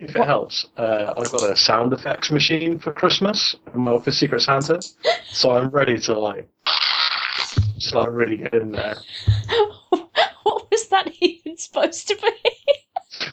if 0.00 0.16
it 0.16 0.24
helps, 0.24 0.66
uh, 0.78 1.12
I've 1.16 1.30
got 1.30 1.50
a 1.50 1.54
sound 1.54 1.92
effects 1.92 2.30
machine 2.30 2.78
for 2.78 2.92
Christmas 2.92 3.54
for 3.74 4.10
Secret 4.10 4.40
Santa, 4.40 4.80
so 5.30 5.50
I'm 5.50 5.68
ready 5.68 5.98
to 6.00 6.18
like 6.18 6.48
just 7.76 7.94
like 7.94 8.08
really 8.10 8.38
get 8.38 8.54
in 8.54 8.72
there. 8.72 8.96
what 10.42 10.70
was 10.70 10.88
that 10.88 11.12
even 11.20 11.56
supposed 11.58 12.08
to 12.08 12.16
be? 12.16 12.32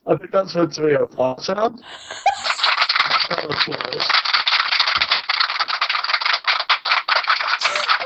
I 0.05 0.17
think 0.17 0.31
that's 0.31 0.55
meant 0.55 0.73
to 0.73 0.85
be 0.85 0.93
a 0.93 1.07
fart 1.07 1.41
sound. 1.41 1.81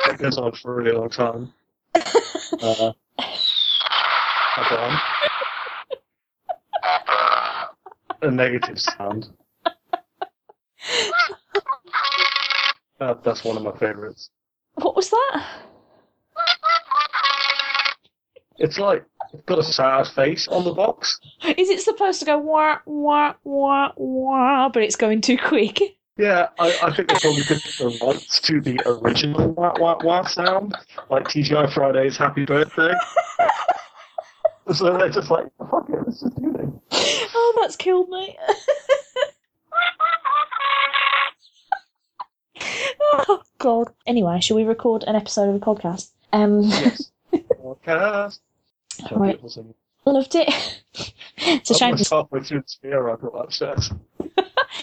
It 0.07 0.18
goes 0.20 0.38
on 0.38 0.52
for 0.54 0.73
a 0.73 0.84
really 0.84 0.96
long 0.96 1.09
time. 1.09 1.52
Uh, 1.96 2.91
hold 3.20 4.80
on. 4.80 5.00
A 8.21 8.29
negative 8.29 8.79
sound. 8.79 9.29
That, 12.99 13.23
that's 13.23 13.43
one 13.43 13.57
of 13.57 13.63
my 13.63 13.71
favourites. 13.77 14.29
What 14.75 14.95
was 14.95 15.09
that? 15.09 15.45
It's 18.57 18.77
like 18.77 19.03
it's 19.34 19.43
got 19.45 19.57
a 19.57 19.63
sad 19.63 20.07
face 20.07 20.48
on 20.48 20.63
the 20.63 20.73
box. 20.73 21.20
Is 21.57 21.70
it 21.70 21.81
supposed 21.81 22.20
to 22.20 22.26
go 22.26 22.38
wah 22.38 22.77
wah 22.85 23.34
wah 23.43 23.91
wah, 23.95 24.70
but 24.70 24.84
it's 24.84 24.95
going 24.95 25.21
too 25.21 25.38
quick? 25.38 25.79
Yeah, 26.17 26.49
I, 26.59 26.77
I 26.84 26.95
think 26.95 27.07
they 27.09 27.15
probably 27.20 27.43
could 27.43 27.63
the 27.79 27.88
rights 28.05 28.40
to 28.41 28.62
the 28.62 28.79
original 28.85 29.49
wah 29.53 29.73
wah 29.79 29.98
wah 30.03 30.26
sound, 30.26 30.76
like 31.09 31.23
TGI 31.23 31.73
Friday's 31.73 32.17
Happy 32.17 32.45
Birthday. 32.45 32.93
so 34.73 34.95
they're 34.95 35.09
just 35.09 35.31
like, 35.31 35.48
fuck 35.71 35.90
it, 35.90 35.98
let's 36.05 36.21
just 36.21 36.35
do. 36.35 36.51
Oh, 37.44 37.58
that's 37.59 37.76
killed 37.76 38.08
me. 38.09 38.38
oh 43.13 43.41
God. 43.57 43.88
Anyway, 44.05 44.40
shall 44.41 44.57
we 44.57 44.63
record 44.63 45.04
an 45.07 45.15
episode 45.15 45.49
of 45.49 45.60
the 45.60 45.65
podcast? 45.65 46.12
Um, 46.32 46.62
Yes. 46.63 47.12
Podcast. 47.34 48.40
Right. 49.12 49.40
loved 50.05 50.35
it. 50.35 50.84
it's 51.38 51.71
a 51.71 51.74
shame. 51.74 51.96
I 51.96 52.04
halfway 52.10 52.41
through 52.41 52.62
the 52.62 52.68
spear, 52.68 53.10
I 53.10 53.15
got 53.21 53.35
upset. 53.35 53.90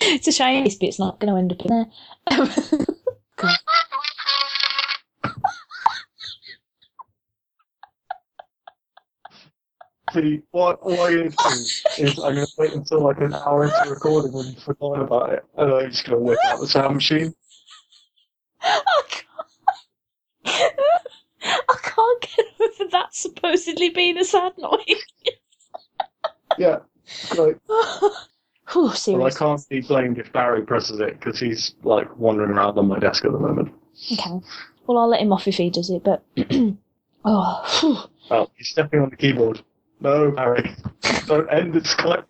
It's 0.01 0.27
a 0.27 0.33
shame 0.33 0.65
this 0.65 0.75
bit's 0.75 0.99
not 0.99 1.21
going 1.21 1.33
to 1.33 1.39
end 1.39 1.53
up 1.53 1.61
in 1.65 1.69
there. 1.69 2.87
God. 3.37 3.57
See, 10.19 10.43
what, 10.51 10.85
what 10.85 11.11
I 11.11 11.15
need 11.15 11.33
to 11.33 11.49
do 11.97 12.05
is 12.05 12.19
I'm 12.19 12.35
going 12.35 12.47
to 12.47 12.53
wait 12.59 12.73
until 12.73 13.03
like 13.03 13.19
an 13.19 13.35
hour 13.35 13.65
into 13.65 13.91
recording 13.91 14.33
when 14.33 14.47
you've 14.47 14.63
forgotten 14.63 15.03
about 15.03 15.33
it, 15.33 15.45
and 15.57 15.73
I'm 15.73 15.91
just 15.91 16.07
going 16.07 16.19
to 16.19 16.25
whip 16.25 16.39
out 16.47 16.61
the 16.61 16.67
sound 16.67 16.95
machine. 16.95 17.35
I 18.61 19.03
can't. 19.09 20.73
I 21.45 21.77
can't 21.83 22.21
get 22.21 22.47
over 22.61 22.91
that 22.91 23.15
supposedly 23.15 23.91
being 23.91 24.19
a 24.19 24.25
sad 24.25 24.53
noise. 24.59 25.05
Yeah. 26.57 26.79
Like, 27.37 27.59
oh, 27.69 28.27
well, 28.75 29.25
I 29.25 29.31
can't 29.31 29.69
be 29.69 29.81
blamed 29.81 30.19
if 30.19 30.33
Barry 30.33 30.63
presses 30.63 31.01
it 31.01 31.19
because 31.19 31.39
he's 31.39 31.75
like 31.83 32.15
wandering 32.17 32.51
around 32.51 32.77
on 32.79 32.89
my 32.89 32.99
desk 32.99 33.25
at 33.25 33.33
the 33.33 33.39
moment. 33.39 33.73
Okay. 34.13 34.41
Well, 34.87 34.99
I'll 34.99 35.09
let 35.09 35.21
him 35.21 35.33
off 35.33 35.47
if 35.47 35.57
he 35.57 35.71
does 35.71 35.91
it, 35.91 36.03
but. 36.03 36.25
oh, 37.25 37.65
phew. 37.67 37.97
Oh, 38.31 38.51
he's 38.57 38.69
stepping 38.69 39.01
on 39.01 39.11
the 39.11 39.17
keyboard. 39.17 39.63
No, 40.01 40.35
Harry. 40.37 40.75
Don't 41.27 41.53
end 41.53 41.75
the 41.75 41.81
Skype 41.81 42.25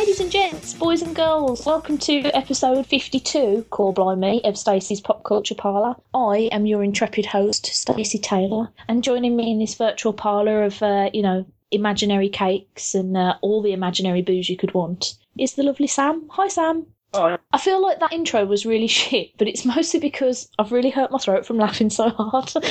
Ladies 0.00 0.20
and 0.20 0.32
gents, 0.32 0.72
boys 0.72 1.02
and 1.02 1.14
girls, 1.14 1.66
welcome 1.66 1.98
to 1.98 2.22
episode 2.34 2.86
52, 2.86 3.66
Call 3.68 3.92
by 3.92 4.14
Me, 4.14 4.40
of 4.44 4.56
Stacey's 4.56 4.98
Pop 4.98 5.24
Culture 5.24 5.54
Parlour. 5.54 5.94
I 6.14 6.48
am 6.52 6.64
your 6.64 6.82
intrepid 6.82 7.26
host, 7.26 7.66
Stacey 7.66 8.16
Taylor, 8.16 8.70
and 8.88 9.04
joining 9.04 9.36
me 9.36 9.52
in 9.52 9.58
this 9.58 9.74
virtual 9.74 10.14
parlour 10.14 10.62
of, 10.62 10.82
uh, 10.82 11.10
you 11.12 11.20
know, 11.20 11.44
imaginary 11.70 12.30
cakes 12.30 12.94
and 12.94 13.14
uh, 13.14 13.34
all 13.42 13.60
the 13.60 13.74
imaginary 13.74 14.22
booze 14.22 14.48
you 14.48 14.56
could 14.56 14.72
want 14.72 15.18
is 15.38 15.52
the 15.52 15.62
lovely 15.62 15.86
Sam. 15.86 16.26
Hi, 16.30 16.48
Sam. 16.48 16.86
Yeah. 17.12 17.36
I 17.52 17.58
feel 17.58 17.82
like 17.82 18.00
that 18.00 18.14
intro 18.14 18.46
was 18.46 18.64
really 18.64 18.86
shit, 19.00 19.36
but 19.36 19.48
it's 19.48 19.66
mostly 19.66 20.00
because 20.00 20.48
I've 20.58 20.72
really 20.72 20.88
hurt 20.88 21.10
my 21.10 21.18
throat 21.18 21.44
from 21.44 21.58
laughing 21.58 21.90
so 21.90 22.08
hard. 22.08 22.50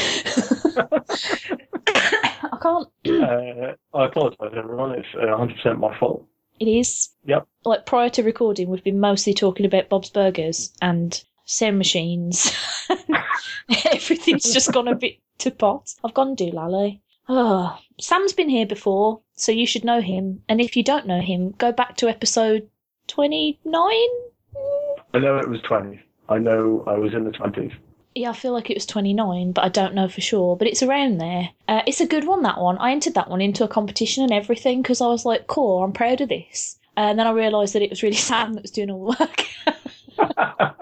I 1.93 2.57
can't. 2.59 2.87
Uh, 3.07 3.75
I 3.93 4.05
apologise, 4.05 4.39
everyone. 4.57 4.93
It's 4.93 5.07
uh, 5.13 5.27
100% 5.27 5.77
my 5.77 5.95
fault. 5.99 6.25
It 6.59 6.67
is. 6.67 7.09
Yep. 7.25 7.47
Like 7.65 7.85
prior 7.85 8.09
to 8.09 8.23
recording, 8.23 8.69
we've 8.69 8.83
been 8.83 8.99
mostly 8.99 9.33
talking 9.33 9.65
about 9.65 9.89
Bob's 9.89 10.09
Burgers 10.09 10.71
and 10.81 11.23
sewing 11.45 11.77
machines. 11.77 12.55
Everything's 13.91 14.53
just 14.53 14.71
gone 14.73 14.87
a 14.87 14.95
bit 14.95 15.17
to 15.39 15.51
pot. 15.51 15.93
I've 16.03 16.13
gone 16.13 16.35
doolally. 16.35 16.99
Oh, 17.27 17.77
Sam's 17.99 18.33
been 18.33 18.49
here 18.49 18.65
before, 18.65 19.21
so 19.33 19.51
you 19.51 19.67
should 19.67 19.85
know 19.85 20.01
him. 20.01 20.41
And 20.49 20.59
if 20.59 20.75
you 20.75 20.83
don't 20.83 21.05
know 21.07 21.21
him, 21.21 21.51
go 21.51 21.71
back 21.71 21.95
to 21.97 22.09
episode 22.09 22.67
29? 23.07 23.63
I 23.75 25.19
know 25.19 25.37
it 25.37 25.49
was 25.49 25.61
20. 25.61 25.99
I 26.27 26.37
know 26.39 26.83
I 26.87 26.97
was 26.97 27.13
in 27.13 27.23
the 27.23 27.31
20s. 27.31 27.73
Yeah, 28.15 28.31
I 28.31 28.33
feel 28.33 28.53
like 28.53 28.69
it 28.69 28.75
was 28.75 28.85
29, 28.85 29.51
but 29.51 29.63
I 29.63 29.69
don't 29.69 29.93
know 29.93 30.09
for 30.09 30.21
sure. 30.21 30.55
But 30.55 30.67
it's 30.67 30.83
around 30.83 31.19
there. 31.19 31.49
Uh, 31.67 31.81
it's 31.85 32.01
a 32.01 32.07
good 32.07 32.25
one, 32.25 32.43
that 32.43 32.59
one. 32.59 32.77
I 32.79 32.91
entered 32.91 33.13
that 33.13 33.29
one 33.29 33.41
into 33.41 33.63
a 33.63 33.67
competition 33.67 34.23
and 34.23 34.33
everything 34.33 34.81
because 34.81 35.01
I 35.01 35.07
was 35.07 35.25
like, 35.25 35.47
cool, 35.47 35.83
I'm 35.83 35.93
proud 35.93 36.21
of 36.21 36.29
this. 36.29 36.77
And 36.97 37.17
then 37.17 37.27
I 37.27 37.31
realised 37.31 37.75
that 37.75 37.81
it 37.81 37.89
was 37.89 38.03
really 38.03 38.15
Sam 38.17 38.53
that 38.53 38.63
was 38.63 38.71
doing 38.71 38.91
all 38.91 39.13
the 39.13 39.17
work. 39.19 39.45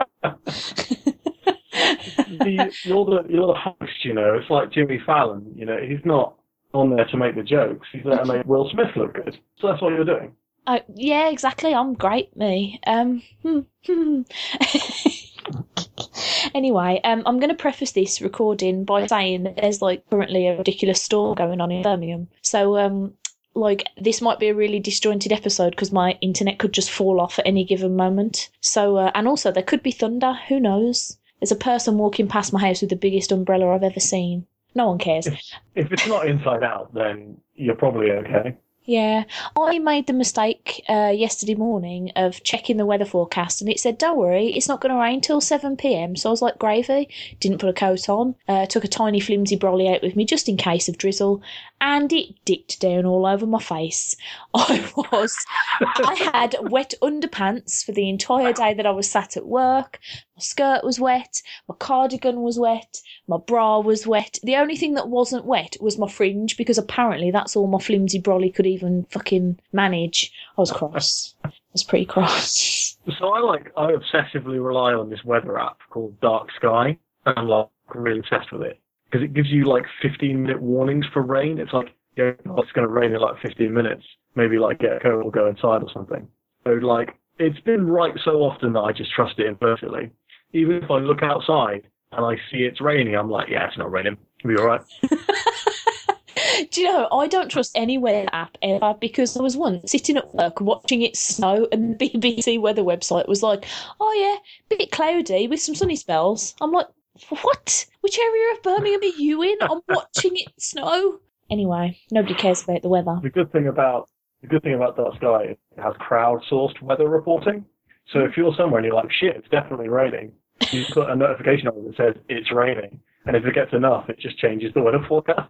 the, 2.28 2.74
you're 2.84 3.06
the 3.06 3.26
you're 3.30 3.48
the 3.48 3.54
host, 3.54 4.04
you 4.04 4.14
know. 4.14 4.36
It's 4.36 4.50
like 4.50 4.72
Jimmy 4.72 5.00
Fallon, 5.06 5.54
you 5.56 5.66
know. 5.66 5.78
He's 5.78 6.04
not 6.06 6.36
on 6.74 6.96
there 6.96 7.06
to 7.06 7.18
make 7.18 7.36
the 7.36 7.44
jokes. 7.44 7.88
He's 7.92 8.04
there 8.04 8.18
to 8.18 8.26
make 8.26 8.46
Will 8.46 8.70
Smith 8.72 8.96
look 8.96 9.14
good. 9.16 9.38
So 9.60 9.68
that's 9.68 9.82
what 9.82 9.94
you're 9.94 10.06
doing. 10.06 10.34
Uh, 10.66 10.80
yeah, 10.96 11.30
exactly. 11.30 11.74
I'm 11.74 11.94
great, 11.94 12.36
me. 12.36 12.80
Um, 12.86 13.24
hmm, 13.42 13.60
hmm. 13.86 14.22
anyway, 16.56 17.00
um, 17.04 17.24
I'm 17.26 17.40
going 17.40 17.50
to 17.50 17.56
preface 17.56 17.92
this 17.92 18.22
recording 18.22 18.84
by 18.84 19.08
saying 19.08 19.44
that 19.44 19.58
there's 19.58 19.82
like 19.82 20.08
currently 20.10 20.48
a 20.48 20.58
ridiculous 20.58 21.02
storm 21.02 21.36
going 21.36 21.62
on 21.62 21.72
in 21.72 21.84
Birmingham. 21.84 22.28
So, 22.42 22.78
um, 22.78 23.14
like 23.54 23.88
this 24.00 24.22
might 24.22 24.40
be 24.40 24.50
a 24.50 24.56
really 24.56 24.80
disjointed 24.80 25.32
episode 25.32 25.72
because 25.72 25.92
my 25.92 26.18
internet 26.22 26.60
could 26.60 26.74
just 26.74 26.92
fall 26.92 27.20
off 27.20 27.40
at 27.40 27.48
any 27.48 27.64
given 27.64 27.96
moment. 27.96 28.50
So, 28.62 28.98
uh, 28.98 29.12
and 29.16 29.28
also 29.28 29.52
there 29.52 29.64
could 29.64 29.84
be 29.84 29.92
thunder. 29.92 30.34
Who 30.48 30.60
knows? 30.60 31.18
There's 31.40 31.52
a 31.52 31.56
person 31.56 31.98
walking 31.98 32.28
past 32.28 32.54
my 32.54 32.60
house 32.60 32.82
with 32.82 32.90
the 32.90 32.96
biggest 32.96 33.32
umbrella 33.32 33.74
I've 33.74 33.84
ever 33.84 34.00
seen. 34.00 34.46
No 34.76 34.88
one 34.88 35.00
cares. 35.00 35.28
If 35.76 35.92
it's 35.92 36.08
not 36.08 36.28
inside 36.28 36.64
out, 36.64 36.94
then 36.94 37.38
you're 37.56 37.76
probably 37.76 38.12
okay. 38.12 38.56
Yeah, 38.88 39.26
I 39.58 39.80
made 39.80 40.08
the 40.08 40.14
mistake 40.14 40.82
uh, 40.88 41.12
yesterday 41.14 41.56
morning 41.56 42.14
of 42.16 42.42
checking 42.44 42.78
the 42.78 42.86
weather 42.86 43.04
forecast, 43.04 43.60
and 43.60 43.70
it 43.70 43.82
said, 43.82 43.98
"Don't 43.98 44.18
worry, 44.18 44.48
it's 44.54 44.70
not 44.70 44.80
going 44.80 44.96
to 44.96 45.00
rain 45.00 45.20
till 45.20 45.42
seven 45.42 45.76
pm." 45.76 46.16
So 46.16 46.30
I 46.30 46.32
was 46.32 46.42
like, 46.42 46.58
"Gravy." 46.58 47.10
Didn't 47.42 47.58
put 47.58 47.70
a 47.70 47.74
coat 47.74 48.08
on. 48.08 48.36
Uh, 48.48 48.66
took 48.66 48.86
a 48.86 48.88
tiny 48.88 49.20
flimsy 49.20 49.58
brolly 49.58 49.94
out 49.94 50.02
with 50.02 50.16
me 50.16 50.24
just 50.24 50.48
in 50.48 50.56
case 50.56 50.88
of 50.88 50.98
drizzle, 50.98 51.42
and 51.80 52.12
it 52.12 52.34
dipped 52.46 52.80
down 52.80 53.06
all 53.06 53.26
over 53.26 53.46
my 53.46 53.62
face. 53.62 54.16
I 54.54 54.90
was, 55.12 55.38
I 55.82 56.30
had 56.34 56.56
wet 56.70 56.94
underpants 57.02 57.86
for 57.86 57.92
the 57.92 58.10
entire 58.10 58.54
day 58.54 58.74
that 58.74 58.86
I 58.86 58.92
was 58.92 59.10
sat 59.10 59.38
at 59.38 59.46
work. 59.46 60.00
My 60.36 60.42
skirt 60.42 60.84
was 60.84 61.00
wet. 61.00 61.42
My 61.68 61.76
cardigan 61.76 62.42
was 62.42 62.60
wet. 62.60 63.02
My 63.28 63.38
bra 63.38 63.80
was 63.80 64.08
wet. 64.08 64.40
The 64.44 64.56
only 64.56 64.76
thing 64.76 64.96
that 64.96 65.10
wasn't 65.10 65.46
wet 65.46 65.78
was 65.80 65.98
my 65.98 66.08
fringe 66.08 66.58
because 66.58 66.78
apparently 66.78 67.32
that's 67.32 67.56
all 67.56 67.68
my 67.68 67.80
flimsy 67.80 68.20
brolly 68.20 68.54
could 68.54 68.68
even 68.68 69.06
fucking 69.10 69.60
manage. 69.72 70.32
I 70.58 70.62
was 70.62 70.72
cross. 70.72 71.36
I 71.44 71.52
was 71.74 71.84
pretty 71.84 72.06
cross. 72.06 72.98
So 73.20 73.30
I 73.30 73.40
like 73.40 73.72
I 73.78 73.92
obsessively 73.94 74.64
rely 74.64 74.94
on 74.94 75.10
this 75.10 75.24
weather 75.24 75.60
app 75.60 75.78
called 75.90 76.20
Dark 76.20 76.50
Sky, 76.58 76.98
and 77.26 77.40
I'm 77.40 77.48
like 77.48 77.70
really 77.94 78.20
obsessed 78.20 78.52
with 78.52 78.64
it 78.64 78.80
because 79.10 79.24
it 79.24 79.34
gives 79.34 79.50
you 79.50 79.66
like 79.66 79.86
15 80.02 80.44
minute 80.44 80.62
warnings 80.62 81.06
for 81.14 81.22
rain. 81.22 81.60
It's 81.60 81.74
like 81.74 81.88
yeah, 82.18 82.32
oh, 82.50 82.62
it's 82.62 82.72
going 82.72 82.88
to 82.88 82.94
rain 82.94 83.14
in 83.14 83.22
like 83.22 83.40
15 83.42 83.74
minutes. 83.74 84.04
Maybe 84.36 84.58
like 84.58 84.80
get 84.80 84.98
a 84.98 85.00
coat 85.00 85.24
or 85.24 85.32
go 85.32 85.48
inside 85.48 85.84
or 85.84 85.90
something. 85.94 86.28
So 86.66 86.72
like 86.74 87.16
it's 87.40 87.60
been 87.62 87.88
right 87.88 88.14
so 88.24 88.42
often 88.42 88.74
that 88.74 88.82
I 88.82 88.92
just 88.92 89.14
trust 89.14 89.40
it 89.40 89.46
implicitly. 89.46 90.12
Even 90.54 90.84
if 90.84 90.90
I 90.90 90.98
look 90.98 91.22
outside 91.22 91.84
and 92.12 92.26
I 92.26 92.36
see 92.52 92.60
it's 92.60 92.82
raining, 92.82 93.16
I'm 93.16 93.30
like, 93.30 93.50
yeah, 93.50 93.68
it's 93.68 93.78
not 93.78 93.92
raining. 93.92 94.18
It'll 94.40 94.56
be 94.56 94.62
all 94.62 94.68
right. 94.68 94.82
Do 96.72 96.82
you 96.82 96.92
know, 96.92 97.08
I 97.12 97.28
don't 97.28 97.50
trust 97.50 97.72
any 97.76 98.00
weather 98.00 98.28
app 98.32 98.58
ever 98.64 98.96
because 99.00 99.38
I 99.38 99.44
was 99.44 99.56
once 99.56 99.92
sitting 99.92 100.18
at 100.18 100.34
work 100.34 100.60
watching 100.60 101.04
it 101.04 101.16
snow 101.16 101.68
and 101.72 102.00
the 102.00 102.10
BBC 102.10 102.60
weather 102.60 102.82
website 102.82 103.28
was 103.28 103.44
like, 103.44 103.66
oh 104.00 104.14
yeah, 104.14 104.76
a 104.76 104.78
bit 104.78 104.92
cloudy 104.92 105.48
with 105.48 105.62
some 105.62 105.76
sunny 105.76 105.96
spells. 105.96 106.56
I'm 106.62 106.72
like, 106.72 106.88
what? 107.30 107.86
Which 108.02 108.20
area 108.20 108.54
of 108.54 108.64
Birmingham 108.64 109.02
are 109.02 109.18
you 109.18 109.42
in? 109.44 109.58
I'm 109.62 109.82
watching 109.90 110.36
it 110.36 110.52
snow. 110.58 111.20
Anyway, 111.50 112.00
nobody 112.12 112.34
cares 112.34 112.64
about 112.64 112.82
the 112.82 112.90
weather. 112.90 113.20
The 113.22 113.30
good 113.30 113.52
thing 113.52 113.68
about 113.68 114.10
the 114.42 114.48
good 114.48 114.64
thing 114.64 114.74
about 114.74 114.98
Dark 114.98 115.16
Sky 115.16 115.44
is 115.52 115.58
it 115.78 115.82
has 115.82 115.94
crowdsourced 115.96 116.82
weather 116.82 117.08
reporting. 117.08 117.66
So 118.12 118.20
if 118.20 118.38
you're 118.38 118.54
somewhere 118.56 118.80
and 118.80 118.86
you're 118.86 118.96
like, 118.96 119.12
shit, 119.12 119.36
it's 119.36 119.50
definitely 119.50 119.90
raining, 119.90 120.32
you 120.72 120.86
put 120.94 121.10
a 121.10 121.16
notification 121.16 121.68
on 121.68 121.78
it 121.78 121.88
that 121.88 121.98
says 121.98 122.24
it's 122.30 122.52
raining, 122.52 123.00
and 123.26 123.36
if 123.36 123.46
it 123.46 123.54
gets 123.54 123.74
enough, 123.74 124.10
it 124.10 124.20
just 124.20 124.38
changes 124.38 124.74
the 124.74 124.82
weather 124.82 125.04
forecast. 125.08 125.50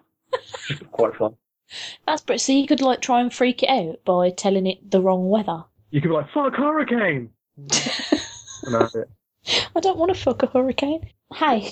It's 0.69 0.81
quite 0.91 1.15
fun. 1.15 1.35
That's 2.05 2.21
but 2.21 2.39
so 2.41 2.53
you 2.53 2.67
could 2.67 2.81
like 2.81 3.01
try 3.01 3.21
and 3.21 3.33
freak 3.33 3.63
it 3.63 3.69
out 3.69 4.03
by 4.05 4.29
telling 4.31 4.67
it 4.67 4.89
the 4.89 5.01
wrong 5.01 5.29
weather. 5.29 5.63
You 5.91 6.01
could 6.01 6.09
be 6.09 6.13
like, 6.13 6.31
fuck 6.33 6.55
hurricane! 6.55 7.29
and 7.57 7.69
that's 8.73 8.95
it. 8.95 9.09
I 9.75 9.79
don't 9.79 9.97
want 9.97 10.13
to 10.13 10.21
fuck 10.21 10.43
a 10.43 10.47
hurricane. 10.47 11.09
Hey. 11.33 11.69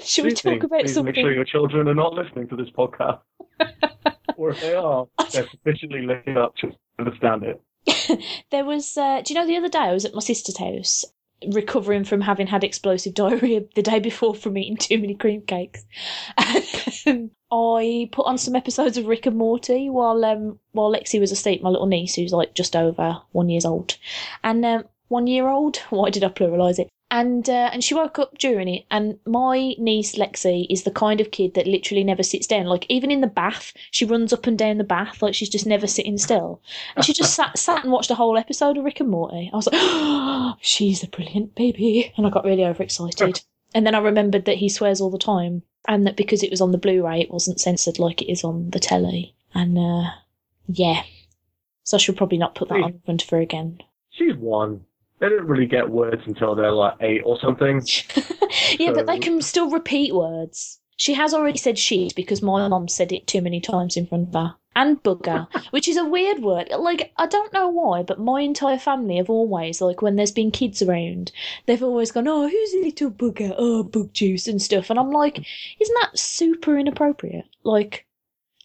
Should 0.00 0.24
we 0.24 0.32
talk 0.32 0.42
think- 0.42 0.64
about 0.64 0.80
please 0.80 0.94
something? 0.94 1.14
make 1.14 1.16
sure 1.16 1.32
your 1.32 1.44
children 1.44 1.88
are 1.88 1.94
not 1.94 2.14
listening 2.14 2.48
to 2.48 2.56
this 2.56 2.70
podcast. 2.70 3.20
or 4.36 4.50
if 4.50 4.60
they 4.60 4.74
are, 4.74 5.06
they're 5.32 5.48
sufficiently 5.48 6.02
looking 6.02 6.36
up 6.36 6.56
to 6.56 6.72
understand 6.98 7.44
it. 7.44 7.60
There 8.50 8.64
was, 8.64 8.96
uh, 8.96 9.20
do 9.22 9.32
you 9.32 9.40
know, 9.40 9.46
the 9.46 9.56
other 9.56 9.68
day 9.68 9.78
I 9.78 9.92
was 9.92 10.04
at 10.04 10.14
my 10.14 10.20
sister's 10.20 10.58
house 10.58 11.04
recovering 11.52 12.04
from 12.04 12.22
having 12.22 12.46
had 12.46 12.64
explosive 12.64 13.12
diarrhea 13.14 13.62
the 13.74 13.82
day 13.82 13.98
before 13.98 14.34
from 14.34 14.56
eating 14.56 14.76
too 14.76 14.98
many 14.98 15.14
cream 15.14 15.42
cakes. 15.42 15.84
I 17.50 18.08
put 18.12 18.26
on 18.26 18.38
some 18.38 18.56
episodes 18.56 18.96
of 18.96 19.06
Rick 19.06 19.26
and 19.26 19.36
Morty 19.36 19.90
while 19.90 20.24
um 20.24 20.58
while 20.72 20.92
Lexi 20.92 21.20
was 21.20 21.32
asleep, 21.32 21.62
my 21.62 21.68
little 21.68 21.86
niece 21.86 22.14
who's 22.14 22.32
like 22.32 22.54
just 22.54 22.74
over 22.74 23.20
one 23.32 23.48
years 23.48 23.64
old, 23.64 23.96
and 24.42 24.64
um, 24.64 24.84
one 25.08 25.26
year 25.26 25.48
old. 25.48 25.76
Why 25.90 26.10
did 26.10 26.24
I 26.24 26.28
pluralise 26.28 26.78
it? 26.78 26.88
And 27.14 27.48
uh, 27.48 27.70
and 27.72 27.84
she 27.84 27.94
woke 27.94 28.18
up 28.18 28.38
during 28.38 28.66
it, 28.66 28.86
and 28.90 29.20
my 29.24 29.76
niece 29.78 30.16
Lexi 30.16 30.66
is 30.68 30.82
the 30.82 30.90
kind 30.90 31.20
of 31.20 31.30
kid 31.30 31.54
that 31.54 31.68
literally 31.68 32.02
never 32.02 32.24
sits 32.24 32.44
down. 32.44 32.66
Like 32.66 32.86
even 32.88 33.12
in 33.12 33.20
the 33.20 33.28
bath, 33.28 33.72
she 33.92 34.04
runs 34.04 34.32
up 34.32 34.48
and 34.48 34.58
down 34.58 34.78
the 34.78 34.84
bath 34.84 35.22
like 35.22 35.32
she's 35.32 35.48
just 35.48 35.64
never 35.64 35.86
sitting 35.86 36.18
still. 36.18 36.60
And 36.96 37.04
she 37.04 37.12
just 37.12 37.32
sat 37.32 37.56
sat 37.56 37.84
and 37.84 37.92
watched 37.92 38.10
a 38.10 38.16
whole 38.16 38.36
episode 38.36 38.76
of 38.78 38.84
Rick 38.84 38.98
and 38.98 39.10
Morty. 39.10 39.48
I 39.52 39.56
was 39.56 39.68
like, 39.68 39.80
oh, 39.80 40.54
she's 40.60 41.04
a 41.04 41.06
brilliant 41.06 41.54
baby, 41.54 42.12
and 42.16 42.26
I 42.26 42.30
got 42.30 42.44
really 42.44 42.64
overexcited. 42.64 43.42
And 43.76 43.86
then 43.86 43.94
I 43.94 44.00
remembered 44.00 44.44
that 44.46 44.56
he 44.56 44.68
swears 44.68 45.00
all 45.00 45.10
the 45.10 45.16
time, 45.16 45.62
and 45.86 46.08
that 46.08 46.16
because 46.16 46.42
it 46.42 46.50
was 46.50 46.60
on 46.60 46.72
the 46.72 46.78
Blu-ray, 46.78 47.20
it 47.20 47.30
wasn't 47.30 47.60
censored 47.60 48.00
like 48.00 48.22
it 48.22 48.32
is 48.32 48.42
on 48.42 48.70
the 48.70 48.80
telly. 48.80 49.36
And 49.54 49.78
uh, 49.78 50.10
yeah, 50.66 51.04
so 51.84 51.96
I 51.96 52.00
should 52.00 52.16
probably 52.16 52.38
not 52.38 52.56
put 52.56 52.70
that 52.70 52.82
on 52.82 52.90
in 52.94 53.00
front 53.04 53.22
of 53.22 53.30
her 53.30 53.38
again. 53.38 53.78
She's 54.10 54.34
one. 54.34 54.84
They 55.20 55.28
don't 55.28 55.46
really 55.46 55.66
get 55.66 55.88
words 55.88 56.22
until 56.26 56.54
they're 56.54 56.72
like 56.72 56.96
eight 57.00 57.22
or 57.24 57.38
something. 57.40 57.82
yeah, 58.78 58.92
but 58.92 59.06
they 59.06 59.18
can 59.18 59.40
still 59.42 59.70
repeat 59.70 60.14
words. 60.14 60.80
She 60.96 61.14
has 61.14 61.34
already 61.34 61.58
said 61.58 61.78
shit 61.78 62.14
because 62.14 62.42
my 62.42 62.68
mom 62.68 62.88
said 62.88 63.12
it 63.12 63.26
too 63.26 63.40
many 63.40 63.60
times 63.60 63.96
in 63.96 64.06
front 64.06 64.28
of 64.28 64.34
her. 64.34 64.54
And 64.76 65.02
bugger, 65.02 65.46
which 65.70 65.86
is 65.88 65.96
a 65.96 66.04
weird 66.04 66.42
word. 66.42 66.68
Like, 66.76 67.12
I 67.16 67.26
don't 67.26 67.52
know 67.52 67.68
why, 67.68 68.02
but 68.02 68.18
my 68.18 68.40
entire 68.40 68.78
family 68.78 69.16
have 69.16 69.30
always, 69.30 69.80
like, 69.80 70.02
when 70.02 70.16
there's 70.16 70.32
been 70.32 70.50
kids 70.50 70.82
around, 70.82 71.30
they've 71.66 71.82
always 71.82 72.10
gone, 72.10 72.26
oh, 72.26 72.48
who's 72.48 72.74
a 72.74 72.82
little 72.84 73.10
bugger? 73.10 73.54
Oh, 73.56 73.84
bug 73.84 74.12
juice 74.12 74.48
and 74.48 74.60
stuff. 74.60 74.90
And 74.90 74.98
I'm 74.98 75.10
like, 75.10 75.38
isn't 75.78 75.98
that 76.02 76.18
super 76.18 76.76
inappropriate? 76.76 77.46
Like, 77.62 78.06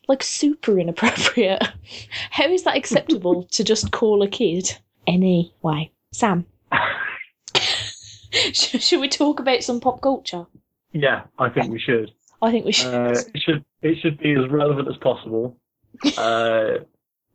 like 0.08 0.24
super 0.24 0.80
inappropriate. 0.80 1.64
How 2.32 2.48
is 2.50 2.64
that 2.64 2.76
acceptable 2.76 3.44
to 3.44 3.64
just 3.64 3.92
call 3.92 4.24
a 4.24 4.28
kid? 4.28 4.78
Anyway, 5.08 5.92
Sam, 6.12 6.46
should 8.54 9.00
we 9.00 9.08
talk 9.08 9.40
about 9.40 9.64
some 9.64 9.80
pop 9.80 10.02
culture? 10.02 10.48
Yeah, 10.92 11.24
I 11.38 11.50
think 11.50 11.72
we 11.72 11.80
should. 11.80 12.12
I 12.42 12.52
think 12.52 12.66
we 12.66 12.72
should. 12.72 12.94
Uh, 12.94 13.12
it 13.12 13.42
should 13.42 13.66
it 13.82 13.98
should 14.02 14.18
be 14.18 14.34
as 14.34 14.50
relevant 14.50 14.88
as 14.88 14.98
possible, 14.98 15.58
uh, 16.18 16.80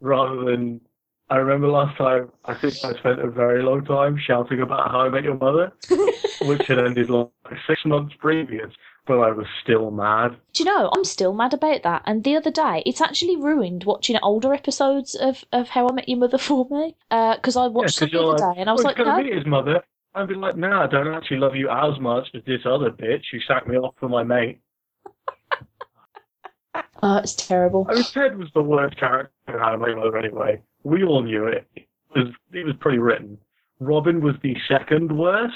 rather 0.00 0.44
than. 0.44 0.80
I 1.30 1.36
remember 1.36 1.68
last 1.68 1.96
time 1.96 2.30
I 2.44 2.52
think 2.52 2.74
I 2.84 2.92
spent 2.98 3.18
a 3.18 3.30
very 3.30 3.62
long 3.62 3.82
time 3.86 4.18
shouting 4.18 4.60
about 4.60 4.90
how 4.90 5.00
I 5.00 5.08
met 5.08 5.24
your 5.24 5.38
mother, 5.38 5.72
which 6.42 6.66
had 6.66 6.78
ended 6.78 7.08
like 7.08 7.30
six 7.66 7.80
months 7.86 8.14
previous, 8.18 8.70
but 9.06 9.18
I 9.18 9.30
was 9.30 9.46
still 9.62 9.90
mad. 9.90 10.36
Do 10.52 10.62
you 10.62 10.70
know, 10.70 10.90
I'm 10.94 11.04
still 11.04 11.32
mad 11.32 11.52
about 11.54 11.82
that. 11.82 12.02
And 12.06 12.24
the 12.24 12.36
other 12.36 12.50
day, 12.50 12.82
it's 12.86 13.00
actually 13.00 13.36
ruined 13.36 13.84
watching 13.84 14.17
older 14.22 14.55
episodes 14.55 15.14
of, 15.14 15.44
of 15.52 15.69
How 15.69 15.88
I 15.88 15.93
Met 15.93 16.08
Your 16.08 16.19
Mother 16.19 16.38
for 16.38 16.67
me. 16.70 16.96
Uh, 17.10 17.34
because 17.36 17.56
I 17.56 17.67
watched 17.67 18.00
them 18.00 18.10
the 18.12 18.19
other 18.20 18.38
like, 18.38 18.55
day 18.55 18.60
and 18.60 18.70
I 18.70 18.72
was 18.72 18.82
"Oh, 18.82 18.88
like, 18.88 18.98
no. 18.98 19.17
meet 19.22 19.34
his 19.34 19.46
mother. 19.46 19.82
I'd 20.14 20.29
be 20.29 20.34
like, 20.34 20.56
nah, 20.56 20.84
I 20.84 20.86
don't 20.86 21.12
actually 21.12 21.38
love 21.38 21.56
you 21.56 21.69
as 21.69 21.98
much 22.00 22.29
as 22.34 22.43
this 22.46 22.60
other 22.64 22.90
bitch 22.90 23.24
who 23.32 23.40
sacked 23.40 23.67
me 23.67 23.76
off 23.76 23.94
for 23.98 24.08
my 24.08 24.22
mate. 24.22 24.60
Oh, 27.02 27.19
it's 27.19 27.34
terrible. 27.34 27.86
I 27.88 27.94
mean, 27.94 28.02
Ted 28.05 28.38
was 28.38 28.48
the 28.55 28.62
worst 28.62 28.96
character 28.98 29.31
in 29.46 29.55
How 29.55 29.74
I 29.74 29.76
Met 29.76 29.88
Your 29.90 29.98
Mother 29.98 30.17
anyway. 30.17 30.60
We 30.84 31.05
all 31.05 31.22
knew 31.22 31.46
it. 31.46 31.69
It 31.76 31.86
was, 32.14 32.29
it 32.52 32.64
was 32.64 32.74
pretty 32.81 32.98
written. 32.98 33.36
Robin 33.79 34.22
was 34.22 34.36
the 34.43 34.56
second 34.69 35.17
worst. 35.17 35.55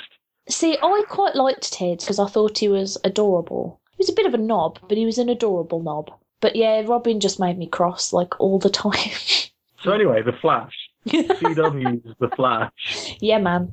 See, 0.49 0.79
I 0.83 1.03
quite 1.09 1.35
liked 1.35 1.73
Ted 1.73 1.99
because 1.99 2.19
I 2.19 2.27
thought 2.27 2.59
he 2.59 2.69
was 2.69 2.97
adorable. 3.05 3.81
He 3.93 3.97
was 3.99 4.09
a 4.09 4.15
bit 4.15 4.27
of 4.27 4.35
a 4.35 4.39
knob, 4.39 4.79
but 4.89 4.97
he 4.97 5.05
was 5.05 5.19
an 5.19 5.29
adorable 5.29 5.83
knob. 5.83 6.11
But 6.41 6.57
yeah, 6.57 6.83
Robin 6.87 7.21
just 7.21 7.41
made 7.41 7.59
me 7.59 7.67
cross 7.67 8.13
like 8.13 8.39
all 8.41 8.59
the 8.59 8.71
time. 8.85 9.11
So 9.83 9.93
anyway, 9.93 10.23
The 10.23 10.33
Flash. 10.41 10.73
CW's 11.07 12.15
The 12.19 12.29
Flash. 12.37 13.17
yeah, 13.21 13.39
man. 13.39 13.71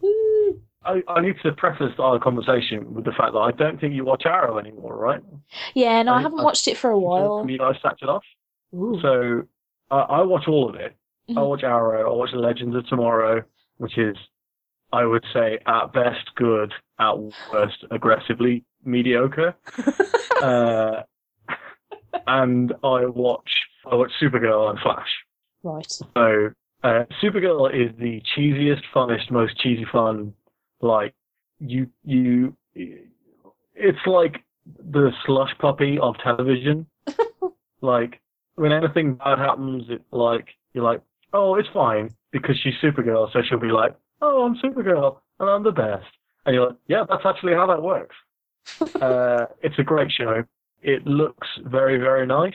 Woo. 0.00 0.60
I, 0.84 1.02
I 1.08 1.20
need 1.22 1.36
to 1.42 1.52
preface 1.52 1.92
our 1.98 2.18
conversation 2.18 2.92
with 2.94 3.04
the 3.04 3.12
fact 3.12 3.32
that 3.32 3.38
I 3.38 3.52
don't 3.52 3.80
think 3.80 3.94
you 3.94 4.04
watch 4.04 4.24
Arrow 4.26 4.58
anymore, 4.58 4.96
right? 4.96 5.20
Yeah, 5.74 6.02
no, 6.02 6.12
I 6.12 6.18
I- 6.18 6.22
haven't 6.22 6.40
I- 6.40 6.44
watched 6.44 6.68
it 6.68 6.76
for 6.76 6.90
a 6.90 6.98
while. 6.98 7.44
You 7.48 7.58
guys 7.58 7.76
sacked 7.82 8.02
it 8.02 8.08
off. 8.08 8.22
Ooh. 8.74 8.98
So 9.00 9.42
I, 9.90 9.98
I 10.00 10.22
watch 10.22 10.46
all 10.48 10.68
of 10.68 10.74
it. 10.76 10.94
I 11.28 11.32
Mhm. 11.32 11.48
watch 11.48 11.62
Arrow. 11.62 12.12
I 12.12 12.14
watch 12.14 12.30
Legends 12.34 12.76
of 12.76 12.86
Tomorrow, 12.88 13.42
which 13.78 13.96
is, 13.96 14.14
I 14.94 15.04
would 15.04 15.24
say, 15.32 15.58
at 15.66 15.92
best 15.92 16.34
good, 16.36 16.72
at 17.00 17.14
worst 17.52 17.84
aggressively 17.90 18.64
mediocre. 18.84 19.56
uh, 20.42 21.02
and 22.28 22.72
I 22.84 23.06
watch 23.06 23.50
I 23.90 23.96
watch 23.96 24.12
Supergirl 24.22 24.70
and 24.70 24.78
Flash. 24.78 25.08
Right. 25.64 25.90
So 25.90 26.50
uh, 26.84 27.04
Supergirl 27.20 27.74
is 27.74 27.90
the 27.98 28.22
cheesiest, 28.36 28.82
funnest, 28.94 29.32
most 29.32 29.58
cheesy 29.58 29.84
fun. 29.90 30.32
Like 30.80 31.12
you, 31.58 31.88
you, 32.04 32.56
it's 32.74 34.06
like 34.06 34.44
the 34.64 35.10
slush 35.26 35.50
puppy 35.58 35.98
of 36.00 36.14
television. 36.22 36.86
like 37.80 38.20
when 38.54 38.70
anything 38.70 39.14
bad 39.14 39.38
happens, 39.38 39.86
it 39.88 40.02
like 40.12 40.46
you're 40.72 40.84
like, 40.84 41.02
oh, 41.32 41.56
it's 41.56 41.68
fine 41.74 42.10
because 42.30 42.56
she's 42.62 42.74
Supergirl, 42.80 43.32
so 43.32 43.40
she'll 43.42 43.58
be 43.58 43.72
like, 43.72 43.96
oh, 44.24 44.44
I'm 44.44 44.56
Supergirl 44.56 45.18
and 45.38 45.48
I'm 45.48 45.62
the 45.62 45.72
best, 45.72 46.06
and 46.46 46.54
you're 46.54 46.68
like, 46.68 46.76
yeah, 46.88 47.04
that's 47.08 47.24
actually 47.24 47.54
how 47.54 47.66
that 47.66 47.82
works. 47.82 48.16
uh, 49.00 49.46
it's 49.62 49.78
a 49.78 49.82
great 49.82 50.10
show. 50.10 50.42
It 50.82 51.06
looks 51.06 51.48
very, 51.64 51.98
very 51.98 52.26
nice. 52.26 52.54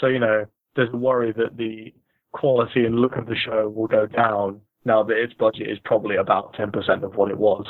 So, 0.00 0.06
you 0.06 0.18
know, 0.18 0.46
there's 0.76 0.92
a 0.92 0.96
worry 0.96 1.32
that 1.32 1.56
the 1.56 1.92
quality 2.32 2.84
and 2.84 2.98
look 2.98 3.16
of 3.16 3.26
the 3.26 3.36
show 3.36 3.68
will 3.68 3.86
go 3.86 4.06
down 4.06 4.60
now 4.84 5.02
that 5.02 5.16
its 5.16 5.34
budget 5.34 5.68
is 5.68 5.78
probably 5.84 6.16
about 6.16 6.54
10% 6.54 7.02
of 7.02 7.14
what 7.14 7.30
it 7.30 7.38
was. 7.38 7.66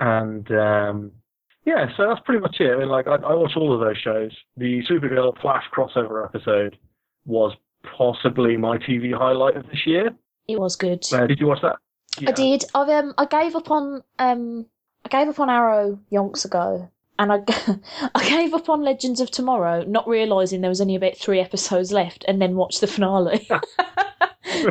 And, 0.00 0.50
um, 0.52 1.12
yeah, 1.64 1.86
so 1.96 2.08
that's 2.08 2.20
pretty 2.24 2.40
much 2.40 2.56
it. 2.60 2.72
I 2.72 2.78
mean, 2.78 2.88
like, 2.88 3.06
I, 3.06 3.16
I 3.16 3.34
watched 3.34 3.56
all 3.56 3.74
of 3.74 3.80
those 3.80 3.98
shows. 3.98 4.32
The 4.56 4.82
Supergirl 4.88 5.40
Flash 5.40 5.64
crossover 5.76 6.24
episode 6.24 6.78
was 7.24 7.52
possibly 7.96 8.56
my 8.56 8.78
TV 8.78 9.16
highlight 9.16 9.56
of 9.56 9.66
this 9.66 9.86
year. 9.86 10.10
It 10.48 10.58
was 10.58 10.74
good. 10.76 11.04
Uh, 11.12 11.26
did 11.26 11.38
you 11.38 11.46
watch 11.46 11.62
that? 11.62 11.76
I 12.18 12.32
did. 12.32 12.64
I've 12.74 12.88
um, 12.88 13.14
I 13.18 13.24
gave 13.24 13.56
up 13.56 13.70
on 13.70 14.02
um, 14.18 14.66
I 15.04 15.08
gave 15.08 15.28
up 15.28 15.40
on 15.40 15.50
Arrow 15.50 15.98
yonks 16.10 16.44
ago, 16.44 16.90
and 17.18 17.32
I, 17.32 17.38
I 18.14 18.28
gave 18.28 18.54
up 18.54 18.68
on 18.68 18.82
Legends 18.82 19.20
of 19.20 19.30
Tomorrow, 19.30 19.84
not 19.84 20.08
realizing 20.08 20.60
there 20.60 20.68
was 20.68 20.80
only 20.80 20.96
about 20.96 21.16
three 21.16 21.40
episodes 21.40 21.92
left, 21.92 22.24
and 22.28 22.40
then 22.40 22.56
watched 22.56 22.80
the 22.80 22.86
finale. 22.86 23.48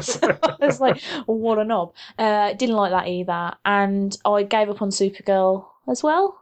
so 0.02 0.20
I 0.44 0.56
was 0.60 0.80
like, 0.80 1.02
what 1.26 1.60
a 1.60 1.64
knob. 1.64 1.94
Uh, 2.18 2.54
didn't 2.54 2.76
like 2.76 2.92
that 2.92 3.08
either, 3.08 3.54
and 3.66 4.18
I 4.26 4.44
gave 4.44 4.70
up 4.70 4.82
on 4.82 4.90
Supergirl 4.90 5.66
as 5.88 6.04
well. 6.04 6.40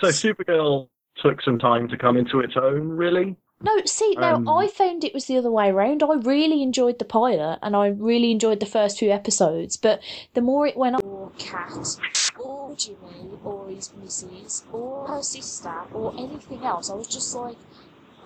So 0.00 0.08
Supergirl 0.08 0.88
took 1.16 1.42
some 1.42 1.58
time 1.58 1.88
to 1.88 1.96
come 1.96 2.16
into 2.16 2.40
its 2.40 2.54
own, 2.56 2.88
really. 2.88 3.36
No, 3.62 3.80
see, 3.84 4.14
now 4.16 4.36
Um, 4.36 4.48
I 4.48 4.66
found 4.66 5.04
it 5.04 5.14
was 5.14 5.26
the 5.26 5.36
other 5.36 5.50
way 5.50 5.70
around. 5.70 6.02
I 6.02 6.14
really 6.14 6.62
enjoyed 6.62 6.98
the 6.98 7.04
pilot 7.04 7.58
and 7.62 7.76
I 7.76 7.88
really 7.88 8.30
enjoyed 8.32 8.60
the 8.60 8.66
first 8.66 8.98
few 8.98 9.10
episodes, 9.10 9.76
but 9.76 10.00
the 10.34 10.40
more 10.40 10.66
it 10.66 10.76
went 10.76 10.96
on, 10.96 11.02
or 11.04 11.30
Cat, 11.38 11.96
or 12.38 12.74
Jimmy, 12.76 13.38
or 13.44 13.68
his 13.68 13.92
missus, 13.94 14.64
or 14.72 15.06
her 15.06 15.22
sister, 15.22 15.74
or 15.92 16.12
anything 16.18 16.64
else, 16.64 16.90
I 16.90 16.94
was 16.94 17.06
just 17.08 17.34
like, 17.34 17.56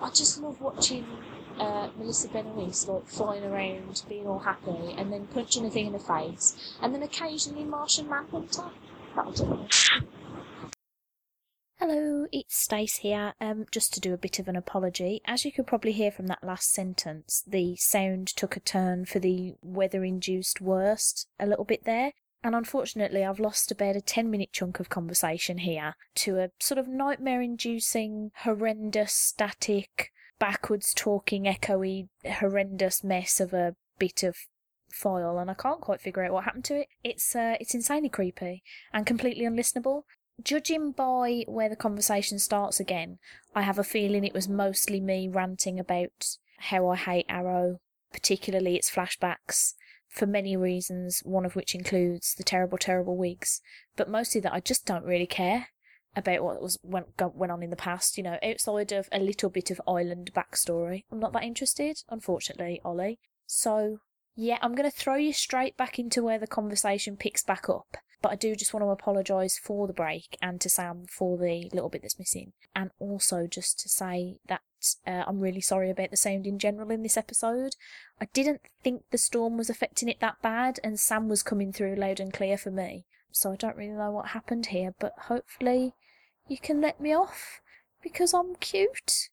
I 0.01 0.09
just 0.09 0.41
love 0.41 0.59
watching 0.61 1.05
uh, 1.59 1.89
Melissa 1.97 2.29
Benoist 2.29 2.87
like 2.87 3.07
flying 3.07 3.43
around, 3.43 4.03
being 4.09 4.27
all 4.27 4.39
happy, 4.39 4.95
and 4.97 5.11
then 5.11 5.27
punching 5.27 5.65
a 5.65 5.69
thing 5.69 5.87
in 5.87 5.93
the 5.93 5.99
face, 5.99 6.55
and 6.81 6.93
then 6.93 7.03
occasionally 7.03 7.63
Martian 7.63 8.09
Manhunter. 8.09 8.69
That 9.15 9.25
was 9.25 9.39
it. 9.41 9.47
Hello, 11.79 12.25
it's 12.31 12.57
Stace 12.57 12.97
here. 12.97 13.35
Um, 13.39 13.67
just 13.69 13.93
to 13.93 13.99
do 13.99 14.11
a 14.11 14.17
bit 14.17 14.39
of 14.39 14.47
an 14.47 14.55
apology. 14.55 15.21
As 15.25 15.45
you 15.45 15.51
could 15.51 15.67
probably 15.67 15.91
hear 15.91 16.09
from 16.09 16.25
that 16.25 16.43
last 16.43 16.73
sentence, 16.73 17.43
the 17.45 17.75
sound 17.75 18.29
took 18.29 18.57
a 18.57 18.59
turn 18.59 19.05
for 19.05 19.19
the 19.19 19.53
weather 19.61 20.03
induced 20.03 20.59
worst 20.59 21.27
a 21.39 21.45
little 21.45 21.65
bit 21.65 21.83
there. 21.83 22.13
And 22.43 22.55
unfortunately, 22.55 23.23
I've 23.23 23.39
lost 23.39 23.71
about 23.71 23.95
a 23.95 24.01
10 24.01 24.31
minute 24.31 24.49
chunk 24.51 24.79
of 24.79 24.89
conversation 24.89 25.59
here 25.59 25.95
to 26.15 26.39
a 26.39 26.49
sort 26.59 26.79
of 26.79 26.87
nightmare 26.87 27.43
inducing, 27.43 28.31
horrendous, 28.37 29.13
static, 29.13 30.11
backwards 30.39 30.95
talking, 30.95 31.43
echoey, 31.43 32.07
horrendous 32.25 33.03
mess 33.03 33.39
of 33.39 33.53
a 33.53 33.75
bit 33.99 34.23
of 34.23 34.35
file 34.89 35.37
and 35.37 35.51
I 35.51 35.53
can't 35.53 35.81
quite 35.81 36.01
figure 36.01 36.23
out 36.23 36.31
what 36.31 36.45
happened 36.45 36.65
to 36.65 36.79
it. 36.79 36.87
It's 37.03 37.35
uh, 37.35 37.55
it's 37.59 37.75
insanely 37.75 38.09
creepy 38.09 38.63
and 38.91 39.05
completely 39.05 39.45
unlistenable 39.45 40.03
judging 40.43 40.91
by 40.91 41.43
where 41.47 41.69
the 41.69 41.75
conversation 41.75 42.39
starts 42.39 42.79
again, 42.79 43.19
I 43.55 43.61
have 43.63 43.79
a 43.79 43.83
feeling 43.83 44.23
it 44.23 44.33
was 44.33 44.47
mostly 44.47 44.99
me 44.99 45.27
ranting 45.27 45.79
about 45.79 46.37
how 46.57 46.87
I 46.87 46.95
hate 46.95 47.25
Arrow, 47.29 47.79
particularly 48.11 48.75
its 48.75 48.89
flashbacks, 48.89 49.73
for 50.07 50.25
many 50.25 50.55
reasons, 50.55 51.21
one 51.23 51.45
of 51.45 51.55
which 51.55 51.75
includes 51.75 52.33
the 52.35 52.43
terrible, 52.43 52.77
terrible 52.77 53.17
wigs, 53.17 53.61
but 53.95 54.09
mostly 54.09 54.41
that 54.41 54.53
I 54.53 54.59
just 54.59 54.85
don't 54.85 55.05
really 55.05 55.27
care 55.27 55.67
about 56.15 56.43
what 56.43 56.61
was 56.61 56.79
went, 56.81 57.07
went 57.35 57.51
on 57.51 57.61
in 57.61 57.69
the 57.69 57.75
past, 57.75 58.17
you 58.17 58.23
know, 58.23 58.39
outside 58.43 58.91
of 58.91 59.07
a 59.11 59.19
little 59.19 59.49
bit 59.49 59.69
of 59.69 59.81
island 59.87 60.31
backstory. 60.35 61.03
I'm 61.11 61.19
not 61.19 61.33
that 61.33 61.43
interested, 61.43 62.01
unfortunately, 62.09 62.81
Ollie. 62.83 63.19
So, 63.45 63.99
yeah, 64.35 64.57
I'm 64.61 64.73
going 64.73 64.89
to 64.89 64.95
throw 64.95 65.15
you 65.15 65.33
straight 65.33 65.77
back 65.77 65.99
into 65.99 66.23
where 66.23 66.39
the 66.39 66.47
conversation 66.47 67.17
picks 67.17 67.43
back 67.43 67.69
up. 67.69 67.97
But 68.21 68.31
I 68.31 68.35
do 68.35 68.55
just 68.55 68.73
want 68.73 68.83
to 68.83 68.89
apologise 68.89 69.57
for 69.57 69.85
the 69.85 69.93
break 69.93 70.37
and 70.41 70.59
to 70.61 70.69
Sam 70.69 71.05
for 71.07 71.37
the 71.37 71.69
little 71.71 71.89
bit 71.89 72.01
that's 72.01 72.17
missing. 72.17 72.53
And 72.75 72.89
also 72.99 73.47
just 73.47 73.79
to 73.81 73.89
say 73.89 74.37
that 74.47 74.61
uh, 75.05 75.23
I'm 75.27 75.39
really 75.39 75.61
sorry 75.61 75.89
about 75.89 76.11
the 76.11 76.17
sound 76.17 76.47
in 76.47 76.59
general 76.59 76.91
in 76.91 77.03
this 77.03 77.17
episode. 77.17 77.75
I 78.19 78.25
didn't 78.33 78.61
think 78.83 79.03
the 79.11 79.17
storm 79.17 79.57
was 79.57 79.69
affecting 79.69 80.09
it 80.09 80.19
that 80.19 80.41
bad, 80.41 80.79
and 80.83 80.99
Sam 80.99 81.29
was 81.29 81.43
coming 81.43 81.71
through 81.71 81.95
loud 81.95 82.19
and 82.19 82.33
clear 82.33 82.57
for 82.57 82.71
me. 82.71 83.05
So 83.31 83.51
I 83.51 83.55
don't 83.55 83.77
really 83.77 83.91
know 83.91 84.11
what 84.11 84.29
happened 84.29 84.67
here, 84.67 84.93
but 84.99 85.13
hopefully 85.23 85.93
you 86.47 86.57
can 86.57 86.81
let 86.81 86.99
me 86.99 87.13
off 87.13 87.61
because 88.01 88.33
I'm 88.33 88.55
cute. 88.55 89.29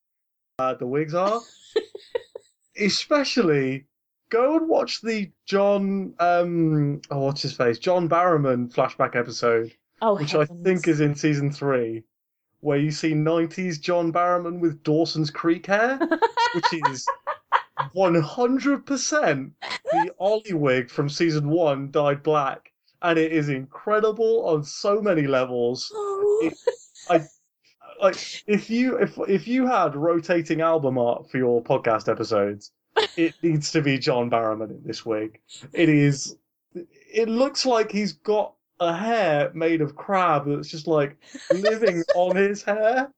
Uh, 0.58 0.74
the 0.74 0.86
wigs 0.86 1.14
are. 1.14 1.40
Especially, 2.78 3.86
go 4.30 4.56
and 4.56 4.68
watch 4.68 5.00
the 5.00 5.30
John, 5.46 6.14
um, 6.18 7.00
oh, 7.10 7.20
what's 7.20 7.42
his 7.42 7.56
face? 7.56 7.78
John 7.78 8.08
Barrowman 8.08 8.72
flashback 8.72 9.16
episode, 9.16 9.72
Oh, 10.02 10.16
which 10.16 10.34
I 10.34 10.44
think 10.44 10.88
is 10.88 11.00
in 11.00 11.14
season 11.14 11.50
three, 11.50 12.04
where 12.60 12.78
you 12.78 12.90
see 12.90 13.12
90s 13.12 13.80
John 13.80 14.12
Barrowman 14.12 14.58
with 14.60 14.82
Dawson's 14.82 15.30
Creek 15.30 15.66
hair, 15.66 15.98
which 16.54 16.72
is 16.90 17.06
100% 17.94 19.50
the 19.92 20.14
Ollie 20.18 20.52
wig 20.52 20.90
from 20.90 21.08
season 21.08 21.48
one 21.48 21.90
dyed 21.90 22.22
black. 22.22 22.72
And 23.02 23.18
it 23.18 23.32
is 23.32 23.50
incredible 23.50 24.46
on 24.46 24.64
so 24.64 25.00
many 25.00 25.26
levels. 25.26 25.92
Oh. 25.94 26.50
like 28.00 28.16
if 28.46 28.70
you 28.70 28.96
if 28.96 29.18
if 29.28 29.46
you 29.46 29.66
had 29.66 29.94
rotating 29.94 30.60
album 30.60 30.98
art 30.98 31.30
for 31.30 31.38
your 31.38 31.62
podcast 31.62 32.10
episodes, 32.10 32.72
it 33.16 33.34
needs 33.42 33.72
to 33.72 33.82
be 33.82 33.98
John 33.98 34.30
Barrowman 34.30 34.70
in 34.70 34.82
this 34.84 35.04
wig. 35.04 35.40
It 35.72 35.88
is. 35.88 36.36
It 36.74 37.28
looks 37.28 37.64
like 37.64 37.92
he's 37.92 38.12
got 38.12 38.54
a 38.80 38.94
hair 38.94 39.50
made 39.54 39.80
of 39.80 39.94
crab 39.96 40.44
that's 40.46 40.68
just 40.68 40.86
like 40.86 41.16
living 41.52 42.02
on 42.14 42.36
his 42.36 42.62
hair. 42.62 43.12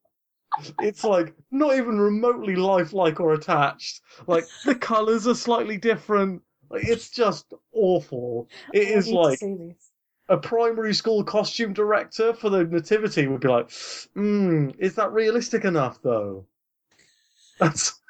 It's 0.81 1.05
like 1.05 1.35
not 1.51 1.77
even 1.77 2.01
remotely 2.01 2.57
lifelike 2.57 3.21
or 3.21 3.35
attached. 3.35 4.01
Like 4.27 4.45
the 4.65 4.75
colors 4.75 5.27
are 5.27 5.35
slightly 5.35 5.77
different. 5.77 6.43
Like 6.71 6.87
it's 6.87 7.11
just 7.11 7.53
awful. 7.73 8.49
It 8.73 8.89
is 8.89 9.09
like 9.09 9.41
a 10.29 10.37
primary 10.37 10.95
school 10.95 11.23
costume 11.25 11.73
director 11.73 12.35
for 12.35 12.51
the 12.51 12.65
nativity 12.65 13.27
would 13.27 13.41
be 13.41 13.49
like, 13.49 13.71
hmm, 14.15 14.71
is 14.79 14.95
that 14.95 15.13
realistic 15.13 15.65
enough 15.65 16.01
though? 16.03 16.47
That's 17.61 18.01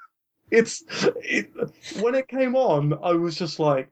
it's 0.50 0.83
it, 1.23 1.50
when 2.00 2.15
it 2.15 2.29
came 2.29 2.57
on, 2.57 2.95
I 3.03 3.12
was 3.12 3.37
just 3.37 3.59
like, 3.59 3.91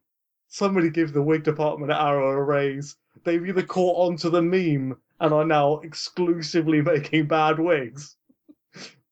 somebody 0.48 0.90
give 0.90 1.12
the 1.12 1.22
wig 1.22 1.44
department 1.44 1.92
at 1.92 2.00
Arrow 2.00 2.30
a 2.32 2.42
raise. 2.42 2.96
They've 3.24 3.44
either 3.46 3.62
caught 3.62 4.08
on 4.08 4.16
to 4.18 4.30
the 4.30 4.42
meme 4.42 4.96
and 5.20 5.32
are 5.34 5.44
now 5.44 5.80
exclusively 5.80 6.82
making 6.92 7.26
bad 7.28 7.58
wigs, 7.58 8.16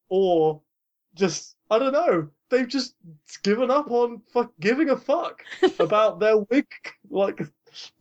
or 0.08 0.62
just 1.14 1.56
I 1.70 1.78
don't 1.78 1.92
know. 1.92 2.28
They've 2.50 2.68
just 2.68 2.94
given 3.42 3.70
up 3.70 3.90
on 3.90 4.22
fuck 4.32 4.52
giving 4.60 4.90
a 4.90 4.96
fuck 4.96 5.42
about 5.80 6.20
their 6.20 6.38
wig 6.38 6.66
like 7.10 7.40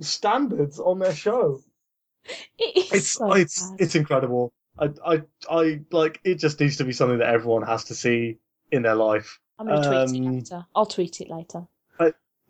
standards 0.01 0.79
on 0.79 0.99
their 0.99 1.15
show. 1.15 1.63
It 2.59 2.87
It's 2.91 3.07
so 3.17 3.33
it's 3.33 3.73
bad. 3.73 3.79
it's 3.79 3.95
incredible. 3.95 4.53
I 4.79 4.89
I 5.05 5.23
I 5.49 5.81
like 5.91 6.19
it. 6.23 6.35
Just 6.35 6.59
needs 6.59 6.77
to 6.77 6.85
be 6.85 6.93
something 6.93 7.19
that 7.19 7.33
everyone 7.33 7.63
has 7.63 7.85
to 7.85 7.95
see 7.95 8.39
in 8.71 8.81
their 8.83 8.95
life. 8.95 9.39
I'm 9.59 9.67
gonna 9.67 9.87
tweet 10.07 10.21
it 10.23 10.27
um, 10.27 10.35
later. 10.35 10.65
I'll 10.75 10.85
tweet 10.85 11.21
it 11.21 11.29
later. 11.29 11.67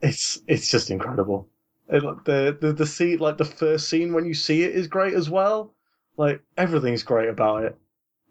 It's 0.03 0.41
it's 0.47 0.71
just 0.71 0.89
incredible. 0.89 1.47
And, 1.87 2.01
like, 2.01 2.23
the 2.23 2.57
the 2.59 2.73
the 2.73 2.87
scene, 2.87 3.19
like 3.19 3.37
the 3.37 3.45
first 3.45 3.87
scene 3.87 4.13
when 4.13 4.25
you 4.25 4.33
see 4.33 4.63
it, 4.63 4.73
is 4.75 4.87
great 4.87 5.13
as 5.13 5.29
well. 5.29 5.75
Like 6.17 6.41
everything's 6.57 7.03
great 7.03 7.29
about 7.29 7.65
it. 7.65 7.77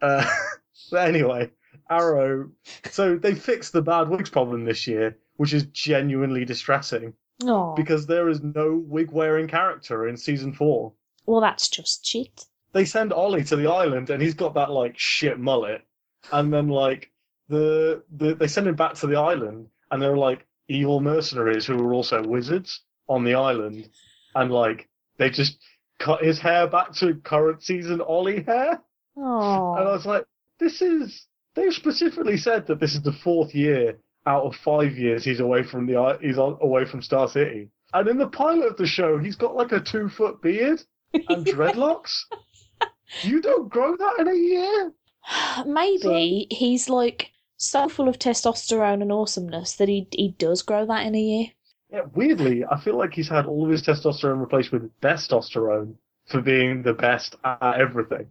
Uh, 0.03 0.27
but 0.91 1.09
anyway, 1.09 1.51
Arrow. 1.89 2.51
So 2.91 3.17
they 3.17 3.35
fixed 3.35 3.73
the 3.73 3.83
bad 3.83 4.09
wigs 4.09 4.31
problem 4.31 4.65
this 4.65 4.87
year, 4.89 5.17
which 5.37 5.53
is 5.53 5.65
genuinely 5.67 6.45
distressing 6.45 7.15
Oh, 7.45 7.75
because 7.77 8.07
there 8.07 8.29
is 8.29 8.43
no 8.43 8.83
wig 8.87 9.13
wearing 9.13 9.47
character 9.47 10.09
in 10.09 10.17
season 10.17 10.53
four. 10.53 10.93
well, 11.27 11.41
that's 11.41 11.69
just 11.69 12.05
shit. 12.05 12.47
they 12.73 12.85
send 12.85 13.13
Ollie 13.13 13.45
to 13.45 13.55
the 13.57 13.71
island 13.71 14.11
and 14.11 14.21
he's 14.21 14.35
got 14.35 14.55
that 14.55 14.71
like 14.73 14.99
shit 14.99 15.39
mullet, 15.39 15.83
and 16.33 16.53
then 16.53 16.69
like 16.69 17.10
the, 17.51 18.03
the 18.17 18.35
they 18.35 18.47
send 18.47 18.67
him 18.67 18.77
back 18.77 18.95
to 18.95 19.07
the 19.07 19.19
island 19.19 19.67
and 19.91 20.01
there 20.01 20.13
are 20.13 20.17
like 20.17 20.47
evil 20.69 21.01
mercenaries 21.01 21.67
who 21.67 21.79
are 21.79 21.93
also 21.93 22.23
wizards 22.27 22.83
on 23.09 23.25
the 23.25 23.35
island, 23.35 23.89
and 24.35 24.53
like 24.53 24.89
they 25.19 25.29
just 25.31 25.59
cut 25.99 26.23
his 26.25 26.39
hair 26.39 26.67
back 26.67 26.93
to 26.95 27.15
current 27.17 27.63
season 27.63 28.01
Ollie 28.01 28.43
hair, 28.45 28.81
and 29.17 29.89
I 29.89 29.93
was 29.93 30.07
like, 30.07 30.25
this 30.59 30.81
is 30.81 31.27
they've 31.55 31.75
specifically 31.75 32.37
said 32.37 32.67
that 32.69 32.79
this 32.81 32.95
is 32.95 33.03
the 33.03 33.13
fourth 33.13 33.55
year 33.55 33.99
out 34.27 34.45
of 34.45 34.55
five 34.55 34.97
years 34.97 35.25
he's 35.25 35.41
away 35.41 35.63
from 35.63 35.87
the 35.87 36.19
he's 36.23 36.39
on, 36.39 36.57
away 36.61 36.85
from 36.85 37.03
Star 37.03 37.29
City, 37.29 37.69
and 37.93 38.09
in 38.09 38.19
the 38.19 38.29
pilot 38.29 38.71
of 38.71 38.77
the 38.77 38.87
show 38.87 39.19
he's 39.19 39.37
got 39.37 39.57
like 39.57 39.73
a 39.73 39.81
two 39.81 40.09
foot 40.09 40.41
beard 40.41 40.81
and 41.13 41.45
dreadlocks. 41.47 42.25
You 43.23 43.43
don't 43.43 43.69
grow 43.69 43.97
that 43.97 44.17
in 44.21 44.29
a 44.29 44.35
year? 44.35 44.93
Maybe 45.67 46.47
he's 46.49 46.89
like 46.89 47.33
so 47.61 47.89
full 47.89 48.09
of 48.09 48.19
testosterone 48.19 49.03
and 49.03 49.13
awesomeness 49.13 49.75
that 49.77 49.89
he 49.89 50.09
he 50.13 50.35
does 50.39 50.63
grow 50.63 50.87
that 50.87 51.07
in 51.07 51.15
a 51.15 51.21
year. 51.21 51.47
Yeah, 51.93 52.03
weirdly, 52.15 52.65
I 52.65 52.81
feel 52.81 52.97
like 52.97 53.13
he's 53.13 53.29
had 53.29 53.47
all 53.47 53.65
of 53.65 53.71
his 53.71 53.83
testosterone 53.83 54.41
replaced 54.41 54.73
with 54.73 54.91
testosterone 55.01 55.95
for 56.27 56.41
being 56.41 56.83
the 56.83 56.95
best 56.95 57.37
at 57.45 57.81
everything. 57.81 58.29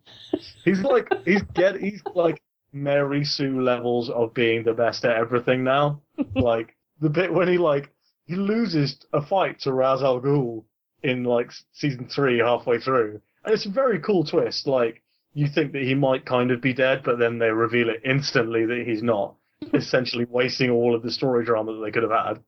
He's 0.65 0.81
like 0.81 1.07
he's 1.25 1.43
get 1.53 1.79
he's 1.79 2.01
like 2.15 2.41
Mary 2.73 3.23
Sue 3.23 3.61
levels 3.61 4.09
of 4.09 4.33
being 4.33 4.63
the 4.63 4.73
best 4.73 5.05
at 5.05 5.15
everything 5.15 5.63
now. 5.63 6.01
like 6.35 6.75
the 6.99 7.09
bit 7.09 7.31
when 7.31 7.47
he 7.47 7.57
like 7.57 7.91
he 8.25 8.35
loses 8.35 8.97
a 9.13 9.21
fight 9.21 9.59
to 9.61 9.73
Ra's 9.73 10.01
al 10.01 10.21
Ghul 10.21 10.63
in 11.03 11.23
like 11.23 11.51
season 11.73 12.07
three, 12.07 12.39
halfway 12.39 12.79
through, 12.79 13.21
and 13.45 13.53
it's 13.53 13.65
a 13.67 13.69
very 13.69 13.99
cool 13.99 14.23
twist. 14.23 14.65
Like 14.65 15.03
you 15.33 15.47
think 15.47 15.73
that 15.73 15.83
he 15.83 15.95
might 15.95 16.25
kind 16.25 16.51
of 16.51 16.61
be 16.61 16.73
dead, 16.73 17.01
but 17.03 17.19
then 17.19 17.39
they 17.39 17.49
reveal 17.49 17.89
it 17.89 18.01
instantly 18.03 18.65
that 18.65 18.83
he's 18.85 19.03
not, 19.03 19.35
essentially 19.73 20.25
wasting 20.25 20.69
all 20.69 20.95
of 20.95 21.03
the 21.03 21.11
story 21.11 21.45
drama 21.45 21.73
that 21.73 21.83
they 21.83 21.91
could 21.91 22.03
have 22.03 22.11
had. 22.11 22.43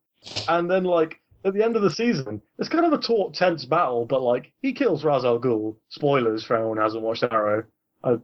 And 0.47 0.69
then 0.69 0.83
like 0.83 1.19
at 1.43 1.53
the 1.53 1.63
end 1.63 1.75
of 1.75 1.81
the 1.81 1.89
season, 1.89 2.41
it's 2.59 2.69
kind 2.69 2.85
of 2.85 2.93
a 2.93 2.97
taut, 3.01 3.33
tense 3.33 3.65
battle, 3.65 4.05
but 4.05 4.21
like 4.21 4.51
he 4.61 4.73
kills 4.73 5.03
Ra's 5.03 5.25
al 5.25 5.39
Ghul. 5.39 5.75
Spoilers 5.89 6.43
for 6.43 6.55
anyone 6.55 6.77
who 6.77 6.83
hasn't 6.83 7.03
watched 7.03 7.23
Arrow. 7.23 7.63
Uh, 8.03 8.17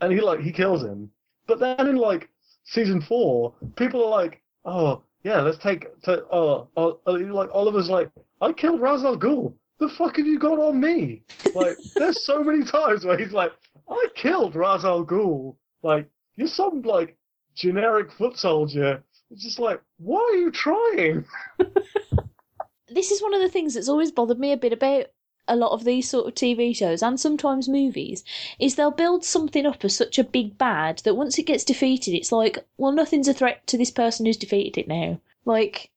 and 0.00 0.12
he 0.12 0.20
like 0.20 0.40
he 0.40 0.52
kills 0.52 0.82
him. 0.82 1.10
But 1.46 1.60
then 1.60 1.86
in 1.86 1.96
like 1.96 2.28
season 2.64 3.00
four, 3.00 3.54
people 3.76 4.04
are 4.04 4.10
like, 4.10 4.42
"Oh 4.64 5.02
yeah, 5.22 5.40
let's 5.40 5.58
take." 5.58 6.00
To, 6.02 6.24
oh, 6.30 6.68
oh, 6.76 6.98
like 7.06 7.50
Oliver's 7.52 7.88
like, 7.88 8.10
"I 8.40 8.52
killed 8.52 8.80
Ra's 8.80 9.04
al 9.04 9.18
Ghul. 9.18 9.54
The 9.78 9.88
fuck 9.88 10.16
have 10.16 10.26
you 10.26 10.38
got 10.38 10.58
on 10.58 10.80
me?" 10.80 11.22
Like, 11.54 11.76
there's 11.96 12.24
so 12.24 12.42
many 12.42 12.64
times 12.64 13.04
where 13.04 13.18
he's 13.18 13.32
like, 13.32 13.52
"I 13.92 14.06
killed 14.14 14.54
Ra's 14.54 14.84
al 14.84 15.04
Ghul." 15.04 15.56
Like, 15.82 16.08
you're 16.36 16.48
some 16.48 16.82
like 16.82 17.16
generic 17.54 18.10
foot 18.12 18.38
soldier. 18.38 19.02
It's 19.30 19.42
just 19.42 19.58
like, 19.58 19.80
why 19.98 20.20
are 20.20 20.36
you 20.36 20.50
trying? 20.50 21.24
this 22.88 23.10
is 23.10 23.22
one 23.22 23.34
of 23.34 23.40
the 23.40 23.48
things 23.48 23.74
that's 23.74 23.88
always 23.88 24.12
bothered 24.12 24.38
me 24.38 24.52
a 24.52 24.56
bit 24.56 24.72
about 24.72 25.06
a 25.48 25.56
lot 25.56 25.72
of 25.72 25.84
these 25.84 26.08
sort 26.08 26.26
of 26.26 26.34
TV 26.34 26.74
shows 26.74 27.02
and 27.02 27.18
sometimes 27.18 27.68
movies 27.68 28.24
is 28.60 28.76
they'll 28.76 28.92
build 28.92 29.24
something 29.24 29.66
up 29.66 29.84
as 29.84 29.96
such 29.96 30.18
a 30.18 30.24
big 30.24 30.56
bad 30.56 30.98
that 30.98 31.16
once 31.16 31.38
it 31.38 31.46
gets 31.46 31.64
defeated, 31.64 32.14
it's 32.14 32.30
like, 32.30 32.58
well, 32.76 32.92
nothing's 32.92 33.28
a 33.28 33.34
threat 33.34 33.66
to 33.66 33.76
this 33.76 33.90
person 33.90 34.26
who's 34.26 34.36
defeated 34.36 34.78
it 34.78 34.88
now. 34.88 35.20
Like, 35.44 35.90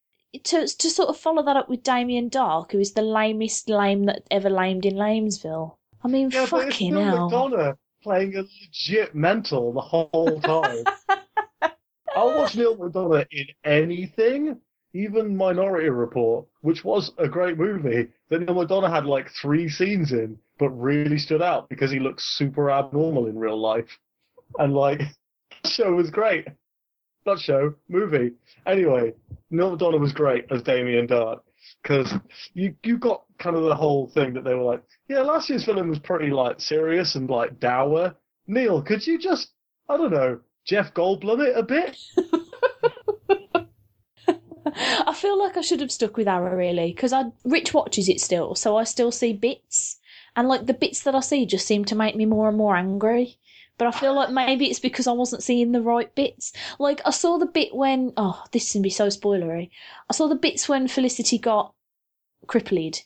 to, 0.43 0.67
to 0.67 0.89
sort 0.89 1.09
of 1.09 1.17
follow 1.17 1.43
that 1.43 1.55
up 1.55 1.69
with 1.69 1.83
Damien 1.83 2.29
Darhk, 2.29 2.71
who 2.71 2.79
is 2.79 2.93
the 2.93 3.01
lamest 3.01 3.69
lame 3.69 4.05
that 4.05 4.23
ever 4.31 4.49
lamed 4.49 4.85
in 4.85 4.95
Lamesville. 4.95 5.77
I 6.03 6.07
mean, 6.07 6.31
Yeah, 6.31 6.45
fucking 6.45 6.95
hell. 6.95 7.29
Playing 8.05 8.35
a 8.35 8.43
legit 8.43 9.15
mental 9.15 9.73
the 9.73 9.81
whole 9.81 10.39
time. 10.41 10.83
I'll 12.15 12.37
watch 12.37 12.55
Neal 12.55 12.77
McDonough 12.77 13.25
in 13.31 13.47
anything, 13.63 14.59
even 14.93 15.35
Minority 15.35 15.89
Report, 15.89 16.45
which 16.61 16.85
was 16.85 17.11
a 17.17 17.27
great 17.27 17.57
movie 17.57 18.09
that 18.29 18.41
Neal 18.41 18.53
McDonough 18.53 18.93
had 18.93 19.07
like 19.07 19.31
three 19.31 19.67
scenes 19.67 20.11
in, 20.11 20.37
but 20.59 20.69
really 20.69 21.17
stood 21.17 21.41
out 21.41 21.67
because 21.67 21.89
he 21.89 21.97
looks 21.97 22.37
super 22.37 22.69
abnormal 22.69 23.25
in 23.25 23.39
real 23.39 23.59
life. 23.59 23.97
And 24.59 24.75
like, 24.75 24.99
the 25.63 25.69
show 25.69 25.91
was 25.93 26.11
great. 26.11 26.47
Not 27.25 27.39
show, 27.39 27.73
movie. 27.89 28.33
Anyway, 28.67 29.13
Neal 29.49 29.75
McDonough 29.75 29.99
was 29.99 30.13
great 30.13 30.45
as 30.51 30.61
Damien 30.61 31.07
Darhk 31.07 31.39
because 31.81 32.13
you 32.53 32.75
you 32.83 32.97
got 32.97 33.23
kind 33.39 33.55
of 33.55 33.63
the 33.63 33.75
whole 33.75 34.07
thing 34.07 34.33
that 34.33 34.43
they 34.43 34.53
were 34.53 34.63
like, 34.63 34.83
yeah, 35.07 35.21
last 35.21 35.49
year's 35.49 35.65
film 35.65 35.89
was 35.89 35.99
pretty 35.99 36.29
like 36.31 36.59
serious 36.59 37.15
and 37.15 37.29
like 37.29 37.59
dour. 37.59 38.15
Neil, 38.47 38.81
could 38.81 39.05
you 39.05 39.17
just 39.19 39.51
I 39.89 39.97
don't 39.97 40.11
know 40.11 40.39
Jeff 40.65 40.93
Goldblum 40.93 41.45
it 41.47 41.57
a 41.57 41.63
bit? 41.63 41.97
I 44.77 45.13
feel 45.13 45.37
like 45.39 45.57
I 45.57 45.61
should 45.61 45.79
have 45.81 45.91
stuck 45.91 46.17
with 46.17 46.27
Arrow 46.27 46.55
really 46.55 46.91
because 46.91 47.13
I 47.13 47.25
Rich 47.43 47.73
watches 47.73 48.09
it 48.09 48.19
still, 48.19 48.55
so 48.55 48.75
I 48.77 48.83
still 48.83 49.11
see 49.11 49.33
bits, 49.33 49.99
and 50.35 50.47
like 50.47 50.65
the 50.65 50.73
bits 50.73 51.03
that 51.03 51.15
I 51.15 51.19
see 51.19 51.45
just 51.45 51.67
seem 51.67 51.85
to 51.85 51.95
make 51.95 52.15
me 52.15 52.25
more 52.25 52.49
and 52.49 52.57
more 52.57 52.75
angry. 52.75 53.37
But 53.77 53.87
I 53.87 53.91
feel 53.91 54.13
like 54.15 54.29
maybe 54.31 54.69
it's 54.69 54.79
because 54.79 55.05
I 55.07 55.11
wasn't 55.11 55.43
seeing 55.43 55.71
the 55.73 55.81
right 55.81 56.13
bits. 56.15 56.53
Like 56.79 57.01
I 57.05 57.09
saw 57.09 57.37
the 57.37 57.45
bit 57.45 57.75
when 57.75 58.13
oh 58.17 58.41
this 58.51 58.71
can 58.71 58.81
be 58.81 58.89
so 58.89 59.07
spoilery. 59.07 59.69
I 60.09 60.13
saw 60.13 60.27
the 60.27 60.35
bits 60.35 60.69
when 60.69 60.87
Felicity 60.87 61.37
got 61.37 61.73
crippled. 62.47 63.01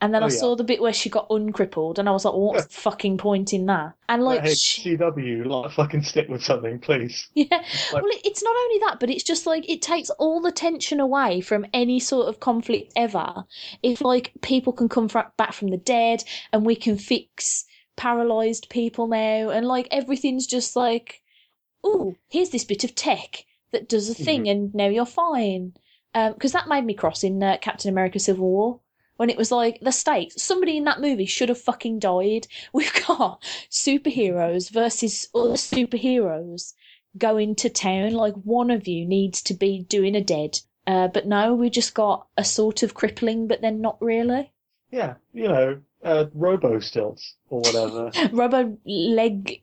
And 0.00 0.12
then 0.12 0.22
Oh, 0.22 0.26
I 0.26 0.28
yeah. 0.28 0.36
saw 0.36 0.54
the 0.56 0.64
bit 0.64 0.82
where 0.82 0.92
she 0.92 1.08
got 1.08 1.28
uncrippled, 1.30 1.98
and 1.98 2.08
I 2.08 2.12
was 2.12 2.26
like, 2.26 2.34
well, 2.34 2.42
"What's 2.52 2.66
the 2.66 2.74
fucking 2.74 3.16
point 3.16 3.54
in 3.54 3.64
that?" 3.66 3.94
And 4.08 4.22
like, 4.22 4.42
hey, 4.42 4.54
she- 4.54 4.98
CW, 4.98 5.46
like 5.46 5.70
fucking 5.72 6.02
stick 6.02 6.28
with 6.28 6.44
something, 6.44 6.78
please. 6.78 7.26
yeah. 7.34 7.46
Like- 7.50 8.02
well, 8.02 8.12
it's 8.22 8.42
not 8.42 8.54
only 8.54 8.78
that, 8.80 9.00
but 9.00 9.08
it's 9.08 9.22
just 9.24 9.46
like 9.46 9.66
it 9.70 9.80
takes 9.80 10.10
all 10.10 10.42
the 10.42 10.52
tension 10.52 11.00
away 11.00 11.40
from 11.40 11.64
any 11.72 12.00
sort 12.00 12.28
of 12.28 12.40
conflict 12.40 12.92
ever. 12.96 13.44
If 13.82 14.02
like 14.02 14.32
people 14.42 14.74
can 14.74 14.90
come 14.90 15.06
back 15.06 15.54
from 15.54 15.68
the 15.68 15.78
dead 15.78 16.24
and 16.52 16.66
we 16.66 16.76
can 16.76 16.98
fix 16.98 17.64
paralyzed 17.96 18.68
people 18.68 19.06
now, 19.06 19.50
and 19.50 19.66
like 19.66 19.88
everything's 19.90 20.46
just 20.46 20.76
like, 20.76 21.22
oh, 21.82 22.16
here's 22.28 22.50
this 22.50 22.64
bit 22.64 22.84
of 22.84 22.94
tech 22.94 23.44
that 23.72 23.88
does 23.88 24.08
a 24.08 24.14
thing, 24.14 24.48
and 24.48 24.74
now 24.74 24.88
you're 24.88 25.06
fine. 25.06 25.74
Because 26.12 26.52
that 26.52 26.68
made 26.68 26.84
me 26.84 26.94
cross 26.94 27.24
in 27.24 27.42
uh, 27.42 27.56
Captain 27.60 27.90
America: 27.90 28.18
Civil 28.18 28.48
War. 28.48 28.80
When 29.16 29.30
it 29.30 29.36
was 29.36 29.52
like 29.52 29.78
the 29.80 29.92
stakes, 29.92 30.42
somebody 30.42 30.76
in 30.76 30.84
that 30.84 31.00
movie 31.00 31.26
should 31.26 31.48
have 31.48 31.60
fucking 31.60 32.00
died. 32.00 32.48
We've 32.72 33.06
got 33.06 33.42
superheroes 33.70 34.70
versus 34.70 35.28
other 35.34 35.54
superheroes 35.54 36.74
going 37.16 37.54
to 37.56 37.68
town. 37.68 38.12
Like 38.12 38.34
one 38.34 38.70
of 38.70 38.88
you 38.88 39.06
needs 39.06 39.42
to 39.42 39.54
be 39.54 39.84
doing 39.88 40.16
a 40.16 40.20
dead. 40.20 40.58
Uh, 40.86 41.08
but 41.08 41.26
no, 41.26 41.54
we 41.54 41.70
just 41.70 41.94
got 41.94 42.26
a 42.36 42.44
sort 42.44 42.82
of 42.82 42.94
crippling, 42.94 43.46
but 43.46 43.60
then 43.60 43.80
not 43.80 43.96
really. 44.02 44.52
Yeah, 44.90 45.14
you 45.32 45.48
know, 45.48 45.80
uh, 46.04 46.26
robo 46.34 46.78
stilts 46.80 47.36
or 47.48 47.60
whatever. 47.60 48.10
Rubber 48.32 48.72
leg 48.84 49.62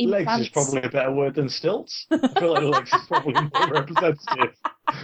legs 0.00 0.40
is 0.40 0.48
probably 0.50 0.82
a 0.82 0.88
better 0.88 1.12
word 1.12 1.34
than 1.34 1.48
stilts. 1.48 2.06
I 2.10 2.28
feel 2.40 2.52
like 2.54 2.62
legs 2.62 2.92
is 2.92 3.06
probably 3.08 3.32
more 3.34 3.68
representative. 3.72 4.54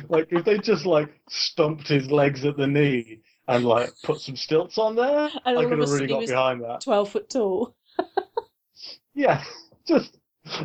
Like 0.08 0.28
if 0.30 0.44
they 0.44 0.58
just 0.58 0.86
like 0.86 1.08
stumped 1.28 1.88
his 1.88 2.10
legs 2.10 2.44
at 2.44 2.56
the 2.56 2.66
knee 2.66 3.20
and 3.48 3.64
like 3.64 3.90
put 4.04 4.20
some 4.20 4.36
stilts 4.36 4.78
on 4.78 4.94
there, 4.96 5.28
And 5.44 5.58
I 5.58 5.64
could 5.64 5.78
have 5.80 5.90
really 5.90 6.06
got 6.06 6.26
behind 6.26 6.60
that. 6.62 6.80
twelve 6.82 7.10
foot 7.10 7.28
tall. 7.30 7.74
Yeah, 9.14 9.42
just 9.86 10.16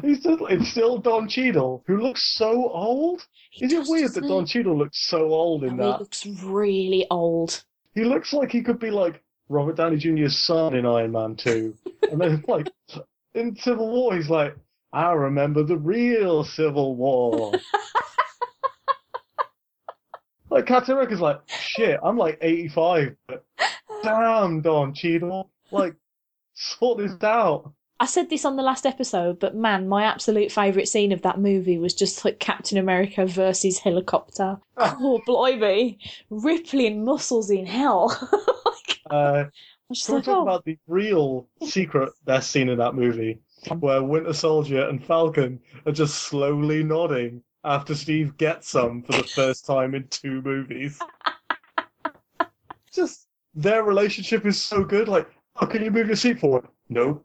he's 0.02 0.22
just 0.24 0.42
it's 0.50 0.70
still 0.70 0.98
Don 1.00 1.28
Cheadle, 1.28 1.84
who 1.88 1.98
looks 1.98 2.36
so 2.38 2.70
old. 2.70 3.26
He 3.52 3.66
Is 3.66 3.74
it 3.74 3.88
weird 3.90 4.14
that 4.14 4.22
Don? 4.28 4.46
Cheadle 4.46 4.78
looks 4.78 5.08
so 5.08 5.34
old 5.34 5.64
in 5.64 5.72
Oh, 5.72 5.84
he 5.84 5.92
that? 5.92 6.00
looks 6.00 6.26
really 6.26 7.06
old. 7.10 7.64
He 7.94 8.04
looks 8.06 8.34
like 8.34 8.52
he 8.52 8.62
could 8.62 8.80
be 8.80 8.92
like 8.92 9.22
Robert 9.50 9.76
Downey 9.76 9.98
Jr.'s 9.98 10.38
son 10.38 10.76
in 10.76 10.86
Iron 10.86 11.12
Man 11.12 11.36
2. 11.36 11.76
and 12.12 12.20
then, 12.20 12.44
like, 12.48 12.72
in 13.34 13.56
Civil 13.56 13.90
War, 13.90 14.16
he's 14.16 14.30
like, 14.30 14.56
I 14.92 15.12
remember 15.12 15.64
the 15.64 15.78
real 15.78 16.44
Civil 16.44 16.96
War. 16.96 17.54
like, 20.50 20.70
America's 20.70 21.20
like, 21.20 21.42
shit, 21.48 22.00
I'm 22.02 22.18
like 22.18 22.38
85. 22.42 23.16
But 23.28 23.44
damn, 24.04 24.62
Don 24.62 24.94
Cheadle. 24.94 25.50
Like, 25.72 25.96
sort 26.54 27.00
this 27.00 27.12
out. 27.24 27.74
I 28.00 28.06
said 28.08 28.30
this 28.30 28.44
on 28.44 28.58
the 28.58 28.64
last 28.64 28.86
episode, 28.86 29.40
but 29.40 29.56
man, 29.56 29.88
my 29.88 30.04
absolute 30.04 30.52
favourite 30.52 30.90
scene 30.90 31.14
of 31.14 31.22
that 31.22 31.40
movie 31.40 31.78
was 31.78 31.94
just 31.94 32.26
like 32.26 32.40
Captain 32.40 32.78
America 32.78 33.26
versus 33.26 33.80
helicopter. 33.80 34.60
Oh, 34.78 35.22
blimey, 35.26 35.98
rippling 36.30 37.06
muscles 37.06 37.50
in 37.50 37.66
hell. 37.66 38.10
Uh, 39.10 39.46
I 39.46 39.52
was 39.90 40.00
just 40.00 40.08
Can 40.08 40.16
we 40.16 40.18
like, 40.20 40.26
talk 40.26 40.38
oh, 40.38 40.42
about 40.42 40.66
the 40.66 40.78
real 40.88 41.48
secret 41.66 42.12
best 42.26 42.52
scene 42.52 42.70
in 42.70 42.78
that 42.80 42.96
movie, 42.96 43.40
where 43.80 44.02
Winter 44.04 44.34
Soldier 44.34 44.88
and 44.88 45.04
Falcon 45.04 45.60
are 45.86 45.92
just 45.92 46.24
slowly 46.24 46.84
nodding 46.84 47.44
after 47.64 47.96
Steve 47.96 48.38
gets 48.38 48.70
some 48.70 49.04
for 49.04 49.14
the 49.14 49.24
first 49.24 49.66
time 49.66 49.94
in 49.96 50.08
two 50.08 50.42
movies? 50.42 51.00
just 52.92 53.28
their 53.54 53.84
relationship 53.84 54.46
is 54.46 54.62
so 54.62 54.84
good. 54.84 55.08
Like, 55.08 55.30
oh, 55.62 55.66
can 55.66 55.84
you 55.84 55.92
move 55.92 56.08
your 56.08 56.16
seat 56.16 56.40
forward? 56.40 56.68
No. 56.90 57.24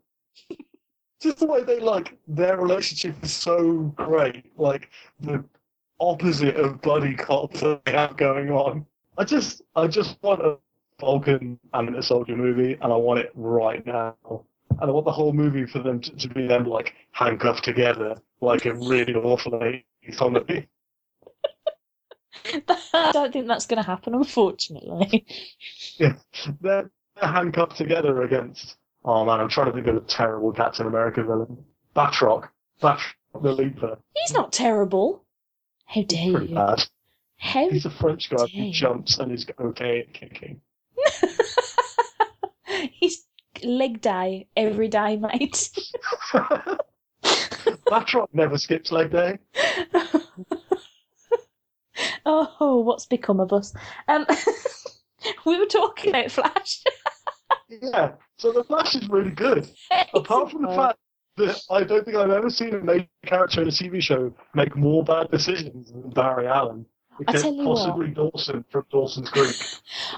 Just 1.21 1.40
the 1.40 1.47
way 1.47 1.62
they 1.62 1.81
like 1.81 2.16
their 2.27 2.57
relationship 2.57 3.14
is 3.23 3.31
so 3.31 3.93
great. 3.95 4.47
Like 4.57 4.88
the 5.21 5.45
opposite 6.01 6.57
of 6.57 6.81
buddy 6.81 7.14
cop 7.14 7.53
that 7.55 7.85
they 7.85 7.93
have 7.93 8.16
going 8.16 8.51
on. 8.51 8.87
I 9.19 9.25
just, 9.25 9.61
I 9.77 9.87
just 9.87 10.16
want 10.23 10.40
a 10.40 10.57
Falcon 11.01 11.59
and 11.73 11.87
Winter 11.87 12.03
Soldier 12.03 12.37
movie, 12.37 12.75
and 12.81 12.93
I 12.93 12.97
want 12.97 13.21
it 13.21 13.33
right 13.35 13.85
now. 13.85 14.15
And 14.71 14.89
I 14.89 14.93
want 14.93 15.05
the 15.05 15.13
whole 15.13 15.33
movie 15.33 15.67
for 15.67 15.81
them 15.81 16.01
to, 16.01 16.17
to 16.17 16.29
be 16.29 16.47
them 16.47 16.65
like 16.65 16.95
handcuffed 17.13 17.65
together, 17.65 18.17
like 18.41 18.65
a 18.67 18.75
really 18.75 19.15
awful 19.15 19.53
80s 19.53 19.83
comedy. 20.17 20.69
I 22.95 23.11
don't 23.13 23.33
think 23.33 23.49
that's 23.49 23.67
going 23.67 23.83
to 23.83 23.87
happen, 23.87 24.15
unfortunately. 24.15 25.27
Yeah, 25.99 26.15
they're, 26.63 26.91
they're 27.15 27.31
handcuffed 27.31 27.77
together 27.77 28.23
against 28.23 28.77
Oh 29.05 29.25
man, 29.25 29.41
I'm 29.41 29.49
trying 29.49 29.67
to 29.67 29.73
think 29.73 29.87
of 29.87 29.97
a 29.97 30.01
terrible 30.01 30.53
Captain 30.53 30.87
America 30.87 31.23
villain. 31.23 31.65
Batroc. 31.97 32.49
Batroc 32.83 33.15
the 33.43 33.53
Leaper. 33.53 33.99
He's 34.15 34.33
not 34.33 34.53
terrible. 34.53 35.25
How 35.87 36.03
dare 36.03 36.33
Pretty 36.33 36.47
you? 36.49 36.55
bad. 36.55 36.85
How 37.39 37.71
He's 37.71 37.87
a 37.87 37.91
French 37.91 38.29
guy 38.29 38.47
who 38.47 38.71
jumps 38.71 39.19
and 39.19 39.33
is 39.33 39.47
okay 39.59 40.01
at 40.01 40.13
kicking. 40.13 40.61
He's 42.93 43.27
leg 43.63 44.01
day 44.01 44.49
every 44.57 44.89
day, 44.89 45.17
mate. 45.17 45.71
Batroc 47.87 48.29
never 48.33 48.57
skips 48.57 48.93
leg 48.93 49.11
day. 49.11 49.39
oh, 52.25 52.83
what's 52.85 53.07
become 53.07 53.41
of 53.41 53.53
us? 53.53 53.75
Um, 54.09 54.27
we 55.45 55.59
were 55.59 55.67
talking 55.67 56.11
about 56.11 56.31
Flash. 56.31 56.85
Yeah, 57.69 58.13
so 58.39 58.53
the 58.53 58.65
Flash 58.65 58.95
is 58.95 59.09
really 59.09 59.31
good. 59.31 59.69
Apart 60.15 60.51
from 60.51 60.63
the 60.63 60.69
fact 60.69 60.99
that 61.37 61.61
I 61.71 61.85
don't 61.85 62.05
think 62.05 62.17
I've 62.17 62.31
ever 62.31 62.51
seen 62.51 62.75
a 62.75 62.81
main 62.81 63.09
character 63.27 63.63
in 63.63 63.69
a 63.69 63.71
TV 63.71 64.01
show 64.01 64.33
make 64.55 64.77
more 64.77 65.05
bad 65.05 65.31
decisions 65.31 65.91
than 65.93 66.11
Barry 66.11 66.47
Allen. 66.47 66.87
Except 67.20 67.42
tell 67.42 67.53
you 67.55 67.68
what. 67.68 67.77
possibly 67.77 68.09
Dawson 68.09 68.64
from 68.70 68.85
Dawson's 68.90 69.29
Creek. 69.31 69.57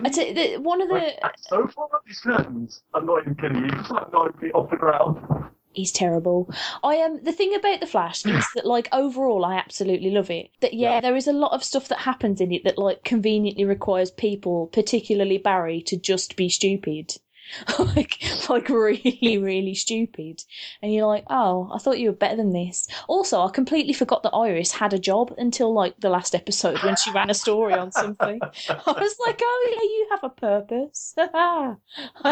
I 0.04 0.08
tell 0.08 0.26
you, 0.26 0.34
the, 0.34 0.56
one 0.58 0.80
of 0.82 0.88
the 0.88 0.94
Like, 0.94 1.34
so 1.38 1.66
far 1.68 1.86
up 1.94 2.04
these 2.06 2.20
curtains, 2.20 2.82
I'm 2.94 3.06
not 3.06 3.22
even 3.22 3.34
kidding 3.34 3.58
you, 3.58 3.70
it's 3.72 3.90
like 3.90 4.12
nine 4.12 4.32
feet 4.34 4.52
off 4.54 4.70
the 4.70 4.76
ground. 4.76 5.50
He's 5.74 5.90
terrible. 5.90 6.52
I 6.84 6.96
am 6.96 7.12
um, 7.12 7.20
the 7.24 7.32
thing 7.32 7.54
about 7.54 7.80
the 7.80 7.86
Flash 7.86 8.26
is 8.26 8.46
that 8.54 8.66
like 8.66 8.88
overall 8.92 9.44
I 9.44 9.56
absolutely 9.56 10.10
love 10.10 10.30
it. 10.30 10.50
That 10.60 10.74
yeah, 10.74 10.94
Yeah. 10.94 11.00
there 11.00 11.16
is 11.16 11.26
a 11.26 11.32
lot 11.32 11.52
of 11.52 11.64
stuff 11.64 11.88
that 11.88 12.00
happens 12.00 12.40
in 12.40 12.52
it 12.52 12.64
that 12.64 12.78
like 12.78 13.04
conveniently 13.04 13.64
requires 13.64 14.10
people, 14.10 14.66
particularly 14.66 15.38
Barry, 15.38 15.80
to 15.82 15.96
just 15.96 16.36
be 16.36 16.48
stupid. 16.48 17.16
like 17.78 18.22
like 18.48 18.68
really, 18.68 19.38
really 19.38 19.74
stupid. 19.74 20.42
And 20.80 20.92
you're 20.92 21.06
like, 21.06 21.24
oh, 21.28 21.70
I 21.72 21.78
thought 21.78 21.98
you 21.98 22.10
were 22.10 22.16
better 22.16 22.36
than 22.36 22.52
this. 22.52 22.88
Also, 23.08 23.40
I 23.40 23.50
completely 23.50 23.92
forgot 23.92 24.22
that 24.22 24.30
Iris 24.30 24.72
had 24.72 24.92
a 24.92 24.98
job 24.98 25.34
until 25.38 25.72
like 25.72 25.98
the 26.00 26.10
last 26.10 26.34
episode 26.34 26.82
when 26.82 26.96
she 26.96 27.10
ran 27.12 27.30
a 27.30 27.34
story 27.34 27.74
on 27.74 27.92
something. 27.92 28.40
I 28.68 28.92
was 28.92 29.16
like, 29.26 29.40
oh 29.42 29.68
yeah, 29.70 29.82
you 29.82 30.08
have 30.10 30.24
a 30.24 30.28
purpose. 30.30 31.14
I 31.18 31.76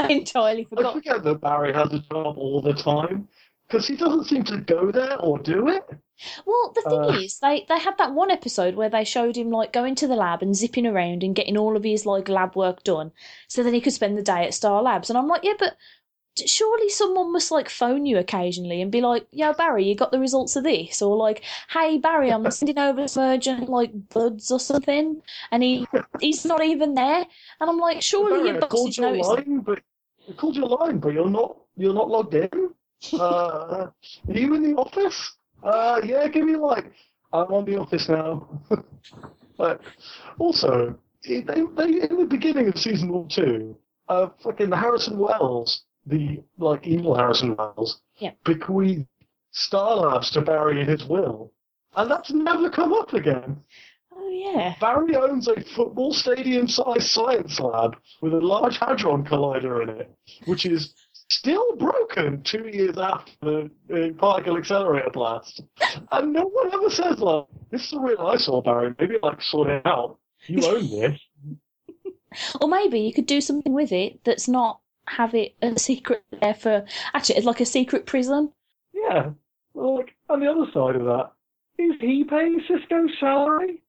entirely 0.09 0.64
forgot. 0.64 0.90
I 0.90 0.92
forget 0.94 1.24
that 1.24 1.40
Barry 1.40 1.72
has 1.72 1.92
a 1.92 1.98
job 2.00 2.38
all 2.38 2.61
the 2.61 2.74
time, 2.74 3.28
because 3.70 3.87
he 3.87 3.96
doesn't 3.96 4.24
seem 4.24 4.44
to 4.44 4.59
go 4.59 4.90
there 4.90 5.18
or 5.20 5.38
do 5.38 5.68
it. 5.68 5.85
Well, 6.44 6.72
the 6.74 6.83
thing 6.83 7.04
Uh, 7.04 7.09
is, 7.09 7.38
they 7.38 7.64
they 7.68 7.78
had 7.78 7.96
that 7.98 8.12
one 8.12 8.30
episode 8.30 8.74
where 8.74 8.90
they 8.90 9.04
showed 9.04 9.37
him 9.37 9.50
like 9.50 9.72
going 9.72 9.94
to 9.96 10.06
the 10.06 10.16
lab 10.16 10.42
and 10.42 10.54
zipping 10.56 10.87
around 10.87 11.22
and 11.22 11.35
getting 11.35 11.56
all 11.56 11.76
of 11.76 11.85
his 11.85 12.04
like 12.04 12.28
lab 12.28 12.56
work 12.56 12.83
done, 12.85 13.12
so 13.48 13.62
then 13.62 13.72
he 13.74 13.80
could 13.80 13.92
spend 13.94 14.18
the 14.18 14.22
day 14.22 14.44
at 14.46 14.54
Star 14.54 14.83
Labs. 14.83 15.09
And 15.09 15.18
I'm 15.18 15.28
like, 15.28 15.44
yeah, 15.44 15.54
but 15.59 15.76
surely 16.46 16.88
someone 16.90 17.33
must 17.33 17.50
like 17.50 17.68
phone 17.68 18.06
you 18.06 18.18
occasionally 18.18 18.83
and 18.83 18.92
be 18.92 19.00
like, 19.00 19.26
"Yo, 19.30 19.52
Barry, 19.54 19.85
you 19.88 19.94
got 19.94 20.12
the 20.12 20.20
results 20.20 20.56
of 20.56 20.64
this," 20.64 21.02
or 21.02 21.16
like, 21.16 21.42
"Hey, 21.70 21.98
Barry, 21.98 22.30
I'm 22.33 22.50
sending 22.50 22.78
over 22.78 23.09
some 23.09 23.24
urgent 23.24 23.68
like 23.68 24.09
bloods 24.11 24.50
or 24.50 24.61
something," 24.61 25.22
and 25.50 25.62
he 25.62 25.87
he's 26.20 26.44
not 26.44 26.62
even 26.64 26.94
there. 26.94 27.26
And 27.61 27.70
I'm 27.70 27.78
like, 27.78 28.02
surely 28.02 28.42
Barry, 28.42 28.48
your 28.48 28.61
boss 28.61 28.70
called 28.70 28.96
your 28.96 29.12
line, 29.12 29.61
but 29.61 29.80
I 30.28 30.33
called 30.33 30.56
your 30.56 30.68
line, 30.68 30.98
but 30.98 31.14
you're 31.14 31.30
not 31.30 31.56
you're 31.76 31.94
not 31.94 32.09
logged 32.11 32.35
in. 32.35 32.74
Uh, 33.15 33.89
are 33.89 33.93
you 34.29 34.55
in 34.55 34.63
the 34.63 34.77
office? 34.77 35.37
Uh, 35.63 36.01
yeah, 36.05 36.29
give 36.29 36.45
me 36.45 36.57
like 36.57 36.93
I'm 37.33 37.47
on 37.53 37.65
the 37.65 37.77
office 37.79 38.09
now. 38.09 38.49
but 39.59 39.81
also, 40.39 40.99
they, 41.27 41.41
they 41.43 41.55
in 41.59 42.17
the 42.19 42.27
beginning 42.29 42.69
of 42.69 42.79
season 42.79 43.13
one 43.13 43.29
two, 43.29 43.77
uh, 44.09 44.29
fucking 44.43 44.73
Harrison 44.73 45.19
Wells, 45.19 45.85
the 46.07 46.43
like 46.59 46.87
evil 46.87 47.15
Harrison 47.15 47.57
Wells, 47.57 48.01
Yeah. 48.19 48.33
bequeathed 48.45 49.07
Star 49.53 49.97
Labs 49.97 50.31
to 50.33 50.41
Barry 50.43 50.81
in 50.81 50.87
his 50.89 51.05
will, 51.05 51.53
and 51.97 52.11
that's 52.11 52.31
never 52.33 52.71
come 52.71 52.93
up 52.93 53.13
again. 53.15 53.57
Oh 54.13 54.29
yeah. 54.29 54.75
Barry 54.81 55.17
owns 55.17 55.49
a 55.49 55.61
football 55.75 56.13
stadium 56.13 56.69
sized 56.69 57.09
science 57.09 57.59
lab 57.61 57.97
with 58.21 58.35
a 58.35 58.41
large 58.41 58.79
Hadron 58.79 59.25
Collider 59.25 59.83
in 59.83 59.89
it, 59.89 60.11
which 60.47 60.67
is 60.67 60.95
still 61.31 61.77
broken 61.77 62.43
two 62.43 62.69
years 62.69 62.99
after 62.99 63.71
the 63.88 64.09
uh, 64.09 64.12
particle 64.19 64.57
accelerator 64.57 65.11
blast. 65.11 65.62
And 66.11 66.33
no 66.33 66.45
one 66.45 66.73
ever 66.75 66.90
says, 66.90 67.19
like, 67.21 67.47
this 67.71 67.87
is 67.87 67.93
a 67.93 68.01
real 68.01 68.21
eyesore, 68.21 68.62
Barry. 68.62 68.95
Maybe, 68.99 69.16
like, 69.23 69.40
sort 69.40 69.69
it 69.69 69.87
out. 69.87 70.19
You 70.47 70.64
own 70.66 70.90
this. 70.90 71.21
Or 72.61 72.69
maybe 72.69 73.01
you 73.01 73.12
could 73.12 73.27
do 73.27 73.40
something 73.40 73.73
with 73.73 73.93
it 73.93 74.23
that's 74.25 74.49
not 74.49 74.81
have 75.07 75.35
it 75.35 75.55
a 75.62 75.79
secret 75.79 76.23
there 76.40 76.55
for. 76.55 76.85
Actually, 77.14 77.37
it's 77.37 77.47
like 77.47 77.61
a 77.61 77.66
secret 77.66 78.07
prison. 78.07 78.53
Yeah. 78.93 79.31
Like, 79.75 80.14
on 80.29 80.40
the 80.40 80.51
other 80.51 80.66
side 80.73 80.97
of 80.97 81.05
that, 81.05 81.31
is 81.79 81.93
he 82.01 82.25
paying 82.25 82.61
Cisco's 82.69 83.11
salary? 83.19 83.83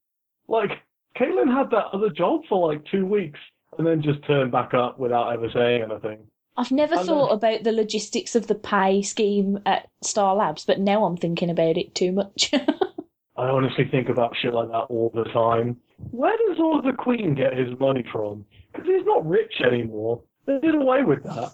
Like, 0.47 0.71
Caitlin 1.17 1.53
had 1.53 1.69
that 1.71 1.87
other 1.93 2.09
job 2.09 2.41
for 2.47 2.71
like 2.71 2.83
two 2.85 3.05
weeks 3.05 3.39
and 3.77 3.85
then 3.85 4.01
just 4.01 4.25
turned 4.25 4.51
back 4.51 4.73
up 4.73 4.99
without 4.99 5.33
ever 5.33 5.49
saying 5.53 5.83
anything. 5.83 6.19
I've 6.57 6.71
never 6.71 6.95
I 6.95 6.99
know. 6.99 7.05
thought 7.05 7.31
about 7.31 7.63
the 7.63 7.71
logistics 7.71 8.35
of 8.35 8.47
the 8.47 8.55
pay 8.55 9.01
scheme 9.01 9.59
at 9.65 9.89
Star 10.03 10.35
Labs, 10.35 10.65
but 10.65 10.79
now 10.79 11.05
I'm 11.05 11.17
thinking 11.17 11.49
about 11.49 11.77
it 11.77 11.95
too 11.95 12.11
much. 12.11 12.51
I 13.37 13.47
honestly 13.47 13.85
think 13.89 14.09
about 14.09 14.35
shit 14.41 14.53
like 14.53 14.67
that 14.67 14.85
all 14.89 15.11
the 15.13 15.23
time. 15.25 15.77
Where 16.11 16.35
does 16.47 16.59
Oliver 16.59 16.93
Queen 16.93 17.33
get 17.33 17.57
his 17.57 17.79
money 17.79 18.03
from? 18.11 18.45
Because 18.71 18.87
he's 18.87 19.05
not 19.05 19.27
rich 19.27 19.61
anymore. 19.65 20.21
They 20.45 20.59
did 20.59 20.75
away 20.75 21.03
with 21.03 21.23
that. 21.23 21.53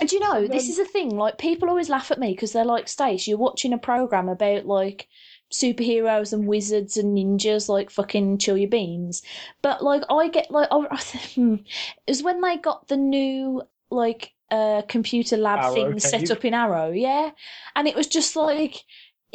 and 0.00 0.12
you 0.12 0.20
know, 0.20 0.46
this 0.46 0.68
is 0.68 0.78
a 0.78 0.84
thing. 0.84 1.16
Like 1.16 1.38
people 1.38 1.68
always 1.68 1.88
laugh 1.88 2.10
at 2.10 2.18
me 2.18 2.32
because 2.32 2.52
they're 2.52 2.64
like, 2.64 2.88
"Stace, 2.88 3.26
you're 3.26 3.38
watching 3.38 3.72
a 3.72 3.78
program 3.78 4.28
about 4.28 4.66
like 4.66 5.08
superheroes 5.52 6.32
and 6.32 6.46
wizards 6.46 6.96
and 6.96 7.16
ninjas, 7.16 7.68
like 7.68 7.90
fucking 7.90 8.38
chill 8.38 8.58
your 8.58 8.70
beans." 8.70 9.22
But 9.62 9.82
like, 9.82 10.02
I 10.10 10.28
get 10.28 10.50
like, 10.50 10.68
hmm, 11.34 11.54
it 11.54 11.64
was 12.10 12.22
when 12.22 12.40
they 12.40 12.58
got 12.58 12.88
the 12.88 12.96
new 12.96 13.62
like 13.90 14.32
uh 14.50 14.82
computer 14.88 15.36
lab 15.36 15.60
Arrow 15.64 15.74
thing 15.74 15.98
set 16.00 16.30
up 16.30 16.44
in 16.44 16.54
Arrow, 16.54 16.90
yeah, 16.90 17.30
and 17.76 17.88
it 17.88 17.94
was 17.96 18.06
just 18.06 18.36
like. 18.36 18.82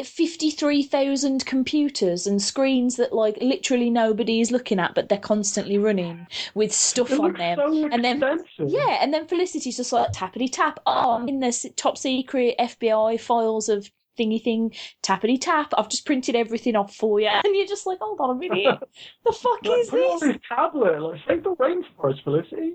53,000 0.01 1.45
computers 1.45 2.25
and 2.25 2.41
screens 2.41 2.95
that 2.95 3.11
like 3.13 3.35
literally 3.41 3.89
nobody 3.89 4.39
is 4.39 4.49
looking 4.49 4.79
at 4.79 4.95
but 4.95 5.09
they're 5.09 5.17
constantly 5.17 5.77
running 5.77 6.25
with 6.55 6.71
stuff 6.73 7.11
It 7.11 7.19
on 7.19 7.33
them 7.33 7.57
so 7.57 7.89
and 7.91 8.03
then- 8.03 8.23
expensive. 8.23 8.69
yeah, 8.69 8.97
and 9.01 9.13
then 9.13 9.27
Felicity's 9.27 9.77
just 9.77 9.91
like 9.91 10.11
tappity 10.13 10.49
tap. 10.51 10.79
Oh, 10.85 11.11
I'm 11.11 11.27
in 11.27 11.41
this 11.41 11.65
top 11.75 11.97
secret 11.97 12.55
FBI 12.59 13.19
files 13.19 13.67
of 13.69 13.91
thingy 14.19 14.43
thing. 14.43 14.73
Tappity 15.01 15.39
tap. 15.39 15.73
I've 15.77 15.89
just 15.89 16.05
printed 16.05 16.35
everything 16.35 16.75
off 16.75 16.95
for 16.95 17.19
you, 17.19 17.27
and 17.27 17.55
you're 17.55 17.65
just 17.67 17.85
like, 17.87 17.99
hold 17.99 18.19
on 18.19 18.31
a 18.31 18.35
minute, 18.35 18.79
the 19.25 19.31
fuck 19.31 19.63
Like, 19.65 19.79
is 19.79 19.89
put 19.89 19.99
on 20.01 20.19
this? 20.19 20.33
his 20.33 20.41
tablet. 20.47 21.01
Like, 21.01 21.21
save 21.27 21.43
the 21.43 21.55
rainforest, 21.55 22.23
Felicity. 22.23 22.73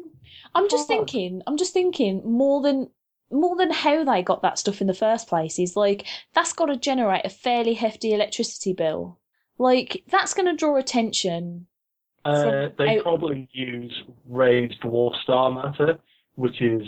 I'm 0.55 0.69
just 0.69 0.89
God. 0.89 0.95
thinking. 0.95 1.43
I'm 1.47 1.57
just 1.57 1.73
thinking 1.75 2.23
more 2.25 2.63
than 2.63 2.91
more 3.31 3.57
than 3.57 3.73
how 3.73 4.05
they 4.05 4.23
got 4.23 4.43
that 4.43 4.59
stuff 4.59 4.81
in 4.81 4.87
the 4.87 4.95
first 4.95 5.27
place 5.29 5.59
is 5.59 5.75
like 5.77 6.07
that's 6.35 6.53
got 6.53 6.67
to 6.67 6.77
generate 6.77 7.25
a 7.25 7.29
fairly 7.31 7.75
hefty 7.75 8.13
electricity 8.13 8.73
bill. 8.73 9.19
Like 9.59 10.05
that's 10.09 10.35
going 10.35 10.47
to 10.47 10.57
draw 10.57 10.77
attention. 10.77 11.67
Uh, 12.25 12.69
they 12.79 12.99
out- 12.99 13.03
probably 13.03 13.49
use 13.53 13.93
raised 14.29 14.81
dwarf 14.83 15.15
star 15.23 15.51
matter, 15.51 15.99
which 16.37 16.61
is 16.63 16.83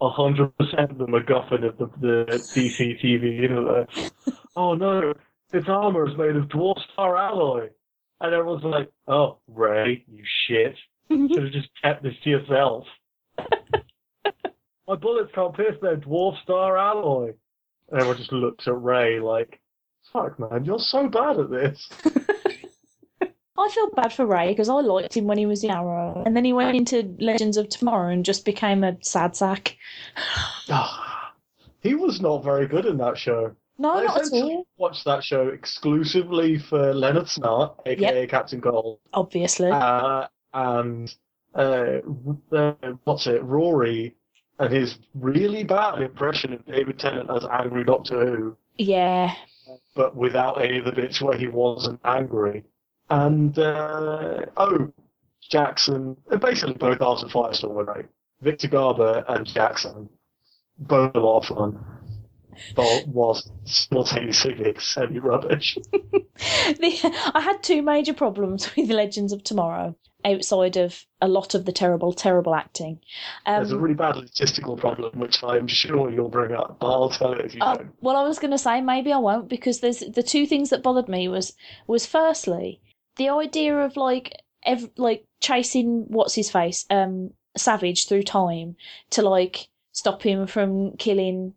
100% 0.00 0.90
of 0.90 0.98
the 0.98 1.06
MacGuffin 1.06 1.66
of 1.66 1.78
the, 1.78 1.86
the 2.00 2.24
DC 2.28 3.00
TV 3.02 3.40
universe. 3.40 4.10
oh 4.56 4.74
no, 4.74 5.14
its 5.52 5.68
armor 5.68 6.08
is 6.08 6.16
made 6.16 6.36
of 6.36 6.44
dwarf 6.48 6.78
star 6.92 7.16
alloy. 7.16 7.68
And 8.20 8.34
everyone's 8.34 8.64
like, 8.64 8.90
oh, 9.08 9.38
Ray, 9.46 10.04
you 10.10 10.24
shit. 10.46 10.74
Should 11.10 11.42
have 11.42 11.52
just 11.52 11.68
kept 11.82 12.02
this 12.02 12.14
to 12.24 12.30
yourself. 12.30 12.84
My 14.88 14.94
bullets 14.94 15.32
can't 15.34 15.54
pierce 15.54 15.76
their 15.82 15.96
dwarf 15.96 16.40
star 16.42 16.76
alloy. 16.76 17.32
And 17.90 18.00
everyone 18.00 18.16
just 18.16 18.32
looks 18.32 18.66
at 18.66 18.82
Ray 18.82 19.20
like, 19.20 19.60
fuck 20.12 20.38
man, 20.38 20.64
you're 20.64 20.78
so 20.78 21.08
bad 21.08 21.38
at 21.38 21.50
this. 21.50 21.88
I 23.58 23.68
feel 23.70 23.90
bad 23.90 24.12
for 24.12 24.26
Ray 24.26 24.48
because 24.48 24.68
I 24.68 24.74
liked 24.74 25.16
him 25.16 25.26
when 25.26 25.38
he 25.38 25.46
was 25.46 25.64
in 25.64 25.70
Arrow, 25.70 26.22
and 26.26 26.36
then 26.36 26.44
he 26.44 26.52
went 26.52 26.76
into 26.76 27.14
Legends 27.18 27.56
of 27.56 27.68
Tomorrow 27.68 28.12
and 28.12 28.24
just 28.24 28.44
became 28.44 28.84
a 28.84 28.96
sad 29.02 29.34
sack. 29.36 29.76
he 31.80 31.94
was 31.94 32.20
not 32.20 32.44
very 32.44 32.66
good 32.66 32.86
in 32.86 32.98
that 32.98 33.16
show. 33.18 33.54
No, 33.78 33.92
I 33.92 34.04
not 34.04 34.26
at 34.26 34.32
all. 34.32 34.66
watched 34.78 35.04
that 35.04 35.22
show 35.22 35.48
exclusively 35.48 36.58
for 36.58 36.94
Leonard 36.94 37.26
Snart, 37.26 37.74
aka 37.86 38.26
Captain 38.26 38.60
Cold, 38.60 38.98
Obviously. 39.12 39.70
uh, 39.70 40.26
and 40.54 41.14
uh, 41.54 41.98
uh, 42.52 42.72
what's 43.04 43.26
it, 43.26 43.42
Rory, 43.42 44.14
and 44.58 44.72
his 44.72 44.98
really 45.14 45.62
bad 45.62 46.00
impression 46.00 46.54
of 46.54 46.64
David 46.64 46.98
Tennant 46.98 47.28
as 47.30 47.44
angry 47.50 47.84
Doctor 47.84 48.24
Who, 48.24 48.56
yeah. 48.78 49.34
but 49.94 50.16
without 50.16 50.62
any 50.62 50.78
of 50.78 50.86
the 50.86 50.92
bits 50.92 51.20
where 51.20 51.36
he 51.36 51.46
wasn't 51.46 52.00
angry. 52.04 52.64
And 53.08 53.58
uh, 53.58 54.46
oh, 54.56 54.92
Jackson, 55.50 56.16
uh, 56.30 56.36
basically 56.36 56.74
both 56.74 57.00
Arthur 57.00 57.28
Firestorm 57.28 57.74
were 57.74 57.84
great. 57.84 58.06
Victor 58.40 58.68
Garber 58.68 59.24
and 59.28 59.46
Jackson 59.46 60.08
both 60.78 61.14
a 61.14 61.20
lot 61.20 61.38
of 61.38 61.56
fun, 61.56 61.84
but 62.74 63.06
was 63.06 63.50
simultaneously 63.64 64.74
semi 64.78 65.18
rubbish. 65.18 65.78
the, 65.92 67.30
I 67.34 67.40
had 67.40 67.62
two 67.62 67.82
major 67.82 68.14
problems 68.14 68.74
with 68.76 68.90
Legends 68.90 69.32
of 69.32 69.42
Tomorrow 69.44 69.96
outside 70.24 70.76
of 70.76 71.04
a 71.20 71.28
lot 71.28 71.54
of 71.54 71.64
the 71.64 71.72
terrible, 71.72 72.12
terrible 72.12 72.54
acting. 72.54 73.00
There's 73.54 73.72
a 73.72 73.76
Um, 73.76 73.80
really 73.80 73.94
bad 73.94 74.16
logistical 74.16 74.76
problem, 74.76 75.18
which 75.18 75.42
I'm 75.44 75.66
sure 75.68 76.10
you'll 76.10 76.28
bring 76.28 76.52
up, 76.52 76.78
but 76.80 76.88
I'll 76.92 77.10
tell 77.10 77.32
it 77.32 77.44
if 77.44 77.54
you 77.54 77.64
don't. 77.64 77.94
well, 78.00 78.16
I 78.16 78.22
was 78.26 78.38
going 78.38 78.50
to 78.50 78.58
say 78.58 78.80
maybe 78.80 79.12
I 79.12 79.18
won't 79.18 79.48
because 79.48 79.80
there's 79.80 80.00
the 80.00 80.22
two 80.22 80.46
things 80.46 80.70
that 80.70 80.82
bothered 80.82 81.08
me 81.08 81.28
was 81.28 81.54
was 81.86 82.06
firstly 82.06 82.80
the 83.16 83.30
idea 83.30 83.78
of 83.78 83.96
like 83.96 84.42
ev- 84.64 84.90
like 84.96 85.24
chasing 85.40 86.04
what's 86.08 86.34
his 86.34 86.50
face 86.50 86.84
um 86.90 87.30
Savage 87.56 88.06
through 88.06 88.22
time 88.22 88.76
to 89.10 89.22
like 89.22 89.68
stop 89.92 90.22
him 90.22 90.46
from 90.46 90.94
killing 90.98 91.54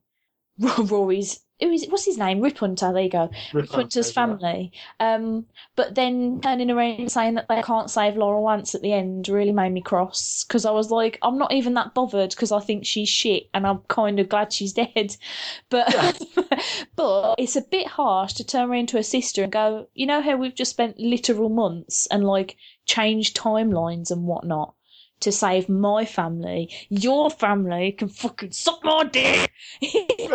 Rory's 0.78 1.42
who 1.60 1.72
is 1.72 1.86
what's 1.90 2.06
his 2.06 2.18
name? 2.18 2.42
Rip 2.42 2.58
Hunter 2.58 2.92
there 2.94 3.04
you 3.04 3.10
go. 3.10 3.30
Rip 3.54 3.70
Hunter's 3.70 4.14
Hunter, 4.14 4.32
yeah. 4.46 4.52
family. 4.52 4.72
Um 5.00 5.46
but 5.76 5.96
then 5.96 6.40
turning 6.42 6.72
around 6.72 7.00
and 7.00 7.12
saying 7.12 7.36
that 7.36 7.48
they 7.48 7.62
can't 7.62 7.90
save 7.90 8.16
Laurel 8.16 8.44
Lance 8.44 8.76
at 8.76 8.82
the 8.82 8.94
end 8.94 9.28
really 9.30 9.52
made 9.52 9.72
me 9.72 9.82
cross 9.82 10.44
because 10.44 10.66
I 10.66 10.72
was 10.72 10.92
like 10.92 11.18
I'm 11.22 11.38
not 11.38 11.54
even 11.54 11.74
that 11.76 11.94
bothered 11.94 12.32
because 12.32 12.52
I 12.52 12.60
think 12.60 12.86
she's 12.86 13.10
shit 13.10 13.50
and 13.54 13.68
I'm 13.68 13.80
kind 13.88 14.20
of 14.20 14.30
glad 14.30 14.54
she's 14.54 14.74
dead. 14.74 15.16
But 15.70 16.22
but 16.96 17.36
it's 17.38 17.56
a 17.56 17.62
bit 17.62 17.88
harsh 17.88 18.34
to 18.34 18.44
turn 18.44 18.70
around 18.70 18.90
to 18.90 18.98
her 18.98 19.04
sister 19.04 19.44
and 19.44 19.52
go 19.52 19.88
you 19.94 20.06
know 20.06 20.22
how 20.22 20.36
we've 20.38 20.56
just 20.56 20.72
spent 20.72 21.00
literal 21.00 21.50
months 21.50 22.08
and 22.08 22.24
like 22.24 22.58
changed 22.86 23.38
timelines 23.38 24.12
and 24.12 24.24
whatnot 24.24 24.74
to 25.20 25.32
save 25.32 25.70
my 25.70 26.06
family 26.06 26.70
your 26.90 27.30
family 27.30 27.92
can 27.92 28.08
fucking 28.08 28.52
suck 28.52 28.84
my 28.84 29.04
dick 29.04 29.52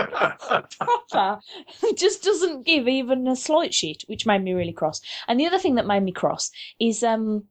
proper 0.79 1.41
just 1.97 2.23
doesn't 2.23 2.67
give 2.67 2.89
even 2.89 3.27
a 3.29 3.37
slight 3.37 3.75
shit, 3.75 4.03
which 4.07 4.27
made 4.27 4.43
me 4.43 4.53
really 4.53 4.73
cross. 4.73 5.01
And 5.29 5.39
the 5.39 5.47
other 5.47 5.59
thing 5.59 5.75
that 5.77 5.87
made 5.87 6.03
me 6.03 6.13
cross 6.13 6.51
is 6.81 7.03
um 7.03 7.45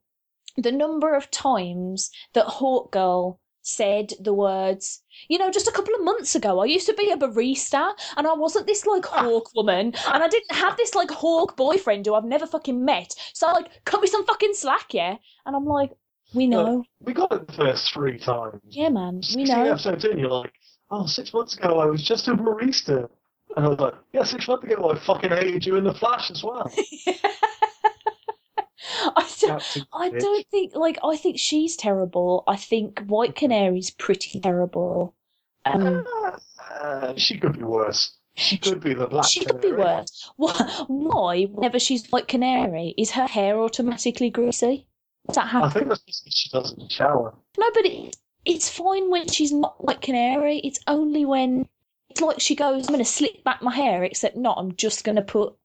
the 0.57 0.71
number 0.71 1.15
of 1.15 1.31
times 1.31 2.11
that 2.33 2.45
Hawk 2.45 2.91
Girl 2.91 3.39
said 3.65 4.13
the 4.19 4.33
words. 4.33 5.01
You 5.29 5.37
know, 5.37 5.49
just 5.49 5.67
a 5.67 5.71
couple 5.71 5.95
of 5.95 6.03
months 6.03 6.35
ago, 6.35 6.59
I 6.59 6.65
used 6.65 6.85
to 6.87 6.93
be 6.93 7.09
a 7.09 7.17
barista, 7.17 7.93
and 8.17 8.27
I 8.27 8.33
wasn't 8.33 8.67
this 8.67 8.85
like 8.85 9.05
hawk 9.05 9.51
woman, 9.55 9.93
and 10.13 10.23
I 10.23 10.27
didn't 10.27 10.51
have 10.51 10.75
this 10.77 10.95
like 10.95 11.09
hawk 11.09 11.55
boyfriend 11.55 12.05
who 12.05 12.13
I've 12.13 12.25
never 12.25 12.45
fucking 12.45 12.83
met. 12.83 13.15
So 13.33 13.47
like, 13.47 13.85
cut 13.85 14.01
me 14.01 14.07
some 14.07 14.25
fucking 14.25 14.53
slack, 14.53 14.93
yeah. 14.93 15.15
And 15.45 15.55
I'm 15.55 15.65
like, 15.65 15.91
we 16.33 16.47
know, 16.47 16.83
we 17.01 17.13
got 17.13 17.31
it 17.31 17.47
the 17.47 17.53
first 17.53 17.93
three 17.93 18.17
times. 18.19 18.61
yeah, 18.69 18.89
man, 18.89 19.17
we 19.17 19.45
16 19.45 19.47
know. 19.47 19.71
episodes 19.71 20.05
in, 20.05 20.17
you're 20.19 20.29
like, 20.29 20.53
oh, 20.91 21.05
six 21.05 21.33
months 21.33 21.55
ago 21.55 21.79
I 21.79 21.85
was 21.85 22.03
just 22.03 22.27
a 22.27 22.33
barista. 22.35 23.09
And 23.55 23.65
I 23.65 23.69
was 23.69 23.79
like, 23.79 23.93
yeah, 24.13 24.23
six 24.23 24.47
months 24.47 24.63
ago 24.63 24.89
I 24.91 24.97
fucking 24.99 25.29
hated 25.29 25.65
you 25.65 25.75
in 25.75 25.83
the 25.83 25.93
Flash 25.93 26.31
as 26.31 26.43
well. 26.43 26.71
I 29.15 29.27
don't, 29.39 29.77
I 29.93 30.09
don't 30.09 30.47
think 30.47 30.75
like 30.75 30.97
I 31.03 31.15
think 31.17 31.37
she's 31.39 31.75
terrible. 31.75 32.43
I 32.47 32.55
think 32.57 32.99
White 33.05 33.35
Canary's 33.35 33.91
pretty 33.91 34.39
terrible. 34.39 35.15
Um, 35.65 36.05
Uh, 36.81 37.13
she 37.15 37.37
could 37.37 37.57
be 37.57 37.63
worse. 37.63 38.17
She 38.35 38.57
could 38.57 38.81
be 38.81 38.93
the 38.93 39.07
black. 39.07 39.25
she 39.25 39.45
could 39.45 39.61
be 39.61 39.71
worse. 39.71 40.31
Why? 40.37 40.53
Why? 40.87 41.43
Whenever 41.43 41.79
she's 41.79 42.07
White 42.09 42.27
Canary, 42.27 42.93
is 42.97 43.11
her 43.11 43.27
hair 43.27 43.59
automatically 43.59 44.29
greasy? 44.29 44.87
Does 45.27 45.35
that 45.35 45.53
I 45.53 45.69
think 45.69 45.87
that's 45.87 46.01
just 46.03 46.23
because 46.25 46.35
she 46.37 46.49
doesn't 46.49 46.91
shower. 46.91 47.33
No, 47.57 47.71
but 47.73 47.85
it, 47.85 48.17
it's 48.45 48.69
fine 48.69 49.09
when 49.09 49.27
she's 49.27 49.51
not 49.53 49.83
like 49.83 50.01
Canary. 50.01 50.59
It's 50.59 50.79
only 50.87 51.25
when 51.25 51.67
it's 52.09 52.21
like 52.21 52.39
she 52.39 52.55
goes, 52.55 52.87
"I'm 52.87 52.93
going 52.93 53.03
to 53.03 53.09
slick 53.09 53.43
back 53.43 53.61
my 53.61 53.73
hair," 53.73 54.03
except 54.03 54.35
not. 54.35 54.57
I'm 54.57 54.75
just 54.75 55.03
going 55.03 55.15
to 55.15 55.21
put 55.21 55.55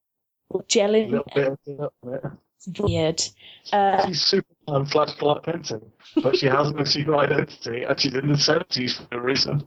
gel 0.68 0.94
A 0.94 0.98
in. 0.98 1.10
little 1.10 1.26
bit 1.34 1.46
of 1.48 1.58
it 1.66 1.80
up 1.80 1.94
there. 2.04 2.38
It's 2.56 2.78
weird. 2.78 3.22
Uh, 3.72 4.06
She's 4.06 4.22
Superman 4.68 4.86
Flash 4.86 5.14
Clark 5.14 5.44
Kenton, 5.44 5.92
but 6.22 6.36
she 6.36 6.46
has 6.46 6.72
no 6.72 6.84
secret 6.84 7.16
identity, 7.18 7.82
and 7.84 7.98
she's 7.98 8.14
in 8.14 8.28
the 8.28 8.34
70s 8.34 8.96
for 8.96 9.16
no 9.16 9.22
reason. 9.22 9.66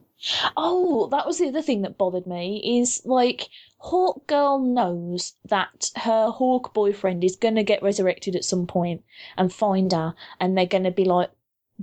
Oh, 0.56 1.08
that 1.10 1.26
was 1.26 1.38
the 1.38 1.48
other 1.48 1.62
thing 1.62 1.82
that 1.82 1.98
bothered 1.98 2.26
me 2.26 2.78
is 2.80 3.02
like 3.04 3.48
Hawk 3.78 4.26
Girl 4.28 4.60
knows 4.60 5.34
that 5.44 5.90
her 5.96 6.30
Hawk 6.30 6.72
boyfriend 6.72 7.24
is 7.24 7.34
gonna 7.36 7.64
get 7.64 7.82
resurrected 7.82 8.36
at 8.36 8.44
some 8.44 8.66
point 8.66 9.02
and 9.36 9.52
find 9.52 9.92
her, 9.92 10.14
and 10.38 10.56
they're 10.56 10.66
gonna 10.66 10.92
be 10.92 11.04
like 11.04 11.30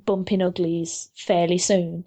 bumping 0.05 0.41
uglies 0.41 1.11
fairly 1.13 1.57
soon. 1.57 2.05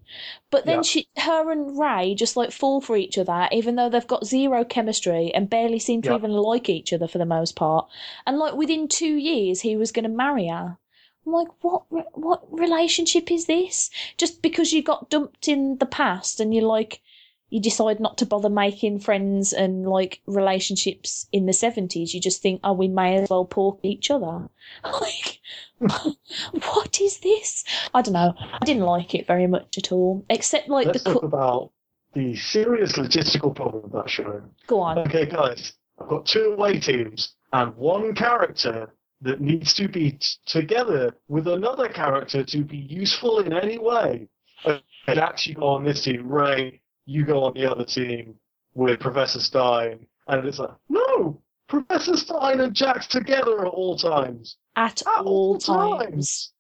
But 0.51 0.64
then 0.64 0.79
Yeah. 0.79 0.83
she, 0.83 1.09
her 1.18 1.51
and 1.53 1.79
Ray 1.79 2.14
just 2.14 2.38
like 2.38 2.51
fall 2.53 2.81
for 2.81 2.96
each 2.96 3.18
other, 3.18 3.48
even 3.53 3.77
though 3.77 3.90
they've 3.90 4.07
got 4.07 4.25
zero 4.25 4.64
chemistry 4.64 5.31
and 5.35 5.51
barely 5.51 5.79
seem 5.79 6.01
to 6.03 6.11
Yeah. 6.11 6.14
even 6.16 6.31
like 6.33 6.70
each 6.70 6.94
other 6.94 7.07
for 7.07 7.18
the 7.18 7.27
most 7.27 7.55
part. 7.55 7.87
And 8.27 8.38
like 8.38 8.55
within 8.55 8.88
two 8.88 9.14
years, 9.14 9.61
he 9.61 9.77
was 9.77 9.92
gonna 9.92 10.09
marry 10.09 10.46
her. 10.48 10.79
I'm 11.27 11.33
like, 11.33 11.49
what? 11.63 11.83
re- 11.91 12.05
What 12.15 12.43
relationship 12.51 13.31
is 13.31 13.47
this? 13.47 13.91
Just 14.17 14.43
because 14.43 14.73
you 14.73 14.83
got 14.83 15.11
dumped 15.11 15.49
in 15.49 15.79
the 15.79 15.87
past 15.87 16.41
and 16.41 16.55
you're 16.55 16.65
like, 16.65 17.01
you 17.49 17.61
decide 17.61 18.01
not 18.01 18.17
to 18.19 18.27
bother 18.27 18.49
making 18.49 18.99
friends 19.01 19.53
and 19.53 19.87
like 19.87 20.21
relationships 20.27 21.27
in 21.33 21.45
the 21.47 21.53
seventies. 21.53 22.15
You 22.15 22.21
just 22.21 22.41
think, 22.43 22.61
oh, 22.65 22.73
we 22.73 22.89
may 22.89 23.17
as 23.17 23.29
well 23.31 23.45
pork 23.45 23.79
each 23.83 24.11
other. 24.11 24.49
Like, 24.85 25.41
what 25.79 27.01
is 27.01 27.19
this? 27.19 27.65
I 27.93 28.03
don't 28.03 28.15
know. 28.15 28.35
I 28.39 28.65
didn't 28.65 28.85
like 28.85 29.15
it 29.15 29.27
very 29.27 29.47
much 29.47 29.77
at 29.79 29.93
all, 29.93 30.25
except 30.31 30.69
like 30.69 30.87
Let's 30.87 31.03
the 31.03 31.13
talk 31.13 31.21
co- 31.23 31.27
about 31.27 31.71
the 32.15 32.35
serious 32.37 32.93
logistical 32.93 33.55
problem 33.55 33.85
of 33.85 33.93
that 33.93 34.09
show. 34.11 34.43
go 34.67 34.81
on. 34.81 34.99
Okay, 35.01 35.27
guys, 35.27 35.73
I've 36.01 36.09
got 36.09 36.27
two 36.27 36.55
away 36.57 36.79
teams 36.79 37.35
and 37.53 37.75
one 37.77 38.15
character 38.15 38.93
that 39.23 39.41
needs 39.41 39.73
to 39.75 39.89
be 39.89 40.13
t- 40.13 40.27
together 40.47 41.17
with 41.29 41.49
another 41.49 41.89
character 41.89 42.45
to 42.45 42.65
be 42.65 42.77
useful 42.77 43.39
in 43.39 43.53
any 43.53 43.79
way. 43.79 44.29
And 44.65 45.19
actually 45.19 45.55
go 45.55 45.67
on 45.67 45.85
this 45.85 46.05
team, 46.05 46.29
Ray, 46.29 46.81
you 47.07 47.25
go 47.25 47.45
on 47.45 47.55
the 47.55 47.71
other 47.71 47.85
team 47.85 48.35
with 48.75 49.01
Professor 49.01 49.41
Stein. 49.41 50.07
And 50.29 50.47
it's 50.47 50.59
like, 50.59 50.71
no! 50.89 51.41
Professor 51.69 52.17
Stein 52.17 52.61
and 52.61 52.75
Jax 52.75 53.07
together 53.07 53.67
at 53.67 53.69
all 53.69 53.97
times. 53.97 54.57
At 54.77 55.03
At 55.07 55.25
all 55.25 55.59
times. 55.59 56.53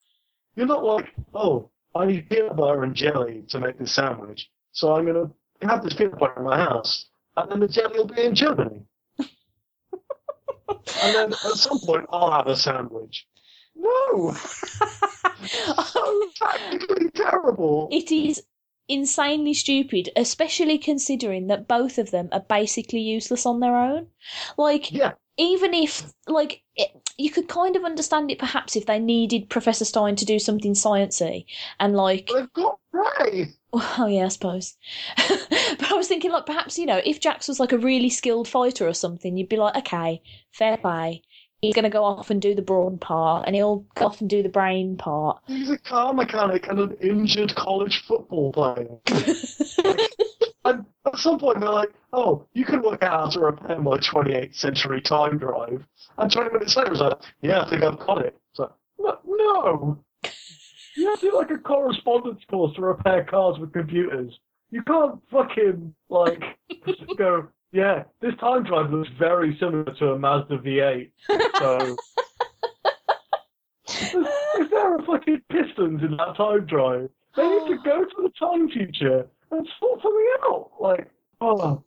You're 0.56 0.66
not 0.66 0.84
like, 0.84 1.12
oh, 1.34 1.70
I 1.94 2.06
need 2.06 2.30
peanut 2.30 2.56
butter 2.56 2.82
and 2.84 2.94
jelly 2.94 3.44
to 3.48 3.60
make 3.60 3.78
this 3.78 3.92
sandwich, 3.92 4.50
so 4.72 4.94
I'm 4.94 5.04
going 5.04 5.30
to 5.60 5.66
have 5.66 5.84
this 5.84 5.94
peanut 5.94 6.18
butter 6.18 6.38
in 6.38 6.44
my 6.44 6.56
house, 6.56 7.06
and 7.36 7.50
then 7.50 7.60
the 7.60 7.68
jelly 7.68 7.98
will 7.98 8.06
be 8.06 8.22
in 8.22 8.34
Germany. 8.34 8.82
And 10.68 11.14
then 11.14 11.32
at 11.32 11.38
some 11.38 11.78
point, 11.80 12.06
I'll 12.10 12.30
have 12.30 12.46
a 12.46 12.56
sandwich. 12.56 13.26
No! 13.74 14.34
so 15.44 16.30
tactically 16.36 17.10
terrible. 17.10 17.88
It 17.90 18.12
is 18.12 18.42
insanely 18.88 19.54
stupid, 19.54 20.10
especially 20.16 20.78
considering 20.78 21.46
that 21.46 21.68
both 21.68 21.98
of 21.98 22.10
them 22.10 22.28
are 22.32 22.44
basically 22.48 23.00
useless 23.00 23.46
on 23.46 23.60
their 23.60 23.76
own. 23.76 24.08
Like, 24.58 24.92
Yeah, 24.92 25.12
even 25.38 25.72
if, 25.72 26.12
like, 26.26 26.62
it, 26.76 26.90
you 27.16 27.30
could 27.30 27.48
kind 27.48 27.76
of 27.76 27.84
understand 27.84 28.30
it 28.30 28.38
perhaps 28.38 28.76
if 28.76 28.86
they 28.86 28.98
needed 28.98 29.48
Professor 29.48 29.84
Stein 29.84 30.16
to 30.16 30.24
do 30.24 30.38
something 30.38 30.74
sciencey 30.74 31.46
and, 31.80 31.96
like, 31.96 32.28
they've 32.34 32.52
got 32.52 32.78
Ray. 32.92 33.48
Oh 33.74 34.06
yeah, 34.06 34.26
I 34.26 34.28
suppose. 34.28 34.76
I 35.92 35.96
was 35.96 36.08
thinking, 36.08 36.32
like, 36.32 36.46
perhaps 36.46 36.78
you 36.78 36.86
know, 36.86 37.00
if 37.04 37.20
Jax 37.20 37.48
was 37.48 37.60
like 37.60 37.72
a 37.72 37.78
really 37.78 38.10
skilled 38.10 38.48
fighter 38.48 38.86
or 38.88 38.94
something, 38.94 39.36
you'd 39.36 39.48
be 39.48 39.56
like, 39.56 39.76
okay, 39.76 40.22
fair 40.50 40.76
play. 40.76 41.22
He's 41.60 41.74
gonna 41.74 41.90
go 41.90 42.02
off 42.04 42.30
and 42.30 42.42
do 42.42 42.56
the 42.56 42.62
brawn 42.62 42.98
part, 42.98 43.46
and 43.46 43.54
he'll 43.54 43.84
go 43.94 44.06
off 44.06 44.20
and 44.20 44.28
do 44.28 44.42
the 44.42 44.48
brain 44.48 44.96
part. 44.96 45.38
He's 45.46 45.70
a 45.70 45.78
car 45.78 46.12
mechanic 46.12 46.66
and 46.68 46.78
an 46.80 46.96
injured 47.00 47.54
college 47.54 48.02
football 48.06 48.52
player. 48.52 48.98
And 50.64 50.84
at 51.06 51.18
some 51.18 51.38
point, 51.38 51.60
they're 51.60 51.68
like, 51.68 51.92
oh, 52.12 52.46
you 52.52 52.64
can 52.64 52.82
work 52.82 53.02
out 53.02 53.24
how 53.24 53.30
to 53.30 53.40
repair 53.40 53.80
my 53.80 53.98
28th 53.98 54.54
century 54.54 55.00
time 55.00 55.38
drive. 55.38 55.84
And 56.18 56.30
20 56.30 56.50
minutes 56.50 56.76
later, 56.76 56.92
it's 56.92 57.00
like, 57.00 57.18
yeah, 57.40 57.62
I 57.62 57.70
think 57.70 57.82
I've 57.82 57.98
got 57.98 58.24
it. 58.24 58.36
It's 58.50 58.60
like, 58.60 58.70
no, 58.98 59.18
no. 59.26 59.98
You 60.96 61.08
have 61.08 61.20
to 61.20 61.30
do 61.30 61.36
like 61.36 61.50
a 61.50 61.58
correspondence 61.58 62.42
course 62.48 62.76
to 62.76 62.82
repair 62.82 63.24
cars 63.24 63.58
with 63.58 63.72
computers. 63.72 64.38
You 64.72 64.82
can't 64.82 65.20
fucking, 65.30 65.94
like, 66.08 66.42
go, 67.18 67.46
yeah, 67.72 68.04
this 68.22 68.34
time 68.40 68.64
drive 68.64 68.90
looks 68.90 69.10
very 69.18 69.56
similar 69.60 69.84
to 69.84 70.12
a 70.12 70.18
Mazda 70.18 70.58
V8. 70.58 71.10
So, 71.58 71.96
is, 73.86 74.14
is 74.14 74.70
there 74.70 74.96
a 74.96 75.02
fucking 75.04 75.42
pistons 75.50 76.02
in 76.02 76.16
that 76.16 76.36
time 76.38 76.64
drive? 76.64 77.10
They 77.36 77.46
need 77.46 77.68
to 77.68 77.78
go 77.84 78.04
to 78.04 78.22
the 78.22 78.30
time 78.38 78.68
teacher 78.68 79.26
and 79.50 79.68
sort 79.78 80.02
something 80.02 80.26
out. 80.44 80.70
Like, 80.80 81.10
oh, 81.42 81.84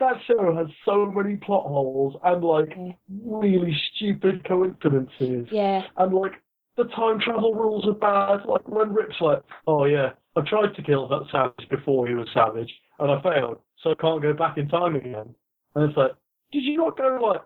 that 0.00 0.16
show 0.26 0.54
has 0.54 0.68
so 0.84 1.06
many 1.06 1.36
plot 1.36 1.64
holes 1.64 2.14
and 2.24 2.44
like 2.44 2.68
mm. 2.76 2.94
really 3.08 3.76
stupid 3.94 4.46
coincidences. 4.46 5.48
yeah, 5.50 5.82
And 5.96 6.14
like 6.14 6.32
the 6.76 6.84
time 6.84 7.20
travel 7.20 7.54
rules 7.54 7.86
are 7.86 7.92
bad. 7.92 8.46
Like 8.46 8.68
when 8.68 8.92
Rip's 8.92 9.20
like, 9.20 9.42
oh 9.66 9.86
yeah, 9.86 10.10
I 10.38 10.48
tried 10.48 10.74
to 10.76 10.82
kill 10.82 11.08
that 11.08 11.26
savage 11.32 11.68
before 11.68 12.06
he 12.06 12.14
was 12.14 12.28
savage, 12.32 12.72
and 13.00 13.10
I 13.10 13.20
failed, 13.22 13.58
so 13.82 13.90
I 13.90 13.94
can't 13.94 14.22
go 14.22 14.32
back 14.32 14.56
in 14.56 14.68
time 14.68 14.94
again. 14.94 15.34
And 15.74 15.88
it's 15.88 15.96
like, 15.96 16.12
did 16.52 16.62
you 16.62 16.76
not 16.76 16.96
go 16.96 17.18
like 17.20 17.42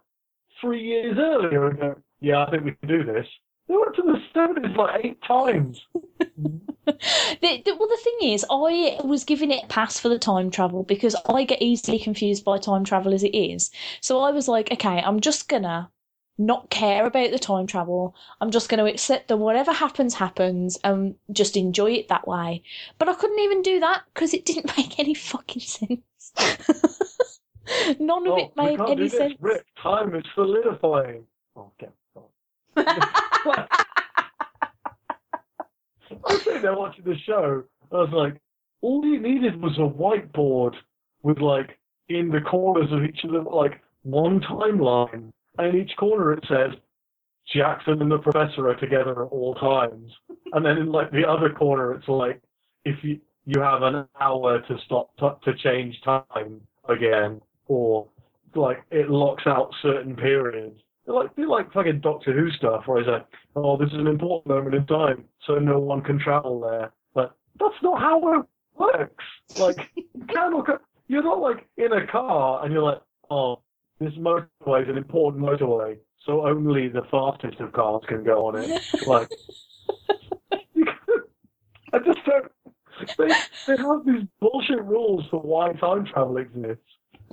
three 0.61 0.83
years 0.83 1.17
earlier 1.19 1.69
and 1.69 1.79
go, 1.79 1.95
yeah, 2.21 2.45
I 2.45 2.51
think 2.51 2.65
we 2.65 2.73
can 2.73 2.89
do 2.89 3.05
this? 3.05 3.27
They 3.67 3.75
went 3.77 3.97
to 3.97 4.03
the 4.03 4.19
70s 4.35 4.77
like 4.77 5.05
eight 5.05 5.19
times. 5.27 5.81
The, 6.85 7.63
the, 7.65 7.77
well, 7.77 7.89
the 7.89 8.01
thing 8.03 8.33
is, 8.33 8.45
I 8.51 8.99
was 9.05 9.25
giving 9.25 9.53
it 9.53 9.65
a 9.65 9.67
pass 9.69 9.99
for 9.99 10.09
the 10.09 10.19
time 10.19 10.51
travel 10.51 10.83
because 10.83 11.15
I 11.27 11.45
get 11.45 11.63
easily 11.63 11.99
confused 11.99 12.45
by 12.45 12.59
time 12.59 12.85
travel 12.85 13.15
as 13.15 13.23
it 13.23 13.37
is. 13.37 13.71
So 14.01 14.21
I 14.21 14.33
was 14.33 14.49
like, 14.49 14.71
okay, 14.73 15.01
I'm 15.01 15.21
just 15.21 15.49
gonna 15.49 15.91
not 16.39 16.71
care 16.71 17.07
about 17.07 17.31
the 17.31 17.39
time 17.39 17.67
travel. 17.67 18.15
I'm 18.41 18.51
just 18.51 18.69
going 18.69 18.85
to 18.85 18.91
accept 18.91 19.29
that 19.29 19.37
whatever 19.37 19.73
happens, 19.73 20.15
happens 20.15 20.79
and 20.83 21.15
just 21.31 21.57
enjoy 21.57 21.93
it 21.93 22.09
that 22.09 22.27
way. 22.27 22.63
But 22.99 23.09
I 23.09 23.15
couldn't 23.15 23.41
even 23.41 23.63
do 23.63 23.81
that 23.81 24.03
because 24.13 24.35
it 24.35 24.45
didn't 24.45 24.77
make 24.77 24.99
any 24.99 25.15
fucking 25.15 25.63
sense. 25.63 26.03
None 27.99 28.27
of 28.27 28.39
it 28.39 28.57
made 28.57 28.81
any 28.81 29.09
sense. 29.09 29.35
Rick, 29.41 29.65
time 29.83 30.15
is 30.15 30.25
solidifying. 30.35 31.25
Oh. 31.57 31.71
I 32.77 33.67
was 36.25 36.43
sitting 36.43 36.63
there 36.63 36.77
watching 36.77 37.05
the 37.05 37.17
show. 37.27 37.65
I 37.91 37.97
was 37.97 38.11
like, 38.13 38.41
all 38.81 39.05
you 39.05 39.21
needed 39.21 39.61
was 39.61 39.77
a 39.79 39.83
whiteboard 39.83 40.75
with 41.23 41.39
like 41.39 41.79
in 42.09 42.31
the 42.31 42.41
corners 42.41 42.91
of 42.91 43.05
each 43.05 43.23
of 43.25 43.31
them 43.31 43.47
like 43.47 43.81
one 44.03 44.41
timeline, 44.41 45.33
and 45.59 45.69
in 45.69 45.81
each 45.81 45.97
corner 45.97 46.33
it 46.33 46.45
says 46.49 46.73
Jackson 47.53 48.01
and 48.01 48.11
the 48.11 48.19
professor 48.19 48.69
are 48.69 48.77
together 48.77 49.25
at 49.25 49.29
all 49.31 49.55
times, 49.55 50.13
and 50.53 50.65
then 50.65 50.79
in 50.79 50.93
like 50.93 51.11
the 51.11 51.29
other 51.29 51.51
corner 51.51 51.95
it's 51.95 52.09
like 52.09 52.41
if 52.85 53.03
you 53.03 53.21
you 53.45 53.61
have 53.61 53.83
an 53.83 54.07
hour 54.21 54.61
to 54.61 54.79
stop 54.85 55.11
to 55.19 55.55
change 55.63 56.01
time 56.03 56.61
again, 56.89 57.41
or 57.67 58.07
like 58.55 58.83
it 58.91 59.11
locks 59.11 59.47
out 59.47 59.75
certain 59.83 60.15
periods. 60.15 60.81
They're 61.05 61.15
like 61.15 61.35
they're 61.35 61.49
like 61.49 61.73
fucking 61.73 62.01
Doctor 62.01 62.33
Who 62.33 62.51
stuff 62.53 62.87
where 62.87 62.99
he's 62.99 63.09
like, 63.09 63.27
oh, 63.57 63.77
this 63.77 63.89
is 63.89 63.99
an 63.99 64.07
important 64.07 64.55
moment 64.55 64.75
in 64.75 64.87
time, 64.87 65.25
so 65.47 65.55
no 65.55 65.79
one 65.79 66.03
can 66.03 66.19
travel 66.19 66.61
there. 66.61 66.93
But 67.15 67.35
that's 67.59 67.75
not 67.83 68.01
how 68.01 68.41
it 68.41 68.47
works. 68.79 69.25
Like 69.59 69.91
you 69.97 70.65
you're 71.09 71.23
not 71.23 71.41
like 71.41 71.67
in 71.77 71.93
a 71.93 72.07
car 72.07 72.65
and 72.65 72.73
you're 72.73 72.83
like, 72.83 73.03
oh, 73.31 73.61
this 74.05 74.15
motorway 74.15 74.83
is 74.83 74.89
an 74.89 74.97
important 74.97 75.45
motorway, 75.45 75.97
so 76.25 76.47
only 76.47 76.89
the 76.89 77.03
fastest 77.11 77.61
of 77.61 77.73
cars 77.73 78.03
can 78.09 78.25
go 78.25 78.47
on 78.47 78.57
it. 78.57 78.83
Like, 79.07 79.29
I 81.93 81.99
just 81.99 82.19
don't. 82.25 82.51
They, 83.19 83.29
they 83.67 83.83
have 83.83 84.07
these 84.07 84.27
bullshit 84.41 84.83
rules 84.85 85.25
for 85.31 85.41
why 85.41 85.73
time 85.75 86.07
travel 86.07 86.39
exists. 86.39 86.85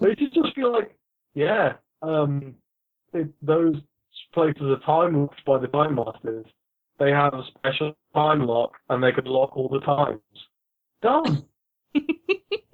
They 0.01 0.15
should 0.15 0.33
just 0.33 0.55
be 0.55 0.63
like, 0.63 0.95
yeah, 1.33 1.73
um, 2.01 2.55
it, 3.13 3.29
those 3.41 3.75
places 4.33 4.61
are 4.61 4.79
time 4.85 5.21
locked 5.21 5.45
by 5.45 5.59
the 5.59 5.67
time 5.67 5.95
masters. 5.95 6.45
They 6.97 7.11
have 7.11 7.33
a 7.33 7.43
special 7.57 7.93
time 8.13 8.45
lock, 8.45 8.73
and 8.89 9.03
they 9.03 9.11
can 9.11 9.25
lock 9.25 9.55
all 9.55 9.69
the 9.69 9.79
times. 9.79 10.19
Done. 11.01 11.45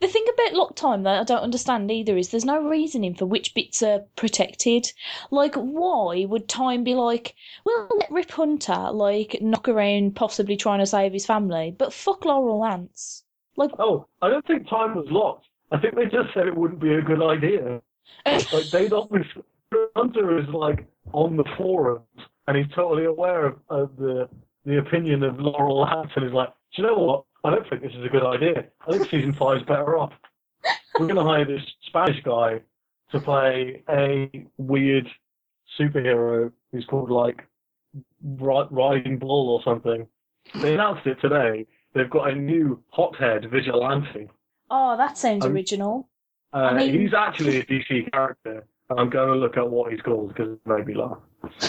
The 0.00 0.08
thing 0.08 0.24
about 0.32 0.54
lock 0.54 0.76
time 0.76 1.02
that 1.02 1.20
I 1.20 1.24
don't 1.24 1.42
understand 1.42 1.90
either 1.90 2.16
is 2.16 2.28
there's 2.28 2.44
no 2.44 2.62
reasoning 2.62 3.14
for 3.14 3.26
which 3.26 3.54
bits 3.54 3.82
are 3.82 4.00
protected. 4.16 4.92
Like, 5.30 5.54
why 5.54 6.24
would 6.24 6.48
time 6.48 6.84
be 6.84 6.94
like, 6.94 7.34
well, 7.64 7.88
let 7.98 8.10
Rip 8.10 8.30
Hunter, 8.30 8.90
like, 8.92 9.38
knock 9.40 9.68
around 9.68 10.16
possibly 10.16 10.56
trying 10.56 10.80
to 10.80 10.86
save 10.86 11.12
his 11.12 11.26
family, 11.26 11.74
but 11.76 11.92
fuck 11.92 12.24
Laurel 12.24 12.60
Lance? 12.60 13.24
Like, 13.56 13.70
Oh, 13.78 14.06
I 14.22 14.28
don't 14.28 14.46
think 14.46 14.68
time 14.68 14.94
was 14.94 15.06
locked. 15.10 15.46
I 15.70 15.78
think 15.78 15.94
they 15.96 16.04
just 16.04 16.32
said 16.32 16.46
it 16.46 16.56
wouldn't 16.56 16.80
be 16.80 16.94
a 16.94 17.02
good 17.02 17.22
idea. 17.22 17.82
Like 18.26 18.70
they 18.70 18.88
don't. 18.88 19.10
Hunter 19.94 20.38
is 20.38 20.48
like 20.48 20.86
on 21.12 21.36
the 21.36 21.44
forums, 21.56 22.06
and 22.46 22.56
he's 22.56 22.74
totally 22.74 23.04
aware 23.04 23.46
of, 23.46 23.56
of 23.68 23.96
the 23.96 24.28
the 24.64 24.78
opinion 24.78 25.22
of 25.22 25.38
Laurel 25.40 25.80
Lance, 25.80 26.10
is 26.16 26.32
like, 26.32 26.48
do 26.74 26.82
you 26.82 26.88
know 26.88 26.94
what? 26.98 27.24
I 27.44 27.50
don't 27.50 27.68
think 27.68 27.82
this 27.82 27.92
is 27.94 28.04
a 28.04 28.08
good 28.08 28.24
idea. 28.24 28.64
I 28.86 28.92
think 28.92 29.08
season 29.10 29.32
five's 29.32 29.62
better 29.64 29.96
off. 29.98 30.12
We're 30.98 31.06
going 31.06 31.16
to 31.16 31.22
hire 31.24 31.44
this 31.44 31.62
Spanish 31.86 32.22
guy 32.24 32.60
to 33.12 33.20
play 33.20 33.82
a 33.88 34.44
weird 34.58 35.08
superhero 35.78 36.52
who's 36.72 36.84
called 36.86 37.10
like 37.10 37.46
Ri- 38.22 38.66
Riding 38.70 39.18
Bull 39.18 39.50
or 39.50 39.62
something. 39.62 40.06
They 40.60 40.74
announced 40.74 41.06
it 41.06 41.20
today. 41.20 41.66
They've 41.94 42.10
got 42.10 42.30
a 42.30 42.34
new 42.34 42.82
hothead 42.90 43.50
vigilante. 43.50 44.28
oh, 44.70 44.96
that 44.96 45.16
sounds 45.16 45.44
Um, 45.46 45.52
original. 45.52 46.08
Uh, 46.52 46.56
I 46.56 46.74
mean- 46.74 46.98
he's 47.00 47.14
actually 47.14 47.58
a 47.58 47.64
DC 47.64 48.10
character. 48.12 48.66
I'm 48.90 49.10
going 49.10 49.28
to 49.28 49.34
look 49.34 49.56
at 49.58 49.68
what 49.68 49.92
he's 49.92 50.00
called 50.00 50.28
because 50.28 50.52
it 50.54 50.60
made 50.66 50.86
me 50.86 50.94
laugh. 50.94 51.18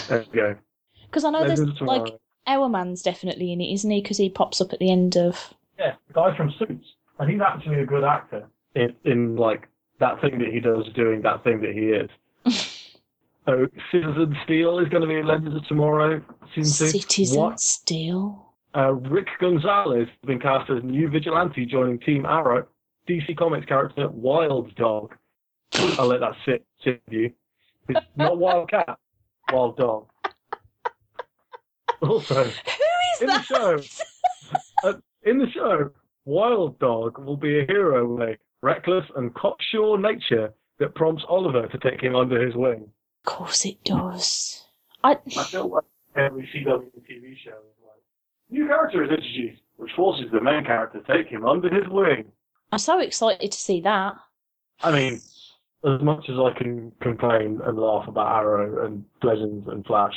There 0.08 0.24
we 0.32 0.36
go. 0.36 0.56
Because 1.10 1.24
I 1.24 1.30
know 1.30 1.44
there's, 1.44 1.58
Legends 1.58 1.80
of 1.80 1.86
like, 1.88 2.14
Tomorrow. 2.46 2.68
Hourman's 2.68 3.02
definitely 3.02 3.52
in 3.52 3.60
it, 3.60 3.72
isn't 3.72 3.90
he? 3.90 4.00
Because 4.00 4.18
he 4.18 4.28
pops 4.28 4.60
up 4.60 4.72
at 4.72 4.78
the 4.78 4.90
end 4.90 5.16
of. 5.16 5.54
Yeah, 5.78 5.94
the 6.08 6.14
guy 6.14 6.36
from 6.36 6.52
Suits, 6.58 6.86
and 7.18 7.30
he's 7.30 7.40
actually 7.40 7.80
a 7.80 7.86
good 7.86 8.04
actor 8.04 8.46
in, 8.74 8.94
in 9.04 9.36
like 9.36 9.68
that 9.98 10.20
thing 10.20 10.38
that 10.38 10.48
he 10.48 10.60
does, 10.60 10.86
doing 10.94 11.22
that 11.22 11.42
thing 11.44 11.60
that 11.60 11.72
he 11.72 11.90
is. 11.90 12.10
so, 13.46 13.66
Citizen 13.90 14.36
Steel 14.44 14.78
is 14.78 14.88
going 14.88 15.02
to 15.02 15.08
be 15.08 15.16
in 15.16 15.26
Legends 15.26 15.56
of 15.56 15.66
Tomorrow 15.66 16.22
season 16.54 16.86
two. 16.86 16.98
Citizen 16.98 17.40
What? 17.40 17.60
Steel. 17.60 18.46
Uh, 18.74 18.92
Rick 18.92 19.26
Gonzalez 19.40 20.06
has 20.06 20.26
been 20.26 20.38
cast 20.38 20.70
as 20.70 20.82
new 20.84 21.08
vigilante 21.08 21.66
joining 21.66 21.98
Team 21.98 22.24
Arrow. 22.24 22.66
DC 23.08 23.36
Comics 23.36 23.66
character 23.66 24.08
Wild 24.08 24.74
Dog. 24.76 25.16
I'll 25.74 26.06
let 26.06 26.20
that 26.20 26.34
sit, 26.44 26.64
sit 26.84 27.02
with 27.06 27.14
you. 27.14 27.32
It's 27.88 28.06
not 28.16 28.38
Wildcat, 28.38 28.98
Wild 29.52 29.76
Dog. 29.76 30.06
Also, 32.02 32.44
Who 32.44 32.50
is 33.14 33.22
in 33.22 33.26
the 33.26 33.42
show, 33.42 33.80
uh, 34.84 34.92
in 35.24 35.38
the 35.38 35.50
show, 35.50 35.90
Wild 36.24 36.78
Dog 36.78 37.18
will 37.18 37.36
be 37.36 37.60
a 37.60 37.66
hero 37.66 38.06
with 38.06 38.28
a 38.28 38.38
reckless 38.62 39.04
and 39.16 39.34
cocksure 39.34 39.98
nature 39.98 40.54
that 40.78 40.94
prompts 40.94 41.24
Oliver 41.28 41.66
to 41.68 41.78
take 41.78 42.00
him 42.00 42.16
under 42.16 42.44
his 42.44 42.54
wing. 42.54 42.90
Of 43.24 43.32
course 43.32 43.64
it 43.66 43.82
does. 43.84 44.66
I. 45.04 45.18
I 45.36 45.44
feel 45.44 45.68
like 45.68 45.84
every 46.16 46.48
CW 46.54 46.90
TV 47.08 47.36
show 47.44 47.50
is 47.50 47.78
like, 47.84 48.02
new 48.50 48.66
character 48.66 49.04
is 49.04 49.10
introduced, 49.10 49.62
which 49.76 49.92
forces 49.94 50.26
the 50.32 50.40
main 50.40 50.64
character 50.64 51.00
to 51.00 51.12
take 51.12 51.28
him 51.28 51.44
under 51.44 51.68
his 51.68 51.88
wing. 51.90 52.32
I'm 52.72 52.78
so 52.78 52.98
excited 53.00 53.52
to 53.52 53.58
see 53.58 53.80
that. 53.82 54.14
I 54.82 54.92
mean, 54.92 55.20
as 55.84 56.00
much 56.02 56.28
as 56.28 56.36
I 56.38 56.56
can 56.56 56.92
complain 57.02 57.60
and 57.64 57.78
laugh 57.78 58.08
about 58.08 58.40
Arrow 58.40 58.86
and 58.86 59.04
Legends 59.22 59.66
and 59.68 59.84
Flash 59.84 60.14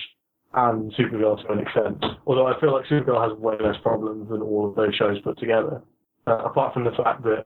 and 0.53 0.91
Supergirl 0.93 1.41
to 1.45 1.51
an 1.51 1.59
extent, 1.59 2.03
although 2.27 2.47
I 2.47 2.59
feel 2.59 2.73
like 2.73 2.85
Supergirl 2.85 3.29
has 3.29 3.37
way 3.37 3.55
less 3.59 3.75
problems 3.81 4.29
than 4.29 4.41
all 4.41 4.69
of 4.69 4.75
those 4.75 4.95
shows 4.95 5.19
put 5.21 5.37
together, 5.39 5.81
uh, 6.27 6.37
apart 6.37 6.73
from 6.73 6.83
the 6.83 6.91
fact 6.91 7.23
that 7.23 7.45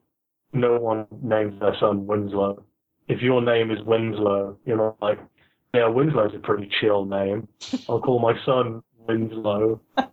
no 0.54 0.78
one 0.78 1.08
names 1.22 1.60
their 1.60 1.76
son 1.80 2.06
Winslow. 2.06 2.64
If 3.08 3.22
your 3.22 3.42
name 3.42 3.72
is 3.72 3.80
Winslow, 3.86 4.58
you're 4.66 4.78
not 4.78 5.02
like, 5.02 5.20
yeah, 5.74 5.88
Winslow's 5.88 6.34
a 6.36 6.40
pretty 6.40 6.70
chill 6.82 7.06
name. 7.06 7.48
I'll 7.88 8.02
call 8.02 8.20
my 8.20 8.34
son 8.46 8.84
Winslow. 9.08 9.82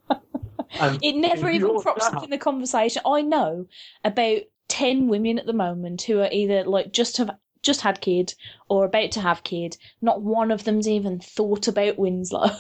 It 1.03 1.15
never 1.15 1.51
even 1.51 1.79
crops 1.79 2.05
up 2.07 2.25
in 2.25 2.31
the 2.31 2.39
conversation. 2.39 3.01
I 3.07 3.23
know 3.23 3.67
about 4.03 4.41
ten 4.67 5.07
women 5.07 5.39
at 5.39 5.47
the 5.47 5.53
moment 5.53 6.03
who 6.03 6.21
are 6.21 6.29
either 6.33 6.65
like 6.65 6.93
just 6.93 7.19
have 7.19 7.31
just 7.65 7.81
had 7.81 8.01
kid 8.01 8.35
or 8.69 8.85
about 8.85 9.11
to 9.13 9.21
have 9.21 9.43
kid. 9.43 9.77
Not 10.01 10.23
one 10.23 10.51
of 10.51 10.65
them's 10.65 10.89
even 10.89 11.19
thought 11.19 11.67
about 11.67 11.99
Winslow. 11.99 12.51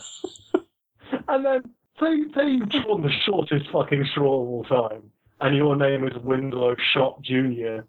And 1.28 1.44
then 1.44 1.62
say 2.00 2.22
say 2.34 2.50
you've 2.50 2.68
drawn 2.68 3.02
the 3.02 3.10
shortest 3.24 3.70
fucking 3.72 4.04
straw 4.10 4.42
of 4.42 4.48
all 4.48 4.64
time, 4.64 5.10
and 5.40 5.56
your 5.56 5.76
name 5.76 6.06
is 6.06 6.16
Winslow 6.22 6.76
Schott 6.92 7.22
Junior. 7.22 7.86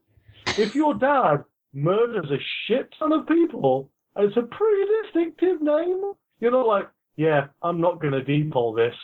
If 0.58 0.76
your 0.76 0.94
dad 0.94 1.44
murders 1.74 2.32
a 2.32 2.38
shit 2.66 2.94
ton 2.98 3.12
of 3.12 3.28
people, 3.28 3.92
and 4.16 4.28
it's 4.28 4.38
a 4.38 4.44
pretty 4.44 4.92
distinctive 5.04 5.62
name, 5.62 6.14
you're 6.40 6.52
not 6.52 6.68
like, 6.68 6.88
yeah, 7.18 7.48
I'm 7.62 7.82
not 7.82 8.02
gonna 8.02 8.22
depol 8.22 8.76
this. 8.76 8.96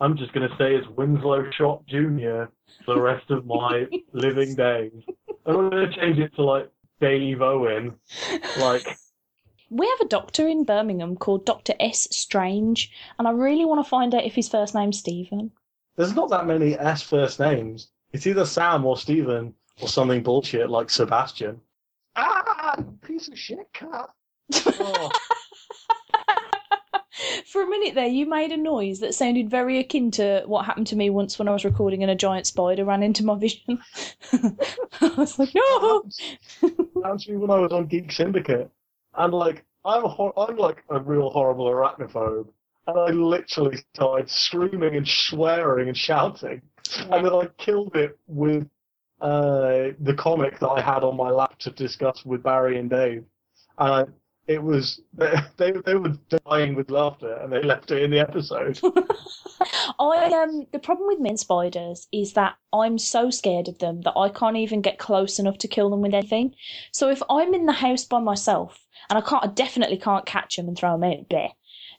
I'm 0.00 0.16
just 0.16 0.32
gonna 0.32 0.54
say 0.58 0.74
it's 0.74 0.88
Winslow 0.96 1.50
Schott 1.52 1.86
Junior 1.86 2.50
for 2.84 2.94
the 2.94 3.00
rest 3.00 3.30
of 3.30 3.46
my 3.46 3.86
living 4.12 4.54
days. 4.54 4.92
And 5.46 5.56
I'm 5.56 5.70
gonna 5.70 5.92
change 5.94 6.18
it 6.18 6.34
to 6.36 6.42
like 6.44 6.70
Dave 7.00 7.42
Owen, 7.42 7.94
like. 8.58 8.86
we 9.70 9.86
have 9.86 10.00
a 10.00 10.08
doctor 10.08 10.48
in 10.48 10.64
Birmingham 10.64 11.16
called 11.16 11.44
Doctor 11.44 11.74
S 11.78 12.08
Strange, 12.10 12.90
and 13.18 13.28
I 13.28 13.32
really 13.32 13.64
want 13.64 13.84
to 13.84 13.88
find 13.88 14.14
out 14.14 14.24
if 14.24 14.34
his 14.34 14.48
first 14.48 14.74
name's 14.74 14.98
Stephen. 14.98 15.52
There's 15.96 16.14
not 16.14 16.30
that 16.30 16.46
many 16.46 16.78
S 16.78 17.02
first 17.02 17.40
names. 17.40 17.88
It's 18.12 18.26
either 18.26 18.46
Sam 18.46 18.84
or 18.84 18.96
Stephen 18.96 19.54
or 19.80 19.88
something 19.88 20.22
bullshit 20.22 20.70
like 20.70 20.90
Sebastian. 20.90 21.60
Ah, 22.16 22.76
piece 23.02 23.28
of 23.28 23.38
shit 23.38 23.72
cat. 23.72 24.10
Oh, 24.80 25.10
For 27.48 27.62
a 27.62 27.66
minute 27.66 27.94
there, 27.94 28.06
you 28.06 28.28
made 28.28 28.52
a 28.52 28.58
noise 28.58 29.00
that 29.00 29.14
sounded 29.14 29.48
very 29.48 29.78
akin 29.78 30.10
to 30.12 30.42
what 30.44 30.66
happened 30.66 30.86
to 30.88 30.96
me 30.96 31.08
once 31.08 31.38
when 31.38 31.48
I 31.48 31.52
was 31.52 31.64
recording 31.64 32.02
and 32.02 32.10
a 32.10 32.14
giant 32.14 32.46
spider 32.46 32.84
ran 32.84 33.02
into 33.02 33.24
my 33.24 33.38
vision. 33.38 33.82
I 35.00 35.14
was 35.16 35.38
like, 35.38 35.54
no! 35.54 36.04
Actually, 37.06 37.38
when 37.38 37.50
I 37.50 37.58
was 37.58 37.72
on 37.72 37.86
Geek 37.86 38.12
Syndicate, 38.12 38.70
and 39.14 39.32
like 39.32 39.64
I'm 39.82 40.04
a 40.04 40.08
hor- 40.08 40.38
I'm 40.38 40.58
like 40.58 40.84
a 40.90 41.00
real 41.00 41.30
horrible 41.30 41.64
arachnophobe, 41.64 42.48
and 42.86 42.98
I 42.98 43.12
literally 43.12 43.78
started 43.94 44.28
screaming 44.28 44.96
and 44.96 45.08
swearing 45.08 45.88
and 45.88 45.96
shouting, 45.96 46.60
and 47.00 47.24
then 47.24 47.32
I 47.32 47.46
killed 47.56 47.96
it 47.96 48.18
with 48.26 48.68
uh, 49.22 49.96
the 50.00 50.14
comic 50.18 50.58
that 50.58 50.68
I 50.68 50.82
had 50.82 51.02
on 51.02 51.16
my 51.16 51.30
lap 51.30 51.58
to 51.60 51.70
discuss 51.70 52.26
with 52.26 52.42
Barry 52.42 52.78
and 52.78 52.90
Dave, 52.90 53.24
and 53.78 54.12
it 54.48 54.62
was 54.62 55.00
they 55.12 55.34
they, 55.58 55.72
they 55.84 55.94
were 55.94 56.14
dying 56.46 56.74
with 56.74 56.90
laughter, 56.90 57.34
and 57.34 57.52
they 57.52 57.62
left 57.62 57.90
it 57.90 58.02
in 58.02 58.10
the 58.10 58.18
episode. 58.18 58.80
I 60.00 60.42
um 60.42 60.66
the 60.72 60.78
problem 60.78 61.06
with 61.06 61.20
men 61.20 61.36
spiders 61.36 62.08
is 62.12 62.32
that 62.32 62.56
I'm 62.72 62.98
so 62.98 63.30
scared 63.30 63.68
of 63.68 63.78
them 63.78 64.00
that 64.02 64.16
I 64.16 64.30
can't 64.30 64.56
even 64.56 64.80
get 64.80 64.98
close 64.98 65.38
enough 65.38 65.58
to 65.58 65.68
kill 65.68 65.90
them 65.90 66.00
with 66.00 66.14
anything. 66.14 66.54
So 66.92 67.10
if 67.10 67.22
I'm 67.28 67.54
in 67.54 67.66
the 67.66 67.72
house 67.72 68.04
by 68.04 68.20
myself 68.20 68.86
and 69.10 69.18
I 69.18 69.20
can't, 69.20 69.44
I 69.44 69.48
definitely 69.48 69.98
can't 69.98 70.26
catch 70.26 70.56
them 70.56 70.68
and 70.68 70.76
throw 70.76 70.92
them 70.92 71.04
out 71.04 71.28
there. 71.30 71.50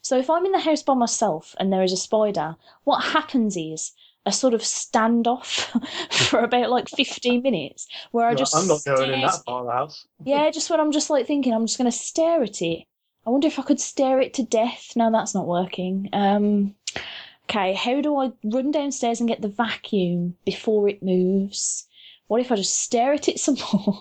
So 0.02 0.18
if 0.18 0.30
I'm 0.30 0.46
in 0.46 0.52
the 0.52 0.60
house 0.60 0.82
by 0.82 0.94
myself 0.94 1.54
and 1.58 1.72
there 1.72 1.82
is 1.82 1.92
a 1.92 1.96
spider, 1.96 2.56
what 2.84 3.04
happens 3.04 3.56
is 3.56 3.92
a 4.26 4.32
sort 4.32 4.54
of 4.54 4.60
standoff 4.60 5.66
for 6.10 6.40
about 6.40 6.70
like 6.70 6.88
15 6.88 7.42
minutes 7.42 7.86
where 8.10 8.28
I 8.28 8.34
just 8.34 8.54
I'm 8.54 8.66
not 8.66 8.84
going 8.84 9.12
in 9.12 9.20
that 9.22 9.42
the 9.46 9.70
house. 9.70 10.06
yeah, 10.24 10.50
just 10.50 10.70
when 10.70 10.80
I'm 10.80 10.92
just 10.92 11.10
like 11.10 11.26
thinking, 11.26 11.54
I'm 11.54 11.66
just 11.66 11.78
going 11.78 11.90
to 11.90 11.96
stare 11.96 12.42
at 12.42 12.60
it. 12.62 12.84
I 13.26 13.30
wonder 13.30 13.46
if 13.46 13.58
I 13.58 13.62
could 13.62 13.80
stare 13.80 14.20
it 14.20 14.34
to 14.34 14.42
death. 14.42 14.92
No, 14.96 15.10
that's 15.10 15.34
not 15.34 15.46
working. 15.46 16.08
Um, 16.12 16.74
okay, 17.44 17.74
how 17.74 18.00
do 18.00 18.16
I 18.16 18.32
run 18.44 18.70
downstairs 18.70 19.20
and 19.20 19.28
get 19.28 19.42
the 19.42 19.48
vacuum 19.48 20.36
before 20.44 20.88
it 20.88 21.02
moves? 21.02 21.86
What 22.28 22.40
if 22.40 22.52
I 22.52 22.56
just 22.56 22.78
stare 22.78 23.12
at 23.12 23.28
it 23.28 23.40
some 23.40 23.56
more? 23.72 24.00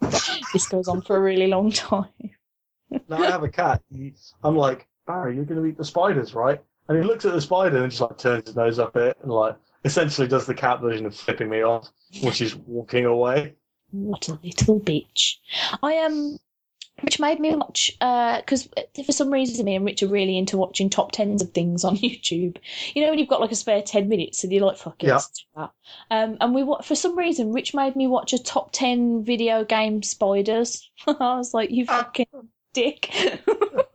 this 0.52 0.68
goes 0.68 0.88
on 0.88 1.02
for 1.02 1.16
a 1.16 1.20
really 1.20 1.46
long 1.46 1.70
time. 1.70 2.08
Now 3.08 3.18
I 3.18 3.30
have 3.30 3.42
a 3.42 3.48
cat. 3.48 3.82
I'm 4.42 4.56
like, 4.56 4.86
Barry, 5.06 5.36
you're 5.36 5.44
going 5.44 5.60
to 5.62 5.66
eat 5.66 5.76
the 5.78 5.84
spiders, 5.84 6.34
right? 6.34 6.60
And 6.88 6.98
he 6.98 7.04
looks 7.04 7.24
at 7.24 7.32
the 7.32 7.40
spider 7.40 7.82
and 7.82 7.90
just 7.90 8.00
like 8.00 8.16
turns 8.18 8.46
his 8.46 8.56
nose 8.56 8.78
up 8.78 8.96
at 8.96 9.02
it 9.02 9.18
and 9.22 9.30
like 9.30 9.56
essentially 9.84 10.26
does 10.26 10.46
the 10.46 10.54
cat 10.54 10.80
version 10.80 11.06
of 11.06 11.14
flipping 11.14 11.48
me 11.48 11.62
off, 11.62 11.90
which 12.22 12.40
is 12.40 12.54
walking 12.56 13.04
away. 13.04 13.54
What 13.90 14.28
a 14.28 14.38
little 14.42 14.80
bitch. 14.80 15.36
I 15.82 15.92
am. 15.94 16.12
Um, 16.12 16.38
which 17.02 17.20
made 17.20 17.38
me 17.38 17.54
watch, 17.54 17.92
because 18.00 18.68
for 19.06 19.12
some 19.12 19.30
reason, 19.30 19.64
me 19.64 19.76
and 19.76 19.84
Rich 19.84 20.02
are 20.02 20.08
really 20.08 20.36
into 20.36 20.56
watching 20.56 20.90
top 20.90 21.12
tens 21.12 21.42
of 21.42 21.50
things 21.52 21.84
on 21.84 21.96
YouTube. 21.98 22.56
You 22.92 23.02
know, 23.02 23.10
when 23.10 23.20
you've 23.20 23.28
got 23.28 23.40
like 23.40 23.52
a 23.52 23.56
spare 23.56 23.82
10 23.82 24.08
minutes 24.08 24.42
and 24.42 24.52
you're 24.52 24.66
like, 24.66 24.78
fuck 24.78 25.02
it, 25.04 25.06
Yeah. 25.06 25.20
that. 25.54 25.70
Um, 26.10 26.36
and 26.40 26.54
we, 26.54 26.66
for 26.82 26.94
some 26.96 27.16
reason, 27.16 27.52
Rich 27.52 27.72
made 27.72 27.94
me 27.94 28.08
watch 28.08 28.32
a 28.32 28.42
top 28.42 28.70
10 28.72 29.22
video 29.24 29.64
game 29.64 30.02
spiders. 30.02 30.90
I 31.06 31.36
was 31.36 31.54
like, 31.54 31.70
you 31.70 31.86
fucking 31.86 32.26
dick. 32.72 33.14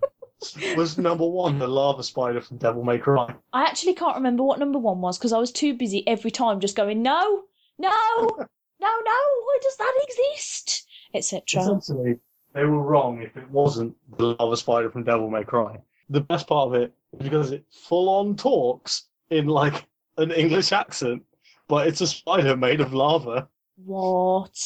Was 0.76 0.98
number 0.98 1.26
one 1.26 1.56
mm. 1.56 1.60
the 1.60 1.68
lava 1.68 2.04
spider 2.04 2.42
from 2.42 2.58
Devil 2.58 2.84
May 2.84 2.98
Cry? 2.98 3.34
I 3.52 3.64
actually 3.64 3.94
can't 3.94 4.16
remember 4.16 4.44
what 4.44 4.60
number 4.60 4.80
one 4.80 5.02
was 5.02 5.18
because 5.18 5.34
I 5.34 5.40
was 5.40 5.52
too 5.52 5.74
busy 5.74 6.08
every 6.08 6.32
time 6.32 6.60
just 6.60 6.76
going, 6.76 7.02
no, 7.02 7.44
no, 7.78 7.92
no, 8.30 8.40
no, 8.80 9.20
why 9.44 9.58
does 9.62 9.78
that 9.78 10.00
exist? 10.04 10.88
Etc. 11.14 11.62
Essentially, 11.62 12.20
they 12.54 12.64
were 12.66 12.82
wrong 12.82 13.22
if 13.22 13.36
it 13.38 13.50
wasn't 13.50 13.96
the 14.18 14.36
lava 14.40 14.58
spider 14.58 14.90
from 14.90 15.04
Devil 15.04 15.30
May 15.30 15.44
Cry. 15.44 15.80
The 16.10 16.22
best 16.22 16.48
part 16.48 16.68
of 16.68 16.74
it 16.76 16.94
is 17.14 17.24
because 17.24 17.52
it 17.52 17.66
full 17.72 18.10
on 18.10 18.36
talks 18.36 19.08
in 19.30 19.48
like 19.48 19.88
an 20.18 20.32
English 20.32 20.72
accent, 20.72 21.24
but 21.68 21.88
it's 21.88 22.02
a 22.02 22.08
spider 22.08 22.56
made 22.56 22.82
of 22.82 22.94
lava. 22.94 23.48
What? 23.78 24.60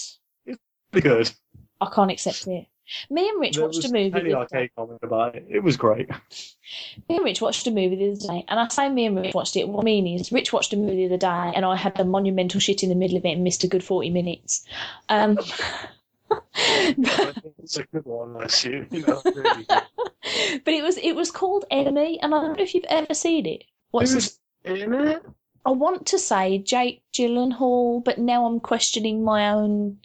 Pretty 0.91 1.07
good. 1.07 1.31
I 1.79 1.89
can't 1.93 2.11
accept 2.11 2.47
it. 2.47 2.67
Me 3.09 3.27
and 3.29 3.39
Rich 3.39 3.55
There 3.55 3.65
watched 3.65 3.85
a 3.85 3.91
movie. 3.91 4.11
Penny 4.11 4.29
the 4.29 4.37
other 4.37 4.47
day. 4.47 4.55
Arcade 4.57 4.71
comment 4.75 4.99
about 5.03 5.35
it. 5.35 5.45
It 5.49 5.63
was 5.63 5.77
great. 5.77 6.09
Me 6.09 7.15
and 7.15 7.23
Rich 7.25 7.41
watched 7.41 7.67
a 7.67 7.71
movie 7.71 7.95
the 7.95 8.11
other 8.11 8.33
day, 8.33 8.45
and 8.47 8.59
I 8.59 8.67
say 8.69 8.89
me 8.89 9.05
and 9.05 9.17
Rich 9.17 9.33
watched 9.33 9.55
it. 9.55 9.67
What 9.67 9.81
I 9.81 9.83
mean 9.83 10.07
is, 10.07 10.31
Rich 10.31 10.53
watched 10.53 10.73
a 10.73 10.77
movie 10.77 11.07
the 11.07 11.15
other 11.15 11.17
day, 11.17 11.53
and 11.55 11.65
I 11.65 11.75
had 11.75 11.99
a 11.99 12.05
monumental 12.05 12.59
shit 12.59 12.83
in 12.83 12.89
the 12.89 12.95
middle 12.95 13.17
of 13.17 13.25
it 13.25 13.31
and 13.31 13.43
missed 13.43 13.63
a 13.63 13.67
good 13.67 13.83
forty 13.83 14.09
minutes. 14.09 14.65
Um, 15.09 15.37
it's 16.55 17.77
a 17.77 17.83
good 17.83 18.05
one, 18.05 18.37
I 18.37 18.45
assume. 18.45 18.87
You 18.91 19.05
know, 19.05 19.21
really 19.25 19.65
but 19.67 20.73
it 20.73 20.83
was 20.83 20.97
it 20.97 21.13
was 21.13 21.31
called 21.31 21.65
Enemy, 21.71 22.19
and 22.21 22.33
I 22.33 22.41
don't 22.41 22.57
know 22.57 22.63
if 22.63 22.73
you've 22.73 22.85
ever 22.89 23.13
seen 23.13 23.45
it. 23.45 23.63
What's 23.91 24.13
Who's 24.13 24.39
in 24.63 24.93
it? 24.93 25.23
I 25.65 25.71
want 25.71 26.07
to 26.07 26.19
say 26.19 26.59
Jake 26.59 27.03
Gyllenhaal, 27.13 28.03
but 28.03 28.17
now 28.17 28.45
I'm 28.45 28.59
questioning 28.59 29.23
my 29.23 29.49
own. 29.49 29.97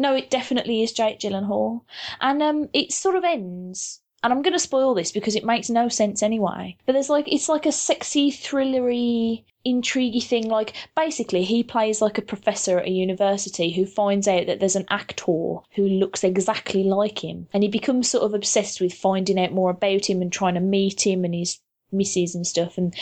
No, 0.00 0.14
it 0.14 0.30
definitely 0.30 0.82
is 0.82 0.92
Jake 0.92 1.18
Gyllenhaal, 1.18 1.82
and 2.22 2.42
um, 2.42 2.70
it 2.72 2.90
sort 2.90 3.16
of 3.16 3.22
ends. 3.22 4.00
And 4.22 4.32
I'm 4.32 4.40
going 4.40 4.54
to 4.54 4.58
spoil 4.58 4.94
this 4.94 5.12
because 5.12 5.36
it 5.36 5.44
makes 5.44 5.68
no 5.68 5.90
sense 5.90 6.22
anyway. 6.22 6.78
But 6.86 6.94
there's 6.94 7.10
like 7.10 7.30
it's 7.30 7.50
like 7.50 7.66
a 7.66 7.72
sexy, 7.72 8.30
thrillery, 8.30 9.44
intriguey 9.66 10.22
thing. 10.22 10.48
Like 10.48 10.72
basically, 10.96 11.44
he 11.44 11.62
plays 11.62 12.00
like 12.00 12.16
a 12.16 12.22
professor 12.22 12.78
at 12.78 12.86
a 12.86 12.90
university 12.90 13.72
who 13.72 13.84
finds 13.84 14.26
out 14.26 14.46
that 14.46 14.58
there's 14.58 14.74
an 14.74 14.86
actor 14.88 15.58
who 15.74 15.86
looks 15.86 16.24
exactly 16.24 16.82
like 16.82 17.22
him, 17.22 17.48
and 17.52 17.62
he 17.62 17.68
becomes 17.68 18.08
sort 18.08 18.24
of 18.24 18.32
obsessed 18.32 18.80
with 18.80 18.94
finding 18.94 19.38
out 19.38 19.52
more 19.52 19.68
about 19.68 20.08
him 20.08 20.22
and 20.22 20.32
trying 20.32 20.54
to 20.54 20.60
meet 20.60 21.06
him 21.06 21.26
and 21.26 21.34
his 21.34 21.60
misses 21.92 22.34
and 22.34 22.46
stuff. 22.46 22.78
And 22.78 22.94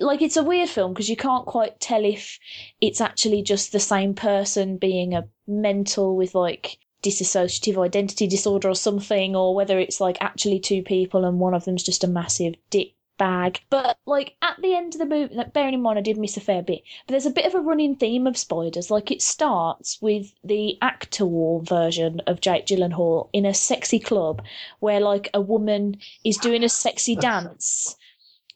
like 0.00 0.22
it's 0.22 0.36
a 0.36 0.42
weird 0.42 0.70
film 0.70 0.92
because 0.92 1.08
you 1.08 1.16
can't 1.16 1.46
quite 1.46 1.78
tell 1.78 2.04
if 2.04 2.40
it's 2.80 3.00
actually 3.00 3.42
just 3.42 3.70
the 3.70 3.78
same 3.78 4.14
person 4.14 4.76
being 4.76 5.14
a 5.14 5.28
mental 5.46 6.16
with 6.16 6.34
like 6.34 6.78
dissociative 7.02 7.82
identity 7.82 8.26
disorder 8.26 8.68
or 8.68 8.74
something, 8.74 9.36
or 9.36 9.54
whether 9.54 9.78
it's 9.78 10.00
like 10.00 10.18
actually 10.20 10.58
two 10.58 10.82
people 10.82 11.24
and 11.24 11.38
one 11.38 11.54
of 11.54 11.64
them's 11.64 11.82
just 11.82 12.04
a 12.04 12.08
massive 12.08 12.54
dick 12.70 12.94
bag. 13.18 13.60
But 13.70 13.98
like 14.06 14.36
at 14.42 14.56
the 14.60 14.74
end 14.74 14.94
of 14.94 14.98
the 14.98 15.06
movie, 15.06 15.34
like, 15.34 15.52
bearing 15.52 15.74
in 15.74 15.82
mind 15.82 15.98
I 15.98 16.02
did 16.02 16.18
miss 16.18 16.36
a 16.36 16.40
fair 16.40 16.62
bit, 16.62 16.82
but 17.06 17.12
there's 17.12 17.26
a 17.26 17.30
bit 17.30 17.46
of 17.46 17.54
a 17.54 17.60
running 17.60 17.96
theme 17.96 18.26
of 18.26 18.36
spiders. 18.36 18.90
Like 18.90 19.10
it 19.10 19.22
starts 19.22 20.00
with 20.02 20.34
the 20.44 20.78
actor 20.82 21.26
version 21.62 22.20
of 22.26 22.40
Jake 22.40 22.66
Gyllenhaal 22.66 23.28
in 23.32 23.46
a 23.46 23.54
sexy 23.54 23.98
club 23.98 24.42
where 24.80 25.00
like 25.00 25.30
a 25.32 25.40
woman 25.40 25.96
is 26.24 26.36
doing 26.36 26.64
a 26.64 26.68
sexy 26.68 27.16
dance. 27.16 27.96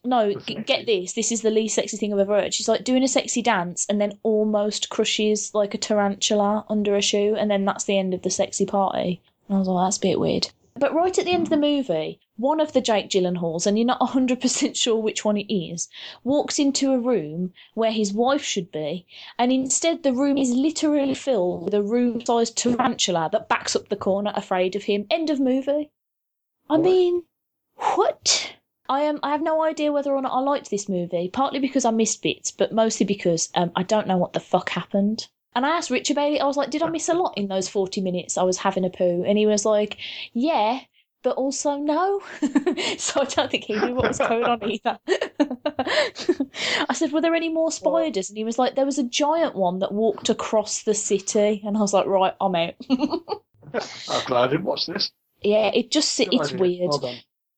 No, 0.03 0.33
g- 0.33 0.55
get 0.55 0.85
this. 0.87 1.13
This 1.13 1.31
is 1.31 1.41
the 1.41 1.51
least 1.51 1.75
sexy 1.75 1.95
thing 1.97 2.11
I've 2.11 2.19
ever 2.19 2.41
heard. 2.41 2.53
She's 2.53 2.67
like 2.67 2.83
doing 2.83 3.03
a 3.03 3.07
sexy 3.07 3.41
dance 3.41 3.85
and 3.87 4.01
then 4.01 4.17
almost 4.23 4.89
crushes 4.89 5.53
like 5.53 5.73
a 5.75 5.77
tarantula 5.77 6.65
under 6.69 6.95
a 6.95 7.01
shoe, 7.01 7.35
and 7.35 7.51
then 7.51 7.65
that's 7.65 7.83
the 7.83 7.97
end 7.99 8.13
of 8.13 8.23
the 8.23 8.29
sexy 8.31 8.65
party. 8.65 9.21
And 9.47 9.57
I 9.57 9.59
was 9.59 9.67
like, 9.67 9.85
that's 9.85 9.97
a 9.97 10.01
bit 10.01 10.19
weird. 10.19 10.49
But 10.75 10.93
right 10.95 11.15
at 11.19 11.25
the 11.25 11.31
end 11.33 11.43
of 11.43 11.49
the 11.49 11.57
movie, 11.57 12.19
one 12.37 12.59
of 12.59 12.73
the 12.73 12.81
Jake 12.81 13.09
Gyllenhaals, 13.09 13.67
and 13.67 13.77
you're 13.77 13.85
not 13.85 13.99
100% 14.09 14.75
sure 14.75 14.95
which 14.95 15.23
one 15.23 15.37
it 15.37 15.53
is, 15.53 15.87
walks 16.23 16.57
into 16.57 16.93
a 16.93 16.99
room 16.99 17.53
where 17.75 17.91
his 17.91 18.11
wife 18.13 18.41
should 18.43 18.71
be, 18.71 19.05
and 19.37 19.51
instead 19.51 20.01
the 20.01 20.13
room 20.13 20.37
is 20.37 20.49
literally 20.49 21.13
filled 21.13 21.65
with 21.65 21.73
a 21.75 21.83
room 21.83 22.25
sized 22.25 22.57
tarantula 22.57 23.29
that 23.31 23.49
backs 23.49 23.75
up 23.75 23.89
the 23.89 23.95
corner 23.95 24.31
afraid 24.33 24.75
of 24.75 24.83
him. 24.83 25.05
End 25.11 25.29
of 25.29 25.39
movie. 25.39 25.91
I 26.69 26.77
What? 26.77 26.81
mean, 26.81 27.23
what? 27.75 28.53
I 28.91 29.03
am. 29.03 29.21
I 29.23 29.31
have 29.31 29.41
no 29.41 29.63
idea 29.63 29.93
whether 29.93 30.11
or 30.11 30.21
not 30.21 30.33
I 30.33 30.41
liked 30.41 30.69
this 30.69 30.89
movie. 30.89 31.29
Partly 31.29 31.59
because 31.59 31.85
I 31.85 31.91
missed 31.91 32.21
bits, 32.21 32.51
but 32.51 32.73
mostly 32.73 33.05
because 33.05 33.49
um, 33.55 33.71
I 33.73 33.83
don't 33.83 34.05
know 34.05 34.17
what 34.17 34.33
the 34.33 34.41
fuck 34.41 34.69
happened. 34.69 35.29
And 35.55 35.65
I 35.65 35.69
asked 35.69 35.89
Rich 35.89 36.09
about 36.09 36.33
it. 36.33 36.41
I 36.41 36.45
was 36.45 36.57
like, 36.57 36.71
"Did 36.71 36.83
I 36.83 36.89
miss 36.89 37.07
a 37.07 37.13
lot 37.13 37.37
in 37.37 37.47
those 37.47 37.69
forty 37.69 38.01
minutes 38.01 38.37
I 38.37 38.43
was 38.43 38.57
having 38.57 38.83
a 38.83 38.89
poo?" 38.89 39.23
And 39.25 39.37
he 39.37 39.45
was 39.45 39.63
like, 39.63 39.95
"Yeah, 40.33 40.81
but 41.23 41.37
also 41.37 41.77
no." 41.77 42.21
so 42.97 43.21
I 43.21 43.25
don't 43.29 43.49
think 43.49 43.63
he 43.63 43.79
knew 43.79 43.95
what 43.95 44.09
was 44.09 44.17
going 44.17 44.43
on 44.43 44.61
either. 44.69 44.99
I 46.89 46.93
said, 46.93 47.13
"Were 47.13 47.21
there 47.21 47.33
any 47.35 47.47
more 47.47 47.71
spiders?" 47.71 48.29
And 48.29 48.37
he 48.37 48.43
was 48.43 48.59
like, 48.59 48.75
"There 48.75 48.85
was 48.85 48.99
a 48.99 49.03
giant 49.03 49.55
one 49.55 49.79
that 49.79 49.93
walked 49.93 50.27
across 50.27 50.83
the 50.83 50.95
city." 50.95 51.61
And 51.65 51.77
I 51.77 51.79
was 51.79 51.93
like, 51.93 52.07
"Right, 52.07 52.35
I'm 52.41 52.55
out." 52.55 52.75
I'm 52.89 54.25
glad 54.25 54.43
I 54.43 54.47
didn't 54.47 54.65
watch 54.65 54.85
this. 54.87 55.13
yeah, 55.41 55.71
it 55.73 55.91
just 55.91 56.19
it's 56.19 56.51
weird. 56.51 56.89
Well. 57.01 57.15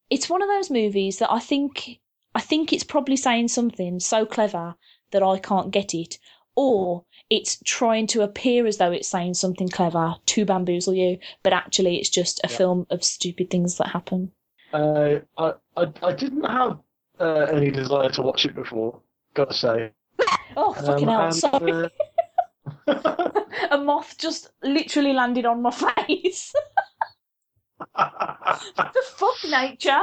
It's 0.09 0.29
one 0.29 0.41
of 0.41 0.47
those 0.49 0.69
movies 0.69 1.19
that 1.19 1.31
I 1.31 1.39
think 1.39 1.99
I 2.35 2.41
think 2.41 2.73
it's 2.73 2.83
probably 2.83 3.15
saying 3.15 3.49
something 3.49 3.99
so 3.99 4.25
clever 4.25 4.75
that 5.11 5.21
I 5.23 5.37
can't 5.39 5.71
get 5.71 5.93
it, 5.93 6.17
or 6.55 7.05
it's 7.29 7.59
trying 7.65 8.07
to 8.07 8.21
appear 8.23 8.65
as 8.65 8.77
though 8.77 8.91
it's 8.91 9.07
saying 9.07 9.35
something 9.35 9.69
clever 9.69 10.15
to 10.25 10.45
bamboozle 10.45 10.95
you, 10.95 11.19
but 11.43 11.53
actually 11.53 11.97
it's 11.97 12.09
just 12.09 12.39
a 12.43 12.49
Yeah. 12.49 12.57
film 12.57 12.87
of 12.89 13.03
stupid 13.03 13.49
things 13.49 13.77
that 13.77 13.87
happen. 13.89 14.31
Uh, 14.73 15.19
I, 15.37 15.53
I, 15.77 15.87
I 16.01 16.13
didn't 16.13 16.43
have 16.43 16.79
uh, 17.19 17.45
any 17.51 17.69
desire 17.69 18.09
to 18.09 18.21
watch 18.23 18.45
it 18.45 18.55
before, 18.55 18.99
gotta 19.35 19.53
say. 19.53 19.91
Oh 20.55 20.73
fucking 20.73 21.07
hell! 21.07 21.21
and, 21.21 21.35
Sorry, 21.35 21.89
uh, 22.87 23.41
a 23.71 23.77
moth 23.77 24.17
just 24.19 24.51
literally 24.61 25.13
landed 25.13 25.45
on 25.47 25.61
my 25.63 25.71
face. 26.07 26.53
The 27.95 29.03
fuck, 29.15 29.35
nature, 29.49 30.01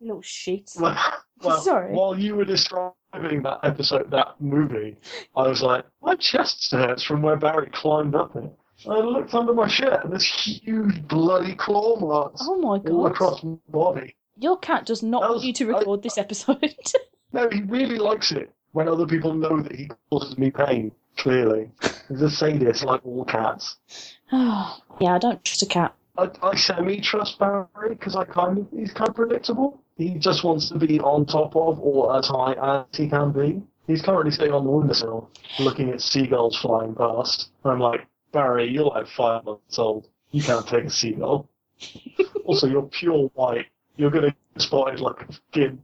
you 0.00 0.08
little 0.08 0.22
shit. 0.22 0.70
my, 0.78 0.96
Well, 1.42 1.60
Sorry. 1.60 1.92
while 1.94 2.18
you 2.18 2.34
were 2.36 2.44
describing 2.44 3.42
that 3.42 3.60
episode, 3.62 4.10
that 4.10 4.40
movie, 4.40 4.96
I 5.36 5.48
was 5.48 5.62
like, 5.62 5.84
my 6.02 6.14
chest 6.16 6.70
hurts 6.72 7.02
from 7.02 7.22
where 7.22 7.36
Barry 7.36 7.70
climbed 7.72 8.14
up 8.14 8.34
it. 8.36 8.50
And 8.84 8.92
I 8.92 8.98
looked 8.98 9.34
under 9.34 9.52
my 9.54 9.66
shirt, 9.66 10.04
and 10.04 10.12
there's 10.12 10.24
huge 10.24 11.06
bloody 11.08 11.54
claw 11.54 11.98
marks 11.98 12.42
Oh 12.44 12.58
my 12.58 12.78
God. 12.78 12.90
all 12.92 13.06
across 13.06 13.42
my 13.42 13.56
body. 13.68 14.14
Your 14.40 14.56
cat 14.58 14.86
does 14.86 15.02
not 15.02 15.22
That 15.22 15.30
want 15.30 15.42
you 15.44 15.52
to 15.54 15.64
I- 15.74 15.78
record 15.78 16.02
this 16.02 16.18
episode. 16.18 16.74
No, 17.30 17.46
he 17.50 17.60
really 17.64 17.98
likes 17.98 18.32
it 18.32 18.50
when 18.72 18.88
other 18.88 19.06
people 19.06 19.34
know 19.34 19.60
that 19.60 19.72
he 19.76 19.90
causes 20.10 20.38
me 20.38 20.50
pain. 20.50 20.90
Clearly, 21.18 21.70
he's 22.08 22.22
a 22.22 22.30
sadist 22.30 22.84
like 22.84 23.04
all 23.04 23.26
cats. 23.26 23.76
yeah, 24.32 24.72
I 25.02 25.18
don't 25.20 25.44
trust 25.44 25.62
a 25.62 25.66
cat. 25.66 25.94
I, 26.18 26.30
I 26.42 26.56
semi-trust 26.56 27.38
Barry 27.38 27.90
because 27.90 28.16
I 28.16 28.24
kind 28.24 28.58
of 28.58 28.66
he's 28.76 28.92
kind 28.92 29.08
of 29.08 29.14
predictable. 29.14 29.80
He 29.96 30.14
just 30.14 30.42
wants 30.42 30.68
to 30.70 30.78
be 30.78 30.98
on 31.00 31.26
top 31.26 31.54
of 31.54 31.78
or 31.78 32.18
as 32.18 32.26
high 32.26 32.54
as 32.60 32.96
he 32.96 33.08
can 33.08 33.30
be. 33.30 33.62
He's 33.86 34.02
currently 34.02 34.32
sitting 34.32 34.52
on 34.52 34.64
the 34.64 34.70
windowsill, 34.70 35.30
looking 35.60 35.90
at 35.90 36.00
seagulls 36.00 36.58
flying 36.58 36.94
past. 36.94 37.50
And 37.64 37.72
I'm 37.72 37.80
like, 37.80 38.06
Barry, 38.32 38.68
you're 38.68 38.84
like 38.84 39.06
five 39.06 39.44
months 39.44 39.78
old. 39.78 40.08
You 40.32 40.42
can't 40.42 40.66
take 40.66 40.84
a 40.84 40.90
seagull. 40.90 41.48
also, 42.44 42.66
you're 42.66 42.82
pure 42.82 43.28
white. 43.34 43.66
You're 43.96 44.10
gonna 44.10 44.34
get 44.54 44.62
spotted 44.62 45.00
like 45.00 45.22
a 45.22 45.32
fucking 45.32 45.82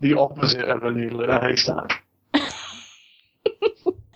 the 0.00 0.14
opposite 0.18 0.68
of 0.68 0.82
a 0.82 0.90
needle 0.90 1.22
in 1.22 1.30
a 1.30 1.40
haystack. 1.40 2.04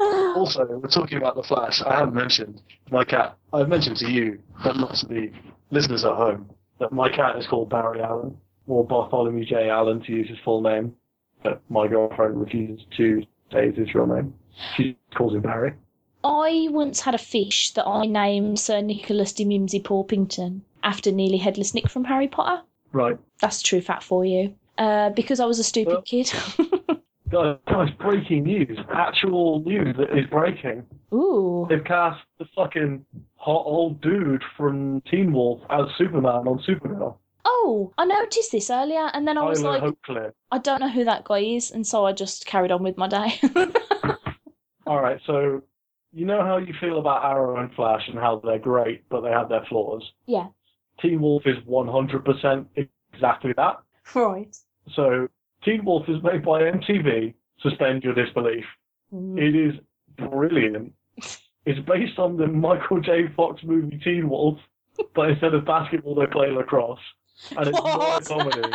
Also, 0.01 0.65
we're 0.65 0.89
talking 0.89 1.19
about 1.19 1.35
the 1.35 1.43
Flash. 1.43 1.83
I 1.83 1.97
haven't 1.97 2.15
mentioned 2.15 2.63
my 2.93 3.05
cat. 3.05 3.37
I've 3.53 3.69
mentioned 3.69 3.97
to 3.97 4.11
you, 4.11 4.39
but 4.63 4.77
not 4.77 4.95
to 4.97 5.07
the 5.07 5.33
listeners 5.71 6.05
at 6.05 6.13
home, 6.15 6.49
that 6.81 6.93
my 6.93 7.09
cat 7.09 7.37
is 7.37 7.47
called 7.47 7.71
Barry 7.71 8.01
Allen, 8.01 8.37
or 8.67 8.85
Bartholomew 8.87 9.45
J. 9.45 9.69
Allen 9.71 10.01
to 10.03 10.13
use 10.13 10.29
his 10.29 10.39
full 10.45 10.61
name. 10.63 10.95
But 11.43 11.61
my 11.69 11.87
girlfriend 11.87 12.41
refuses 12.41 12.85
to 12.97 13.23
say 13.53 13.71
his 13.73 13.95
real 13.95 14.07
name. 14.07 14.35
She 14.77 14.97
calls 15.15 15.35
him 15.35 15.43
Barry. 15.43 15.73
I 16.25 16.67
once 16.71 17.01
had 17.01 17.15
a 17.15 17.19
fish 17.19 17.73
that 17.75 17.87
I 17.87 18.05
named 18.07 18.59
Sir 18.59 18.81
Nicholas 18.81 19.33
de 19.33 19.45
Mimsy 19.45 19.81
Porpington 19.81 20.63
after 20.83 21.13
Nearly 21.13 21.37
Headless 21.39 21.75
Nick 21.75 21.89
from 21.89 22.05
Harry 22.05 22.27
Potter. 22.29 22.63
Right. 22.93 23.17
That's 23.41 23.61
a 23.61 23.65
true 23.65 23.81
fact 23.81 24.03
for 24.03 24.25
you. 24.25 24.55
Uh, 24.77 25.11
because 25.11 25.39
I 25.41 25.47
was 25.47 25.59
a 25.59 25.65
stupid 25.65 25.93
Well- 25.93 26.03
kid. 26.03 26.33
Guys, 27.31 27.91
breaking 27.99 28.45
news. 28.45 28.79
Actual 28.93 29.61
news 29.61 29.95
that 29.99 30.17
is 30.17 30.27
breaking. 30.31 30.85
Ooh. 31.13 31.67
They've 31.69 31.85
cast 31.85 32.21
the 32.39 32.47
fucking 32.57 33.05
hot 33.37 33.65
old 33.67 34.01
dude 34.01 34.43
from 34.57 35.03
Teen 35.11 35.33
Wolf 35.33 35.61
as 35.71 35.87
Superman 35.99 36.49
on 36.49 36.63
Supergirl. 36.67 37.17
Oh, 37.45 37.93
I 37.99 38.05
noticed 38.05 38.53
this 38.53 38.71
earlier, 38.71 39.11
and 39.13 39.27
then 39.27 39.37
I 39.37 39.43
was 39.43 39.61
Tyler 39.63 39.79
like, 39.79 39.83
Hoechlin. 39.83 40.33
I 40.51 40.59
don't 40.59 40.81
know 40.81 40.91
who 40.91 41.05
that 41.05 41.25
guy 41.25 41.41
is, 41.41 41.71
and 41.71 41.87
so 41.87 42.07
I 42.07 42.13
just 42.13 42.47
carried 42.47 42.71
on 42.71 42.83
with 42.83 42.97
my 42.97 43.09
day. 43.09 43.41
All 44.87 45.01
right, 45.01 45.21
so 45.27 45.63
you 46.13 46.25
know 46.25 46.43
how 46.43 46.57
you 46.57 46.75
feel 46.81 46.99
about 46.99 47.25
Arrow 47.25 47.61
and 47.61 47.73
Flash 47.75 48.03
and 48.09 48.19
how 48.19 48.41
they're 48.43 48.59
great, 48.59 49.09
but 49.11 49.21
they 49.21 49.31
have 49.31 49.49
their 49.49 49.65
flaws. 49.69 50.03
yeah. 50.27 50.47
Teen 51.01 51.21
Wolf 51.21 51.45
is 51.47 51.57
100% 51.69 52.67
exactly 53.13 53.53
that. 53.57 53.77
Right. 54.17 54.57
So 54.97 55.29
Teen 55.69 55.85
Wolf 55.85 56.09
is 56.09 56.23
made 56.23 56.43
by 56.45 56.63
MTV. 56.63 57.35
Suspend 57.61 58.03
your 58.03 58.15
disbelief. 58.15 58.65
Mm. 59.13 59.39
It 59.39 59.55
is 59.55 59.75
brilliant. 60.17 60.93
It's 61.67 61.81
based 61.81 62.19
on 62.19 62.39
the 62.39 62.47
Michael 62.47 62.99
J. 63.03 63.29
Fox 63.37 63.63
movie 63.63 64.01
Teen 64.03 64.31
Wolf, 64.31 64.57
but 65.15 65.29
instead 65.29 65.53
of 65.53 65.67
basketball, 65.67 66.15
they 66.15 66.25
play 66.25 66.51
lacrosse, 66.51 66.99
and 67.59 67.69
it's 67.69 67.77
not 67.77 68.23
a 68.23 68.25
comedy. 68.25 68.71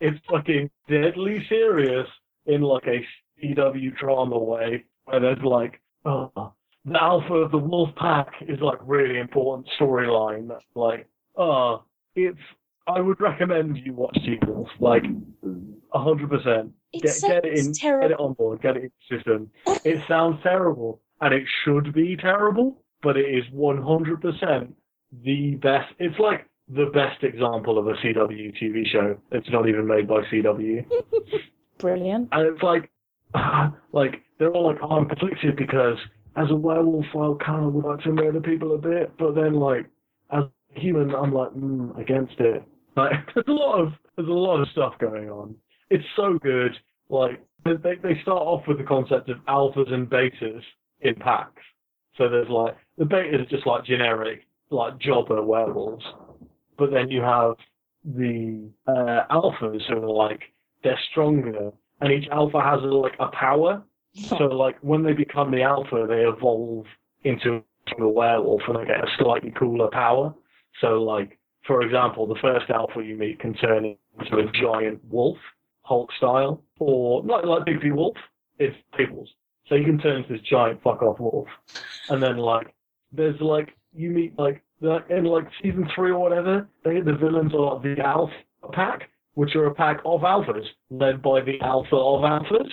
It's 0.00 0.18
fucking 0.28 0.68
deadly 0.88 1.46
serious 1.48 2.08
in 2.46 2.62
like 2.62 2.84
a 2.88 3.06
CW 3.40 3.96
drama 3.96 4.38
way, 4.38 4.84
where 5.04 5.20
there's 5.20 5.44
like, 5.44 5.80
oh, 6.04 6.52
the 6.84 7.00
alpha 7.00 7.32
of 7.32 7.52
the 7.52 7.58
wolf 7.58 7.90
pack 7.94 8.32
is 8.48 8.58
like 8.60 8.78
really 8.82 9.20
important 9.20 9.68
storyline. 9.78 10.48
That's 10.48 10.64
Like, 10.74 11.06
oh, 11.36 11.84
it's. 12.16 12.40
I 12.88 13.00
would 13.00 13.20
recommend 13.20 13.78
you 13.78 13.92
watch 13.92 14.16
Teen 14.24 14.40
Wolf, 14.48 14.68
like, 14.80 15.04
hundred 15.92 16.30
percent. 16.30 16.72
Get, 16.92 17.20
get 17.20 17.44
it 17.44 17.58
in, 17.58 17.74
sounds 17.74 17.80
get 17.80 18.10
it 18.10 18.20
on 18.20 18.34
board, 18.34 18.60
get 18.62 18.76
it 18.76 18.84
in 18.84 18.90
the 19.08 19.16
system. 19.16 19.50
It 19.84 20.02
sounds 20.08 20.40
terrible, 20.42 21.00
and 21.20 21.32
it 21.32 21.44
should 21.64 21.92
be 21.92 22.16
terrible, 22.16 22.82
but 23.02 23.16
it 23.16 23.26
is 23.26 23.44
one 23.52 23.80
hundred 23.80 24.20
percent 24.20 24.74
the 25.24 25.56
best. 25.56 25.92
It's 25.98 26.18
like 26.18 26.46
the 26.68 26.86
best 26.92 27.22
example 27.22 27.78
of 27.78 27.86
a 27.86 27.92
CW 27.94 28.54
TV 28.60 28.86
show. 28.86 29.18
It's 29.30 29.50
not 29.50 29.68
even 29.68 29.86
made 29.86 30.08
by 30.08 30.22
CW. 30.22 30.84
Brilliant. 31.78 32.28
And 32.32 32.46
it's 32.46 32.62
like, 32.62 32.90
like 33.92 34.22
they're 34.38 34.52
all 34.52 34.68
like, 34.68 34.78
oh, 34.82 34.96
I'm 34.96 35.08
conflicted 35.08 35.56
because 35.56 35.98
as 36.36 36.50
a 36.50 36.56
werewolf, 36.56 37.06
I 37.14 37.44
kind 37.44 37.64
of 37.64 37.74
would 37.74 37.84
like 37.84 38.00
to 38.04 38.12
murder 38.12 38.40
people 38.40 38.74
a 38.74 38.78
bit, 38.78 39.12
but 39.18 39.34
then 39.34 39.54
like 39.54 39.86
as 40.30 40.44
a 40.44 40.80
human, 40.80 41.14
I'm 41.14 41.32
like 41.32 41.50
mm, 41.50 41.98
against 41.98 42.38
it. 42.38 42.62
Like 42.96 43.12
there's 43.34 43.46
a 43.48 43.52
lot 43.52 43.80
of 43.80 43.92
there's 44.16 44.28
a 44.28 44.32
lot 44.32 44.60
of 44.60 44.68
stuff 44.68 44.94
going 44.98 45.28
on. 45.28 45.54
It's 45.92 46.04
so 46.16 46.38
good. 46.38 46.72
Like 47.10 47.44
they 47.66 47.96
they 48.02 48.18
start 48.22 48.40
off 48.40 48.66
with 48.66 48.78
the 48.78 48.84
concept 48.84 49.28
of 49.28 49.36
alphas 49.46 49.92
and 49.92 50.08
betas 50.08 50.62
in 51.02 51.14
packs. 51.16 51.62
So 52.16 52.30
there's 52.30 52.48
like 52.48 52.78
the 52.96 53.04
betas 53.04 53.42
are 53.42 53.50
just 53.50 53.66
like 53.66 53.84
generic 53.84 54.46
like 54.70 54.98
jobber 54.98 55.42
werewolves, 55.42 56.04
but 56.78 56.90
then 56.90 57.10
you 57.10 57.20
have 57.20 57.56
the 58.06 58.70
uh, 58.86 59.26
alphas 59.30 59.82
who 59.86 59.96
are 59.96 60.28
like 60.28 60.40
they're 60.82 60.98
stronger, 61.10 61.70
and 62.00 62.10
each 62.10 62.26
alpha 62.30 62.62
has 62.62 62.80
like 62.82 63.16
a 63.20 63.28
power. 63.28 63.82
So 64.14 64.44
like 64.44 64.76
when 64.82 65.02
they 65.02 65.14
become 65.14 65.50
the 65.50 65.62
alpha, 65.62 66.06
they 66.06 66.20
evolve 66.20 66.84
into 67.24 67.62
a 67.98 68.08
werewolf 68.08 68.60
and 68.68 68.76
they 68.76 68.84
get 68.84 69.02
a 69.02 69.08
slightly 69.18 69.50
cooler 69.58 69.88
power. 69.90 70.34
So 70.82 71.02
like 71.02 71.38
for 71.66 71.80
example, 71.82 72.26
the 72.26 72.40
first 72.42 72.68
alpha 72.68 73.02
you 73.02 73.16
meet 73.16 73.40
can 73.40 73.54
turn 73.54 73.84
into 73.86 74.36
a 74.36 74.52
giant 74.52 75.00
wolf, 75.10 75.38
Hulk 75.92 76.10
style, 76.16 76.62
or 76.78 77.22
like 77.22 77.44
like 77.44 77.64
Bigby 77.66 77.94
Wolf, 77.94 78.16
it's 78.58 78.74
people's. 78.96 79.28
So 79.68 79.74
you 79.74 79.84
can 79.84 79.98
turn 79.98 80.16
into 80.22 80.32
this 80.32 80.42
giant 80.42 80.82
fuck 80.82 81.02
off 81.02 81.20
wolf, 81.20 81.48
and 82.08 82.22
then 82.22 82.38
like 82.38 82.74
there's 83.12 83.38
like 83.40 83.76
you 83.94 84.08
meet 84.08 84.38
like 84.38 84.62
the, 84.80 85.04
in 85.10 85.24
like 85.24 85.44
season 85.62 85.86
three 85.94 86.10
or 86.10 86.18
whatever, 86.18 86.66
they 86.82 87.00
the 87.00 87.12
villains 87.12 87.52
are 87.54 87.78
the 87.80 88.00
Alpha 88.02 88.32
Pack, 88.72 89.10
which 89.34 89.54
are 89.54 89.66
a 89.66 89.74
pack 89.74 89.98
of 90.06 90.22
alphas 90.22 90.64
led 90.88 91.20
by 91.20 91.42
the 91.42 91.60
Alpha 91.60 91.94
of 91.94 92.22
alphas. 92.22 92.70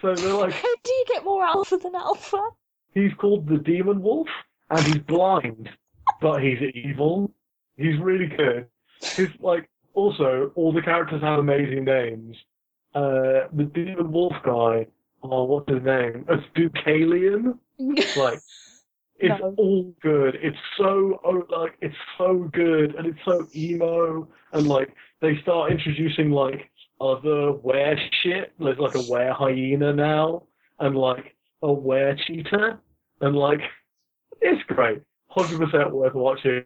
So 0.00 0.14
they're 0.14 0.32
like 0.32 0.54
How 0.54 0.74
do 0.84 0.92
you 0.92 1.04
get 1.08 1.22
more 1.24 1.44
alpha 1.44 1.76
than 1.76 1.94
alpha? 1.94 2.42
he's 2.94 3.12
called 3.20 3.46
the 3.46 3.58
Demon 3.58 4.00
Wolf, 4.02 4.28
and 4.70 4.86
he's 4.86 5.02
blind, 5.02 5.68
but 6.22 6.42
he's 6.42 6.62
evil. 6.74 7.30
He's 7.76 7.98
really 8.00 8.26
good. 8.26 8.66
He's 9.16 9.28
like 9.38 9.68
also 9.96 10.52
all 10.54 10.72
the 10.72 10.82
characters 10.82 11.22
have 11.22 11.38
amazing 11.40 11.84
names. 11.84 12.36
Uh, 12.94 13.48
the 13.52 13.68
Demon 13.74 14.12
Wolf 14.12 14.34
guy, 14.44 14.86
oh, 15.22 15.44
what's 15.44 15.68
his 15.70 15.82
name? 15.82 16.24
It's 16.28 16.44
Deucalion. 16.56 17.58
Like 18.16 18.40
it's 19.18 19.40
No. 19.40 19.54
all 19.58 19.94
good. 20.00 20.36
It's 20.42 20.56
so 20.78 21.20
oh, 21.24 21.42
like 21.50 21.74
it's 21.80 21.96
so 22.16 22.48
good, 22.52 22.94
and 22.94 23.06
it's 23.06 23.18
so 23.24 23.46
emo, 23.54 24.28
and 24.52 24.66
like 24.66 24.94
they 25.20 25.38
start 25.42 25.72
introducing 25.72 26.30
like 26.30 26.70
other 27.00 27.52
were 27.52 27.96
shit. 28.22 28.52
There's 28.58 28.78
like 28.78 28.94
a 28.94 29.02
were 29.02 29.32
hyena 29.32 29.92
now, 29.92 30.44
and 30.78 30.96
like 30.96 31.34
a 31.62 31.72
were 31.72 32.14
cheetah, 32.26 32.78
and 33.20 33.36
like 33.36 33.60
it's 34.40 34.62
great. 34.68 35.02
Hundred 35.28 35.60
percent 35.60 35.90
worth 35.92 36.14
watching. 36.14 36.64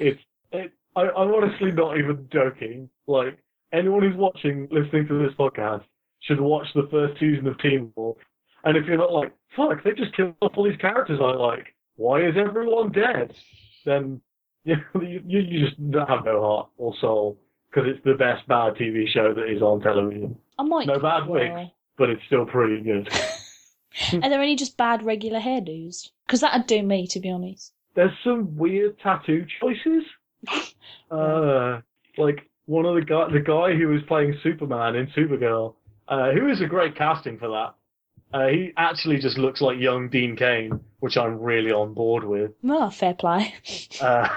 It's 0.00 0.20
it. 0.52 0.72
I, 0.98 1.10
I'm 1.10 1.32
honestly 1.32 1.72
not 1.72 1.98
even 1.98 2.28
joking. 2.32 2.88
Like 3.06 3.38
anyone 3.72 4.02
who's 4.02 4.16
watching, 4.16 4.68
listening 4.70 5.06
to 5.08 5.22
this 5.22 5.34
podcast, 5.38 5.84
should 6.20 6.40
watch 6.40 6.66
the 6.74 6.88
first 6.90 7.20
season 7.20 7.46
of 7.46 7.58
Teen 7.58 7.92
Wolf. 7.94 8.16
And 8.64 8.76
if 8.76 8.86
you're 8.86 8.98
not 8.98 9.12
like, 9.12 9.32
fuck, 9.56 9.84
they 9.84 9.92
just 9.92 10.16
killed 10.16 10.34
off 10.42 10.52
all 10.56 10.64
these 10.64 10.80
characters 10.80 11.20
I 11.22 11.32
like. 11.32 11.66
Why 11.96 12.26
is 12.26 12.34
everyone 12.36 12.92
dead? 12.92 13.34
Then 13.86 14.20
you 14.64 14.76
you, 15.00 15.20
you 15.24 15.66
just 15.66 15.90
don't 15.90 16.08
have 16.08 16.24
no 16.24 16.40
heart 16.40 16.68
or 16.76 16.94
soul 17.00 17.38
because 17.70 17.88
it's 17.88 18.04
the 18.04 18.14
best 18.14 18.46
bad 18.48 18.74
TV 18.74 19.08
show 19.08 19.32
that 19.34 19.50
is 19.50 19.62
on 19.62 19.80
television. 19.80 20.36
I 20.58 20.64
might. 20.64 20.86
No 20.86 20.98
bad 20.98 21.26
wigs. 21.26 21.70
But 21.96 22.10
it's 22.10 22.22
still 22.26 22.46
pretty 22.46 22.82
good. 22.82 23.08
Are 24.12 24.28
there 24.28 24.42
any 24.42 24.56
just 24.56 24.76
bad 24.76 25.02
regular 25.04 25.40
hairdos? 25.40 26.10
Because 26.26 26.40
that'd 26.40 26.66
do 26.66 26.82
me, 26.82 27.06
to 27.08 27.20
be 27.20 27.30
honest. 27.30 27.72
There's 27.94 28.12
some 28.22 28.56
weird 28.56 28.98
tattoo 29.00 29.46
choices. 29.60 30.04
Uh, 31.10 31.80
like 32.18 32.50
one 32.66 32.84
of 32.84 32.94
the 32.94 33.00
guy, 33.00 33.26
the 33.32 33.40
guy 33.40 33.74
who 33.74 33.88
was 33.88 34.02
playing 34.02 34.38
Superman 34.42 34.94
in 34.94 35.06
Supergirl, 35.06 35.74
uh, 36.06 36.32
who 36.32 36.48
is 36.50 36.60
a 36.60 36.66
great 36.66 36.94
casting 36.96 37.38
for 37.38 37.48
that. 37.48 37.74
Uh, 38.36 38.48
he 38.48 38.72
actually 38.76 39.18
just 39.18 39.38
looks 39.38 39.62
like 39.62 39.78
young 39.78 40.10
Dean 40.10 40.36
Cain, 40.36 40.78
which 41.00 41.16
I'm 41.16 41.40
really 41.40 41.72
on 41.72 41.94
board 41.94 42.24
with. 42.24 42.50
Oh, 42.62 42.90
fair 42.90 43.14
play. 43.14 43.54
Uh, 44.02 44.28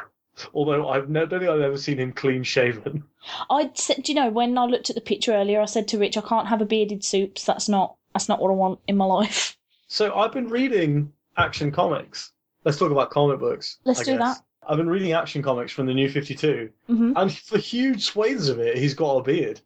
Although 0.53 0.89
I've 0.89 1.09
never, 1.09 1.25
don't 1.25 1.39
think 1.39 1.51
I've 1.51 1.61
ever 1.61 1.77
seen 1.77 1.99
him 1.99 2.13
clean 2.13 2.43
shaven. 2.43 3.03
I 3.49 3.69
said, 3.73 4.03
do 4.03 4.11
you 4.11 4.15
know, 4.15 4.29
when 4.29 4.57
I 4.57 4.65
looked 4.65 4.89
at 4.89 4.95
the 4.95 5.01
picture 5.01 5.33
earlier, 5.33 5.61
I 5.61 5.65
said 5.65 5.87
to 5.89 5.97
Rich, 5.97 6.17
I 6.17 6.21
can't 6.21 6.47
have 6.47 6.61
a 6.61 6.65
bearded 6.65 7.03
soups. 7.03 7.45
That's 7.45 7.69
not 7.69 7.95
that's 8.13 8.27
not 8.27 8.41
what 8.41 8.49
I 8.49 8.53
want 8.53 8.79
in 8.87 8.97
my 8.97 9.05
life. 9.05 9.57
So 9.87 10.13
I've 10.15 10.31
been 10.31 10.49
reading 10.49 11.11
Action 11.37 11.71
Comics. 11.71 12.31
Let's 12.65 12.77
talk 12.77 12.91
about 12.91 13.09
comic 13.09 13.39
books. 13.39 13.77
Let's 13.83 14.01
I 14.01 14.03
do 14.03 14.17
guess. 14.17 14.37
that. 14.37 14.45
I've 14.67 14.77
been 14.77 14.89
reading 14.89 15.11
Action 15.13 15.41
Comics 15.41 15.71
from 15.71 15.85
the 15.87 15.93
New 15.93 16.09
Fifty 16.09 16.35
Two, 16.35 16.69
hmm 16.87 17.13
and 17.15 17.31
for 17.35 17.57
huge 17.57 18.05
swathes 18.05 18.47
of 18.49 18.59
it, 18.59 18.77
he's 18.77 18.93
got 18.93 19.17
a 19.17 19.23
beard. 19.23 19.59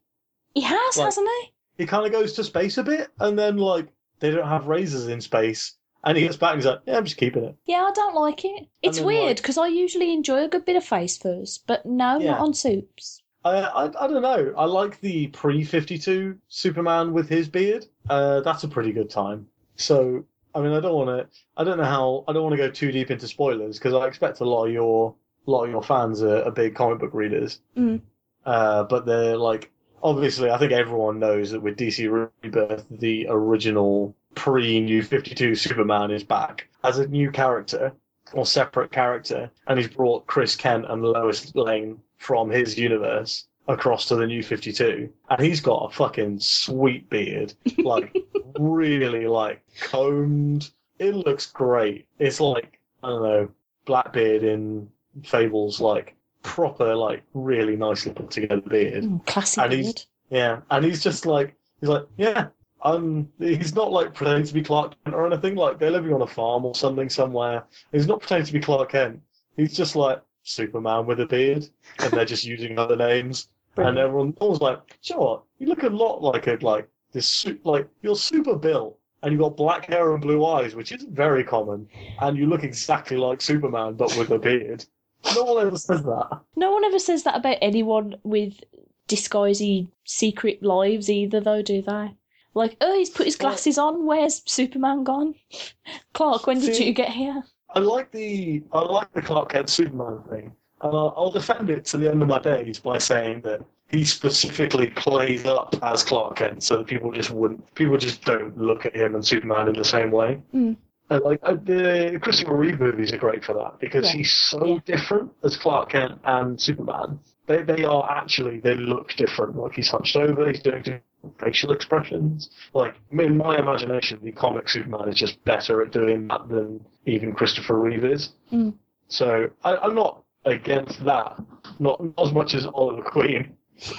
He 0.54 0.62
has, 0.62 0.98
Like- 0.98 1.06
hasn't 1.06 1.28
he? 1.42 1.52
He 1.78 1.86
kind 1.86 2.06
of 2.06 2.12
goes 2.14 2.34
to 2.34 2.44
space 2.46 2.78
a 2.78 2.84
bit, 2.84 3.10
and 3.20 3.38
then 3.38 3.58
like 3.58 3.88
they 4.20 4.32
don't 4.32 4.48
have 4.48 4.68
razors 4.68 5.08
in 5.08 5.20
space, 5.20 5.74
and 6.06 6.18
he 6.18 6.24
gets 6.24 6.38
back 6.38 6.54
and 6.54 6.62
he's 6.62 6.66
like, 6.68 6.80
"Yeah, 6.86 6.98
I'm 6.98 7.04
just 7.04 7.18
keeping 7.18 7.44
it." 7.44 7.56
Yeah, 7.66 7.84
I 7.84 7.92
don't 7.92 8.16
like 8.16 8.46
it. 8.46 8.68
It's 8.82 8.98
then, 8.98 9.06
weird 9.08 9.26
like- 9.26 9.38
because 9.38 9.58
I 9.58 9.68
usually 9.68 10.14
enjoy 10.14 10.46
a 10.46 10.48
good 10.48 10.64
bit 10.66 10.78
of 10.78 10.86
face 10.86 11.18
furs, 11.18 11.60
but 11.68 11.86
no, 11.86 12.18
Yeah. 12.20 12.32
not 12.32 12.40
on 12.40 12.54
soups. 12.54 13.22
I, 13.44 13.58
I 13.60 13.84
I 14.06 14.08
don't 14.08 14.22
know. 14.22 14.54
I 14.58 14.66
like 14.66 15.02
the 15.02 15.28
pre 15.28 15.66
Fifty 15.66 15.98
Two 15.98 16.38
Superman 16.48 17.12
with 17.12 17.28
his 17.28 17.50
beard. 17.50 17.86
Uh, 18.10 18.40
that's 18.40 18.64
a 18.64 18.70
pretty 18.70 18.94
good 18.94 19.10
time. 19.10 19.48
So 19.76 20.24
I 20.56 20.62
mean, 20.62 20.72
I 20.72 20.80
don't 20.80 20.96
want 20.96 21.10
to. 21.10 21.40
I 21.58 21.66
don't 21.66 21.78
know 21.78 21.84
how. 21.84 22.24
I 22.28 22.34
don't 22.34 22.44
want 22.44 22.54
to 22.54 22.58
go 22.58 22.72
too 22.72 22.92
deep 22.92 23.12
into 23.12 23.28
spoilers 23.28 23.78
because 23.78 23.94
I 23.94 24.08
expect 24.08 24.40
a 24.40 24.46
lot 24.46 24.68
of 24.68 24.74
your 24.74 25.14
a 25.46 25.52
lot 25.52 25.66
of 25.66 25.70
your 25.70 25.84
fans 25.84 26.24
are, 26.24 26.44
are 26.44 26.52
big 26.52 26.76
comic 26.76 27.00
book 27.00 27.14
readers. 27.14 27.60
Mm. 27.78 28.02
Uh, 28.46 28.84
but 28.86 29.06
they're 29.06 29.38
like 29.38 29.72
obviously, 30.02 30.50
I 30.50 30.58
think 30.58 30.72
everyone 30.72 31.20
knows 31.20 31.52
that 31.52 31.62
with 31.62 31.78
DC 31.78 32.30
Rebirth, 32.42 32.86
the 32.90 33.28
original 33.30 34.16
pre 34.36 34.80
New 34.80 35.04
Fifty 35.04 35.36
Two 35.36 35.56
Superman 35.56 36.12
is 36.12 36.24
back 36.24 36.70
as 36.84 37.00
a 37.00 37.08
new 37.08 37.32
character 37.32 37.92
or 38.34 38.46
separate 38.46 38.92
character, 38.92 39.52
and 39.68 39.78
he's 39.78 39.90
brought 39.90 40.26
Chris 40.26 40.56
Kent 40.56 40.86
and 40.88 41.04
Lois 41.04 41.54
Lane 41.54 42.00
from 42.18 42.50
his 42.50 42.78
universe 42.78 43.46
across 43.68 44.06
to 44.08 44.16
the 44.16 44.28
New 44.28 44.44
Fifty 44.44 44.72
Two, 44.72 45.10
and 45.30 45.42
he's 45.42 45.62
got 45.62 45.90
a 45.90 45.94
fucking 45.94 46.40
sweet 46.40 47.10
beard, 47.10 47.54
like 47.78 48.16
really 48.60 49.28
like 49.28 49.62
combed. 49.82 50.70
It 51.00 51.14
looks 51.16 51.48
great. 51.48 52.08
It's 52.20 52.40
like 52.40 52.80
I 53.04 53.10
don't 53.10 53.24
know, 53.24 53.50
Blackbeard 53.86 54.44
in 54.44 54.90
Fables, 55.24 55.80
like 55.82 56.16
proper, 56.44 56.96
like 56.96 57.24
really 57.34 57.76
nicely 57.76 58.14
put 58.14 58.32
together 58.32 58.62
beard. 58.62 59.04
Mm, 59.04 59.26
classy 59.26 59.62
And 59.62 59.72
he's- 59.74 59.86
beard. 59.94 60.02
Yeah, 60.32 60.62
and 60.72 60.84
he's 60.84 61.04
just 61.04 61.26
like 61.26 61.56
he's 61.80 61.90
like 61.90 62.06
yeah. 62.18 62.48
Um, 62.82 63.30
he's 63.40 63.74
not 63.76 63.92
like 63.92 64.14
pretending 64.14 64.46
to 64.46 64.54
be 64.54 64.62
Clark 64.62 64.94
Kent 65.04 65.16
or 65.16 65.26
anything. 65.26 65.56
Like 65.56 65.80
they're 65.80 65.90
living 65.92 66.14
on 66.14 66.22
a 66.22 66.28
farm 66.28 66.66
or 66.66 66.76
something 66.76 67.10
somewhere. 67.10 67.64
He's 67.92 68.06
not 68.08 68.20
pretending 68.20 68.46
to 68.48 68.54
be 68.54 68.60
Clark 68.60 68.92
Kent. 68.92 69.22
He's 69.58 69.76
just 69.76 69.96
like 69.96 70.22
Superman 70.44 71.06
with 71.08 71.20
a 71.20 71.26
beard, 71.26 71.68
and 72.00 72.12
they're 72.12 72.26
just 72.26 72.44
using 72.46 72.78
other 72.78 72.96
names. 72.96 73.48
And 73.78 73.98
everyone, 73.98 74.36
was 74.40 74.62
like, 74.62 74.80
"You 75.04 75.16
know 75.16 75.22
what? 75.22 75.44
You 75.60 75.68
look 75.68 75.84
a 75.84 75.90
lot 75.90 76.22
like 76.22 76.48
a 76.48 76.58
like 76.62 76.88
this. 77.12 77.28
Su- 77.28 77.60
like 77.64 77.88
you're 78.02 78.16
super 78.16 78.56
built, 78.56 78.98
and 79.22 79.32
you've 79.32 79.42
got 79.42 79.58
black 79.58 79.86
hair 79.86 80.14
and 80.14 80.22
blue 80.22 80.46
eyes, 80.46 80.76
which 80.76 80.92
isn't 80.92 81.12
very 81.12 81.44
common. 81.44 81.88
And 82.22 82.38
you 82.38 82.46
look 82.48 82.64
exactly 82.64 83.18
like 83.18 83.42
Superman, 83.42 83.94
but 83.96 84.16
with 84.18 84.30
a 84.32 84.40
beard. 84.40 84.86
No 85.34 85.44
one 85.44 85.66
ever 85.68 85.78
says 85.78 86.04
that. 86.04 86.42
No 86.56 86.72
one 86.72 86.86
ever 86.86 87.00
says 87.00 87.24
that 87.24 87.36
about 87.38 87.58
anyone 87.62 88.16
with 88.24 88.62
disguisey 89.08 89.88
secret 90.04 90.62
lives 90.64 91.10
either, 91.10 91.40
though, 91.40 91.62
do 91.62 91.82
they? 91.82 92.16
Like, 92.54 92.78
oh, 92.80 92.98
he's 92.98 93.10
put 93.10 93.26
his 93.26 93.36
glasses 93.36 93.78
on. 93.78 94.06
Where's 94.06 94.42
Superman 94.46 95.04
gone? 95.04 95.36
Clark, 96.14 96.48
when 96.48 96.60
did 96.60 96.76
See- 96.76 96.86
you 96.86 96.94
get 96.94 97.10
here? 97.10 97.44
I 97.74 97.80
like 97.80 98.10
the 98.12 98.64
I 98.72 98.80
like 98.80 99.12
the 99.12 99.22
Clark 99.22 99.50
Kent 99.50 99.70
Superman 99.70 100.22
thing, 100.30 100.54
I'll 100.94 101.32
defend 101.32 101.70
it 101.70 101.86
to 101.86 101.98
the 101.98 102.10
end 102.10 102.22
of 102.22 102.28
my 102.28 102.40
days 102.40 102.80
by 102.80 102.98
saying 102.98 103.42
that 103.42 103.62
he 103.90 104.04
specifically 104.04 104.88
plays 104.92 105.46
up 105.46 105.76
as 105.84 106.04
Clark 106.04 106.38
Kent, 106.38 106.64
so 106.64 106.78
that 106.78 106.88
people 106.88 107.12
just 107.12 107.32
wouldn't 107.32 107.74
people 107.76 107.98
just 107.98 108.24
don't 108.26 108.58
look 108.58 108.86
at 108.86 108.96
him 108.96 109.16
and 109.16 109.26
Superman 109.26 109.68
in 109.68 109.76
the 109.76 109.86
same 109.86 110.12
way. 110.12 110.42
Mm. 110.54 110.76
And 111.12 111.24
like 111.24 111.40
uh, 111.44 111.54
the 111.64 112.20
Christopher 112.22 112.56
Reeve 112.56 112.80
movies 112.80 113.14
are 113.14 113.18
great 113.18 113.46
for 113.46 113.54
that 113.54 113.80
because 113.80 114.06
Yeah. 114.06 114.18
he's 114.18 114.34
so 114.34 114.66
Yeah. 114.66 114.80
different 114.86 115.32
as 115.44 115.56
Clark 115.56 115.90
Kent 115.90 116.20
and 116.24 116.60
Superman. 116.60 117.20
They 117.46 117.62
they 117.62 117.84
are 117.84 118.10
actually 118.10 118.60
they 118.60 118.74
look 118.74 119.14
different. 119.16 119.56
Like 119.56 119.74
he's 119.74 119.90
hunched 119.90 120.16
over, 120.16 120.48
he's 120.48 120.62
doing 120.64 120.82
different 120.82 121.04
facial 121.40 121.72
expressions. 121.72 122.50
Like 122.74 122.96
in 123.12 123.38
my 123.38 123.58
imagination, 123.60 124.20
the 124.24 124.32
comic 124.32 124.68
Superman 124.68 125.10
is 125.10 125.16
just 125.16 125.44
better 125.44 125.84
at 125.84 125.92
doing 125.92 126.28
that 126.30 126.50
than 126.50 126.84
even 127.06 127.34
Christopher 127.34 127.80
Reeve 127.80 128.04
is. 128.04 128.34
Mm. 128.52 128.74
So 129.08 129.52
I, 129.64 129.78
I'm 129.78 129.94
not 129.94 130.24
against 130.46 131.04
that. 131.06 131.40
Not, 131.80 132.04
not 132.04 132.28
as 132.28 132.34
much 132.34 132.54
as 132.54 132.66
Oliver 132.66 133.02
Queen, 133.02 133.56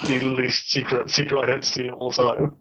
the 0.06 0.20
least 0.20 0.70
secret 0.70 1.10
secret 1.10 1.42
identity 1.42 1.88
of 1.88 1.94
all 1.94 2.12
time. 2.12 2.56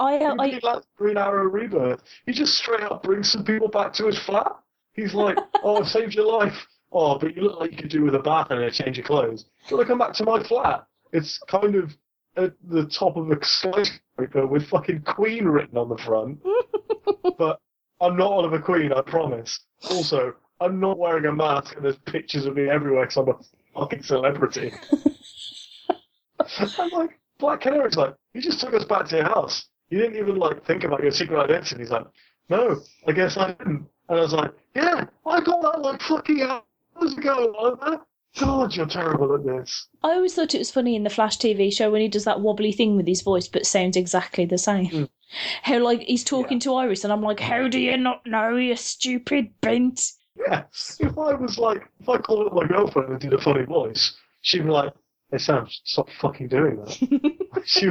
I, 0.00 0.16
uh, 0.16 0.36
I, 0.38 0.58
likes 0.62 0.86
Green 0.96 1.16
Arrow 1.16 1.44
Rebirth. 1.44 2.02
He 2.24 2.32
just 2.32 2.54
straight 2.54 2.82
up 2.82 3.02
brings 3.02 3.32
some 3.32 3.44
people 3.44 3.68
back 3.68 3.92
to 3.94 4.06
his 4.06 4.18
flat. 4.18 4.52
He's 4.92 5.12
like, 5.12 5.36
"Oh, 5.62 5.82
I 5.82 5.86
saved 5.86 6.14
your 6.14 6.26
life. 6.26 6.66
Oh, 6.92 7.18
but 7.18 7.36
you 7.36 7.42
look 7.42 7.60
like 7.60 7.72
you 7.72 7.76
could 7.76 7.90
do 7.90 8.04
with 8.04 8.14
a 8.14 8.20
bath 8.20 8.50
and 8.50 8.62
a 8.62 8.70
change 8.70 8.98
of 8.98 9.04
clothes. 9.04 9.42
Do 9.42 9.48
you 9.70 9.76
want 9.76 9.86
to 9.86 9.92
come 9.92 9.98
back 9.98 10.14
to 10.14 10.24
my 10.24 10.42
flat? 10.42 10.86
It's 11.12 11.38
kind 11.48 11.74
of 11.74 11.94
at 12.36 12.52
the 12.68 12.86
top 12.86 13.16
of 13.16 13.30
a 13.30 13.44
skyscraper 13.44 14.46
with 14.46 14.68
fucking 14.68 15.02
Queen 15.02 15.44
written 15.46 15.76
on 15.76 15.88
the 15.88 15.98
front. 15.98 16.38
but 17.38 17.60
I'm 18.00 18.16
not 18.16 18.30
Oliver 18.30 18.60
Queen, 18.60 18.92
I 18.92 19.02
promise. 19.02 19.60
Also, 19.90 20.34
I'm 20.60 20.80
not 20.80 20.98
wearing 20.98 21.26
a 21.26 21.32
mask 21.32 21.76
and 21.76 21.84
there's 21.84 21.98
pictures 21.98 22.46
of 22.46 22.56
me 22.56 22.68
everywhere 22.68 23.06
because 23.06 23.16
I'm 23.16 23.28
a 23.28 23.38
fucking 23.78 24.02
celebrity. 24.02 24.72
I'm 26.78 26.90
like, 26.90 27.18
Black 27.38 27.60
Canary's 27.60 27.96
like, 27.96 28.14
you 28.34 28.40
just 28.40 28.60
took 28.60 28.74
us 28.74 28.84
back 28.84 29.06
to 29.08 29.16
your 29.16 29.24
house. 29.26 29.68
You 29.90 29.98
didn't 29.98 30.16
even 30.16 30.36
like 30.36 30.64
think 30.66 30.84
about 30.84 31.02
your 31.02 31.12
secret 31.12 31.38
identity. 31.38 31.82
He's 31.82 31.90
like, 31.90 32.06
no, 32.48 32.80
I 33.06 33.12
guess 33.12 33.36
I 33.36 33.52
didn't. 33.52 33.86
And 34.08 34.18
I 34.18 34.20
was 34.20 34.32
like, 34.32 34.52
yeah, 34.74 35.04
I 35.26 35.40
got 35.40 35.62
that 35.62 35.80
like 35.80 36.00
fucking 36.02 36.42
hours 36.42 37.14
ago, 37.14 37.54
Oliver. 37.58 38.00
God, 38.38 38.74
you're 38.76 38.86
terrible 38.86 39.34
at 39.34 39.44
this. 39.44 39.88
I 40.02 40.10
always 40.10 40.34
thought 40.34 40.54
it 40.54 40.58
was 40.58 40.70
funny 40.70 40.94
in 40.94 41.02
the 41.02 41.10
Flash 41.10 41.38
TV 41.38 41.72
show 41.72 41.90
when 41.90 42.02
he 42.02 42.08
does 42.08 42.24
that 42.24 42.40
wobbly 42.40 42.72
thing 42.72 42.96
with 42.96 43.06
his 43.06 43.22
voice, 43.22 43.48
but 43.48 43.66
sounds 43.66 43.96
exactly 43.96 44.44
the 44.44 44.58
same. 44.58 44.90
Mm. 44.90 45.08
How 45.62 45.78
like 45.80 46.02
he's 46.02 46.24
talking 46.24 46.60
to 46.60 46.74
Iris, 46.74 47.04
and 47.04 47.12
I'm 47.12 47.22
like, 47.22 47.40
"How 47.40 47.68
do 47.68 47.78
you 47.78 47.96
not 47.96 48.24
know, 48.26 48.56
you 48.56 48.76
stupid 48.76 49.52
bint?" 49.60 50.12
Yeah, 50.46 50.64
if 51.00 51.18
I 51.18 51.34
was 51.34 51.58
like, 51.58 51.88
if 52.00 52.08
I 52.08 52.18
called 52.18 52.46
up 52.48 52.52
my 52.54 52.66
girlfriend 52.66 53.10
and 53.10 53.20
did 53.20 53.32
a 53.32 53.38
funny 53.40 53.64
voice, 53.64 54.14
she'd 54.42 54.64
be 54.64 54.70
like, 54.70 54.92
hey 55.30 55.38
Sam, 55.38 55.66
stop 55.84 56.08
fucking 56.20 56.48
doing 56.48 56.76
that. 56.84 57.62
she, 57.64 57.90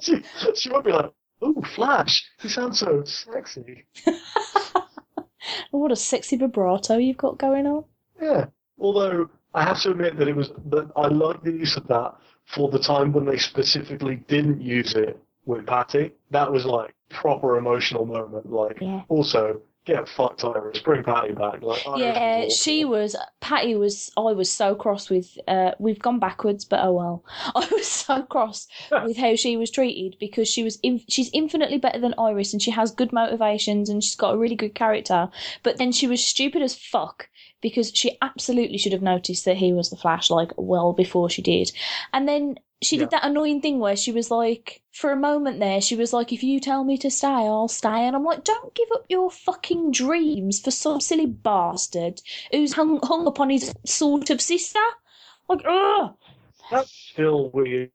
she, 0.00 0.22
she 0.54 0.70
would 0.70 0.84
be 0.84 0.92
like, 0.92 1.10
oh, 1.42 1.62
Flash, 1.74 2.24
you 2.42 2.48
sound 2.48 2.76
so 2.76 3.04
sexy. 3.04 3.86
what 5.70 5.92
a 5.92 5.96
sexy 5.96 6.36
vibrato 6.36 6.96
you've 6.96 7.16
got 7.16 7.38
going 7.38 7.66
on. 7.66 7.84
Yeah. 8.20 8.46
Although 8.78 9.30
I 9.54 9.62
have 9.62 9.80
to 9.82 9.90
admit 9.92 10.18
that 10.18 10.28
it 10.28 10.36
was 10.36 10.50
that 10.66 10.90
I 10.96 11.06
like 11.08 11.42
the 11.42 11.52
use 11.52 11.76
of 11.76 11.86
that 11.88 12.14
for 12.44 12.70
the 12.70 12.78
time 12.78 13.12
when 13.12 13.24
they 13.24 13.38
specifically 13.38 14.16
didn't 14.28 14.60
use 14.60 14.94
it 14.94 15.18
with 15.44 15.66
Patty. 15.66 16.12
That 16.30 16.50
was 16.52 16.64
like 16.66 16.94
proper 17.10 17.56
emotional 17.56 18.04
moment. 18.06 18.50
Like 18.50 18.78
Yeah. 18.80 19.02
also 19.08 19.60
get 19.86 20.08
fucked 20.08 20.44
Iris, 20.44 20.80
bring 20.80 21.04
Patty 21.04 21.32
back. 21.32 21.62
Like 21.62 21.82
Yeah, 21.96 22.48
she 22.48 22.84
was. 22.84 23.16
Patty 23.40 23.76
was. 23.76 24.10
I 24.16 24.32
was 24.32 24.50
so 24.50 24.74
cross 24.74 25.08
with. 25.08 25.38
Uh, 25.48 25.70
we've 25.78 26.00
gone 26.00 26.18
backwards, 26.18 26.64
but 26.64 26.80
oh 26.82 26.92
well. 26.92 27.24
I 27.54 27.66
was 27.70 27.86
so 27.86 28.22
cross 28.24 28.66
with 28.90 29.16
how 29.16 29.36
she 29.36 29.56
was 29.56 29.70
treated 29.70 30.18
because 30.18 30.48
she 30.48 30.62
was. 30.62 30.78
In, 30.82 31.00
she's 31.08 31.30
infinitely 31.32 31.78
better 31.78 32.00
than 32.00 32.14
Iris, 32.18 32.52
and 32.52 32.60
she 32.60 32.72
has 32.72 32.90
good 32.90 33.12
motivations, 33.12 33.88
and 33.88 34.02
she's 34.02 34.16
got 34.16 34.34
a 34.34 34.38
really 34.38 34.56
good 34.56 34.74
character. 34.74 35.28
But 35.62 35.78
then 35.78 35.92
she 35.92 36.06
was 36.06 36.22
stupid 36.22 36.60
as 36.62 36.76
fuck 36.76 37.28
because 37.62 37.92
she 37.94 38.18
absolutely 38.20 38.78
should 38.78 38.92
have 38.92 39.02
noticed 39.02 39.44
that 39.44 39.56
he 39.56 39.72
was 39.72 39.90
the 39.90 39.96
Flash 39.96 40.28
like 40.28 40.52
well 40.56 40.92
before 40.92 41.30
she 41.30 41.42
did, 41.42 41.70
and 42.12 42.28
then. 42.28 42.56
She 42.82 42.96
Yeah. 42.96 43.00
did 43.04 43.10
that 43.10 43.24
annoying 43.24 43.62
thing 43.62 43.78
where 43.78 43.96
she 43.96 44.12
was 44.12 44.30
like, 44.30 44.82
for 44.92 45.10
a 45.10 45.16
moment 45.16 45.60
there, 45.60 45.80
she 45.80 45.96
was 45.96 46.12
like, 46.12 46.32
if 46.32 46.42
you 46.42 46.60
tell 46.60 46.84
me 46.84 46.98
to 46.98 47.10
stay, 47.10 47.26
I'll 47.26 47.68
stay. 47.68 48.06
And 48.06 48.14
I'm 48.14 48.24
like, 48.24 48.44
don't 48.44 48.74
give 48.74 48.88
up 48.92 49.06
your 49.08 49.30
fucking 49.30 49.92
dreams 49.92 50.60
for 50.60 50.70
some 50.70 51.00
silly 51.00 51.26
bastard 51.26 52.20
who's 52.50 52.74
hung, 52.74 53.00
hung 53.02 53.26
upon 53.26 53.48
his 53.50 53.72
sort 53.86 54.28
of 54.28 54.40
sister. 54.42 54.78
Like, 55.48 55.62
ugh. 55.66 56.14
That's 56.70 56.90
still 56.90 57.48
weird. 57.50 57.90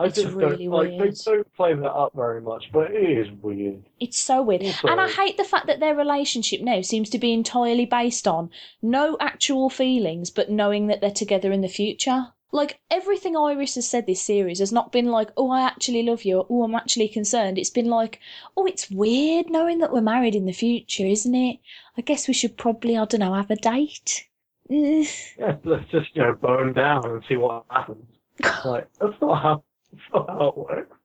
I 0.00 0.06
It's 0.06 0.20
just 0.20 0.34
really 0.34 0.64
don't 0.64 0.72
like 0.74 0.88
weird. 0.88 1.14
they 1.16 1.30
don't 1.32 1.54
play 1.54 1.72
that 1.74 1.92
up 1.92 2.14
very 2.16 2.40
much, 2.40 2.64
but 2.72 2.90
it 2.90 3.04
is 3.18 3.30
weird. 3.40 3.84
It's 4.00 4.18
so 4.18 4.42
weird. 4.42 4.64
Also- 4.64 4.88
And 4.88 5.00
I 5.00 5.08
hate 5.08 5.36
the 5.36 5.44
fact 5.44 5.68
that 5.68 5.78
their 5.78 5.94
relationship 5.94 6.60
now 6.60 6.80
seems 6.80 7.08
to 7.10 7.18
be 7.18 7.32
entirely 7.32 7.86
based 7.86 8.26
on 8.26 8.50
no 8.82 9.16
actual 9.20 9.70
feelings, 9.70 10.30
but 10.30 10.50
knowing 10.50 10.88
that 10.88 11.00
they're 11.00 11.12
together 11.12 11.52
in 11.52 11.60
the 11.60 11.68
future. 11.68 12.32
Like, 12.54 12.78
everything 12.88 13.36
Iris 13.36 13.74
has 13.74 13.88
said 13.88 14.06
this 14.06 14.22
series 14.22 14.60
has 14.60 14.70
not 14.70 14.92
been 14.92 15.06
like, 15.06 15.30
oh, 15.36 15.50
I 15.50 15.62
actually 15.62 16.04
love 16.04 16.24
you, 16.24 16.38
or 16.38 16.46
oh, 16.48 16.62
I'm 16.62 16.76
actually 16.76 17.08
concerned. 17.08 17.58
It's 17.58 17.68
been 17.68 17.90
like, 17.90 18.20
oh, 18.56 18.64
it's 18.64 18.88
weird 18.90 19.50
knowing 19.50 19.78
that 19.78 19.92
we're 19.92 20.00
married 20.00 20.36
in 20.36 20.46
the 20.46 20.52
future, 20.52 21.04
isn't 21.04 21.34
it? 21.34 21.58
I 21.98 22.02
guess 22.02 22.28
we 22.28 22.34
should 22.34 22.56
probably, 22.56 22.96
I 22.96 23.06
don't 23.06 23.18
know, 23.18 23.34
have 23.34 23.50
a 23.50 23.56
date. 23.56 24.26
Eh, 24.70 25.04
Yeah, 25.36 25.56
let's 25.64 25.90
just 25.90 26.14
you 26.14 26.22
know 26.22 26.32
bone 26.34 26.72
down 26.72 27.04
and 27.04 27.22
see 27.28 27.36
what 27.36 27.64
happens. 27.70 28.06
Like 28.64 28.88
that's 29.00 29.20
not 29.20 29.42
how 29.42 29.64
that's 29.92 30.04
not 30.14 30.28
how 30.28 30.48
it 30.48 30.56
works. 30.56 30.96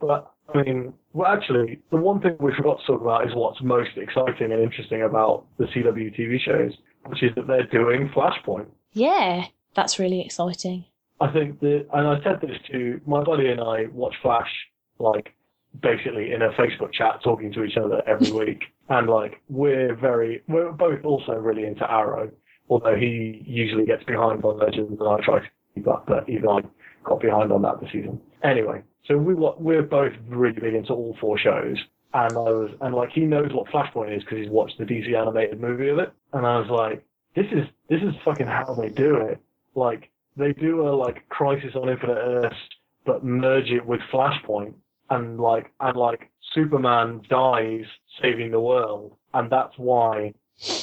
But 0.00 0.32
I 0.54 0.62
mean, 0.62 0.92
well, 1.12 1.32
actually, 1.32 1.80
the 1.90 1.96
one 1.96 2.20
thing 2.20 2.36
we 2.38 2.52
forgot 2.54 2.78
to 2.80 2.86
talk 2.86 3.00
about 3.00 3.26
is 3.26 3.34
what's 3.34 3.60
most 3.62 3.90
exciting 3.96 4.52
and 4.52 4.62
interesting 4.62 5.02
about 5.02 5.46
the 5.58 5.64
CW 5.64 6.18
TV 6.18 6.38
shows, 6.40 6.72
which 7.06 7.22
is 7.22 7.30
that 7.34 7.46
they're 7.46 7.66
doing 7.66 8.08
Flashpoint. 8.14 8.66
yeah, 8.92 9.46
that's 9.74 9.98
really 9.98 10.20
exciting. 10.20 10.84
I 11.20 11.30
think 11.32 11.60
that, 11.60 11.86
and 11.92 12.06
I 12.08 12.22
said 12.22 12.40
this 12.40 12.56
to 12.72 13.00
my 13.06 13.22
buddy 13.22 13.48
and 13.48 13.60
I 13.60 13.86
watch 13.92 14.14
Flash 14.22 14.50
like 14.98 15.34
basically 15.80 16.32
in 16.32 16.42
a 16.42 16.50
Facebook 16.50 16.92
chat, 16.92 17.22
talking 17.22 17.52
to 17.52 17.64
each 17.64 17.76
other 17.76 18.02
every 18.06 18.30
week, 18.46 18.64
and 18.88 19.08
like 19.08 19.40
we're 19.48 19.94
very, 19.94 20.42
we're 20.48 20.72
both 20.72 21.04
also 21.04 21.32
really 21.32 21.64
into 21.64 21.90
Arrow, 21.90 22.30
although 22.68 22.96
he 22.96 23.42
usually 23.46 23.84
gets 23.84 24.04
behind 24.04 24.44
on 24.44 24.58
Legends 24.58 24.98
and 24.98 25.08
I 25.08 25.18
try 25.24 25.40
to 25.40 25.46
keep 25.74 25.88
up, 25.88 26.06
but 26.06 26.28
even 26.28 26.48
I 26.48 26.60
got 27.04 27.20
behind 27.20 27.52
on 27.52 27.62
that 27.62 27.80
this 27.80 27.90
season. 27.92 28.20
Anyway, 28.42 28.82
so 29.06 29.16
we 29.16 29.34
we're 29.34 29.82
both 29.82 30.12
really 30.28 30.60
big 30.60 30.74
into 30.74 30.92
all 30.92 31.16
four 31.20 31.38
shows. 31.38 31.76
And 32.12 32.32
I 32.32 32.40
was, 32.40 32.70
and 32.80 32.94
like 32.94 33.10
he 33.10 33.20
knows 33.20 33.52
what 33.52 33.68
Flashpoint 33.68 34.16
is 34.16 34.24
because 34.24 34.38
he's 34.38 34.50
watched 34.50 34.78
the 34.78 34.84
DC 34.84 35.14
animated 35.14 35.60
movie 35.60 35.88
of 35.88 35.98
it. 35.98 36.12
And 36.32 36.44
I 36.44 36.58
was 36.58 36.68
like, 36.68 37.04
this 37.36 37.46
is 37.52 37.68
this 37.88 38.02
is 38.02 38.14
fucking 38.24 38.48
how 38.48 38.74
they 38.74 38.88
do 38.88 39.16
it. 39.16 39.40
Like 39.74 40.10
they 40.36 40.52
do 40.52 40.88
a 40.88 40.90
like 40.90 41.28
Crisis 41.28 41.74
on 41.74 41.88
Infinite 41.88 42.18
Earths, 42.18 42.56
but 43.04 43.24
merge 43.24 43.70
it 43.70 43.84
with 43.84 44.00
Flashpoint, 44.12 44.74
and 45.10 45.38
like 45.38 45.72
and 45.80 45.96
like 45.96 46.30
Superman 46.54 47.22
dies 47.28 47.84
saving 48.22 48.50
the 48.50 48.60
world, 48.60 49.16
and 49.34 49.50
that's 49.50 49.74
why. 49.76 50.34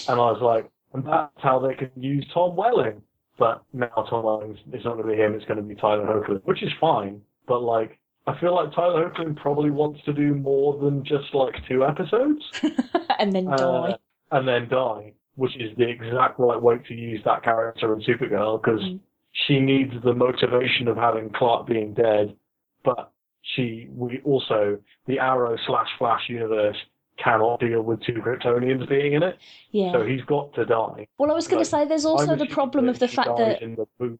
And 0.07 0.19
I 0.19 0.31
was 0.31 0.41
like, 0.41 0.71
and 0.93 1.05
that's 1.05 1.31
how 1.37 1.59
they 1.59 1.75
can 1.75 1.91
use 1.95 2.25
Tom 2.33 2.55
Welling. 2.55 3.01
But 3.37 3.63
now 3.73 3.87
Tom 4.09 4.23
Welling, 4.23 4.57
it's 4.73 4.83
not 4.83 4.95
going 4.95 5.07
to 5.07 5.15
be 5.15 5.21
him. 5.21 5.35
It's 5.35 5.45
going 5.45 5.57
to 5.57 5.63
be 5.63 5.75
Tyler 5.75 6.05
Hoechlin, 6.05 6.41
which 6.45 6.63
is 6.63 6.71
fine. 6.81 7.21
But 7.47 7.59
like, 7.61 7.99
I 8.25 8.37
feel 8.39 8.55
like 8.55 8.73
Tyler 8.73 9.09
Hoechlin 9.09 9.35
probably 9.35 9.69
wants 9.69 10.03
to 10.05 10.13
do 10.13 10.33
more 10.33 10.77
than 10.79 11.03
just 11.03 11.33
like 11.33 11.53
two 11.67 11.85
episodes 11.85 12.43
and 13.19 13.33
then 13.33 13.47
uh, 13.47 13.57
die. 13.57 13.97
and 14.31 14.47
then 14.47 14.67
die, 14.67 15.13
which 15.37 15.55
is 15.57 15.75
the 15.77 15.87
exact 15.87 16.39
right 16.39 16.61
way 16.61 16.77
to 16.87 16.93
use 16.93 17.21
that 17.23 17.43
character 17.43 17.93
in 17.93 18.01
Supergirl 18.01 18.61
because 18.61 18.81
Mm. 18.81 18.99
she 19.31 19.59
needs 19.59 19.93
the 20.03 20.13
motivation 20.13 20.87
of 20.87 20.97
having 20.97 21.29
Clark 21.29 21.67
being 21.67 21.93
dead, 21.93 22.35
but 22.83 23.11
she 23.43 23.87
we 23.95 24.19
also 24.25 24.77
the 25.05 25.19
Arrow 25.19 25.55
slash 25.67 25.87
Flash 25.97 26.27
universe 26.27 26.75
cannot 27.17 27.59
deal 27.59 27.81
with 27.81 28.01
two 28.01 28.13
Kryptonians 28.13 28.87
being 28.89 29.13
in 29.13 29.23
it, 29.23 29.37
Yeah. 29.71 29.91
so 29.91 30.05
he's 30.05 30.21
got 30.23 30.53
to 30.55 30.65
die. 30.65 31.07
well, 31.17 31.31
I 31.31 31.35
was 31.35 31.47
going 31.47 31.59
like, 31.59 31.65
to 31.65 31.69
say 31.71 31.85
there's 31.85 32.05
also 32.05 32.35
the 32.35 32.45
problem 32.47 32.89
of 32.89 32.99
the 32.99 33.07
fact 33.07 33.29
that 33.37 33.59
the. 33.59 34.19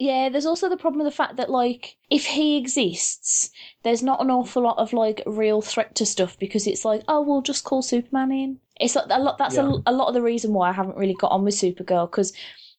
Yeah, 0.00 0.30
there's 0.30 0.46
also 0.46 0.68
the 0.70 0.78
problem 0.78 1.02
of 1.02 1.04
the 1.04 1.16
fact 1.16 1.36
that 1.36 1.50
like 1.50 1.96
if 2.08 2.24
he 2.24 2.56
exists, 2.56 3.50
there's 3.82 4.02
not 4.02 4.20
an 4.22 4.30
awful 4.30 4.62
lot 4.62 4.78
of 4.78 4.92
like 4.94 5.22
real 5.26 5.60
threat 5.60 5.94
to 5.96 6.06
stuff 6.06 6.38
because 6.38 6.66
it's 6.66 6.84
like, 6.86 7.02
oh, 7.06 7.20
we'll 7.20 7.42
just 7.42 7.64
call 7.64 7.82
Superman 7.82 8.32
in. 8.32 8.58
It's 8.80 8.96
like 8.96 9.04
a 9.10 9.18
lot. 9.20 9.36
That's 9.36 9.56
Yeah. 9.56 9.70
a, 9.86 9.90
a 9.90 9.92
lot 9.92 10.08
of 10.08 10.14
the 10.14 10.22
reason 10.22 10.54
why 10.54 10.70
I 10.70 10.72
haven't 10.72 10.96
really 10.96 11.14
got 11.14 11.32
on 11.32 11.44
with 11.44 11.54
Supergirl 11.54 12.10
because 12.10 12.32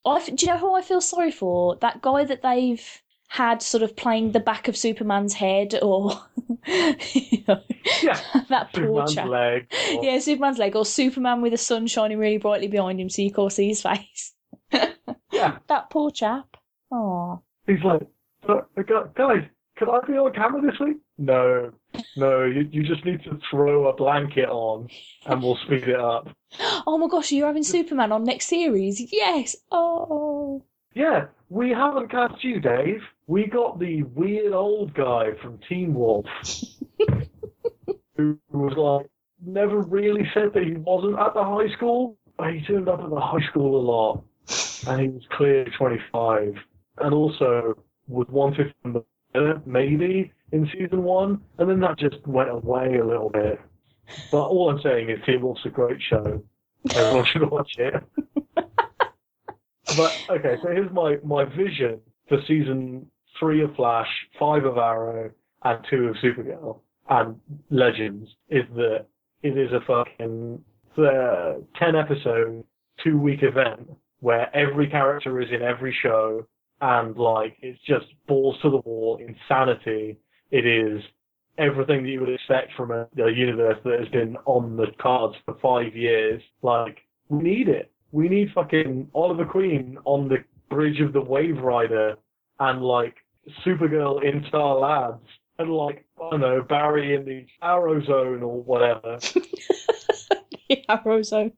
I 0.03 0.15
f- 0.17 0.35
do 0.35 0.45
you 0.45 0.51
know 0.51 0.57
who 0.57 0.73
I 0.73 0.81
feel 0.81 0.99
sorry 0.99 1.31
for? 1.31 1.75
That 1.75 2.01
guy 2.01 2.23
that 2.25 2.41
they've 2.41 3.01
had 3.27 3.61
sort 3.61 3.83
of 3.83 3.95
playing 3.95 4.31
the 4.31 4.39
back 4.39 4.67
of 4.67 4.75
Superman's 4.75 5.33
head 5.35 5.77
or 5.81 6.19
you 6.65 7.43
know, 7.47 7.61
Yeah, 8.01 8.19
that 8.49 8.73
poor 8.73 9.07
Superman's 9.07 9.13
chap. 9.15 9.27
leg. 9.27 9.67
or- 9.95 10.03
Yeah, 10.03 10.17
Superman's 10.19 10.57
leg 10.57 10.75
or 10.75 10.85
Superman 10.85 11.41
with 11.41 11.51
the 11.51 11.57
sun 11.59 11.85
shining 11.85 12.17
really 12.17 12.37
brightly 12.39 12.67
behind 12.67 12.99
him 12.99 13.09
so 13.09 13.21
you 13.21 13.31
can't 13.31 13.53
see 13.53 13.67
his 13.67 13.83
face. 13.83 14.33
yeah. 15.31 15.59
That 15.67 15.89
poor 15.91 16.09
chap. 16.11 16.57
Oh. 16.91 17.41
He's 17.67 17.83
like, 17.83 18.01
"Uh, 18.47 18.61
guys, 19.15 19.43
can 19.77 19.89
I 19.89 19.99
be 20.05 20.13
on 20.13 20.33
camera 20.33 20.61
this 20.61 20.79
week? 20.79 20.97
No, 21.17 21.71
no, 22.15 22.43
you, 22.45 22.67
you 22.71 22.83
just 22.83 23.05
need 23.05 23.23
to 23.23 23.39
throw 23.49 23.87
a 23.87 23.95
blanket 23.95 24.49
on 24.49 24.87
and 25.25 25.41
we'll 25.41 25.57
speed 25.65 25.87
it 25.87 25.99
up. 25.99 26.29
Oh 26.85 26.97
my 26.97 27.07
gosh, 27.07 27.31
you're 27.31 27.47
having 27.47 27.63
Superman 27.63 28.11
on 28.11 28.23
next 28.23 28.47
series? 28.47 28.99
Yes. 29.13 29.55
Oh. 29.71 30.63
Yeah, 30.93 31.27
we 31.49 31.69
haven't 31.69 32.09
cast 32.11 32.43
you, 32.43 32.59
Dave. 32.59 33.01
We 33.27 33.45
got 33.45 33.79
the 33.79 34.03
weird 34.03 34.51
old 34.51 34.93
guy 34.93 35.33
from 35.41 35.59
Teen 35.69 35.93
Wolf 35.93 36.25
who 38.17 38.37
was 38.51 38.75
like, 38.75 39.09
never 39.45 39.81
really 39.81 40.29
said 40.33 40.53
that 40.53 40.63
he 40.63 40.73
wasn't 40.73 41.19
at 41.19 41.33
the 41.33 41.43
high 41.43 41.71
school. 41.75 42.17
But 42.37 42.53
he 42.53 42.61
turned 42.61 42.89
up 42.89 42.99
at 42.99 43.09
the 43.09 43.19
high 43.19 43.45
school 43.49 43.79
a 43.79 43.83
lot 43.83 44.23
and 44.87 45.01
he 45.01 45.07
was 45.09 45.23
clearly 45.31 45.71
25. 45.77 46.55
And 47.03 47.13
also 47.13 47.75
was 48.07 48.27
150 48.29 49.07
maybe 49.65 50.31
in 50.51 50.69
season 50.73 51.03
one, 51.03 51.41
and 51.57 51.69
then 51.69 51.79
that 51.79 51.97
just 51.97 52.25
went 52.27 52.49
away 52.49 52.97
a 52.97 53.05
little 53.05 53.29
bit. 53.29 53.59
But 54.31 54.47
all 54.47 54.69
I'm 54.69 54.81
saying 54.81 55.09
is 55.09 55.19
Teen 55.25 55.41
Wolf's 55.41 55.65
a 55.65 55.69
great 55.69 56.01
show. 56.01 56.43
Everyone 56.93 57.25
should 57.25 57.49
watch 57.49 57.75
it. 57.77 57.93
but 58.55 60.25
okay, 60.29 60.55
so 60.61 60.69
here's 60.69 60.91
my 60.91 61.17
my 61.23 61.45
vision 61.45 61.99
for 62.27 62.39
season 62.47 63.07
three 63.39 63.63
of 63.63 63.75
Flash, 63.75 64.09
five 64.37 64.65
of 64.65 64.77
Arrow, 64.77 65.31
and 65.63 65.85
two 65.89 66.07
of 66.07 66.15
Supergirl 66.17 66.79
and 67.09 67.35
Legends 67.69 68.29
is 68.49 68.63
that 68.75 69.05
it 69.43 69.57
is 69.57 69.71
a 69.71 69.81
fucking 69.85 70.63
uh, 70.97 71.53
ten 71.77 71.95
episode, 71.95 72.63
two 73.03 73.17
week 73.17 73.43
event 73.43 73.89
where 74.19 74.55
every 74.55 74.87
character 74.87 75.41
is 75.41 75.49
in 75.51 75.61
every 75.61 75.95
show 76.03 76.45
and 76.81 77.15
like 77.15 77.57
it's 77.61 77.79
just 77.87 78.05
balls 78.27 78.57
to 78.61 78.69
the 78.69 78.77
wall 78.77 79.19
insanity. 79.25 80.17
It 80.49 80.65
is 80.65 81.01
everything 81.57 82.03
that 82.03 82.09
you 82.09 82.19
would 82.19 82.29
expect 82.29 82.73
from 82.75 82.91
a, 82.91 83.07
a 83.23 83.31
universe 83.31 83.77
that 83.85 83.99
has 83.99 84.09
been 84.09 84.35
on 84.45 84.75
the 84.75 84.87
cards 84.99 85.35
for 85.45 85.55
five 85.61 85.95
years. 85.95 86.41
Like 86.61 86.97
we 87.29 87.41
need 87.41 87.69
it. 87.69 87.91
We 88.11 88.27
need 88.27 88.49
fucking 88.53 89.09
Oliver 89.13 89.45
Queen 89.45 89.97
on 90.05 90.27
the 90.27 90.43
bridge 90.69 90.99
of 90.99 91.13
the 91.13 91.21
Wave 91.21 91.59
Rider 91.59 92.15
and 92.59 92.81
like 92.81 93.15
Supergirl 93.65 94.23
in 94.23 94.43
Star 94.47 94.75
Labs 94.75 95.27
and 95.59 95.71
like 95.71 96.05
I 96.21 96.31
don't 96.31 96.41
know 96.41 96.61
Barry 96.61 97.15
in 97.15 97.25
the 97.25 97.45
Arrow 97.61 98.03
Zone 98.03 98.41
or 98.43 98.61
whatever. 98.61 99.17
the 100.69 100.83
Arrow 100.89 101.21
Zone. 101.21 101.53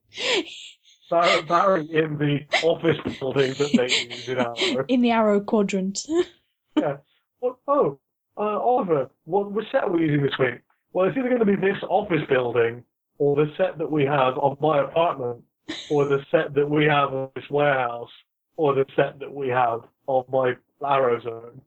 Barry, 1.10 1.42
Barry 1.44 1.82
in 1.92 2.18
the 2.18 2.40
office 2.64 2.98
building 3.20 3.54
that 3.54 3.72
they 3.74 3.90
use 3.90 4.28
in 4.30 4.38
Arrow. 4.38 4.86
In 4.88 5.02
the 5.02 5.12
Arrow 5.12 5.40
Quadrant. 5.42 6.06
Yeah. 6.76 6.98
Well, 7.40 7.60
oh, 7.68 8.00
uh, 8.36 8.60
Oliver, 8.60 9.08
what, 9.26 9.52
what 9.52 9.64
set 9.72 9.84
are 9.84 9.92
we 9.92 10.02
using 10.02 10.24
this 10.24 10.40
week? 10.40 10.62
Well, 10.92 11.08
it's 11.08 11.16
either 11.16 11.30
going 11.30 11.38
to 11.38 11.46
be 11.46 11.56
this 11.56 11.78
office 11.88 12.24
building, 12.28 12.84
or 13.20 13.36
the 13.36 13.54
set 13.58 13.78
that 13.78 13.92
we 13.92 14.06
have 14.06 14.40
of 14.40 14.60
my 14.60 14.82
apartment, 14.82 15.44
or 15.92 16.06
the 16.06 16.26
set 16.32 16.56
that 16.56 16.68
we 16.68 16.86
have 16.86 17.14
of 17.14 17.30
this 17.36 17.48
warehouse, 17.52 18.10
or 18.58 18.74
the 18.74 18.86
set 18.96 19.20
that 19.20 19.32
we 19.32 19.50
have 19.50 19.82
of 20.08 20.28
my 20.30 20.56
Arrow 20.84 21.22
Zone. 21.22 21.62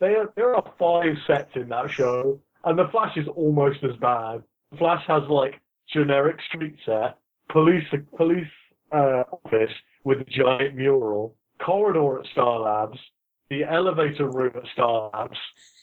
There, 0.00 0.28
there 0.34 0.56
are 0.56 0.72
five 0.78 1.16
sets 1.26 1.50
in 1.54 1.68
that 1.68 1.88
show, 1.88 2.40
and 2.64 2.78
the 2.78 2.88
Flash 2.88 3.16
is 3.16 3.28
almost 3.28 3.84
as 3.84 3.96
bad. 3.96 4.42
The 4.72 4.78
Flash 4.78 5.04
has 5.06 5.22
like 5.28 5.60
generic 5.92 6.38
street 6.48 6.76
set, 6.84 7.16
police 7.48 7.84
police 8.16 8.48
uh, 8.92 9.24
office 9.44 9.72
with 10.04 10.20
a 10.20 10.24
giant 10.24 10.74
mural, 10.74 11.36
corridor 11.64 12.20
at 12.20 12.26
Star 12.26 12.60
Labs, 12.60 12.98
the 13.50 13.64
elevator 13.64 14.28
room 14.28 14.52
at 14.56 14.68
Star 14.72 15.10
Labs, 15.12 15.38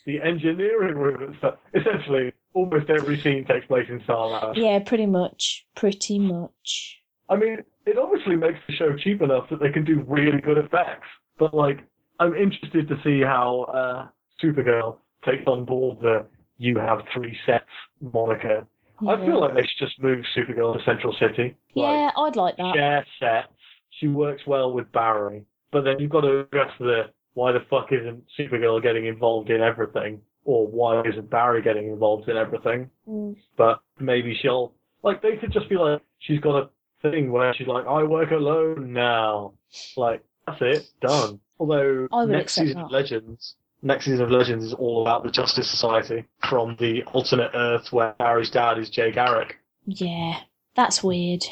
the 0.05 0.21
engineering 0.21 0.95
room 0.97 1.31
at 1.31 1.37
Star. 1.37 1.57
Essentially, 1.73 2.33
almost 2.53 2.89
every 2.89 3.19
scene 3.21 3.45
takes 3.45 3.65
place 3.67 3.87
in 3.89 4.01
Star 4.03 4.27
Labs. 4.27 4.57
yeah, 4.57 4.79
pretty 4.79 5.05
much. 5.05 5.65
Pretty 5.75 6.19
much. 6.19 7.01
I 7.29 7.35
mean, 7.35 7.59
it 7.85 7.97
obviously 7.97 8.35
makes 8.35 8.59
the 8.67 8.73
show 8.73 8.95
cheap 8.97 9.21
enough 9.21 9.49
that 9.49 9.59
they 9.59 9.71
can 9.71 9.85
do 9.85 10.03
really 10.07 10.41
good 10.41 10.57
effects. 10.57 11.07
But 11.37 11.53
like, 11.53 11.79
I'm 12.19 12.35
interested 12.35 12.87
to 12.89 12.95
see 13.03 13.21
how 13.21 13.65
uh, 13.73 14.07
Supergirl 14.43 14.97
takes 15.25 15.43
on 15.47 15.65
board 15.65 15.99
the 16.01 16.25
"you 16.57 16.77
have 16.77 16.99
three 17.13 17.37
sets" 17.45 17.65
moniker. 18.01 18.65
I 19.07 19.15
feel 19.25 19.39
like 19.39 19.53
they 19.53 19.61
should 19.61 19.87
just 19.87 20.01
move 20.01 20.25
Supergirl 20.35 20.77
to 20.77 20.83
Central 20.83 21.13
City. 21.19 21.55
Like, 21.75 21.93
Yeah, 21.93 22.11
I'd 22.17 22.35
like 22.35 22.57
that. 22.57 22.75
share 22.75 23.05
sets. 23.19 23.53
She 23.99 24.07
works 24.07 24.43
well 24.45 24.71
with 24.73 24.91
Barry, 24.91 25.45
but 25.71 25.83
then 25.83 25.99
you've 25.99 26.11
got 26.11 26.21
to 26.21 26.41
address 26.41 26.71
the 26.79 27.03
why 27.33 27.51
the 27.51 27.59
fuck 27.69 27.91
isn't 27.91 28.23
Supergirl 28.37 28.81
getting 28.81 29.05
involved 29.05 29.49
in 29.49 29.61
everything, 29.61 30.21
or 30.45 30.67
why 30.67 31.01
isn't 31.01 31.29
Barry 31.29 31.61
getting 31.61 31.87
involved 31.87 32.27
in 32.29 32.37
everything? 32.37 32.89
Mm. 33.07 33.35
But 33.57 33.79
maybe 33.99 34.37
she'll 34.41 34.73
like 35.03 35.21
they 35.21 35.37
could 35.37 35.51
just 35.51 35.69
be 35.69 35.75
like 35.75 36.01
she's 36.19 36.39
got 36.39 36.55
a 36.63 36.69
thing 37.01 37.31
where 37.31 37.53
she's 37.53 37.67
like 37.67 37.85
I 37.85 38.03
work 38.03 38.31
alone 38.31 38.93
now, 38.93 39.53
like 39.95 40.23
that's 40.45 40.61
it, 40.61 40.89
done. 41.01 41.39
Although 41.59 42.07
next 42.27 42.53
season 42.53 42.81
that. 42.81 42.91
Legends. 42.91 43.55
Next 43.81 44.05
season 44.05 44.21
of 44.21 44.31
Legends 44.31 44.65
is 44.65 44.73
all 44.73 45.01
about 45.01 45.23
the 45.23 45.31
Justice 45.31 45.69
Society 45.69 46.25
from 46.49 46.75
the 46.79 47.03
alternate 47.13 47.51
Earth 47.53 47.91
where 47.93 48.13
Barry's 48.19 48.49
dad 48.49 48.77
is 48.77 48.89
Jay 48.89 49.11
Garrick. 49.11 49.57
Yeah, 49.85 50.41
that's 50.75 51.01
weird. 51.01 51.45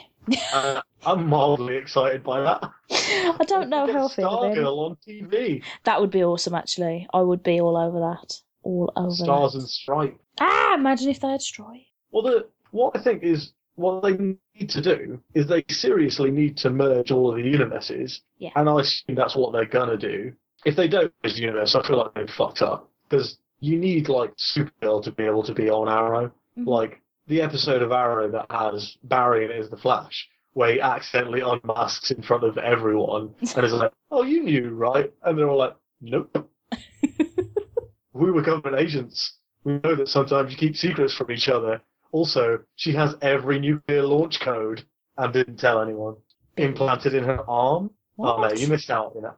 Uh, 0.53 0.81
I'm 1.05 1.27
mildly 1.27 1.77
excited 1.77 2.23
by 2.23 2.41
that. 2.41 2.69
I 2.91 3.45
don't 3.47 3.69
know 3.69 3.91
how 3.91 4.07
I 4.07 4.11
feel. 4.13 4.29
Stargirl 4.29 4.77
on 4.77 4.97
TV. 5.07 5.63
That 5.85 6.01
would 6.01 6.11
be 6.11 6.23
awesome, 6.23 6.53
actually. 6.53 7.07
I 7.13 7.21
would 7.21 7.43
be 7.43 7.61
all 7.61 7.77
over 7.77 7.99
that. 7.99 8.41
All 8.63 8.91
over 8.97 9.11
Stars 9.11 9.53
that. 9.53 9.59
and 9.59 9.69
Stripes. 9.69 10.19
Ah, 10.41 10.75
imagine 10.75 11.09
if 11.09 11.21
they 11.21 11.29
had 11.29 11.41
Stripe. 11.41 11.81
Well, 12.11 12.23
the, 12.23 12.47
what 12.71 12.97
I 12.97 13.01
think 13.01 13.23
is 13.23 13.53
what 13.75 14.03
they 14.03 14.17
need 14.17 14.69
to 14.69 14.81
do 14.81 15.21
is 15.33 15.47
they 15.47 15.63
seriously 15.69 16.31
need 16.31 16.57
to 16.57 16.69
merge 16.69 17.11
all 17.11 17.29
of 17.29 17.37
the 17.37 17.43
universes. 17.49 18.21
Yeah. 18.37 18.49
And 18.55 18.67
I 18.67 18.81
assume 18.81 19.15
that's 19.15 19.35
what 19.35 19.53
they're 19.53 19.65
gonna 19.65 19.97
do. 19.97 20.33
If 20.67 20.75
they 20.75 20.89
don't 20.89 21.13
merge 21.23 21.35
the 21.35 21.41
universe, 21.41 21.75
I 21.75 21.87
feel 21.87 21.97
like 21.97 22.13
they've 22.13 22.29
fucked 22.29 22.61
up 22.61 22.89
because 23.09 23.39
you 23.61 23.77
need 23.79 24.09
like 24.09 24.35
Supergirl 24.35 25.01
to 25.05 25.11
be 25.11 25.23
able 25.23 25.43
to 25.43 25.53
be 25.53 25.69
on 25.69 25.87
Arrow. 25.87 26.29
Mhm. 26.57 26.67
Like 26.67 27.01
the 27.27 27.41
episode 27.41 27.81
of 27.81 27.91
Arrow 27.93 28.29
that 28.31 28.47
has 28.51 28.97
Barry 29.03 29.45
in 29.45 29.51
it 29.51 29.59
as 29.61 29.69
the 29.69 29.77
Flash, 29.77 30.27
where 30.53 30.73
he 30.73 30.81
accidentally 30.81 31.39
unmasks 31.39 32.11
in 32.11 32.21
front 32.21 32.43
of 32.43 32.57
everyone 32.57 33.33
and 33.55 33.65
is 33.65 33.71
like, 33.73 33.93
"Oh, 34.11 34.23
you 34.23 34.43
knew, 34.43 34.71
right?" 34.71 35.09
And 35.23 35.37
they're 35.37 35.49
all 35.49 35.57
like, 35.57 35.75
"Nope." 36.01 36.49
we 38.13 38.31
were 38.31 38.41
government 38.41 38.75
agents. 38.81 39.37
We 39.63 39.79
know 39.83 39.95
that 39.95 40.09
sometimes 40.09 40.51
you 40.51 40.57
keep 40.57 40.75
secrets 40.75 41.13
from 41.13 41.31
each 41.31 41.47
other. 41.47 41.81
Also, 42.11 42.59
she 42.75 42.91
has 42.93 43.15
every 43.21 43.57
nuclear 43.59 44.03
launch 44.03 44.39
code 44.41 44.83
and 45.17 45.31
didn't 45.33 45.57
tell 45.57 45.81
anyone. 45.81 46.15
Implanted 46.57 47.13
in 47.13 47.23
her 47.23 47.41
arm. 47.49 47.91
Oh 48.19 48.39
What? 48.39 48.53
no, 48.53 48.59
you 48.59 48.67
missed 48.67 48.89
out. 48.89 49.13
You 49.15 49.21
know, 49.21 49.35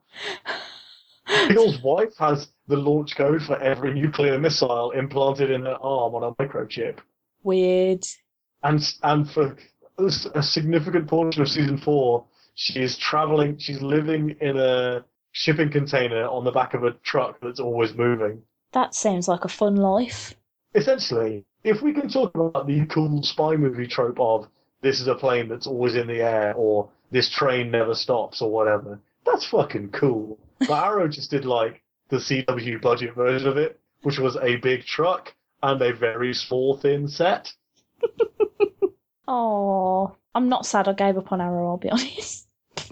Bill's 1.49 1.81
wife 1.81 2.15
has 2.17 2.49
the 2.67 2.77
launch 2.77 3.15
code 3.15 3.41
for 3.43 3.57
every 3.61 3.93
nuclear 3.93 4.39
missile 4.39 4.91
implanted 4.91 5.51
in 5.51 5.63
her 5.65 5.77
arm 5.81 6.15
on 6.15 6.23
a 6.23 6.31
microchip, 6.43 6.97
Weird. 7.43 8.05
and 8.63 8.81
and 9.03 9.29
for 9.29 9.55
a 10.35 10.41
significant 10.43 11.07
portion 11.07 11.41
of 11.41 11.49
season 11.49 11.77
four, 11.77 12.25
she 12.55 12.81
is 12.81 12.97
traveling. 12.97 13.57
She's 13.57 13.81
living 13.81 14.35
in 14.41 14.57
a 14.57 15.03
shipping 15.31 15.69
container 15.71 16.25
on 16.25 16.43
the 16.43 16.51
back 16.51 16.73
of 16.73 16.83
a 16.83 16.91
truck 17.03 17.39
that's 17.41 17.59
always 17.59 17.93
moving. 17.93 18.41
That 18.71 18.93
sounds 18.95 19.27
like 19.27 19.45
a 19.45 19.49
fun 19.49 19.75
life. 19.75 20.35
essentially, 20.75 21.45
if 21.63 21.81
we 21.81 21.93
can 21.93 22.07
talk 22.09 22.33
about 22.35 22.67
the 22.67 22.85
cool 22.85 23.23
spy 23.23 23.55
movie 23.55 23.87
trope 23.87 24.19
of 24.19 24.47
this 24.81 24.99
is 25.01 25.07
a 25.07 25.15
plane 25.15 25.49
that's 25.49 25.67
always 25.67 25.95
in 25.95 26.07
the 26.07 26.21
air 26.21 26.53
or 26.55 26.89
this 27.11 27.29
train 27.29 27.71
never 27.71 27.93
stops 27.95 28.41
or 28.41 28.51
whatever, 28.51 28.99
that's 29.25 29.45
fucking 29.45 29.89
cool. 29.89 30.37
But 30.59 30.71
Arrow 30.71 31.07
just 31.07 31.31
did 31.31 31.45
like 31.45 31.81
the 32.09 32.17
CW 32.17 32.81
budget 32.81 33.15
version 33.15 33.47
of 33.47 33.57
it, 33.57 33.79
which 34.03 34.19
was 34.19 34.35
a 34.37 34.57
big 34.57 34.85
truck 34.85 35.33
and 35.63 35.81
a 35.81 35.93
very 35.93 36.33
small 36.33 36.75
thin 36.77 37.07
set. 37.07 37.53
Oh, 39.31 40.15
I'm 40.33 40.49
not 40.49 40.65
sad 40.65 40.87
I 40.87 40.93
gave 40.93 41.15
up 41.15 41.31
on 41.31 41.39
Arrow, 41.39 41.69
I'll 41.69 41.77
be 41.77 41.91
honest. 41.91 42.47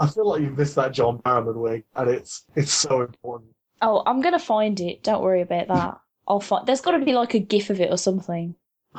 I 0.00 0.06
feel 0.08 0.28
like 0.28 0.40
you 0.42 0.50
missed 0.50 0.74
that 0.74 0.90
John 0.92 1.18
Barrowman 1.18 1.54
wig 1.54 1.84
and 1.94 2.10
it's 2.10 2.44
it's 2.56 2.72
so 2.72 3.02
important. 3.02 3.52
Oh, 3.80 4.02
I'm 4.04 4.20
gonna 4.20 4.40
find 4.40 4.80
it. 4.80 5.04
Don't 5.04 5.22
worry 5.22 5.42
about 5.42 5.68
that. 5.68 6.00
I'll 6.26 6.40
find. 6.40 6.66
There's 6.66 6.80
got 6.80 6.92
to 6.98 7.04
be 7.04 7.12
like 7.12 7.34
a 7.34 7.38
GIF 7.38 7.70
of 7.70 7.80
it 7.80 7.92
or 7.92 7.96
something. 7.98 8.56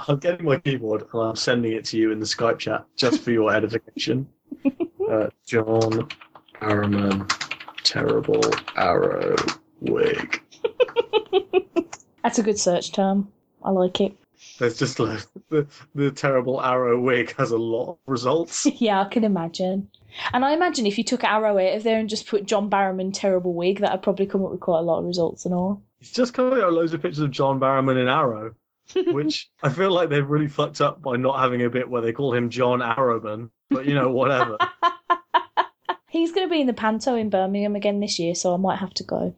I'm 0.07 0.17
getting 0.17 0.45
my 0.45 0.57
keyboard 0.59 1.05
and 1.11 1.21
I'm 1.21 1.35
sending 1.35 1.73
it 1.73 1.83
to 1.85 1.97
you 1.97 2.11
in 2.13 2.19
the 2.19 2.25
Skype 2.25 2.59
chat 2.59 2.85
just 2.95 3.21
for 3.21 3.31
your 3.31 3.51
edification. 3.55 4.25
uh, 5.11 5.27
John 5.45 6.07
Arrowman, 6.66 7.32
terrible 7.84 8.41
arrow 8.76 9.36
wig. 9.82 10.41
That's 12.24 12.39
a 12.39 12.43
good 12.43 12.59
search 12.59 12.91
term. 12.91 13.32
I 13.63 13.70
like 13.70 14.01
it. 14.01 14.18
There's 14.57 14.80
just 14.80 14.99
like 14.99 15.22
the, 15.49 15.68
the 15.93 16.09
terrible 16.09 16.59
arrow 16.59 16.99
wig 16.99 17.36
has 17.38 17.51
a 17.51 17.57
lot 17.57 17.91
of 17.91 17.97
results. 18.07 18.66
yeah, 18.82 19.01
I 19.01 19.05
can 19.05 19.24
imagine. 19.24 19.89
And 20.34 20.43
I 20.43 20.53
imagine 20.53 20.88
if 20.88 20.97
you 20.97 21.03
took 21.03 21.24
Arrow 21.24 21.59
out 21.59 21.76
of 21.76 21.84
there 21.84 21.99
and 21.99 22.09
just 22.09 22.28
put 22.28 22.45
John 22.45 22.70
Barrowman 22.70 23.11
terrible 23.13 23.53
wig, 23.53 23.80
that'd 23.80 24.01
probably 24.01 24.26
come 24.26 24.43
up 24.43 24.51
with 24.51 24.61
quite 24.61 24.80
a 24.80 24.84
lot 24.84 24.99
of 24.99 25.05
results 25.05 25.45
and 25.45 25.53
all. 25.53 25.84
It's 25.99 26.11
just 26.11 26.34
coming 26.34 26.61
out 26.61 26.74
loads 26.74 26.93
of 26.93 27.01
pictures 27.01 27.20
of 27.20 27.32
John 27.32 27.59
Barrowman 27.59 28.01
in 28.01 28.07
Arrow, 28.07 28.55
which 29.13 29.49
I 29.61 29.70
feel 29.70 29.91
like 29.91 30.09
they've 30.09 30.28
really 30.28 30.47
fucked 30.47 30.82
up 30.82 31.01
by 31.01 31.18
not 31.18 31.39
having 31.39 31.63
a 31.63 31.70
bit 31.70 31.89
where 31.89 32.01
they 32.01 32.13
call 32.13 32.34
him 32.34 32.49
John 32.49 32.80
Arrowman. 32.80 33.49
But 33.70 33.86
you 33.86 33.93
know, 33.93 34.09
whatever. 34.09 34.57
He's 36.16 36.32
going 36.32 36.47
to 36.47 36.51
be 36.51 36.61
in 36.61 36.68
the 36.68 36.74
Panto 36.74 37.13
in 37.16 37.30
Birmingham 37.30 37.76
again 37.76 37.99
this 37.99 38.20
year, 38.20 38.36
so 38.36 38.53
I 38.53 38.57
might 38.57 38.80
have 38.80 38.93
to 38.93 39.03
go. 39.03 39.36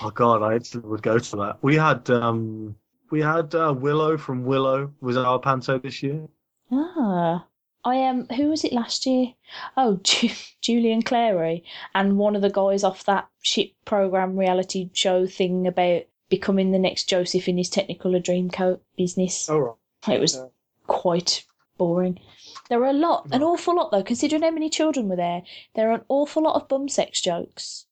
Oh 0.00 0.10
god, 0.10 0.42
I 0.44 0.60
would 0.78 1.02
go 1.02 1.18
to 1.18 1.36
that. 1.36 1.56
We 1.60 1.74
had 1.74 2.08
um 2.08 2.76
we 3.10 3.20
had 3.20 3.52
uh, 3.52 3.74
Willow 3.76 4.16
from 4.16 4.44
Willow 4.44 4.92
was 5.00 5.16
our 5.16 5.40
panto 5.40 5.76
this 5.80 6.00
year. 6.04 6.28
Ah, 6.70 7.46
I 7.84 7.96
am. 7.96 8.26
who 8.28 8.48
was 8.50 8.62
it 8.64 8.72
last 8.72 9.06
year? 9.06 9.34
Oh, 9.76 9.98
Ju- 10.04 10.28
Julian 10.60 11.02
Clary, 11.02 11.64
and 11.96 12.16
one 12.16 12.36
of 12.36 12.42
the 12.42 12.50
guys 12.50 12.84
off 12.84 13.04
that 13.06 13.28
shit 13.42 13.72
program 13.84 14.36
reality 14.38 14.90
show 14.92 15.26
thing 15.26 15.66
about 15.66 16.02
becoming 16.28 16.70
the 16.70 16.78
next 16.78 17.08
Joseph 17.08 17.48
in 17.48 17.58
his 17.58 17.70
Technicolor 17.70 18.22
Dreamcoat 18.22 18.78
business. 18.96 19.50
Oh 19.50 19.58
right. 20.06 20.14
It 20.14 20.20
was 20.20 20.36
Yeah. 20.36 20.46
quite 20.86 21.44
boring. 21.76 22.20
There 22.68 22.78
were 22.78 22.86
a 22.86 22.92
lot, 22.92 23.26
an 23.32 23.42
awful 23.42 23.76
lot 23.76 23.90
though, 23.90 24.02
considering 24.02 24.42
how 24.42 24.50
many 24.50 24.68
children 24.68 25.08
were 25.08 25.16
there. 25.16 25.42
There 25.74 25.90
are 25.90 25.94
an 25.94 26.04
awful 26.08 26.42
lot 26.42 26.56
of 26.56 26.68
bum 26.68 26.88
sex 26.88 27.20
jokes, 27.20 27.86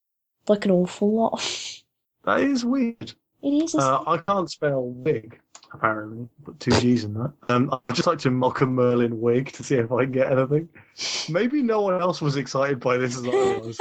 like 0.49 0.65
an 0.65 0.71
awful 0.71 1.13
lot. 1.13 1.43
That 2.25 2.41
is 2.41 2.65
weird. 2.65 3.13
it 3.41 3.49
is. 3.51 3.77
Uh, 3.77 4.03
I 4.05 4.19
can't 4.19 4.51
spell 4.51 4.83
wig, 4.83 5.39
apparently. 5.73 6.29
Put 6.45 6.59
two 6.59 6.73
G's 6.73 7.05
in 7.05 7.15
that. 7.15 7.33
Um, 7.49 7.71
I'd 7.73 7.95
just 7.95 8.09
like 8.09 8.19
to 8.19 8.33
mock 8.33 8.63
a 8.63 8.65
Merlyn 8.65 9.13
wig 9.21 9.53
to 9.53 9.63
see 9.63 9.77
if 9.77 9.93
I 9.93 10.03
can 10.03 10.11
get 10.13 10.33
anything. 10.33 10.69
Maybe 11.29 11.63
no 11.63 11.83
one 11.83 12.01
else 12.01 12.21
was 12.21 12.35
excited 12.37 12.81
by 12.81 12.97
this 12.97 13.17
as 13.17 13.25
I 13.27 13.29
was. 13.31 13.81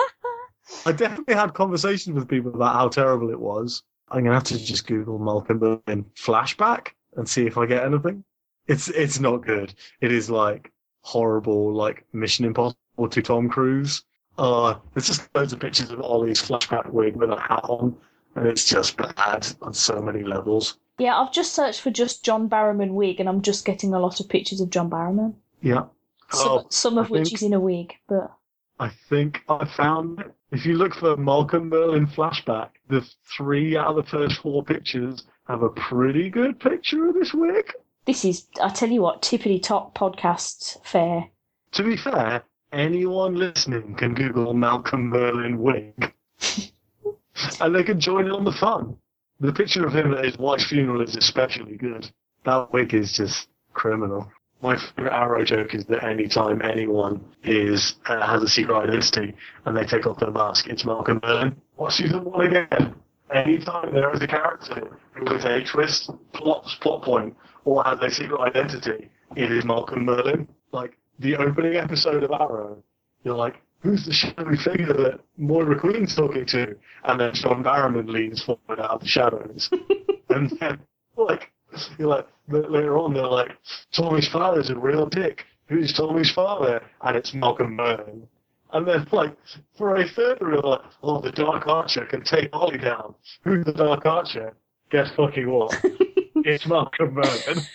I 0.85 0.91
definitely 0.91 1.33
had 1.33 1.55
conversations 1.55 2.13
with 2.15 2.27
people 2.29 2.53
about 2.53 2.75
how 2.75 2.87
terrible 2.87 3.31
it 3.31 3.39
was. 3.39 3.81
I'm 4.09 4.23
gonna 4.23 4.35
have 4.35 4.43
to 4.43 4.63
just 4.63 4.85
Google 4.85 5.17
Malcolm 5.17 5.59
Merlyn 5.59 6.05
flashback 6.13 6.89
and 7.15 7.27
see 7.27 7.47
if 7.47 7.57
I 7.57 7.65
get 7.65 7.83
anything. 7.83 8.23
It's 8.67 8.89
it's 8.89 9.19
not 9.19 9.37
good. 9.43 9.73
It 10.01 10.11
is 10.11 10.29
like 10.29 10.71
horrible, 11.05 11.71
like 11.71 12.03
Mission 12.13 12.45
Impossible 12.45 13.07
to 13.09 13.21
Tom 13.21 13.47
Cruise. 13.47 14.03
Uh, 14.39 14.73
there's 14.93 15.05
just 15.07 15.33
loads 15.35 15.53
of 15.53 15.59
pictures 15.59 15.91
of 15.91 16.01
Ollie's 16.01 16.41
flashback 16.41 16.89
wig 16.91 17.15
with 17.15 17.29
a 17.29 17.39
hat 17.39 17.61
on, 17.65 17.95
and 18.35 18.47
it's 18.47 18.67
just 18.67 18.97
bad 18.97 19.47
on 19.61 19.71
so 19.73 20.01
many 20.01 20.23
levels. 20.23 20.79
Yeah, 20.97 21.15
I've 21.19 21.31
just 21.31 21.53
searched 21.53 21.81
for 21.81 21.91
just 21.91 22.25
John 22.25 22.49
Barrowman 22.49 22.93
wig, 22.93 23.19
and 23.19 23.29
I'm 23.29 23.41
just 23.43 23.65
getting 23.65 23.93
a 23.93 23.99
lot 23.99 24.19
of 24.19 24.27
pictures 24.27 24.61
of 24.61 24.71
John 24.71 24.89
Barrowman. 24.89 25.35
Yeah. 25.61 25.83
Some, 26.31 26.47
Oh, 26.51 26.65
some 26.69 26.97
of 26.97 27.05
I 27.07 27.09
which 27.09 27.27
think- 27.29 27.35
is 27.35 27.43
in 27.43 27.53
a 27.53 27.59
wig, 27.59 27.93
but 28.09 28.31
I 28.79 28.89
think 29.09 29.41
I 29.47 29.65
found 29.65 30.19
it. 30.21 30.33
If 30.51 30.65
you 30.65 30.73
look 30.77 30.95
for 30.95 31.15
Malcolm 31.17 31.69
Merlyn 31.69 32.07
flashback, 32.11 32.69
the 32.89 33.07
three 33.37 33.77
out 33.77 33.87
of 33.87 33.95
the 33.97 34.03
first 34.09 34.41
four 34.41 34.63
pictures 34.63 35.23
have 35.47 35.61
a 35.61 35.69
pretty 35.69 36.29
good 36.29 36.59
picture 36.59 37.07
of 37.07 37.13
this 37.13 37.33
wig. 37.33 37.71
This 38.05 38.23
is, 38.23 38.45
I 38.61 38.69
tell 38.69 38.89
you 38.89 39.01
what, 39.01 39.23
tippity 39.23 39.61
top 39.61 39.97
podcast 39.97 40.77
fair. 40.85 41.29
To 41.71 41.83
be 41.83 41.97
fair, 41.97 42.43
anyone 42.71 43.35
listening 43.35 43.95
can 43.95 44.13
Google 44.13 44.53
Malcolm 44.53 45.11
Merlyn 45.11 45.57
wig. 45.57 46.13
and 47.61 47.75
they 47.75 47.83
can 47.83 47.99
join 47.99 48.25
in 48.25 48.31
on 48.31 48.45
the 48.45 48.51
fun. 48.51 48.95
The 49.39 49.51
picture 49.51 49.85
of 49.87 49.95
him 49.95 50.13
at 50.13 50.23
his 50.23 50.37
wife's 50.37 50.65
funeral 50.65 51.01
is 51.01 51.15
especially 51.15 51.77
good. 51.77 52.09
That 52.45 52.71
wig 52.71 52.93
is 52.93 53.11
just 53.11 53.47
criminal. 53.73 54.31
My 54.61 54.77
favorite 54.77 55.11
arrow 55.11 55.43
joke 55.43 55.73
is 55.73 55.85
that 55.85 56.03
anytime 56.03 56.61
anyone 56.61 57.25
is 57.43 57.95
uh, 58.05 58.25
has 58.25 58.41
a 58.43 58.47
secret 58.47 58.77
identity 58.77 59.33
and 59.65 59.75
they 59.75 59.83
take 59.83 60.05
off 60.05 60.19
their 60.19 60.31
mask, 60.31 60.67
it's 60.67 60.85
Malcolm 60.85 61.19
Merlyn. 61.21 61.55
What's 61.75 61.95
season 61.95 62.23
one 62.23 62.47
again? 62.47 62.95
Anytime 63.33 63.93
there 63.93 64.13
is 64.13 64.21
a 64.21 64.27
character 64.27 64.97
with 65.19 65.43
a 65.43 65.63
twist, 65.63 66.11
plot, 66.33 66.65
plot 66.79 67.01
point, 67.01 67.35
or 67.65 67.83
has 67.83 67.99
a 68.01 68.09
secret 68.09 68.39
identity, 68.39 69.09
it 69.35 69.51
is 69.51 69.65
Malcolm 69.65 70.05
Merlyn. 70.05 70.47
Like 70.71 70.97
the 71.19 71.35
opening 71.35 71.75
episode 71.75 72.23
of 72.23 72.31
Arrow, 72.31 72.81
you're 73.23 73.35
like, 73.35 73.61
who's 73.79 74.05
the 74.05 74.13
shadowy 74.13 74.57
figure 74.57 74.93
that 74.93 75.19
Moira 75.37 75.79
Queen's 75.79 76.15
talking 76.15 76.45
to? 76.47 76.75
And 77.03 77.19
then 77.19 77.33
John 77.33 77.63
Barrowman 77.63 78.09
leans 78.09 78.43
forward 78.43 78.79
out 78.79 78.91
of 78.91 79.01
the 79.01 79.07
shadows. 79.07 79.69
and 80.29 80.49
then, 80.59 80.79
like, 81.17 81.51
you're 81.97 82.07
like, 82.07 82.27
later 82.47 82.97
on, 82.97 83.13
they're 83.13 83.27
like, 83.27 83.51
Tommy's 83.91 84.27
father's 84.27 84.69
a 84.69 84.75
real 84.75 85.05
dick. 85.05 85.45
Who's 85.67 85.93
Tommy's 85.93 86.31
father? 86.31 86.81
And 87.01 87.17
it's 87.17 87.33
Malcolm 87.33 87.75
Merlin. 87.75 88.27
And 88.73 88.87
then, 88.87 89.07
like, 89.11 89.35
for 89.77 89.95
a 89.95 90.07
third, 90.07 90.39
we're 90.41 90.59
like, 90.59 90.81
oh, 91.01 91.21
the 91.21 91.31
Dark 91.31 91.67
Archer 91.67 92.05
can 92.05 92.23
take 92.23 92.49
Ollie 92.53 92.77
down. 92.77 93.15
Who's 93.43 93.65
the 93.65 93.73
Dark 93.73 94.05
Archer? 94.05 94.53
Guess 94.91 95.11
fucking 95.15 95.49
what? 95.49 95.83
it's 96.45 96.67
Malcolm 96.67 97.15
Merlyn. 97.15 97.67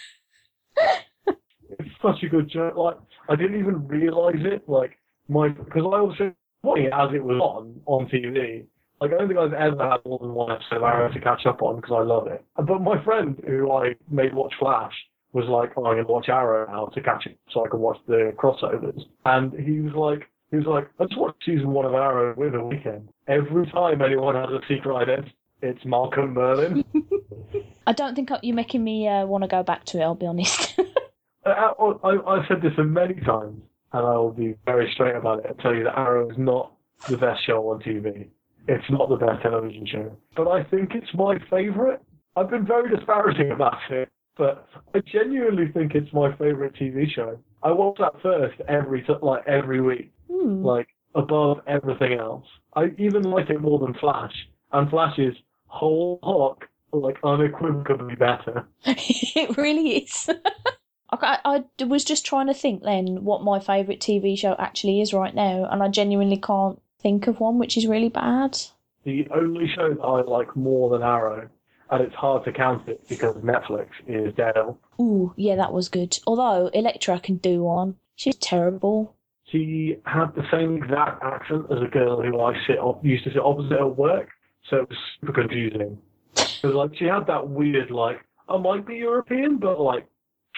it's 1.79 1.91
such 2.01 2.23
a 2.23 2.29
good 2.29 2.49
joke. 2.49 2.77
Like, 2.77 2.97
I 3.29 3.37
didn't 3.37 3.59
even 3.59 3.87
realise 3.87 4.41
it. 4.41 4.69
Like, 4.69 4.99
my, 5.29 5.49
because 5.49 5.83
I 5.83 5.99
also, 5.99 6.33
watching 6.63 6.87
it 6.87 6.93
as 6.93 7.11
it 7.15 7.23
was 7.23 7.41
on, 7.41 7.81
on 7.87 8.07
TV, 8.09 8.65
like, 9.01 9.13
I 9.13 9.19
don't 9.19 9.29
think 9.29 9.41
I've 9.41 9.53
ever 9.53 9.91
had 9.91 10.05
more 10.05 10.19
than 10.19 10.35
one 10.35 10.53
episode 10.53 10.77
of 10.77 10.83
Arrow 10.83 11.13
to 11.13 11.21
catch 11.21 11.47
up 11.47 11.63
on 11.63 11.77
because 11.77 11.93
I 11.95 12.03
love 12.03 12.27
it. 12.27 12.45
But 12.57 12.81
my 12.81 13.03
friend 13.03 13.41
who 13.47 13.73
I 13.73 13.95
made 14.11 14.35
watch 14.35 14.53
Flash 14.59 14.93
was 15.33 15.47
like, 15.47 15.71
oh, 15.77 15.87
I'm 15.87 15.97
to 15.97 16.13
watch 16.13 16.29
Arrow 16.29 16.67
now 16.71 16.87
to 16.87 17.01
catch 17.01 17.27
it 17.27 17.39
so 17.53 17.65
I 17.65 17.69
can 17.69 17.81
watch 17.81 17.99
the 18.07 18.35
crossovers. 18.37 19.01
And 19.25 19.53
he 19.53 19.81
was 19.81 19.95
like, 19.95 20.29
he 20.51 20.57
was 20.57 20.67
like, 20.67 20.91
I 20.99 21.05
just 21.05 21.19
watched 21.19 21.45
season 21.47 21.71
one 21.71 21.87
of 21.87 21.95
Arrow 21.95 22.35
with 22.37 22.55
a 22.55 22.63
weekend. 22.63 23.09
Every 23.29 23.67
time 23.71 24.03
anyone 24.03 24.35
has 24.35 24.51
a 24.51 24.61
secret 24.69 24.95
identity, 24.97 25.33
it's 25.63 25.85
Malcolm 25.85 26.35
Merlyn. 26.35 26.85
I 27.87 27.93
don't 27.93 28.15
think 28.15 28.31
you're 28.43 28.55
making 28.55 28.85
me 28.85 29.09
uh, 29.09 29.27
want 29.27 29.43
to 29.43 29.49
go 29.49 29.63
back 29.63 29.85
to 29.87 29.99
it. 29.99 30.03
I'll 30.03 30.15
be 30.15 30.27
honest. 30.27 30.79
I, 31.47 31.73
I, 31.79 32.09
I've 32.27 32.47
said 32.49 32.63
this 32.63 32.73
many 32.79 33.15
times, 33.15 33.63
and 33.93 34.07
I 34.07 34.15
will 34.17 34.33
be 34.33 34.55
very 34.67 34.91
straight 34.93 35.17
about 35.17 35.41
it 35.41 35.47
and 35.51 35.59
tell 35.59 35.75
you 35.75 35.85
that 35.85 35.99
Arrow 35.99 36.31
is 36.31 36.37
not 36.39 36.73
the 37.09 37.17
best 37.17 37.45
show 37.47 37.71
on 37.71 37.81
TV. 37.81 38.29
It's 38.69 38.85
not 38.91 39.09
the 39.09 39.17
best 39.17 39.43
television 39.43 39.87
show. 39.87 40.17
But 40.37 40.49
I 40.49 40.65
think 40.65 40.95
it's 40.95 41.13
my 41.15 41.39
favourite. 41.51 42.01
I've 42.37 42.51
been 42.51 42.67
very 42.67 42.95
disparaging 42.95 43.51
about 43.51 43.79
it, 43.91 44.09
but 44.37 44.69
I 44.95 45.01
genuinely 45.01 45.73
think 45.73 45.95
it's 45.95 46.13
my 46.13 46.31
favourite 46.37 46.75
TV 46.75 47.11
show. 47.11 47.39
I 47.63 47.73
watch 47.73 47.97
that 47.99 48.13
first 48.23 48.61
every 48.69 49.05
like 49.23 49.47
every 49.49 49.81
week, 49.81 50.13
Hmm. 50.31 50.63
like 50.65 50.89
above 51.15 51.59
everything 51.67 52.13
else. 52.15 52.45
I 52.77 52.91
even 52.99 53.23
like 53.23 53.51
it 53.51 53.61
more 53.61 53.79
than 53.79 53.95
Flash, 53.95 54.33
and 54.73 54.89
Flash 54.91 55.19
is 55.19 55.35
whole 55.71 56.19
hawk 56.23 56.69
like 56.93 57.19
unequivocally 57.23 58.17
better. 58.17 58.67
it 58.85 59.57
really 59.57 59.99
is. 59.99 60.29
I, 61.11 61.39
I 61.45 61.65
I 61.81 61.85
was 61.85 62.05
just 62.05 62.27
trying 62.27 62.47
to 62.49 62.55
think 62.55 62.83
then 62.83 63.25
what 63.25 63.43
my 63.43 63.59
favourite 63.61 64.01
TV 64.01 64.39
show 64.39 64.55
actually 64.59 65.01
is 65.01 65.13
right 65.13 65.35
now, 65.35 65.67
and 65.71 65.83
I 65.83 65.89
genuinely 65.89 66.37
can't 66.37 66.81
think 67.01 67.27
of 67.27 67.41
one, 67.41 67.59
which 67.59 67.77
is 67.77 67.87
really 67.87 68.09
bad. 68.09 68.59
The 69.05 69.27
only 69.35 69.67
show 69.69 69.95
that 69.95 70.03
I 70.03 70.21
like 70.23 70.55
more 70.57 70.91
than 70.91 71.03
Arrow, 71.03 71.49
and 71.91 72.03
it's 72.03 72.15
hard 72.15 72.45
to 72.45 72.53
count 72.53 72.89
it 72.89 73.09
because 73.09 73.37
Netflix 73.37 73.89
is 74.07 74.35
Daredevil. 74.35 74.79
Ooh, 75.01 75.33
yeah, 75.37 75.57
that 75.57 75.73
was 75.73 75.89
good. 75.89 76.19
Although 76.27 76.69
Elektra 76.69 77.19
can 77.19 77.37
do 77.37 77.63
one. 77.63 77.97
She's 78.15 78.37
terrible. 78.37 79.17
She 79.51 79.97
had 80.05 80.35
the 80.35 80.47
same 80.51 80.77
exact 80.77 81.23
accent 81.25 81.67
as 81.73 81.83
a 81.83 81.91
girl 81.91 82.23
who 82.23 82.41
I 82.41 82.55
sit 82.67 82.79
op- 82.79 83.05
used 83.05 83.25
to 83.25 83.33
sit 83.33 83.43
opposite 83.43 83.81
at 83.81 83.97
work, 83.97 84.29
so 84.71 84.77
it 84.79 84.89
was 84.89 84.99
super 85.21 85.33
confusing. 85.33 85.99
Because 86.35 86.75
like 86.75 86.97
she 86.97 87.05
had 87.05 87.27
that 87.27 87.49
weird 87.49 87.91
like 87.91 88.25
I 88.49 88.57
might 88.57 88.87
be 88.87 88.97
European, 88.97 89.59
but 89.59 89.81
like 89.81 90.07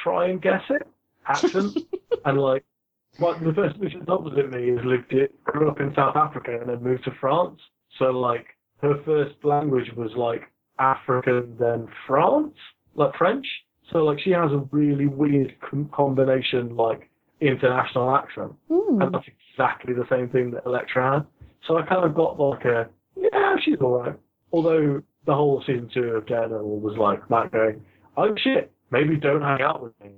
try 0.02 0.28
and 0.28 0.40
guess 0.40 0.62
it 0.70 0.86
accent, 1.26 1.78
and 2.24 2.38
like 2.38 2.64
like 3.18 3.42
the 3.42 3.52
person 3.52 3.80
who 3.80 3.90
sits 3.90 4.08
opposite 4.08 4.50
me 4.50 4.70
is 4.70 4.80
lived 4.84 5.12
it 5.12 5.42
grew 5.44 5.68
up 5.70 5.80
in 5.80 5.94
South 5.94 6.16
Africa 6.16 6.58
and 6.60 6.68
then 6.68 6.82
moved 6.82 7.04
to 7.04 7.10
France, 7.20 7.60
so 7.98 8.06
like 8.06 8.46
her 8.80 9.00
first 9.04 9.34
language 9.44 9.90
was 9.96 10.10
like 10.16 10.42
African 10.78 11.56
then 11.58 11.88
France, 12.06 12.54
like 12.94 13.14
French. 13.16 13.46
So 13.92 13.98
like 13.98 14.18
she 14.20 14.30
has 14.30 14.50
a 14.52 14.66
really 14.70 15.06
weird 15.06 15.54
com- 15.60 15.90
combination 15.92 16.76
like 16.76 17.08
international 17.40 18.14
accent 18.14 18.52
Hmm. 18.68 19.02
and 19.02 19.14
that's 19.14 19.26
exactly 19.26 19.92
the 19.92 20.06
same 20.08 20.28
thing 20.28 20.50
that 20.52 20.64
Elektra 20.64 21.14
had. 21.14 21.26
So 21.66 21.76
I 21.76 21.82
kind 21.82 22.04
of 22.04 22.14
got 22.14 22.38
like 22.40 22.64
a, 22.64 22.88
yeah, 23.16 23.56
she's 23.62 23.78
alright. 23.78 24.18
Although 24.52 25.02
the 25.24 25.34
whole 25.34 25.62
season 25.66 25.90
two 25.92 26.04
of 26.04 26.26
Daredevil 26.26 26.80
was 26.80 26.96
like 26.96 27.28
Matt 27.30 27.52
going, 27.52 27.84
oh 28.16 28.34
shit, 28.36 28.72
maybe 28.90 29.16
don't 29.16 29.42
hang 29.42 29.62
out 29.62 29.82
with 29.82 29.92
me. 30.00 30.10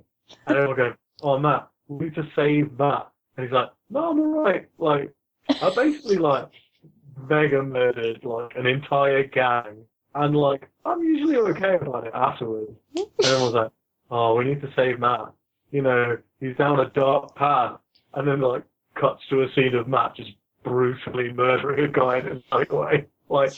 And 0.47 0.57
everyone 0.57 0.77
going, 0.77 0.93
oh 1.21 1.39
Matt, 1.39 1.69
we 1.87 2.05
need 2.05 2.15
to 2.15 2.27
save 2.35 2.77
Matt. 2.77 3.09
And 3.37 3.45
he's 3.45 3.53
like, 3.53 3.69
no, 3.89 4.11
I'm 4.11 4.19
alright. 4.19 4.67
Like, 4.77 5.13
I 5.49 5.73
basically 5.75 6.17
like 6.17 6.49
mega 7.29 7.61
murdered 7.61 8.23
like 8.23 8.55
an 8.55 8.65
entire 8.65 9.23
gang. 9.23 9.85
And 10.13 10.35
like, 10.35 10.69
I'm 10.85 11.03
usually 11.03 11.35
okay 11.35 11.75
about 11.75 12.07
it 12.07 12.13
afterwards. 12.13 12.71
And 12.95 13.07
everyone's 13.23 13.53
like, 13.53 13.71
oh, 14.09 14.35
we 14.35 14.45
need 14.45 14.61
to 14.61 14.71
save 14.75 14.99
Matt. 14.99 15.33
You 15.71 15.81
know, 15.81 16.17
he's 16.39 16.55
down 16.55 16.79
a 16.79 16.89
dark 16.89 17.35
path. 17.35 17.79
And 18.13 18.27
then 18.27 18.41
like 18.41 18.63
cuts 18.99 19.21
to 19.29 19.41
a 19.41 19.47
scene 19.53 19.75
of 19.75 19.87
Matt 19.87 20.15
just 20.15 20.31
brutally 20.65 21.31
murdering 21.31 21.85
a 21.85 21.87
guy 21.87 22.17
in 22.19 22.27
a 22.27 22.41
highway, 22.65 23.05
like 23.29 23.51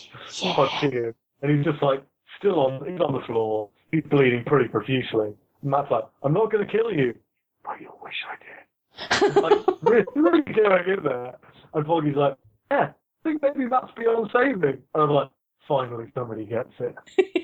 Yeah. 0.43 0.53
punching 0.53 0.91
him. 0.91 1.15
And 1.41 1.55
he's 1.55 1.65
just 1.65 1.81
like 1.81 2.03
still 2.37 2.59
on 2.59 2.85
he's 2.89 2.99
on 3.01 3.13
the 3.13 3.21
floor. 3.25 3.69
He's 3.91 4.03
bleeding 4.03 4.43
pretty 4.45 4.67
profusely. 4.69 5.33
And 5.61 5.71
Matt's 5.71 5.89
like, 5.89 6.03
I'm 6.23 6.33
not 6.33 6.51
gonna 6.51 6.67
kill 6.67 6.91
you. 6.93 7.15
But 7.63 7.81
you 7.81 7.89
wish 8.03 8.13
I 8.29 8.35
did. 8.43 9.35
like 9.43 9.53
really, 9.81 10.05
really 10.15 10.41
going 10.41 10.89
in 10.97 11.03
there. 11.03 11.35
And 11.73 11.85
Foggy's 11.85 12.15
like, 12.15 12.37
Yeah, 12.71 12.89
I 12.91 13.29
think 13.29 13.41
maybe 13.41 13.65
Matt's 13.67 13.91
beyond 13.97 14.29
saving. 14.33 14.81
And 14.93 15.03
I'm 15.03 15.09
like, 15.09 15.29
finally 15.67 16.11
somebody 16.13 16.45
gets 16.45 16.73
it. 16.79 16.95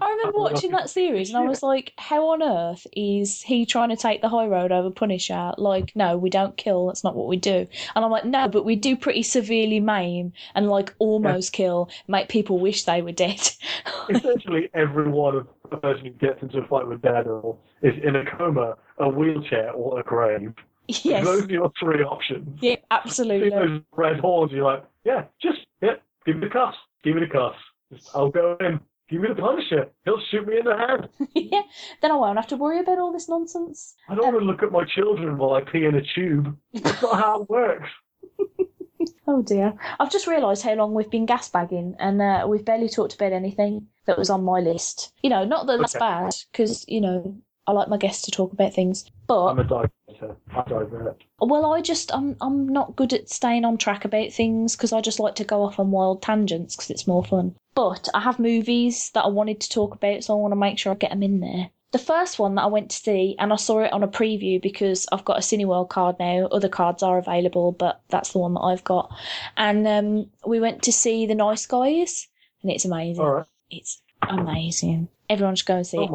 I 0.00 0.10
remember 0.10 0.38
watching 0.38 0.70
that 0.72 0.90
series 0.90 1.28
and 1.28 1.38
I 1.38 1.46
was 1.46 1.62
like, 1.62 1.92
how 1.98 2.28
on 2.30 2.42
earth 2.42 2.86
is 2.92 3.42
he 3.42 3.66
trying 3.66 3.90
to 3.90 3.96
take 3.96 4.20
the 4.22 4.28
high 4.28 4.46
road 4.46 4.72
over 4.72 4.90
Punisher? 4.90 5.52
Like, 5.58 5.92
no, 5.94 6.16
we 6.16 6.30
don't 6.30 6.56
kill, 6.56 6.86
that's 6.86 7.04
not 7.04 7.14
what 7.14 7.28
we 7.28 7.36
do. 7.36 7.66
And 7.94 8.04
I'm 8.04 8.10
like, 8.10 8.24
no, 8.24 8.48
but 8.48 8.64
we 8.64 8.76
do 8.76 8.96
pretty 8.96 9.22
severely 9.22 9.80
maim 9.80 10.32
and 10.54 10.68
like 10.68 10.94
almost 10.98 11.52
kill, 11.52 11.90
make 12.08 12.28
people 12.28 12.58
wish 12.58 12.84
they 12.84 13.02
were 13.02 13.12
dead. 13.12 13.40
Essentially 14.08 14.70
every 14.74 15.08
one 15.08 15.36
of 15.36 15.48
the 15.70 15.76
person 15.76 16.06
who 16.06 16.10
gets 16.10 16.42
into 16.42 16.58
a 16.58 16.66
fight 16.66 16.86
with 16.86 17.02
Daredevil 17.02 17.58
is 17.82 17.94
in 18.02 18.16
a 18.16 18.24
coma, 18.36 18.76
a 18.98 19.08
wheelchair, 19.08 19.72
or 19.72 20.00
a 20.00 20.02
grave. 20.02 20.52
yes. 20.86 21.24
Those 21.24 21.44
are 21.44 21.52
your 21.52 21.72
three 21.78 22.02
options. 22.02 22.58
Yeah, 22.60 22.76
absolutely. 22.90 23.50
See 23.50 23.56
those 23.56 23.80
red 23.96 24.20
horns, 24.20 24.52
you're 24.52 24.64
like, 24.64 24.84
yeah, 25.04 25.24
just, 25.40 25.58
yeah, 25.80 25.94
give 26.26 26.36
me 26.36 26.46
the 26.46 26.52
cuffs, 26.52 26.78
give 27.02 27.14
me 27.14 27.20
the 27.20 27.32
cuffs. 27.32 27.58
Just, 27.92 28.08
I'll 28.14 28.30
go 28.30 28.56
in, 28.60 28.80
give 29.12 29.20
me 29.20 29.28
the 29.28 29.34
Punisher, 29.40 29.86
he'll 30.04 30.20
shoot 30.30 30.46
me 30.48 30.58
in 30.58 30.64
the 30.64 30.76
head. 30.76 31.08
yeah, 31.34 31.62
then 32.00 32.10
I 32.10 32.16
won't 32.16 32.38
have 32.38 32.48
to 32.48 32.56
worry 32.56 32.80
about 32.80 32.98
all 32.98 33.12
this 33.12 33.28
nonsense. 33.28 33.94
I 34.08 34.14
don't 34.16 34.26
want 34.32 34.40
to 34.40 34.44
look 34.44 34.62
at 34.64 34.72
my 34.72 34.84
children 34.84 35.36
while 35.38 35.52
I 35.52 35.60
pee 35.60 35.84
in 35.84 35.94
a 35.94 36.02
tube. 36.14 36.56
That's 36.72 37.02
not 37.02 37.20
how 37.20 37.42
it 37.42 37.48
works. 37.50 37.88
Oh 39.26 39.40
dear. 39.42 39.74
I've 40.00 40.10
just 40.12 40.26
realised 40.26 40.62
how 40.64 40.74
long 40.74 40.94
we've 40.94 41.10
been 41.10 41.26
gasbagging 41.26 41.94
and 42.00 42.20
uh, 42.20 42.44
we've 42.48 42.64
barely 42.64 42.88
talked 42.88 43.14
about 43.14 43.32
anything 43.32 43.86
that 44.06 44.18
was 44.18 44.30
on 44.30 44.44
my 44.44 44.58
list. 44.60 45.12
You 45.22 45.30
know, 45.30 45.44
not 45.44 45.66
that 45.68 45.78
that's 45.78 45.94
Okay. 45.94 46.00
bad, 46.04 46.34
because, 46.50 46.84
you 46.88 47.00
know, 47.00 47.36
I 47.66 47.72
like 47.72 47.88
my 47.88 47.96
guests 47.96 48.24
to 48.24 48.30
talk 48.30 48.52
about 48.52 48.74
things. 48.74 49.10
But 49.26 49.46
I'm 49.46 49.58
a 49.58 49.64
diverter. 49.64 50.36
I 50.50 50.62
divert. 50.68 51.22
Well, 51.40 51.72
I 51.72 51.80
just 51.80 52.12
I'm 52.14 52.36
I'm 52.40 52.68
not 52.68 52.96
good 52.96 53.12
at 53.12 53.30
staying 53.30 53.64
on 53.64 53.78
track 53.78 54.04
about 54.04 54.32
things 54.32 54.76
because 54.76 54.92
I 54.92 55.00
just 55.00 55.20
like 55.20 55.36
to 55.36 55.44
go 55.44 55.62
off 55.62 55.78
on 55.78 55.90
wild 55.90 56.22
tangents 56.22 56.76
because 56.76 56.90
it's 56.90 57.06
more 57.06 57.24
fun. 57.24 57.54
But 57.74 58.08
I 58.14 58.20
have 58.20 58.38
movies 58.38 59.10
that 59.14 59.24
I 59.24 59.28
wanted 59.28 59.60
to 59.60 59.70
talk 59.70 59.94
about, 59.94 60.24
so 60.24 60.34
I 60.34 60.40
want 60.40 60.52
to 60.52 60.56
make 60.56 60.78
sure 60.78 60.92
I 60.92 60.96
get 60.96 61.10
them 61.10 61.22
in 61.22 61.40
there. 61.40 61.70
The 61.92 61.98
first 61.98 62.38
one 62.38 62.54
that 62.54 62.62
I 62.62 62.66
went 62.68 62.90
to 62.90 62.96
see, 62.96 63.36
and 63.38 63.52
I 63.52 63.56
saw 63.56 63.80
it 63.80 63.92
on 63.92 64.02
a 64.02 64.08
preview 64.08 64.60
because 64.60 65.06
I've 65.12 65.26
got 65.26 65.36
a 65.36 65.40
Cineworld 65.40 65.90
card 65.90 66.16
now. 66.18 66.46
Other 66.46 66.68
cards 66.68 67.02
are 67.02 67.18
available, 67.18 67.72
but 67.72 68.00
that's 68.08 68.32
the 68.32 68.38
one 68.38 68.54
that 68.54 68.60
I've 68.60 68.82
got. 68.84 69.14
And 69.58 69.86
um, 69.86 70.30
we 70.46 70.58
went 70.58 70.82
to 70.84 70.92
see 70.92 71.26
The 71.26 71.34
Nice 71.34 71.66
Guys, 71.66 72.28
and 72.62 72.72
it's 72.72 72.86
amazing. 72.86 73.44
It's 73.70 74.00
amazing. 74.22 75.08
Everyone 75.28 75.54
should 75.54 75.66
go 75.66 75.76
and 75.76 75.86
see 75.86 75.98
it. 75.98 76.10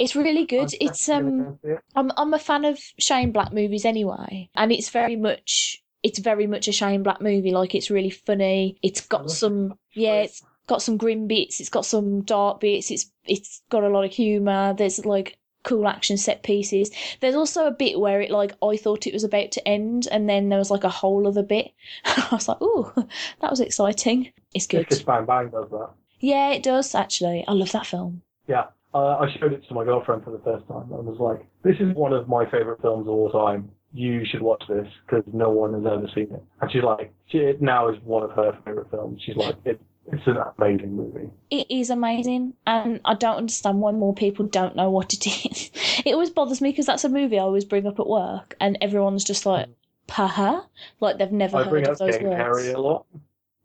It's 0.00 0.16
really 0.16 0.46
good. 0.46 0.72
I'm 0.72 0.88
It's 0.88 1.08
um. 1.10 1.22
gonna 1.30 1.44
go 1.44 1.58
see 1.62 1.70
it. 1.72 1.80
I'm 1.94 2.10
I'm 2.16 2.34
a 2.34 2.38
fan 2.38 2.64
of 2.64 2.78
Shane 2.98 3.32
Black 3.32 3.52
movies 3.52 3.84
anyway, 3.84 4.48
and 4.54 4.72
it's 4.72 4.88
very 4.88 5.16
much 5.16 5.82
it's 6.02 6.18
very 6.18 6.46
much 6.46 6.68
a 6.68 6.72
Shane 6.72 7.02
Black 7.02 7.20
movie. 7.20 7.52
Like 7.52 7.74
it's 7.74 7.90
really 7.90 8.10
funny. 8.10 8.78
It's 8.82 9.02
got 9.06 9.30
some 9.30 9.74
yeah, 9.92 10.22
it's 10.22 10.42
got 10.66 10.80
some 10.80 10.96
grim 10.96 11.26
bits. 11.26 11.60
It's 11.60 11.68
got 11.68 11.84
some 11.84 12.22
dark 12.22 12.60
bits. 12.60 12.90
It's 12.90 13.12
it's 13.26 13.62
got 13.68 13.84
a 13.84 13.90
lot 13.90 14.04
of 14.04 14.12
humour. 14.12 14.72
There's 14.72 15.04
like 15.04 15.36
cool 15.64 15.86
action 15.86 16.16
set 16.16 16.42
pieces. 16.42 16.90
There's 17.20 17.34
also 17.34 17.66
a 17.66 17.70
bit 17.70 18.00
where 18.00 18.22
it 18.22 18.30
like 18.30 18.54
I 18.62 18.78
thought 18.78 19.06
it 19.06 19.12
was 19.12 19.24
about 19.24 19.52
to 19.52 19.68
end, 19.68 20.08
and 20.10 20.28
then 20.28 20.48
there 20.48 20.58
was 20.58 20.70
like 20.70 20.84
a 20.84 20.88
whole 20.88 21.28
other 21.28 21.42
bit. 21.42 21.72
I 22.06 22.28
was 22.32 22.48
like, 22.48 22.62
ooh, 22.62 22.90
that 23.40 23.50
was 23.50 23.60
exciting. 23.60 24.32
It's 24.54 24.66
good. 24.66 24.88
Kiss 24.88 25.02
Bang 25.02 25.26
Bang 25.26 25.50
does 25.50 25.68
that. 25.70 25.90
Yeah, 26.20 26.52
it 26.52 26.62
does 26.62 26.94
actually. 26.94 27.44
I 27.46 27.52
love 27.52 27.72
that 27.72 27.86
film. 27.86 28.22
Yeah, 28.46 28.68
uh, 28.92 29.18
I 29.18 29.28
showed 29.38 29.52
it 29.52 29.66
to 29.68 29.74
my 29.74 29.84
girlfriend 29.84 30.24
for 30.24 30.30
the 30.30 30.40
first 30.40 30.66
time 30.66 30.90
and 30.92 31.06
was 31.06 31.18
like, 31.20 31.46
"This 31.62 31.76
is 31.80 31.94
one 31.94 32.12
of 32.12 32.28
my 32.28 32.44
favorite 32.50 32.80
films 32.82 33.06
of 33.06 33.12
all 33.12 33.30
time. 33.30 33.70
You 33.92 34.24
should 34.24 34.42
watch 34.42 34.62
this 34.68 34.86
because 35.06 35.24
no 35.32 35.50
one 35.50 35.74
has 35.74 35.84
ever 35.86 36.08
seen 36.14 36.32
it." 36.34 36.42
And 36.60 36.70
she's 36.72 36.82
like, 36.82 37.12
she, 37.26 37.38
"It 37.38 37.62
now 37.62 37.88
is 37.88 38.00
one 38.02 38.22
of 38.22 38.32
her 38.32 38.58
favorite 38.64 38.90
films." 38.90 39.22
She's 39.24 39.36
like, 39.36 39.56
it, 39.64 39.80
"It's 40.12 40.26
an 40.26 40.38
amazing 40.58 40.94
movie." 40.96 41.30
It 41.50 41.70
is 41.70 41.90
amazing, 41.90 42.54
and 42.66 43.00
I 43.04 43.14
don't 43.14 43.36
understand 43.36 43.80
why 43.80 43.92
more 43.92 44.14
people 44.14 44.46
don't 44.46 44.74
know 44.74 44.90
what 44.90 45.12
it 45.12 45.26
is. 45.50 45.70
It 46.04 46.12
always 46.12 46.30
bothers 46.30 46.60
me 46.60 46.70
because 46.70 46.86
that's 46.86 47.04
a 47.04 47.08
movie 47.08 47.38
I 47.38 47.42
always 47.42 47.64
bring 47.64 47.86
up 47.86 48.00
at 48.00 48.08
work, 48.08 48.56
and 48.60 48.76
everyone's 48.80 49.22
just 49.24 49.46
like, 49.46 49.68
"Paha," 50.08 50.66
like 50.98 51.18
they've 51.18 51.30
never 51.30 51.58
I 51.58 51.62
heard 51.64 51.86
of 51.86 51.98
those 51.98 52.18
Gay 52.18 52.24
words. 52.24 52.36
Perry 52.36 52.72
a 52.72 52.80
lot. 52.80 53.06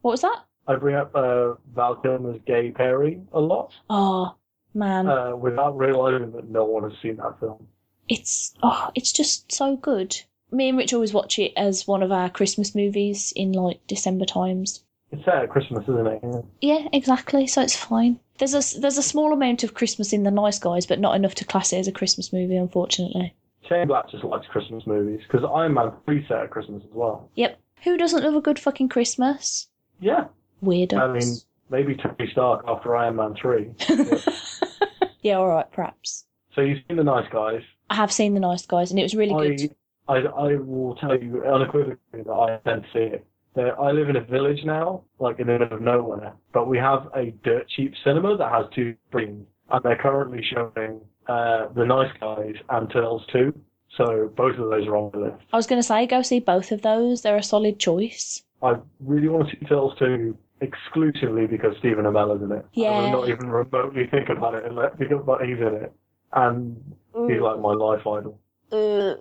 What 0.02 0.12
was 0.12 0.22
that? 0.22 0.44
I 0.68 0.76
bring 0.76 0.96
up 0.96 1.16
uh, 1.16 1.54
Val 1.76 1.96
Kilmer's 1.96 2.40
Gay 2.46 2.72
Perry 2.72 3.22
a 3.34 3.40
lot 3.40 3.72
Oh 3.90 4.36
man, 4.76 5.08
uh, 5.08 5.36
without 5.36 5.78
realizing 5.78 6.32
that 6.34 6.50
no 6.50 6.66
one 6.66 6.84
has 6.84 6.94
seen 7.02 7.18
that 7.18 7.40
film. 7.40 7.68
it's 8.10 8.54
oh, 8.62 8.92
it's 8.96 9.12
just 9.12 9.52
so 9.52 9.76
good. 9.78 10.18
Me 10.52 10.70
and 10.70 10.78
Rich 10.78 10.94
always 10.94 11.14
watch 11.14 11.40
it 11.40 11.54
as 11.58 11.88
one 11.88 12.04
of 12.04 12.12
our 12.12 12.30
Christmas 12.30 12.76
movies 12.76 13.34
in 13.36 13.52
like 13.52 13.86
December 13.88 14.26
times. 14.26 14.84
It's 15.12 15.24
set 15.26 15.36
at 15.36 15.50
Christmas, 15.50 15.84
isn't 15.84 16.08
it? 16.08 16.20
Yeah. 16.24 16.42
Yeah, 16.62 16.88
exactly. 16.94 17.48
So 17.48 17.62
it's 17.62 17.76
fine. 17.76 18.20
There's 18.38 18.54
a 18.54 18.80
there's 18.80 18.98
a 18.98 19.04
small 19.04 19.34
amount 19.34 19.64
of 19.64 19.74
Christmas 19.74 20.14
in 20.14 20.24
the 20.24 20.32
Nice 20.32 20.60
Guys, 20.60 20.86
but 20.86 21.00
not 21.00 21.16
enough 21.16 21.36
to 21.36 21.46
class 21.46 21.72
it 21.74 21.78
as 21.78 21.88
a 21.88 21.92
Christmas 21.92 22.34
movie, 22.34 22.58
unfortunately. 22.58 23.34
Shane 23.68 23.88
Black 23.88 24.10
just 24.10 24.24
likes 24.24 24.46
Christmas 24.48 24.86
movies 24.86 25.22
because 25.28 25.48
Iron 25.54 25.74
Man 25.74 25.92
3 26.06 26.26
set 26.28 26.38
at 26.38 26.52
Christmas 26.52 26.84
as 26.84 26.94
well. 26.94 27.30
Yep. 27.36 27.60
Who 27.84 27.98
doesn't 27.98 28.24
love 28.24 28.36
a 28.36 28.42
good 28.42 28.60
fucking 28.60 28.90
Christmas? 28.90 29.68
Yeah, 30.00 30.26
Weirdos. 30.64 31.00
I 31.00 31.08
mean, 31.14 31.36
maybe 31.70 31.96
Tony 31.96 32.30
Stark 32.32 32.64
after 32.68 32.96
Iron 32.96 33.16
Man 33.16 33.36
3. 33.40 33.72
yeah, 35.26 35.38
all 35.38 35.48
right, 35.48 35.70
perhaps. 35.72 36.26
So 36.54 36.62
you've 36.62 36.78
seen 36.88 36.98
The 36.98 37.04
Nice 37.04 37.28
Guys. 37.32 37.62
I 37.90 37.96
have 37.96 38.12
seen 38.12 38.36
the 38.36 38.40
Nice 38.40 38.66
Guys, 38.66 38.92
and 38.92 39.00
it 39.00 39.04
was 39.04 39.16
really 39.16 39.58
good. 39.58 39.76
I, 40.08 40.14
I, 40.14 40.20
I 40.20 40.56
will 40.56 40.96
tell 40.96 41.20
you 41.20 41.44
unequivocally 41.44 41.98
that 42.14 42.32
I 42.32 42.70
to 42.70 42.84
see 42.94 43.00
it. 43.00 43.26
There, 43.56 43.80
I 43.82 43.92
live 43.92 44.10
in 44.10 44.18
a 44.18 44.22
village 44.22 44.64
now, 44.66 45.04
like 45.18 45.40
in 45.40 45.48
the 45.48 45.54
middle 45.54 45.74
of 45.74 45.82
nowhere, 45.82 46.34
but 46.54 46.68
we 46.68 46.78
have 46.78 47.08
a 47.16 47.32
dirt 47.44 47.68
cheap 47.70 47.94
cinema 48.04 48.38
that 48.38 48.52
has 48.52 48.66
two 48.76 48.96
screens, 49.10 49.48
and 49.72 49.84
they're 49.84 49.98
currently 49.98 50.44
showing 50.44 51.02
uh, 51.28 51.70
The 51.76 51.86
Nice 51.86 52.12
Guys 52.20 52.56
and 52.70 52.90
Turtles 52.92 53.24
2. 53.34 53.52
So 53.98 54.32
both 54.36 54.60
of 54.60 54.70
those 54.70 54.86
are 54.88 54.96
on 54.96 55.10
the 55.12 55.20
list. 55.20 55.44
I 55.54 55.58
was 55.58 55.66
going 55.66 55.80
to 55.80 55.88
say, 55.88 56.06
go 56.06 56.22
see 56.22 56.40
both 56.40 56.72
of 56.72 56.82
those. 56.84 57.22
They're 57.22 57.38
a 57.38 57.44
solid 57.44 57.80
choice. 57.80 58.44
I 58.62 58.76
really 59.00 59.30
want 59.30 59.50
to 59.50 59.56
see 59.56 59.66
Turtles 59.66 59.98
2 59.98 60.38
exclusively 60.68 61.46
because 61.48 61.78
Stephen 61.80 62.06
Amell 62.06 62.36
is 62.36 62.42
in 62.42 62.52
it. 62.52 62.66
Yeah. 62.74 62.90
I 62.90 63.02
would 63.02 63.12
not 63.12 63.30
even 63.30 63.50
remotely 63.50 64.08
think 64.08 64.30
about 64.30 64.56
it 64.56 64.66
unless, 64.66 64.92
because 64.98 65.22
but 65.26 65.42
he's 65.46 65.60
in 65.60 65.74
it. 65.84 65.94
And 66.34 66.96
he's 67.28 67.42
like 67.42 67.60
my 67.60 67.74
life 67.74 68.06
idol. 68.06 68.40
Uh, 68.72 69.16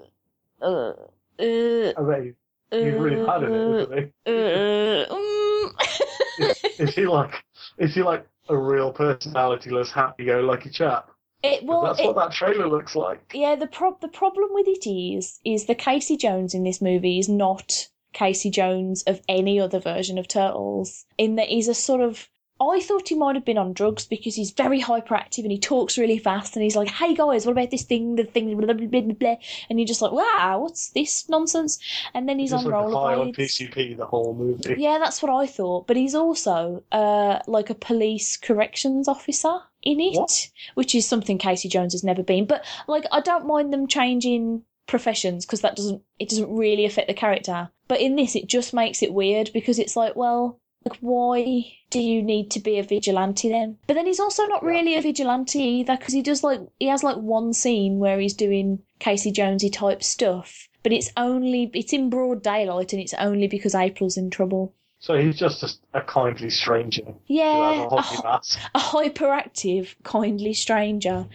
uh, 0.64 0.94
uh, 1.38 1.92
I 1.96 2.02
bet 2.08 2.22
he's, 2.24 2.34
he's 2.70 2.94
really 2.94 3.24
bad 3.24 3.42
in 3.44 3.52
it, 3.52 3.82
isn't 3.82 3.98
he? 3.98 4.04
uh, 4.26 5.06
mm. 5.14 6.80
is 6.80 6.94
he 6.94 7.06
like 7.06 7.34
is 7.78 7.94
he 7.94 8.02
like 8.02 8.26
a 8.48 8.56
real 8.56 8.92
personalityless, 8.92 9.90
happy-go-lucky 9.90 10.70
chap? 10.70 11.06
'Cause 11.42 11.58
it, 11.60 11.64
well, 11.64 11.82
that's 11.82 12.00
it, 12.00 12.06
what 12.06 12.16
that 12.16 12.32
trailer 12.32 12.68
looks 12.68 12.96
like. 12.96 13.20
Yeah, 13.34 13.54
the 13.54 13.66
prob 13.66 14.00
the 14.00 14.08
problem 14.08 14.48
with 14.52 14.66
it 14.66 14.88
is 14.88 15.40
is 15.44 15.66
the 15.66 15.74
Casey 15.74 16.16
Jones 16.16 16.54
in 16.54 16.64
this 16.64 16.80
movie 16.80 17.18
is 17.18 17.28
not 17.28 17.88
Casey 18.14 18.50
Jones 18.50 19.02
of 19.02 19.20
any 19.28 19.60
other 19.60 19.78
version 19.80 20.16
of 20.16 20.26
Turtles. 20.28 21.04
In 21.18 21.36
that 21.36 21.48
he's 21.48 21.68
a 21.68 21.74
sort 21.74 22.00
of 22.00 22.28
I 22.60 22.80
thought 22.80 23.08
he 23.08 23.16
might 23.16 23.34
have 23.34 23.44
been 23.44 23.58
on 23.58 23.72
drugs 23.72 24.06
because 24.06 24.36
he's 24.36 24.52
very 24.52 24.80
hyperactive 24.80 25.42
and 25.42 25.50
he 25.50 25.58
talks 25.58 25.98
really 25.98 26.18
fast 26.18 26.54
and 26.54 26.62
he's 26.62 26.76
like, 26.76 26.88
"Hey 26.88 27.12
guys, 27.12 27.44
what 27.44 27.52
about 27.52 27.72
this 27.72 27.82
thing? 27.82 28.14
The 28.14 28.22
thing, 28.22 28.56
blah 28.56 28.72
blah 28.72 28.86
blah 28.86 29.00
blah." 29.12 29.34
And 29.68 29.80
you're 29.80 29.88
just 29.88 30.00
like, 30.00 30.12
"Wow, 30.12 30.60
what's 30.62 30.90
this 30.90 31.28
nonsense?" 31.28 31.80
And 32.14 32.28
then 32.28 32.38
he's 32.38 32.52
on 32.52 32.64
like 32.64 32.92
high 32.92 33.14
on. 33.16 33.32
PCP 33.32 33.96
the 33.96 34.06
whole 34.06 34.34
movie. 34.34 34.76
Yeah, 34.78 34.98
that's 34.98 35.20
what 35.20 35.32
I 35.32 35.46
thought. 35.46 35.88
But 35.88 35.96
he's 35.96 36.14
also 36.14 36.84
uh, 36.92 37.40
like 37.48 37.70
a 37.70 37.74
police 37.74 38.36
corrections 38.36 39.08
officer 39.08 39.58
in 39.82 39.98
it, 40.00 40.16
What? 40.16 40.48
which 40.74 40.94
is 40.94 41.06
something 41.08 41.38
Casey 41.38 41.68
Jones 41.68 41.92
has 41.92 42.04
never 42.04 42.22
been. 42.22 42.46
But 42.46 42.64
like, 42.86 43.04
I 43.10 43.20
don't 43.20 43.46
mind 43.46 43.72
them 43.72 43.88
changing 43.88 44.62
professions 44.86 45.44
because 45.44 45.60
that 45.62 45.76
doesn't 45.76 46.02
it 46.18 46.28
doesn't 46.28 46.54
really 46.54 46.84
affect 46.84 47.08
the 47.08 47.14
character. 47.14 47.70
But 47.88 48.00
in 48.00 48.16
this, 48.16 48.34
it 48.34 48.46
just 48.48 48.72
makes 48.74 49.02
it 49.02 49.12
weird 49.12 49.50
because 49.52 49.78
it's 49.78 49.96
like, 49.96 50.16
well. 50.16 50.60
Like, 50.86 50.98
why 51.00 51.64
do 51.88 51.98
you 51.98 52.22
need 52.22 52.50
to 52.50 52.60
be 52.60 52.78
a 52.78 52.82
vigilante 52.82 53.48
then? 53.48 53.78
But 53.86 53.94
then 53.94 54.04
he's 54.04 54.20
also 54.20 54.44
not 54.44 54.62
really 54.62 54.96
a 54.96 55.00
vigilante 55.00 55.58
either 55.58 55.96
because 55.96 56.12
he 56.12 56.20
does 56.20 56.44
like 56.44 56.60
he 56.78 56.88
has 56.88 57.02
like 57.02 57.16
one 57.16 57.54
scene 57.54 57.98
where 58.00 58.20
he's 58.20 58.34
doing 58.34 58.80
Casey 58.98 59.30
Jonesy 59.30 59.70
type 59.70 60.02
stuff, 60.02 60.68
but 60.82 60.92
it's 60.92 61.10
only 61.16 61.70
it's 61.72 61.94
in 61.94 62.10
broad 62.10 62.42
daylight 62.42 62.92
and 62.92 63.00
it's 63.00 63.14
only 63.14 63.48
because 63.48 63.74
April's 63.74 64.18
in 64.18 64.28
trouble. 64.28 64.74
So 64.98 65.16
he's 65.16 65.38
just 65.38 65.62
a, 65.62 65.98
a 65.98 66.02
kindly 66.02 66.50
stranger 66.50 67.14
Yeah, 67.28 67.88
a 67.90 67.94
a, 67.94 68.40
a 68.74 68.78
hyperactive, 68.78 69.94
kindly 70.02 70.52
stranger. 70.52 71.26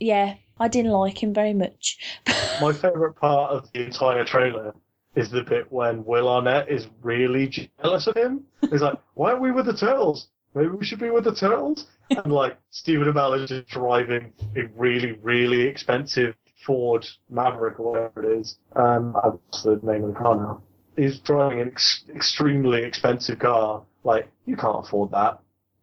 Yeah, 0.00 0.34
I 0.58 0.68
didn't 0.68 0.92
like 0.92 1.22
him 1.22 1.34
very 1.34 1.54
much. 1.54 1.98
My 2.60 2.72
favourite 2.72 3.16
part 3.16 3.52
of 3.52 3.70
the 3.72 3.84
entire 3.84 4.24
trailer 4.24 4.74
is 5.14 5.30
the 5.30 5.42
bit 5.42 5.70
when 5.70 6.04
Will 6.04 6.28
Arnett 6.28 6.68
is 6.68 6.86
really 7.02 7.48
jealous 7.48 8.06
of 8.06 8.16
him. 8.16 8.44
He's 8.70 8.82
like, 8.82 8.98
"Why 9.14 9.30
aren't 9.30 9.42
we 9.42 9.50
with 9.50 9.66
the 9.66 9.76
turtles? 9.76 10.28
Maybe 10.54 10.68
we 10.68 10.84
should 10.84 11.00
be 11.00 11.10
with 11.10 11.24
the 11.24 11.34
turtles." 11.34 11.86
And 12.10 12.32
like 12.32 12.56
Stephen 12.70 13.12
Amell 13.12 13.50
is 13.50 13.64
driving 13.66 14.32
a 14.56 14.64
really, 14.76 15.12
really 15.22 15.62
expensive 15.62 16.34
Ford 16.64 17.06
Maverick 17.30 17.78
or 17.78 17.92
whatever 17.92 18.22
it 18.24 18.40
is. 18.40 18.58
Um, 18.74 19.16
that's 19.22 19.62
the 19.62 19.80
name 19.82 20.04
of 20.04 20.14
the 20.14 20.18
car 20.18 20.36
now. 20.36 20.62
He's 20.96 21.18
driving 21.18 21.60
an 21.60 21.68
ex- 21.68 22.04
extremely 22.14 22.82
expensive 22.82 23.38
car. 23.38 23.82
Like, 24.04 24.28
you 24.46 24.56
can't 24.56 24.84
afford 24.84 25.10
that. 25.12 25.40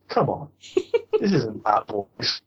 Come 0.09 0.29
on, 0.29 0.49
this 1.19 1.31
isn't 1.33 1.63
that 1.63 1.87
boys. 1.87 2.41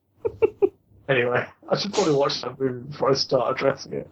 Anyway, 1.08 1.46
I 1.70 1.76
should 1.78 1.92
probably 1.92 2.14
watch 2.14 2.40
that 2.42 2.58
movie 2.58 2.82
before 2.88 3.10
I 3.10 3.14
start 3.14 3.54
addressing 3.56 3.92
it. 3.92 4.08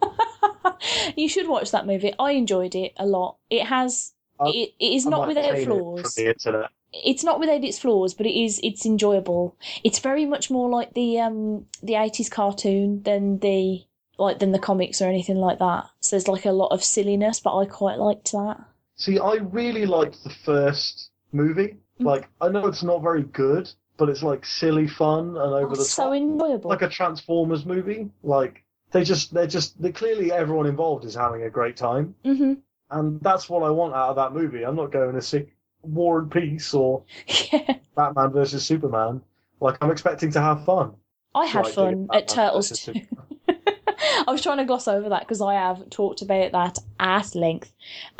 you 1.17 1.27
should 1.29 1.47
watch 1.47 1.71
that 1.71 1.85
movie. 1.85 2.13
I 2.17 2.31
enjoyed 2.31 2.75
it 2.75 2.93
a 2.97 3.05
lot. 3.05 3.37
It 3.49 3.65
has. 3.65 4.13
I- 4.39 4.49
It, 4.49 4.73
it 4.79 4.93
is 4.93 5.05
I 5.05 5.09
not 5.09 5.27
without 5.27 5.55
it 5.55 5.65
flaws. 5.65 6.15
The. 6.15 6.69
It's 7.03 7.23
not 7.25 7.39
without 7.41 7.63
its 7.63 7.77
flaws, 7.79 8.13
but 8.13 8.25
it 8.25 8.37
is. 8.41 8.59
It's 8.63 8.85
enjoyable. 8.85 9.57
It's 9.83 9.99
very 9.99 10.25
much 10.25 10.49
more 10.49 10.69
like 10.69 10.93
the 10.93 11.19
um 11.19 11.65
the 11.83 11.95
eighties 11.95 12.29
cartoon 12.29 13.03
than 13.03 13.39
the 13.39 13.83
like 14.17 14.39
than 14.39 14.53
the 14.53 14.59
comics 14.59 15.01
or 15.01 15.07
anything 15.09 15.35
like 15.37 15.59
that. 15.59 15.87
So 15.99 16.15
there's 16.15 16.29
like 16.29 16.45
a 16.45 16.51
lot 16.51 16.71
of 16.71 16.83
silliness, 16.83 17.41
but 17.41 17.57
I 17.57 17.65
quite 17.65 17.99
liked 17.99 18.31
that. 18.31 18.57
See, 18.95 19.19
I 19.19 19.33
really 19.35 19.85
liked 19.85 20.23
the 20.23 20.29
first 20.29 21.09
movie. 21.33 21.75
Mm. 21.99 22.05
Like, 22.05 22.29
I 22.39 22.47
know 22.47 22.65
it's 22.67 22.83
not 22.83 23.01
very 23.01 23.23
good, 23.23 23.69
but 23.97 24.09
it's 24.09 24.23
like 24.23 24.45
silly 24.45 24.87
fun 24.87 25.29
and 25.29 25.37
over 25.53 25.75
the 25.75 25.83
so 25.85 26.05
top, 26.05 26.15
enjoyable. 26.15 26.69
like 26.69 26.81
a 26.81 26.89
Transformers 26.89 27.65
movie. 27.65 28.09
Like 28.23 28.63
they 28.91 29.03
just, 29.03 29.33
they're 29.33 29.47
just, 29.47 29.81
they 29.81 29.91
clearly 29.91 30.31
everyone 30.31 30.65
involved 30.67 31.05
is 31.05 31.15
having 31.15 31.43
a 31.43 31.49
great 31.49 31.77
time, 31.77 32.15
hmm 32.23 32.53
and 32.91 33.19
that's 33.21 33.49
what 33.49 33.63
I 33.63 33.69
want 33.71 33.95
out 33.95 34.09
of 34.11 34.15
that 34.17 34.33
movie. 34.33 34.63
I'm 34.63 34.75
not 34.75 34.91
going 34.91 35.15
to 35.15 35.21
see 35.21 35.45
War 35.81 36.19
and 36.19 36.31
Peace 36.31 36.73
or 36.73 37.03
Yeah. 37.51 37.77
Batman 37.95 38.31
versus 38.31 38.63
Superman. 38.65 39.21
Like, 39.59 39.77
I'm 39.81 39.89
expecting 39.89 40.31
to 40.33 40.41
have 40.41 40.65
fun. 40.65 40.93
I 41.33 41.45
had 41.47 41.65
Like, 41.65 41.73
fun 41.73 42.07
at 42.13 42.27
Turtles 42.27 42.69
versus 42.69 42.85
2. 42.85 42.93
Superman. 42.93 43.25
I 44.27 44.31
was 44.31 44.41
trying 44.43 44.57
to 44.57 44.65
gloss 44.65 44.87
over 44.87 45.09
that 45.09 45.21
because 45.21 45.41
I 45.41 45.55
have 45.55 45.89
talked 45.89 46.21
about 46.21 46.51
that 46.51 46.77
at 46.99 47.33
length. 47.35 47.73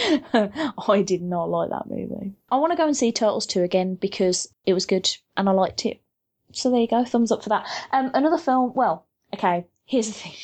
I 0.88 1.02
did 1.02 1.22
not 1.22 1.50
like 1.50 1.70
that 1.70 1.88
movie. 1.88 2.32
I 2.50 2.56
want 2.56 2.72
to 2.72 2.76
go 2.76 2.86
and 2.86 2.96
see 2.96 3.12
Turtles 3.12 3.46
2 3.46 3.62
again 3.62 3.94
because 3.96 4.52
it 4.66 4.72
was 4.74 4.86
good 4.86 5.08
and 5.36 5.48
I 5.48 5.52
liked 5.52 5.86
it. 5.86 6.00
So 6.52 6.70
there 6.70 6.80
you 6.80 6.88
go, 6.88 7.04
thumbs 7.04 7.30
up 7.32 7.42
for 7.42 7.48
that. 7.50 7.66
Um, 7.92 8.10
another 8.14 8.38
film, 8.38 8.72
well, 8.74 9.06
okay, 9.34 9.66
here's 9.84 10.06
the 10.08 10.12
thing. 10.14 10.32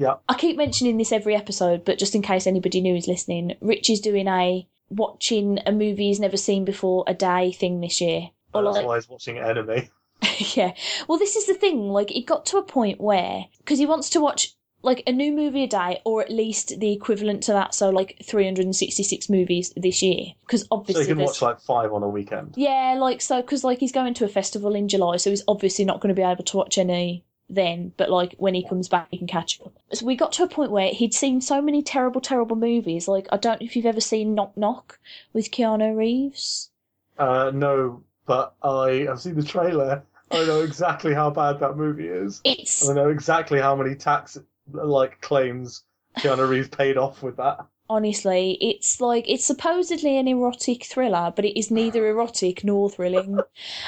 Yeah. 0.00 0.14
I 0.28 0.34
keep 0.34 0.56
mentioning 0.56 0.96
this 0.96 1.10
every 1.10 1.34
episode, 1.34 1.84
but 1.84 1.98
just 1.98 2.14
in 2.14 2.22
case 2.22 2.46
anybody 2.46 2.80
new 2.80 2.94
is 2.94 3.08
listening, 3.08 3.56
Rich 3.60 3.90
is 3.90 4.00
doing 4.00 4.28
a 4.28 4.64
watching 4.90 5.58
a 5.66 5.72
movie 5.72 6.06
he's 6.06 6.20
never 6.20 6.36
seen 6.36 6.64
before 6.64 7.02
a 7.08 7.14
day 7.14 7.50
thing 7.50 7.80
this 7.80 8.00
year. 8.00 8.30
Or 8.54 8.62
That's 8.62 8.76
like- 8.76 8.86
why 8.86 8.94
he's 8.94 9.08
watching 9.08 9.38
Enemy. 9.38 9.90
yeah. 10.54 10.72
Well, 11.08 11.18
this 11.18 11.34
is 11.34 11.46
the 11.46 11.54
thing. 11.54 11.88
Like, 11.88 12.14
it 12.14 12.26
got 12.26 12.46
to 12.46 12.58
a 12.58 12.62
point 12.62 13.00
where 13.00 13.46
because 13.58 13.80
he 13.80 13.86
wants 13.86 14.10
to 14.10 14.20
watch 14.20 14.54
like 14.82 15.02
a 15.06 15.12
new 15.12 15.32
movie 15.32 15.64
a 15.64 15.66
day, 15.66 16.00
or 16.04 16.22
at 16.22 16.30
least 16.30 16.78
the 16.80 16.92
equivalent 16.92 17.42
to 17.44 17.52
that. 17.52 17.74
So, 17.74 17.90
like 17.90 18.16
366 18.24 19.28
movies 19.28 19.72
this 19.76 20.02
year. 20.02 20.26
Because 20.46 20.62
So 20.62 20.68
obviously, 20.72 21.02
you 21.04 21.08
can 21.08 21.18
there's- 21.18 21.30
watch 21.30 21.42
like 21.42 21.60
five 21.60 21.92
on 21.92 22.02
a 22.02 22.08
weekend. 22.08 22.54
yeah, 22.56 22.96
like 22.98 23.20
so 23.20 23.40
because 23.40 23.64
like 23.64 23.78
he's 23.80 23.92
going 23.92 24.14
to 24.14 24.24
a 24.24 24.28
festival 24.28 24.74
in 24.74 24.88
July, 24.88 25.16
so 25.16 25.30
he's 25.30 25.42
obviously 25.48 25.84
not 25.84 26.00
going 26.00 26.14
to 26.14 26.20
be 26.20 26.26
able 26.26 26.44
to 26.44 26.56
watch 26.56 26.78
any 26.78 27.24
then. 27.50 27.92
But 27.96 28.10
like 28.10 28.34
when 28.38 28.54
he 28.54 28.66
comes 28.66 28.88
back, 28.88 29.08
he 29.10 29.18
can 29.18 29.26
catch 29.26 29.60
up. 29.62 29.72
So 29.92 30.06
we 30.06 30.14
got 30.16 30.32
to 30.32 30.44
a 30.44 30.48
point 30.48 30.70
where 30.70 30.88
he'd 30.92 31.14
seen 31.14 31.40
so 31.40 31.60
many 31.60 31.82
terrible, 31.82 32.20
terrible 32.20 32.56
movies. 32.56 33.08
Like 33.08 33.26
I 33.32 33.36
don't 33.36 33.60
know 33.60 33.64
if 33.64 33.74
you've 33.74 33.86
ever 33.86 34.00
seen 34.00 34.34
Knock 34.34 34.56
Knock 34.56 34.98
with 35.32 35.50
Keanu 35.50 35.96
Reeves. 35.96 36.70
Uh, 37.18 37.50
no, 37.52 38.02
but 38.26 38.54
I 38.62 39.06
have 39.08 39.20
seen 39.20 39.34
the 39.34 39.42
trailer. 39.42 40.04
I 40.30 40.44
know 40.44 40.60
exactly 40.60 41.14
how 41.14 41.30
bad 41.30 41.58
that 41.60 41.76
movie 41.76 42.06
is. 42.06 42.42
It's 42.44 42.88
I 42.88 42.92
know 42.92 43.08
exactly 43.08 43.58
how 43.60 43.74
many 43.74 43.94
tax 43.96 44.38
like 44.72 45.20
claims 45.20 45.84
Keanu 46.18 46.48
Reeves 46.48 46.68
paid 46.68 46.96
off 46.96 47.22
with 47.22 47.36
that. 47.36 47.58
honestly, 47.90 48.58
it's 48.60 49.00
like 49.00 49.28
it's 49.28 49.44
supposedly 49.44 50.18
an 50.18 50.28
erotic 50.28 50.84
thriller, 50.84 51.32
but 51.34 51.44
it 51.44 51.58
is 51.58 51.70
neither 51.70 52.06
erotic 52.06 52.64
nor 52.64 52.90
thrilling. 52.90 53.38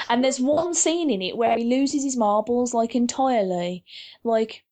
and 0.09 0.23
there's 0.23 0.39
one 0.39 0.73
scene 0.73 1.09
in 1.09 1.21
it 1.21 1.37
where 1.37 1.57
he 1.57 1.63
loses 1.63 2.03
his 2.03 2.17
marbles 2.17 2.73
like 2.73 2.95
entirely. 2.95 3.83
Like, 4.23 4.63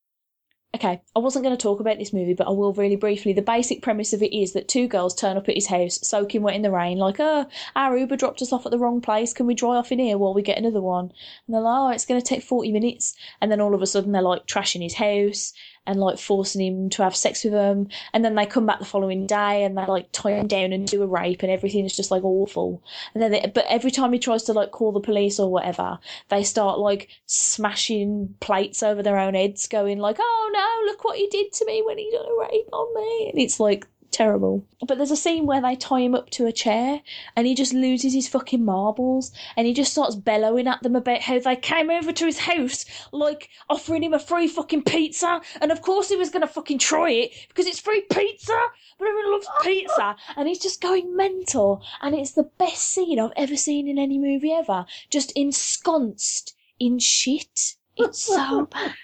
okay, 0.75 1.01
I 1.15 1.19
wasn't 1.19 1.43
going 1.43 1.55
to 1.55 1.61
talk 1.61 1.79
about 1.79 1.97
this 1.97 2.13
movie, 2.13 2.33
but 2.33 2.47
I 2.47 2.51
will 2.51 2.73
really 2.73 2.95
briefly. 2.95 3.33
The 3.33 3.41
basic 3.41 3.81
premise 3.81 4.13
of 4.13 4.23
it 4.23 4.35
is 4.35 4.53
that 4.53 4.67
two 4.67 4.87
girls 4.87 5.15
turn 5.15 5.37
up 5.37 5.49
at 5.49 5.55
his 5.55 5.67
house, 5.67 5.99
soaking 6.01 6.41
wet 6.41 6.55
in 6.55 6.61
the 6.61 6.71
rain, 6.71 6.97
like, 6.97 7.19
oh, 7.19 7.47
our 7.75 7.97
Uber 7.97 8.17
dropped 8.17 8.41
us 8.41 8.53
off 8.53 8.65
at 8.65 8.71
the 8.71 8.79
wrong 8.79 9.01
place. 9.01 9.33
Can 9.33 9.45
we 9.45 9.55
dry 9.55 9.75
off 9.75 9.91
in 9.91 9.99
here 9.99 10.17
while 10.17 10.33
we 10.33 10.41
get 10.41 10.57
another 10.57 10.81
one? 10.81 11.11
And 11.45 11.55
they're 11.55 11.61
like, 11.61 11.79
oh, 11.79 11.89
it's 11.89 12.05
going 12.05 12.21
to 12.21 12.25
take 12.25 12.43
40 12.43 12.71
minutes. 12.71 13.15
And 13.41 13.51
then 13.51 13.61
all 13.61 13.75
of 13.75 13.81
a 13.81 13.87
sudden 13.87 14.11
they're 14.11 14.21
like 14.21 14.45
trashing 14.47 14.83
his 14.83 14.95
house 14.95 15.53
and 15.87 15.99
like 15.99 16.19
forcing 16.19 16.61
him 16.61 16.89
to 16.91 17.03
have 17.03 17.15
sex 17.15 17.43
with 17.43 17.53
them. 17.53 17.87
And 18.13 18.23
then 18.23 18.35
they 18.35 18.45
come 18.45 18.65
back 18.65 18.79
the 18.79 18.85
following 18.85 19.25
day 19.25 19.63
and 19.63 19.77
they 19.77 19.85
like 19.85 20.11
tie 20.11 20.31
him 20.31 20.47
down 20.47 20.73
and 20.73 20.87
do 20.87 21.03
a 21.03 21.07
rape 21.07 21.43
and 21.43 21.51
everything 21.51 21.85
is 21.85 21.95
just 21.95 22.11
like 22.11 22.23
awful. 22.23 22.83
And 23.13 23.23
then, 23.23 23.31
they, 23.31 23.51
but 23.53 23.65
every 23.67 23.91
time 23.91 24.13
he 24.13 24.19
tries 24.19 24.43
to 24.43 24.53
like 24.53 24.71
call 24.71 24.91
the 24.91 24.99
police 24.99 25.39
or 25.39 25.51
whatever, 25.51 25.99
they 26.29 26.43
start 26.43 26.79
like 26.79 27.09
smashing 27.25 28.35
plates 28.39 28.83
over 28.83 29.01
their 29.03 29.17
own 29.17 29.33
heads, 29.33 29.67
going 29.67 29.99
like, 29.99 30.17
"Oh 30.19 30.51
no, 30.53 30.91
look 30.91 31.03
what 31.03 31.17
he 31.17 31.27
did 31.27 31.51
to 31.53 31.65
me 31.65 31.81
when 31.85 31.97
he 31.97 32.11
done 32.11 32.25
a 32.25 32.39
rape 32.39 32.69
on 32.71 32.95
me." 32.95 33.29
And 33.31 33.39
it's 33.39 33.59
like 33.59 33.87
terrible. 34.11 34.65
But 34.85 34.97
there's 34.97 35.11
a 35.11 35.15
scene 35.15 35.45
where 35.45 35.61
they 35.61 35.75
tie 35.75 36.01
him 36.01 36.15
up 36.15 36.29
to 36.31 36.45
a 36.45 36.51
chair 36.51 37.01
and 37.35 37.47
he 37.47 37.55
just 37.55 37.73
loses 37.73 38.13
his 38.13 38.27
fucking 38.27 38.63
marbles 38.63 39.31
and 39.55 39.67
he 39.67 39.73
just 39.73 39.91
starts 39.91 40.15
bellowing 40.15 40.67
at 40.67 40.83
them 40.83 40.95
about 40.95 41.21
how 41.21 41.39
they 41.39 41.55
came 41.55 41.89
over 41.89 42.11
to 42.11 42.25
his 42.25 42.39
house 42.39 42.85
like 43.11 43.49
offering 43.69 44.03
him 44.03 44.13
a 44.13 44.19
free 44.19 44.47
fucking 44.47 44.83
pizza. 44.83 45.41
And 45.61 45.71
of 45.71 45.81
course 45.81 46.09
he 46.09 46.15
was 46.15 46.29
gonna 46.29 46.47
fucking 46.47 46.79
try 46.79 47.11
it 47.11 47.31
because 47.47 47.65
it's 47.65 47.79
free 47.79 48.01
pizza! 48.01 48.59
But 48.97 49.07
everyone 49.07 49.31
loves 49.31 49.47
pizza! 49.63 50.15
And 50.35 50.47
he's 50.47 50.59
just 50.59 50.81
going 50.81 51.15
mental. 51.15 51.83
And 52.01 52.15
it's 52.15 52.33
the 52.33 52.49
best 52.57 52.83
scene 52.83 53.19
I've 53.19 53.31
ever 53.35 53.55
seen 53.55 53.87
in 53.87 53.97
any 53.97 54.17
movie 54.17 54.51
ever. 54.51 54.85
Just 55.09 55.31
ensconced 55.35 56.55
in 56.79 56.99
shit. 56.99 57.75
It's 57.97 58.21
so 58.21 58.65
bad. 58.71 58.95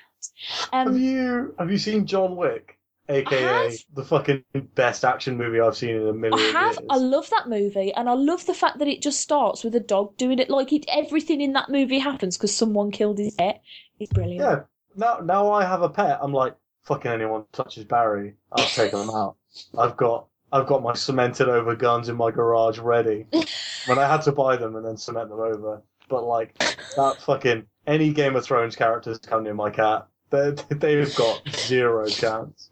Have 0.72 0.88
um, 0.88 0.98
you 0.98 1.56
have 1.58 1.72
you 1.72 1.78
seen 1.78 2.06
John 2.06 2.36
Wick? 2.36 2.75
AKA 3.08 3.42
have. 3.42 3.74
the 3.94 4.04
fucking 4.04 4.44
best 4.74 5.06
action 5.06 5.38
movie 5.38 5.60
I've 5.60 5.78
seen 5.78 5.96
in 5.96 6.08
a 6.08 6.14
million 6.14 6.56
I 6.56 6.60
have. 6.60 6.78
years. 6.78 6.88
I 6.90 6.98
love 6.98 7.30
that 7.30 7.48
movie, 7.48 7.94
and 7.94 8.10
I 8.10 8.14
love 8.14 8.46
the 8.46 8.54
fact 8.54 8.80
that 8.80 8.88
it 8.88 9.02
just 9.02 9.22
starts 9.22 9.64
with 9.64 9.76
a 9.76 9.80
dog 9.80 10.18
doing 10.18 10.40
it. 10.40 10.50
Like 10.50 10.74
it, 10.74 10.86
everything 10.88 11.42
in 11.42 11.54
that 11.54 11.70
movie 11.70 12.00
happens 12.00 12.38
because 12.38 12.56
someone 12.56 12.92
killed 12.92 13.20
his 13.20 13.36
pet. 13.36 13.62
It's 14.00 14.12
brilliant. 14.12 14.40
Yeah. 14.40 14.60
Now 14.96 15.20
now 15.24 15.52
I 15.52 15.66
have 15.66 15.82
a 15.82 15.90
pet, 15.90 16.20
I'm 16.22 16.34
like, 16.34 16.56
fucking 16.84 17.12
anyone 17.12 17.46
touches 17.52 17.84
Barry, 17.84 18.36
I'll 18.52 18.66
take 18.66 18.92
them 18.92 19.10
out. 19.10 19.36
I've 19.78 19.98
got 19.98 20.28
I've 20.52 20.68
got 20.68 20.84
my 20.84 20.94
cemented 20.94 21.50
over 21.50 21.76
guns 21.76 22.10
in 22.10 22.16
my 22.16 22.32
garage 22.32 22.80
ready. 22.80 23.28
when 23.86 24.00
I 24.00 24.08
had 24.08 24.22
to 24.24 24.32
buy 24.32 24.56
them 24.58 24.76
and 24.76 24.86
then 24.86 24.98
cement 24.98 25.30
them 25.30 25.40
over. 25.40 25.82
But 26.08 26.24
like 26.24 26.58
that 26.96 27.18
fucking 27.22 27.66
any 27.88 28.14
Game 28.14 28.36
of 28.36 28.46
Thrones 28.46 28.76
characters 28.76 29.20
come 29.20 29.44
near 29.44 29.54
my 29.54 29.70
cat, 29.70 30.08
they 30.30 30.52
they've 30.70 31.16
got 31.16 31.48
zero 31.50 32.08
chance. 32.08 32.70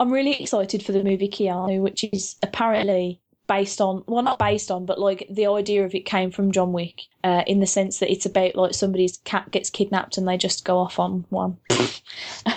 I'm 0.00 0.12
really 0.12 0.40
excited 0.40 0.82
for 0.82 0.92
the 0.92 1.02
movie 1.04 1.28
Keanu, 1.28 1.80
which 1.80 2.04
is 2.12 2.36
apparently 2.42 3.20
based 3.48 3.80
on 3.80 4.04
well, 4.06 4.22
not 4.22 4.38
based 4.38 4.70
on, 4.70 4.86
but 4.86 5.00
like 5.00 5.26
the 5.30 5.46
idea 5.46 5.84
of 5.84 5.94
it 5.94 6.04
came 6.04 6.30
from 6.30 6.52
John 6.52 6.72
Wick, 6.72 7.02
uh, 7.24 7.42
in 7.46 7.60
the 7.60 7.66
sense 7.66 7.98
that 7.98 8.10
it's 8.12 8.26
about 8.26 8.54
like 8.54 8.74
somebody's 8.74 9.16
cat 9.24 9.50
gets 9.50 9.70
kidnapped 9.70 10.18
and 10.18 10.28
they 10.28 10.36
just 10.36 10.64
go 10.64 10.78
off 10.78 10.98
on 10.98 11.24
one. 11.30 11.56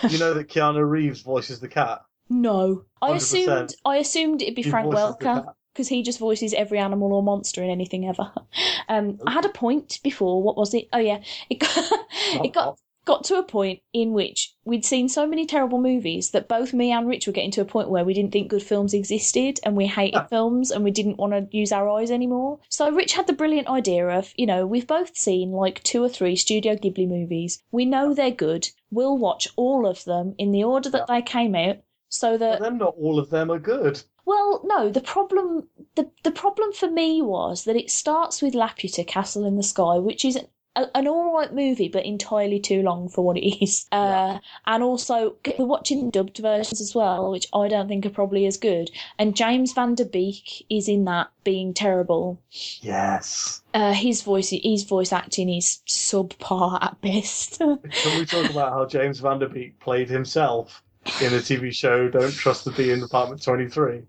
You 0.10 0.20
know 0.20 0.34
that 0.34 0.50
Keanu 0.50 0.88
Reeves 0.88 1.22
voices 1.22 1.60
the 1.60 1.68
cat. 1.68 2.04
No, 2.30 2.84
I 3.02 3.12
100%. 3.12 3.16
assumed 3.16 3.76
I 3.86 3.98
assumed 3.98 4.42
it'd 4.42 4.56
be 4.56 4.62
He 4.62 4.70
Frank 4.70 4.94
Welker. 4.94 5.54
because 5.74 5.88
he 5.88 6.04
just 6.04 6.20
voices 6.20 6.54
every 6.54 6.78
animal 6.80 7.14
or 7.14 7.24
monster 7.24 7.64
in 7.64 7.70
anything 7.70 8.08
ever. 8.08 8.32
Um, 8.90 9.20
I 9.26 9.32
had 9.32 9.46
a 9.46 9.50
point 9.50 10.00
before. 10.04 10.44
What 10.44 10.58
was 10.58 10.74
it? 10.74 10.90
Oh 10.92 10.98
yeah, 10.98 11.20
it 11.50 11.60
got, 11.60 11.72
it 12.44 12.54
got 12.54 12.78
got 13.06 13.24
to 13.26 13.38
a 13.38 13.44
point 13.44 13.82
in 13.94 14.14
which 14.14 14.54
we'd 14.64 14.86
seen 14.86 15.10
so 15.10 15.26
many 15.26 15.46
terrible 15.46 15.80
movies 15.82 16.32
that 16.32 16.48
both 16.48 16.74
me 16.74 16.92
and 16.92 17.08
Rich 17.08 17.26
were 17.28 17.34
getting 17.34 17.52
to 17.52 17.62
a 17.62 17.66
point 17.66 17.90
where 17.90 18.06
we 18.06 18.14
didn't 18.14 18.32
think 18.32 18.50
good 18.50 18.64
films 18.64 18.94
existed 18.94 19.60
and 19.64 19.76
we 19.76 19.88
hated 19.88 20.28
films 20.30 20.72
and 20.72 20.84
we 20.84 20.92
didn't 20.92 21.18
want 21.18 21.34
to 21.34 21.58
use 21.58 21.72
our 21.72 21.90
eyes 21.90 22.12
anymore. 22.12 22.60
So 22.70 22.92
Rich 22.92 23.14
had 23.14 23.28
the 23.28 23.34
brilliant 23.34 23.68
idea 23.68 24.08
of, 24.08 24.34
you 24.36 24.46
know, 24.46 24.66
we've 24.68 24.88
both 24.88 25.18
seen 25.18 25.52
like 25.52 25.82
two 25.84 26.04
or 26.04 26.10
three 26.10 26.36
Studio 26.36 26.76
Ghibli 26.76 27.08
movies. 27.08 27.62
We 27.72 27.86
know 27.86 28.14
they're 28.14 28.32
good. 28.32 28.70
We'll 28.92 29.18
watch 29.18 29.48
all 29.56 29.88
of 29.88 30.04
them 30.06 30.36
in 30.38 30.52
the 30.52 30.64
order 30.64 30.90
that 30.92 31.08
they 31.08 31.22
came 31.22 31.56
out 31.56 31.78
so 32.10 32.38
that 32.38 32.60
But 32.60 32.70
then 32.70 32.78
not 32.78 32.96
all 33.00 33.20
of 33.20 33.30
them 33.30 33.50
are 33.50 33.60
good. 33.60 34.04
well, 34.26 34.62
no, 34.66 34.90
the 34.90 35.02
problem 35.02 35.68
the 35.96 36.10
the 36.24 36.32
problem 36.32 36.72
for 36.74 36.90
me 36.90 37.22
was 37.22 37.64
that 37.64 37.76
it 37.76 37.90
starts 37.90 38.42
with 38.42 38.54
Laputa 38.54 39.06
Castle 39.08 39.46
in 39.46 39.56
the 39.56 39.64
Sky, 39.64 39.98
which 39.98 40.24
is 40.26 40.38
a, 40.76 40.86
an 40.96 41.08
all 41.08 41.34
right 41.34 41.54
movie, 41.54 41.90
but 41.90 42.06
entirely 42.06 42.60
too 42.60 42.82
long 42.82 43.10
for 43.10 43.24
what 43.24 43.38
it 43.38 43.42
is. 43.64 43.88
Uh, 43.92 44.40
and 44.66 44.84
also, 44.84 45.36
we're 45.58 45.66
watching 45.66 46.10
dubbed 46.10 46.38
versions 46.38 46.82
as 46.82 46.96
well, 46.96 47.32
which 47.32 47.48
I 47.54 47.68
don't 47.68 47.88
think 47.88 48.06
are 48.06 48.12
probably 48.12 48.46
as 48.46 48.58
good. 48.58 48.92
And 49.18 49.36
James 49.36 49.74
Van 49.74 49.96
Der 49.96 50.06
Beek 50.06 50.66
is 50.70 50.88
in 50.88 51.06
that 51.06 51.30
being 51.44 51.74
terrible. 51.74 52.40
Yes. 52.82 53.62
Uh, 53.74 53.94
his 53.94 54.22
voice, 54.22 54.50
his 54.52 54.84
voice 54.84 55.12
acting 55.12 55.50
is 55.50 55.80
subpar 55.88 56.82
at 56.82 57.00
best. 57.02 57.60
Can 57.60 58.20
we 58.20 58.26
talk 58.26 58.50
about 58.50 58.74
how 58.74 58.86
James 58.86 59.20
Van 59.20 59.40
Der 59.40 59.48
Beek 59.48 59.80
played 59.80 60.10
himself 60.10 60.84
in 61.22 61.32
the 61.32 61.40
TV 61.40 61.74
show 61.74 62.10
Don't 62.10 62.34
Trust 62.34 62.66
the 62.66 62.72
Bee 62.72 62.92
in 62.92 63.02
Apartment 63.02 63.42
23? 63.42 64.02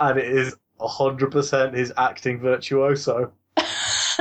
And 0.00 0.18
it 0.18 0.26
is 0.26 0.56
100% 0.80 1.74
his 1.74 1.92
acting 1.96 2.40
virtuoso. 2.40 3.32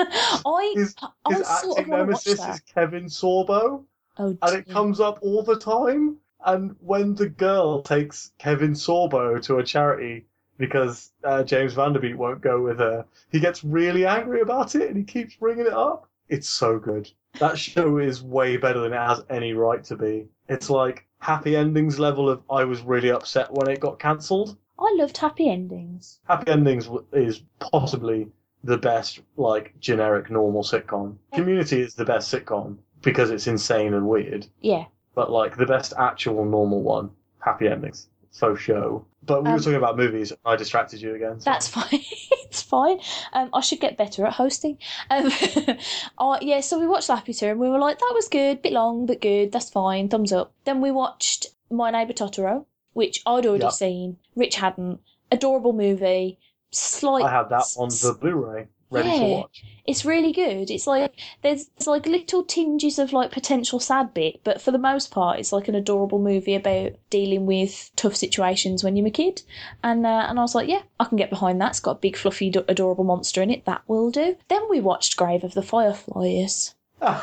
I, 0.46 0.74
His, 0.76 0.96
I 1.26 1.34
his 1.34 1.48
sort 1.48 1.80
acting 1.80 1.94
nemesis 1.94 2.46
is 2.46 2.60
Kevin 2.74 3.06
Sorbo, 3.06 3.84
Oh, 4.18 4.38
and 4.42 4.56
it 4.56 4.68
comes 4.68 5.00
up 5.00 5.20
all 5.22 5.44
the 5.44 5.58
time. 5.58 6.18
And 6.46 6.76
when 6.80 7.16
the 7.16 7.30
girl 7.30 7.82
takes 7.82 8.32
Kevin 8.38 8.74
Sorbo 8.74 9.42
to 9.44 9.58
a 9.58 9.64
charity 9.64 10.26
because 10.58 11.12
uh, 11.24 11.44
James 11.44 11.74
Van 11.74 11.94
Der 11.94 12.00
Beek 12.00 12.18
won't 12.18 12.42
go 12.42 12.62
with 12.62 12.80
her, 12.80 13.06
he 13.32 13.40
gets 13.40 13.64
really 13.64 14.06
angry 14.06 14.42
about 14.42 14.76
it 14.76 14.90
and 14.90 14.98
he 14.98 15.04
keeps 15.04 15.36
bringing 15.36 15.66
it 15.66 15.74
up. 15.74 16.08
It's 16.28 16.50
so 16.50 16.80
good. 16.80 17.10
That 17.40 17.58
show 17.58 17.98
is 17.98 18.22
way 18.22 18.58
better 18.58 18.80
than 18.82 18.94
it 18.94 18.98
has 18.98 19.24
any 19.30 19.54
right 19.54 19.84
to 19.86 19.96
be. 19.96 20.28
It's 20.50 20.70
like 20.70 21.06
happy 21.20 21.56
endings 21.56 21.98
level 21.98 22.30
of 22.30 22.42
I 22.50 22.66
was 22.66 22.82
really 22.82 23.12
upset 23.12 23.52
when 23.54 23.70
it 23.70 23.80
got 23.80 24.00
cancelled. 24.00 24.58
I 24.78 24.96
loved 24.98 25.18
happy 25.18 25.50
endings. 25.50 26.20
Happy 26.26 26.52
Endings 26.52 26.90
is 27.12 27.42
possibly 27.60 28.28
the 28.64 28.78
best, 28.78 29.22
like, 29.38 29.74
generic 29.80 30.30
normal 30.30 30.64
sitcom. 30.64 31.16
Community 31.34 31.82
is 31.82 31.96
the 31.96 32.06
best 32.06 32.34
sitcom 32.34 32.78
because 33.02 33.30
it's 33.32 33.48
insane 33.48 33.94
and 33.94 34.08
weird, 34.08 34.46
Yeah. 34.62 34.86
but, 35.16 35.32
like, 35.32 35.56
the 35.58 35.66
best 35.66 35.94
actual 35.98 36.44
normal 36.46 36.82
one, 36.82 37.12
Happy 37.40 37.68
Endings. 37.68 38.08
so 38.32 38.56
show. 38.56 39.06
But 39.24 39.44
we 39.44 39.50
Um, 39.50 39.56
were 39.56 39.60
talking 39.60 39.76
about 39.76 39.98
movies. 39.98 40.32
I 40.46 40.56
distracted 40.56 41.02
you 41.02 41.16
again. 41.16 41.40
so- 41.40 41.50
That's 41.50 41.68
fine. 41.78 41.88
it's 41.92 42.62
fine. 42.62 43.00
Um, 43.34 43.50
I 43.54 43.62
should 43.62 43.80
get 43.80 43.98
better 43.98 44.26
at 44.26 44.34
hosting. 44.34 44.78
Um, 45.10 45.30
oh, 46.18 46.38
yeah, 46.42 46.60
so 46.62 46.80
we 46.80 46.88
watched 46.88 47.10
Laputa 47.10 47.52
and 47.52 47.60
we 47.60 47.70
were 47.70 47.80
like, 47.80 47.98
that 48.00 48.12
was 48.14 48.28
good, 48.28 48.62
bit 48.62 48.74
long, 48.74 49.06
but 49.06 49.20
good, 49.22 49.52
that's 49.52 49.70
fine, 49.70 50.10
thumbs 50.10 50.32
up. 50.34 50.54
Then 50.66 50.80
we 50.82 50.92
watched 50.92 51.48
My 51.72 51.92
Neighbour 51.92 52.14
Totoro, 52.14 52.66
which 52.94 53.22
I'd 53.26 53.46
already 53.46 53.64
Yep. 53.64 53.74
seen. 53.74 54.18
Rich 54.36 54.56
hadn't. 54.58 55.00
Adorable 55.32 55.74
movie. 55.74 56.40
Slight. 56.72 57.26
I 57.26 57.32
had 57.32 57.50
that 57.50 57.66
on 57.78 57.90
the 57.90 58.18
Blu-ray, 58.20 58.68
ready 58.92 59.10
to 59.10 59.16
Yeah. 59.16 59.38
watch. 59.40 59.64
It's 59.86 60.06
really 60.06 60.32
good. 60.32 60.70
It's 60.70 60.86
like 60.86 61.14
there's, 61.42 61.66
there's 61.78 61.88
like 61.88 62.06
little 62.06 62.44
tinges 62.44 63.00
of 63.00 63.12
like 63.12 63.32
potential 63.32 63.80
sad 63.80 64.14
bit, 64.14 64.42
but 64.44 64.62
for 64.62 64.70
the 64.72 64.78
most 64.78 65.10
part, 65.10 65.40
it's 65.40 65.52
like 65.52 65.68
an 65.68 65.74
adorable 65.76 66.20
movie 66.20 66.54
about 66.54 66.92
dealing 67.10 67.46
with 67.48 67.90
tough 67.96 68.16
situations 68.16 68.84
when 68.84 68.96
you're 68.96 69.08
a 69.08 69.12
kid. 69.12 69.42
And 69.84 70.06
uh, 70.06 70.26
and 70.30 70.38
I 70.38 70.44
was 70.44 70.54
like, 70.54 70.70
yeah, 70.70 70.84
I 71.00 71.06
can 71.06 71.18
get 71.18 71.32
behind 71.32 71.60
that. 71.62 71.72
It's 71.72 71.80
got 71.80 71.92
a 71.98 72.00
big 72.00 72.16
fluffy 72.18 72.52
do- 72.52 72.66
adorable 72.68 73.04
monster 73.04 73.42
in 73.42 73.50
it. 73.50 73.66
That 73.66 73.82
will 73.88 74.12
do. 74.12 74.36
Then 74.48 74.62
we 74.70 74.80
watched 74.80 75.18
Grave 75.18 75.44
of 75.44 75.54
the 75.56 75.64
Fireflies. 75.64 76.76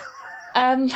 Um, 0.57 0.91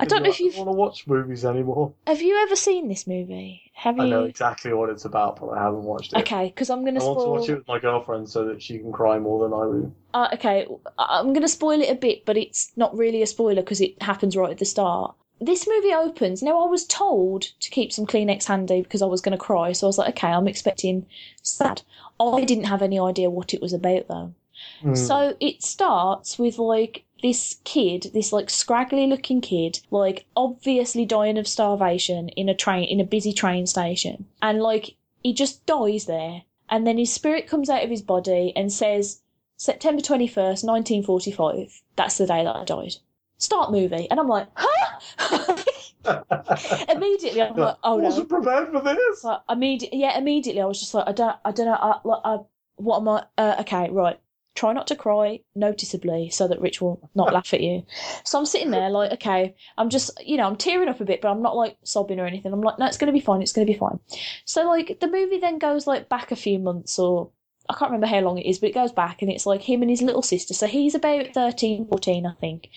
I 0.00 0.04
don't 0.06 0.22
know 0.22 0.30
if 0.30 0.40
you've 0.40 0.56
want 0.56 0.68
to 0.68 0.72
watch 0.72 1.06
movies 1.06 1.44
anymore. 1.44 1.92
have 2.06 2.22
you 2.22 2.36
ever 2.42 2.56
seen 2.56 2.88
this 2.88 3.06
movie? 3.06 3.62
Have 3.74 3.96
you? 3.96 4.04
I 4.04 4.08
know 4.08 4.24
exactly 4.24 4.72
what 4.72 4.90
it's 4.90 5.04
about, 5.04 5.40
but 5.40 5.48
I 5.48 5.62
haven't 5.62 5.84
watched 5.84 6.12
it. 6.12 6.20
Okay, 6.20 6.46
because 6.46 6.70
I'm 6.70 6.84
gonna 6.84 7.02
I 7.02 7.06
want 7.06 7.20
to 7.20 7.28
watch 7.28 7.48
it 7.48 7.58
with 7.58 7.68
my 7.68 7.78
girlfriend 7.78 8.28
so 8.28 8.44
that 8.46 8.62
she 8.62 8.78
can 8.78 8.92
cry 8.92 9.18
more 9.18 9.42
than 9.42 9.52
I 9.52 9.64
will. 9.64 9.94
Uh, 10.12 10.28
okay, 10.34 10.66
I'm 10.98 11.28
going 11.28 11.42
to 11.42 11.48
spoil 11.48 11.80
it 11.80 11.90
a 11.90 11.94
bit, 11.94 12.24
but 12.24 12.36
it's 12.36 12.72
not 12.76 12.96
really 12.96 13.22
a 13.22 13.26
spoiler 13.26 13.62
because 13.62 13.80
it 13.80 14.00
happens 14.02 14.36
right 14.36 14.50
at 14.50 14.58
the 14.58 14.64
start. 14.64 15.14
This 15.40 15.66
movie 15.66 15.94
opens. 15.94 16.42
Now, 16.42 16.62
I 16.62 16.68
was 16.68 16.84
told 16.84 17.42
to 17.60 17.70
keep 17.70 17.92
some 17.92 18.06
Kleenex 18.06 18.44
handy 18.44 18.82
because 18.82 19.02
I 19.02 19.06
was 19.06 19.20
going 19.20 19.38
to 19.38 19.38
cry, 19.38 19.72
so 19.72 19.86
I 19.86 19.88
was 19.88 19.98
like, 19.98 20.10
okay, 20.10 20.28
I'm 20.28 20.48
expecting 20.48 21.06
sad. 21.42 21.82
I 22.18 22.44
didn't 22.44 22.64
have 22.64 22.82
any 22.82 22.98
idea 22.98 23.30
what 23.30 23.54
it 23.54 23.62
was 23.62 23.72
about 23.72 24.08
though. 24.08 24.34
Hmm. 24.82 24.94
So 24.94 25.36
it 25.40 25.62
starts 25.62 26.38
with 26.38 26.58
like 26.58 27.04
this 27.22 27.58
kid, 27.64 28.10
this 28.14 28.32
like 28.32 28.50
scraggly 28.50 29.06
looking 29.06 29.40
kid, 29.40 29.80
like 29.90 30.26
obviously 30.36 31.04
dying 31.04 31.38
of 31.38 31.48
starvation 31.48 32.28
in 32.30 32.48
a 32.48 32.54
train 32.54 32.84
in 32.84 33.00
a 33.00 33.04
busy 33.04 33.32
train 33.32 33.66
station. 33.66 34.26
And 34.42 34.60
like 34.60 34.96
he 35.22 35.32
just 35.32 35.66
dies 35.66 36.06
there. 36.06 36.42
And 36.68 36.86
then 36.86 36.98
his 36.98 37.12
spirit 37.12 37.46
comes 37.46 37.68
out 37.68 37.82
of 37.82 37.90
his 37.90 38.02
body 38.02 38.52
and 38.54 38.72
says, 38.72 39.22
September 39.56 40.00
21st, 40.00 40.64
1945. 40.64 41.82
That's 41.96 42.16
the 42.16 42.26
day 42.26 42.44
that 42.44 42.56
I 42.56 42.64
died. 42.64 42.94
Start 43.38 43.72
movie. 43.72 44.08
And 44.10 44.20
I'm 44.20 44.28
like, 44.28 44.48
huh? 44.54 45.56
immediately 46.88 47.42
I'm 47.42 47.56
like, 47.56 47.76
oh 47.82 47.96
no. 47.98 48.04
wasn't 48.04 48.28
prepared 48.28 48.70
for 48.70 48.80
this. 48.80 49.24
Like, 49.24 49.40
immediately, 49.50 50.00
yeah, 50.00 50.16
immediately 50.16 50.62
I 50.62 50.66
was 50.66 50.80
just 50.80 50.94
like, 50.94 51.08
I 51.08 51.12
don't, 51.12 51.36
I 51.44 51.50
don't 51.50 51.66
know, 51.66 51.74
I, 51.74 51.98
like, 52.04 52.20
I, 52.24 52.38
what 52.76 53.00
am 53.00 53.08
I? 53.08 53.24
Uh, 53.36 53.56
okay, 53.60 53.90
right. 53.90 54.18
Try 54.54 54.72
not 54.72 54.86
to 54.88 54.96
cry 54.96 55.40
noticeably 55.54 56.30
so 56.30 56.48
that 56.48 56.60
Rich 56.60 56.80
will 56.80 57.08
not 57.14 57.32
laugh 57.34 57.54
at 57.54 57.60
you. 57.60 57.84
So 58.24 58.38
I'm 58.38 58.46
sitting 58.46 58.70
there 58.70 58.90
like, 58.90 59.12
okay, 59.12 59.54
I'm 59.78 59.90
just, 59.90 60.10
you 60.24 60.36
know, 60.36 60.46
I'm 60.46 60.56
tearing 60.56 60.88
up 60.88 61.00
a 61.00 61.04
bit, 61.04 61.20
but 61.20 61.30
I'm 61.30 61.42
not 61.42 61.56
like 61.56 61.76
sobbing 61.84 62.20
or 62.20 62.26
anything. 62.26 62.52
I'm 62.52 62.60
like, 62.60 62.78
no, 62.78 62.86
it's 62.86 62.98
going 62.98 63.12
to 63.12 63.18
be 63.18 63.24
fine. 63.24 63.42
It's 63.42 63.52
going 63.52 63.66
to 63.66 63.72
be 63.72 63.78
fine. 63.78 64.00
So 64.44 64.66
like 64.66 64.98
the 65.00 65.08
movie 65.08 65.38
then 65.38 65.58
goes 65.58 65.86
like 65.86 66.08
back 66.08 66.30
a 66.32 66.36
few 66.36 66.58
months 66.58 66.98
or 66.98 67.30
I 67.68 67.74
can't 67.74 67.92
remember 67.92 68.08
how 68.08 68.20
long 68.20 68.38
it 68.38 68.46
is, 68.48 68.58
but 68.58 68.70
it 68.70 68.74
goes 68.74 68.90
back 68.90 69.22
and 69.22 69.30
it's 69.30 69.46
like 69.46 69.62
him 69.62 69.82
and 69.82 69.90
his 69.90 70.02
little 70.02 70.22
sister. 70.22 70.54
So 70.54 70.66
he's 70.66 70.96
about 70.96 71.32
13, 71.32 71.86
14, 71.86 72.26
I 72.26 72.34
think. 72.34 72.68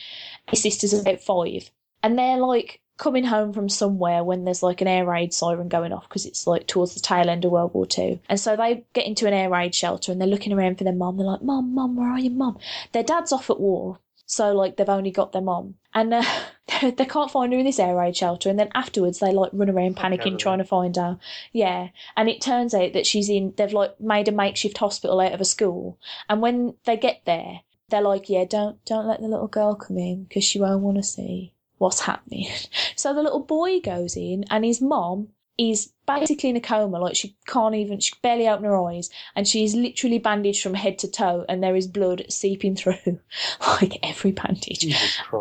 His 0.50 0.62
sister's 0.62 0.94
about 0.94 1.20
five. 1.20 1.72
And 2.04 2.20
they're 2.20 2.38
like 2.38 2.80
coming 3.04 3.26
home 3.26 3.52
from 3.52 3.68
somewhere 3.68 4.24
when 4.24 4.46
there's 4.46 4.64
like 4.64 4.80
an 4.80 4.88
air 4.88 5.06
raid 5.06 5.34
siren 5.34 5.68
going 5.68 5.92
off 5.92 6.08
because 6.08 6.26
it's 6.26 6.48
like 6.48 6.66
towards 6.68 6.94
the 6.94 7.02
tail 7.02 7.30
end 7.30 7.44
of 7.44 7.52
World 7.52 7.74
War 7.74 7.86
Two. 7.86 8.18
And 8.30 8.40
so 8.40 8.56
they 8.56 8.86
get 8.94 9.06
into 9.06 9.28
an 9.28 9.34
air 9.34 9.50
raid 9.50 9.76
shelter 9.76 10.12
and 10.12 10.22
they're 10.22 10.28
looking 10.28 10.54
around 10.54 10.78
for 10.78 10.86
their 10.86 10.94
mum. 10.94 11.18
They're 11.18 11.28
like, 11.28 11.42
Mum, 11.42 11.76
Mum, 11.76 11.98
where 11.98 12.08
are 12.08 12.20
you, 12.20 12.30
Mum? 12.30 12.58
Their 12.94 13.04
dad's 13.04 13.34
off 13.34 13.50
at 13.50 13.60
war. 13.60 14.00
So 14.26 14.54
like 14.54 14.78
they've 14.78 14.88
only 14.88 15.12
got 15.12 15.34
their 15.34 15.42
mum. 15.42 15.76
And 15.94 16.14
uh, 16.14 16.24
they 16.82 17.06
can't 17.06 17.30
find 17.30 17.52
her 17.52 17.60
in 17.60 17.66
this 17.66 17.78
air 17.78 17.94
raid 17.94 18.16
shelter. 18.16 18.50
And 18.50 18.58
then 18.58 18.70
afterwards 18.74 19.20
they 19.20 19.34
like 19.34 19.52
run 19.52 19.70
around 19.70 19.98
panicking 19.98 20.40
trying 20.40 20.60
to 20.60 20.64
find 20.64 20.96
her. 20.96 21.20
Yeah. 21.52 21.90
And 22.16 22.30
it 22.30 22.40
turns 22.40 22.74
out 22.74 22.94
that 22.94 23.06
she's 23.06 23.30
in, 23.30 23.54
they've 23.58 23.74
like 23.74 24.00
made 24.00 24.30
a 24.30 24.32
makeshift 24.32 24.78
hospital 24.78 25.20
out 25.20 25.34
of 25.34 25.42
a 25.42 25.46
school. 25.46 26.00
And 26.30 26.42
when 26.42 26.76
they 26.86 26.96
get 26.96 27.24
there, 27.26 27.60
they're 27.90 28.02
like, 28.02 28.30
yeah, 28.30 28.46
don't, 28.50 28.84
don't 28.86 29.08
let 29.08 29.20
the 29.20 29.28
little 29.28 29.50
girl 29.50 29.76
come 29.76 29.98
in 29.98 30.24
because 30.24 30.46
she 30.46 30.60
won't 30.60 30.82
want 30.82 30.98
to 30.98 31.04
see 31.04 31.54
what's 31.78 32.02
happening. 32.02 32.48
So 32.96 33.14
the 33.14 33.24
little 33.24 33.42
boy 33.42 33.82
goes 33.82 34.16
in, 34.16 34.46
and 34.50 34.64
his 34.64 34.80
mom 34.80 35.30
is 35.58 35.92
basically 36.08 36.50
in 36.50 36.56
a 36.56 36.62
coma, 36.62 37.00
like 37.00 37.16
she 37.16 37.36
can't 37.48 37.76
even, 37.76 38.00
she 38.00 38.14
barely 38.22 38.48
open 38.48 38.66
her 38.66 38.78
eyes, 38.88 39.10
and 39.36 39.48
she's 39.48 39.76
literally 39.76 40.20
bandaged 40.20 40.62
from 40.64 40.74
head 40.74 41.00
to 41.00 41.12
toe, 41.12 41.44
and 41.50 41.62
there 41.62 41.76
is 41.76 41.88
blood 41.88 42.26
seeping 42.30 42.76
through 42.78 43.20
like 43.68 43.98
every 44.04 44.32
bandage. 44.32 44.86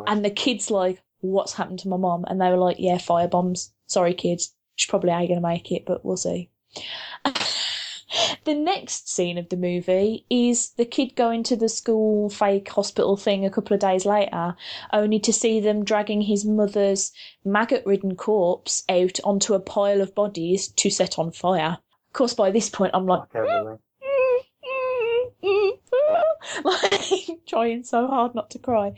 And 0.09 0.25
the 0.25 0.31
kid's 0.31 0.71
like, 0.71 1.01
What's 1.21 1.53
happened 1.53 1.79
to 1.81 1.89
my 1.89 1.97
mom? 1.99 2.25
And 2.27 2.41
they 2.41 2.51
were 2.51 2.57
like, 2.57 2.77
Yeah, 2.81 2.99
fire 2.99 3.29
bombs. 3.29 3.73
Sorry, 3.87 4.15
kids. 4.15 4.55
She's 4.75 4.91
probably 4.91 5.11
ain't 5.11 5.29
gonna 5.29 5.41
make 5.41 5.71
it, 5.71 5.85
but 5.87 6.05
we'll 6.05 6.17
see. 6.17 6.51
the 8.45 8.55
next 8.55 9.09
scene 9.09 9.39
of 9.39 9.49
the 9.49 9.57
movie 9.57 10.25
is 10.31 10.71
the 10.71 10.85
kid 10.85 11.15
going 11.15 11.43
to 11.45 11.57
the 11.57 11.69
school 11.69 12.29
fake 12.29 12.69
hospital 12.69 13.17
thing 13.17 13.45
a 13.45 13.51
couple 13.51 13.75
of 13.75 13.81
days 13.81 14.05
later, 14.05 14.55
only 14.93 15.19
to 15.21 15.33
see 15.33 15.61
them 15.61 15.85
dragging 15.85 16.23
his 16.23 16.45
mother's 16.45 17.13
maggot 17.45 17.85
ridden 17.87 18.17
corpse 18.17 18.83
out 18.89 19.19
onto 19.25 19.55
a 19.55 19.61
pile 19.61 20.01
of 20.01 20.15
bodies 20.15 20.69
to 20.69 20.91
set 20.91 21.19
on 21.19 21.33
fire. 21.33 21.79
Of 22.09 22.13
course, 22.13 22.35
by 22.35 22.51
this 22.51 22.69
point, 22.69 22.93
I'm 22.95 23.07
like, 23.07 23.33
like 26.65 27.31
trying 27.47 27.85
so 27.85 28.07
hard 28.07 28.35
not 28.35 28.51
to 28.51 28.59
cry. 28.59 28.93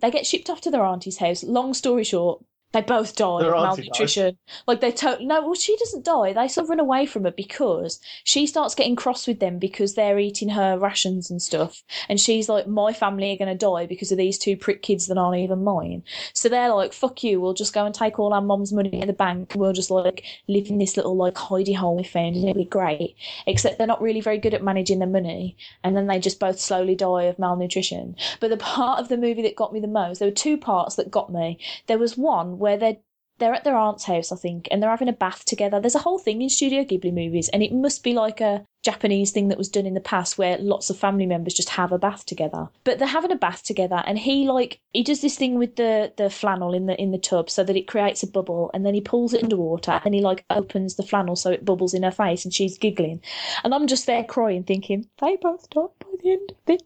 They 0.00 0.10
get 0.10 0.26
shipped 0.26 0.50
off 0.50 0.60
to 0.62 0.70
their 0.70 0.84
auntie's 0.84 1.18
house. 1.18 1.42
Long 1.42 1.74
story 1.74 2.04
short, 2.04 2.44
they 2.76 2.82
both 2.82 3.16
die 3.16 3.40
Their 3.40 3.54
of 3.54 3.78
malnutrition. 3.78 4.36
Like 4.66 4.80
they 4.80 4.92
to- 4.92 5.24
no, 5.24 5.40
well 5.40 5.54
she 5.54 5.76
doesn't 5.78 6.04
die. 6.04 6.34
They 6.34 6.48
sort 6.48 6.64
of 6.64 6.70
run 6.70 6.80
away 6.80 7.06
from 7.06 7.24
her 7.24 7.30
because 7.30 8.00
she 8.22 8.46
starts 8.46 8.74
getting 8.74 8.96
cross 8.96 9.26
with 9.26 9.40
them 9.40 9.58
because 9.58 9.94
they're 9.94 10.18
eating 10.18 10.50
her 10.50 10.78
rations 10.78 11.30
and 11.30 11.40
stuff, 11.40 11.82
and 12.08 12.20
she's 12.20 12.48
like, 12.48 12.66
"My 12.66 12.92
family 12.92 13.32
are 13.32 13.38
going 13.38 13.50
to 13.50 13.66
die 13.66 13.86
because 13.86 14.12
of 14.12 14.18
these 14.18 14.38
two 14.38 14.56
prick 14.56 14.82
kids 14.82 15.06
that 15.06 15.16
aren't 15.16 15.38
even 15.38 15.64
mine." 15.64 16.02
So 16.34 16.48
they're 16.48 16.74
like, 16.74 16.92
"Fuck 16.92 17.24
you! 17.24 17.40
We'll 17.40 17.54
just 17.54 17.72
go 17.72 17.86
and 17.86 17.94
take 17.94 18.18
all 18.18 18.34
our 18.34 18.42
mum's 18.42 18.72
money 18.72 19.00
at 19.00 19.06
the 19.06 19.14
bank. 19.14 19.52
We'll 19.56 19.72
just 19.72 19.90
like 19.90 20.24
live 20.46 20.68
in 20.68 20.76
this 20.78 20.96
little 20.98 21.16
like 21.16 21.34
hidey 21.34 21.76
hole 21.76 21.96
we 21.96 22.04
found, 22.04 22.36
and 22.36 22.44
it'll 22.44 22.62
be 22.62 22.64
great." 22.66 23.16
Except 23.46 23.78
they're 23.78 23.86
not 23.86 24.02
really 24.02 24.20
very 24.20 24.38
good 24.38 24.52
at 24.52 24.62
managing 24.62 24.98
their 24.98 25.08
money, 25.08 25.56
and 25.82 25.96
then 25.96 26.08
they 26.08 26.18
just 26.18 26.40
both 26.40 26.60
slowly 26.60 26.94
die 26.94 27.24
of 27.24 27.38
malnutrition. 27.38 28.16
But 28.40 28.50
the 28.50 28.58
part 28.58 29.00
of 29.00 29.08
the 29.08 29.16
movie 29.16 29.42
that 29.42 29.56
got 29.56 29.72
me 29.72 29.80
the 29.80 29.86
most, 29.86 30.18
there 30.18 30.28
were 30.28 30.34
two 30.34 30.58
parts 30.58 30.96
that 30.96 31.10
got 31.10 31.32
me. 31.32 31.58
There 31.86 31.98
was 31.98 32.18
one 32.18 32.58
where 32.58 32.65
they're 32.74 32.96
they're 33.38 33.54
at 33.54 33.64
their 33.64 33.76
aunt's 33.76 34.04
house, 34.04 34.32
I 34.32 34.36
think, 34.36 34.66
and 34.70 34.82
they're 34.82 34.90
having 34.90 35.08
a 35.08 35.12
bath 35.12 35.44
together. 35.44 35.78
There's 35.78 35.94
a 35.94 36.00
whole 36.00 36.18
thing 36.18 36.40
in 36.40 36.48
Studio 36.48 36.84
Ghibli 36.84 37.12
movies, 37.12 37.48
and 37.50 37.62
it 37.62 37.72
must 37.72 38.02
be 38.02 38.14
like 38.14 38.40
a 38.40 38.64
Japanese 38.82 39.30
thing 39.30 39.48
that 39.48 39.58
was 39.58 39.68
done 39.68 39.84
in 39.84 39.94
the 39.94 40.00
past 40.00 40.38
where 40.38 40.56
lots 40.58 40.90
of 40.90 40.96
family 40.96 41.26
members 41.26 41.54
just 41.54 41.70
have 41.70 41.92
a 41.92 41.98
bath 41.98 42.24
together. 42.24 42.68
But 42.84 42.98
they're 42.98 43.08
having 43.08 43.32
a 43.32 43.36
bath 43.36 43.62
together, 43.62 44.02
and 44.06 44.18
he 44.18 44.48
like 44.48 44.80
he 44.92 45.02
does 45.02 45.20
this 45.20 45.36
thing 45.36 45.58
with 45.58 45.76
the 45.76 46.12
the 46.16 46.30
flannel 46.30 46.72
in 46.72 46.86
the 46.86 47.00
in 47.00 47.10
the 47.10 47.18
tub 47.18 47.50
so 47.50 47.62
that 47.64 47.76
it 47.76 47.88
creates 47.88 48.22
a 48.22 48.26
bubble, 48.26 48.70
and 48.72 48.86
then 48.86 48.94
he 48.94 49.00
pulls 49.00 49.34
it 49.34 49.42
underwater, 49.42 50.00
and 50.04 50.14
he 50.14 50.20
like 50.20 50.44
opens 50.50 50.96
the 50.96 51.02
flannel 51.02 51.36
so 51.36 51.50
it 51.50 51.64
bubbles 51.64 51.94
in 51.94 52.04
her 52.04 52.10
face, 52.10 52.44
and 52.44 52.54
she's 52.54 52.78
giggling, 52.78 53.20
and 53.64 53.74
I'm 53.74 53.86
just 53.86 54.06
there 54.06 54.24
crying, 54.24 54.62
thinking 54.62 55.08
they 55.20 55.36
both 55.36 55.68
died 55.68 55.88
by 56.00 56.08
the 56.22 56.32
end 56.32 56.50
of 56.52 56.56
this. 56.64 56.80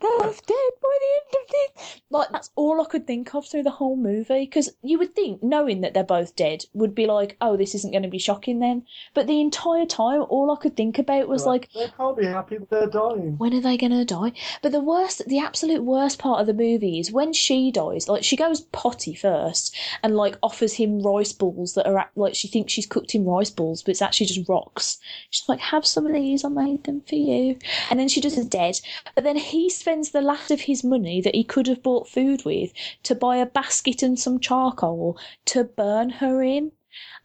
They're 0.00 0.18
both 0.18 0.46
dead 0.46 0.56
by 0.82 0.88
the 1.00 1.08
end 1.16 1.44
of 1.44 1.50
this. 1.50 2.00
Like 2.10 2.28
that's 2.30 2.50
all 2.56 2.80
I 2.80 2.84
could 2.84 3.06
think 3.06 3.34
of 3.34 3.46
through 3.46 3.62
the 3.62 3.70
whole 3.70 3.96
movie. 3.96 4.44
Because 4.44 4.70
you 4.82 4.98
would 4.98 5.14
think, 5.14 5.42
knowing 5.42 5.80
that 5.80 5.94
they're 5.94 6.04
both 6.04 6.36
dead, 6.36 6.64
would 6.74 6.94
be 6.94 7.06
like, 7.06 7.36
oh, 7.40 7.56
this 7.56 7.74
isn't 7.74 7.90
going 7.90 8.02
to 8.02 8.08
be 8.08 8.18
shocking 8.18 8.58
then. 8.60 8.84
But 9.14 9.26
the 9.26 9.40
entire 9.40 9.86
time, 9.86 10.22
all 10.28 10.50
I 10.50 10.60
could 10.60 10.76
think 10.76 10.98
about 10.98 11.28
was 11.28 11.46
like, 11.46 11.70
they 11.72 11.88
can't 11.96 12.16
be 12.16 12.26
happy 12.26 12.58
that 12.58 12.70
they're 12.70 12.86
dying. 12.86 13.38
when 13.38 13.54
are 13.54 13.60
they 13.60 13.76
going 13.76 13.92
to 13.92 14.04
die? 14.04 14.32
But 14.62 14.72
the 14.72 14.80
worst, 14.80 15.22
the 15.26 15.38
absolute 15.38 15.84
worst 15.84 16.18
part 16.18 16.40
of 16.40 16.46
the 16.46 16.54
movie 16.54 16.98
is 16.98 17.12
when 17.12 17.32
she 17.32 17.70
dies. 17.70 18.08
Like 18.08 18.24
she 18.24 18.36
goes 18.36 18.60
potty 18.60 19.14
first 19.14 19.76
and 20.02 20.16
like 20.16 20.36
offers 20.42 20.74
him 20.74 21.00
rice 21.02 21.32
balls 21.32 21.74
that 21.74 21.86
are 21.86 22.10
like 22.16 22.34
she 22.34 22.48
thinks 22.48 22.72
she's 22.72 22.86
cooked 22.86 23.12
him 23.12 23.24
rice 23.24 23.50
balls, 23.50 23.82
but 23.82 23.90
it's 23.90 24.02
actually 24.02 24.26
just 24.26 24.48
rocks. 24.48 24.98
She's 25.30 25.48
like, 25.48 25.60
have 25.60 25.86
some 25.86 26.06
of 26.06 26.12
these. 26.12 26.44
I 26.44 26.48
made 26.48 26.84
them 26.84 27.00
for 27.08 27.14
you. 27.14 27.58
And 27.90 27.98
then 27.98 28.08
she 28.08 28.20
just 28.20 28.38
is 28.38 28.46
dead. 28.46 28.80
But 29.14 29.24
then 29.24 29.33
he 29.36 29.70
spends 29.70 30.10
the 30.10 30.22
last 30.22 30.50
of 30.50 30.62
his 30.62 30.84
money 30.84 31.20
that 31.20 31.34
he 31.34 31.44
could 31.44 31.66
have 31.66 31.82
bought 31.82 32.08
food 32.08 32.44
with 32.44 32.72
to 33.02 33.14
buy 33.14 33.36
a 33.36 33.46
basket 33.46 34.02
and 34.02 34.18
some 34.18 34.38
charcoal 34.38 35.18
to 35.46 35.64
burn 35.64 36.10
her 36.10 36.42
in. 36.42 36.72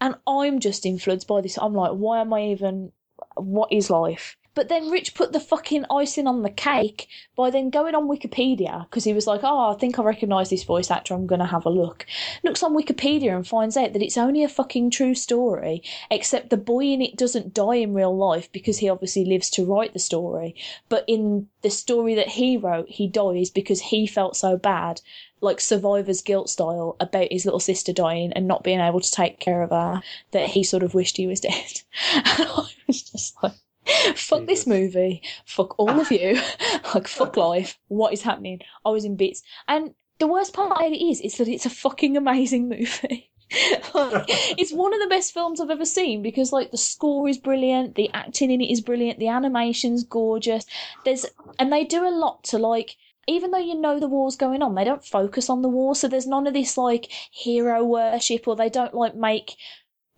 And 0.02 0.16
I'm 0.26 0.60
just 0.60 0.86
influenced 0.86 1.28
by 1.28 1.42
this. 1.42 1.58
I'm 1.62 1.74
like, 1.74 1.92
why 1.92 2.22
am 2.22 2.34
I 2.34 2.46
even? 2.46 2.92
What 3.36 3.72
is 3.72 3.90
life? 3.90 4.36
But 4.60 4.68
then 4.68 4.90
Rich 4.90 5.14
put 5.14 5.32
the 5.32 5.40
fucking 5.40 5.86
icing 5.90 6.28
on 6.28 6.42
the 6.42 6.50
cake 6.50 7.08
by 7.38 7.50
then 7.50 7.70
going 7.70 7.96
on 7.96 8.10
Wikipedia 8.10 8.84
because 8.90 9.06
he 9.06 9.14
was 9.14 9.26
like, 9.26 9.40
oh, 9.42 9.72
I 9.72 9.76
think 9.76 9.98
I 9.98 10.04
recognise 10.04 10.50
this 10.50 10.66
voice 10.66 10.92
actor. 10.92 11.14
I'm 11.14 11.28
going 11.28 11.40
to 11.40 11.46
have 11.46 11.66
a 11.66 11.70
look. 11.70 12.06
Looks 12.44 12.62
on 12.62 12.76
Wikipedia 12.76 13.34
and 13.34 13.48
finds 13.48 13.78
out 13.78 13.94
that 13.94 14.02
it's 14.02 14.18
only 14.18 14.44
a 14.44 14.50
fucking 14.50 14.92
true 14.92 15.16
story, 15.16 15.82
except 16.12 16.50
the 16.50 16.58
boy 16.58 16.88
in 16.88 17.02
it 17.02 17.16
doesn't 17.16 17.54
die 17.54 17.76
in 17.76 17.94
real 17.94 18.14
life 18.14 18.52
because 18.52 18.80
he 18.80 18.90
obviously 18.90 19.24
lives 19.24 19.50
to 19.52 19.64
write 19.64 19.94
the 19.94 20.00
story. 20.00 20.56
But 20.90 21.06
in 21.08 21.48
the 21.62 21.70
story 21.70 22.14
that 22.16 22.28
he 22.28 22.58
wrote, 22.58 22.90
he 22.90 23.08
dies 23.08 23.50
because 23.50 23.80
he 23.80 24.08
felt 24.08 24.36
so 24.36 24.58
bad 24.58 25.00
like 25.40 25.62
survivor's 25.62 26.22
guilt 26.22 26.50
style 26.50 26.98
about 27.00 27.32
his 27.32 27.46
little 27.46 27.62
sister 27.62 27.94
dying 27.94 28.34
and 28.34 28.46
not 28.46 28.66
being 28.66 28.82
able 28.82 29.00
to 29.00 29.10
take 29.10 29.40
care 29.40 29.64
of 29.64 29.70
her 29.70 30.02
that 30.32 30.50
he 30.50 30.66
sort 30.66 30.84
of 30.84 30.94
wished 30.94 31.16
he 31.16 31.28
was 31.28 31.40
dead. 31.40 31.82
And 32.14 32.26
I 32.50 32.68
was 32.88 33.04
just 33.04 33.42
like, 33.42 33.54
fuck 34.16 34.46
this 34.46 34.68
movie, 34.68 35.22
fuck 35.46 35.78
all 35.80 36.00
of 36.00 36.12
you, 36.12 36.40
like 36.96 37.08
fuck 37.08 37.38
life, 37.38 37.78
what 37.88 38.14
is 38.14 38.22
happening? 38.22 38.62
I 38.86 38.90
was 38.90 39.06
in 39.06 39.16
bits. 39.16 39.44
And 39.68 39.94
the 40.20 40.28
worst 40.28 40.54
part 40.54 40.72
about 40.72 40.92
it 40.92 41.04
is, 41.04 41.22
is 41.22 41.38
that 41.38 41.48
it's 41.48 41.66
a 41.66 41.70
fucking 41.70 42.18
amazing 42.18 42.70
movie. 42.70 43.32
like, 43.96 44.26
it's 44.28 44.72
one 44.72 44.94
of 44.94 45.00
the 45.00 45.08
best 45.08 45.34
films 45.34 45.60
I've 45.60 45.72
ever 45.72 45.86
seen 45.86 46.22
because 46.22 46.52
like 46.52 46.70
the 46.70 46.78
score 46.78 47.28
is 47.28 47.38
brilliant, 47.38 47.96
the 47.96 48.10
acting 48.14 48.52
in 48.52 48.62
it 48.62 48.72
is 48.72 48.82
brilliant, 48.82 49.18
the 49.18 49.28
animation's 49.28 50.04
gorgeous. 50.04 50.66
There's 51.04 51.26
and 51.58 51.74
they 51.74 51.84
do 51.84 52.08
a 52.08 52.14
lot 52.14 52.44
to 52.46 52.60
like 52.60 52.96
even 53.28 53.52
though 53.52 53.58
you 53.58 53.80
know 53.80 54.00
the 54.00 54.08
war's 54.08 54.36
going 54.36 54.62
on, 54.62 54.76
they 54.76 54.84
don't 54.84 55.06
focus 55.06 55.50
on 55.50 55.62
the 55.62 55.70
war, 55.70 55.96
so 55.96 56.08
there's 56.08 56.28
none 56.28 56.48
of 56.48 56.54
this 56.54 56.78
like 56.78 57.12
hero 57.32 57.84
worship 57.84 58.48
or 58.48 58.56
they 58.56 58.70
don't 58.70 58.94
like 58.94 59.16
make 59.16 59.56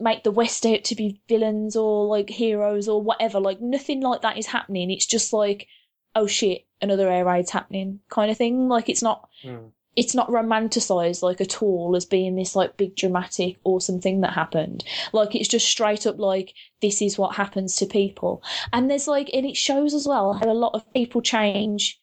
make 0.01 0.23
the 0.23 0.31
West 0.31 0.65
out 0.65 0.83
to 0.85 0.95
be 0.95 1.21
villains 1.29 1.75
or 1.75 2.05
like 2.07 2.29
heroes 2.29 2.87
or 2.87 3.01
whatever. 3.01 3.39
Like 3.39 3.61
nothing 3.61 4.01
like 4.01 4.21
that 4.21 4.37
is 4.37 4.47
happening. 4.47 4.91
It's 4.91 5.05
just 5.05 5.33
like, 5.33 5.67
oh 6.15 6.27
shit, 6.27 6.65
another 6.81 7.09
air 7.09 7.25
raid's 7.25 7.51
happening 7.51 7.99
kind 8.09 8.31
of 8.31 8.37
thing. 8.37 8.67
Like 8.67 8.89
it's 8.89 9.01
not 9.03 9.29
Hmm. 9.43 9.67
it's 9.95 10.15
not 10.15 10.29
romanticized 10.29 11.21
like 11.21 11.41
at 11.41 11.61
all 11.61 11.95
as 11.95 12.05
being 12.05 12.35
this 12.35 12.55
like 12.55 12.77
big 12.77 12.95
dramatic 12.95 13.57
awesome 13.63 13.99
thing 13.99 14.21
that 14.21 14.33
happened 14.33 14.83
like 15.11 15.35
it's 15.35 15.49
just 15.49 15.67
straight 15.67 16.07
up 16.07 16.17
like 16.17 16.53
this 16.81 17.01
is 17.01 17.17
what 17.17 17.35
happens 17.35 17.75
to 17.75 17.85
people 17.85 18.41
and 18.71 18.89
there's 18.89 19.07
like 19.07 19.29
and 19.33 19.45
it 19.45 19.57
shows 19.57 19.93
as 19.93 20.07
well 20.07 20.33
how 20.33 20.49
a 20.49 20.53
lot 20.53 20.73
of 20.73 20.93
people 20.93 21.21
change 21.21 21.99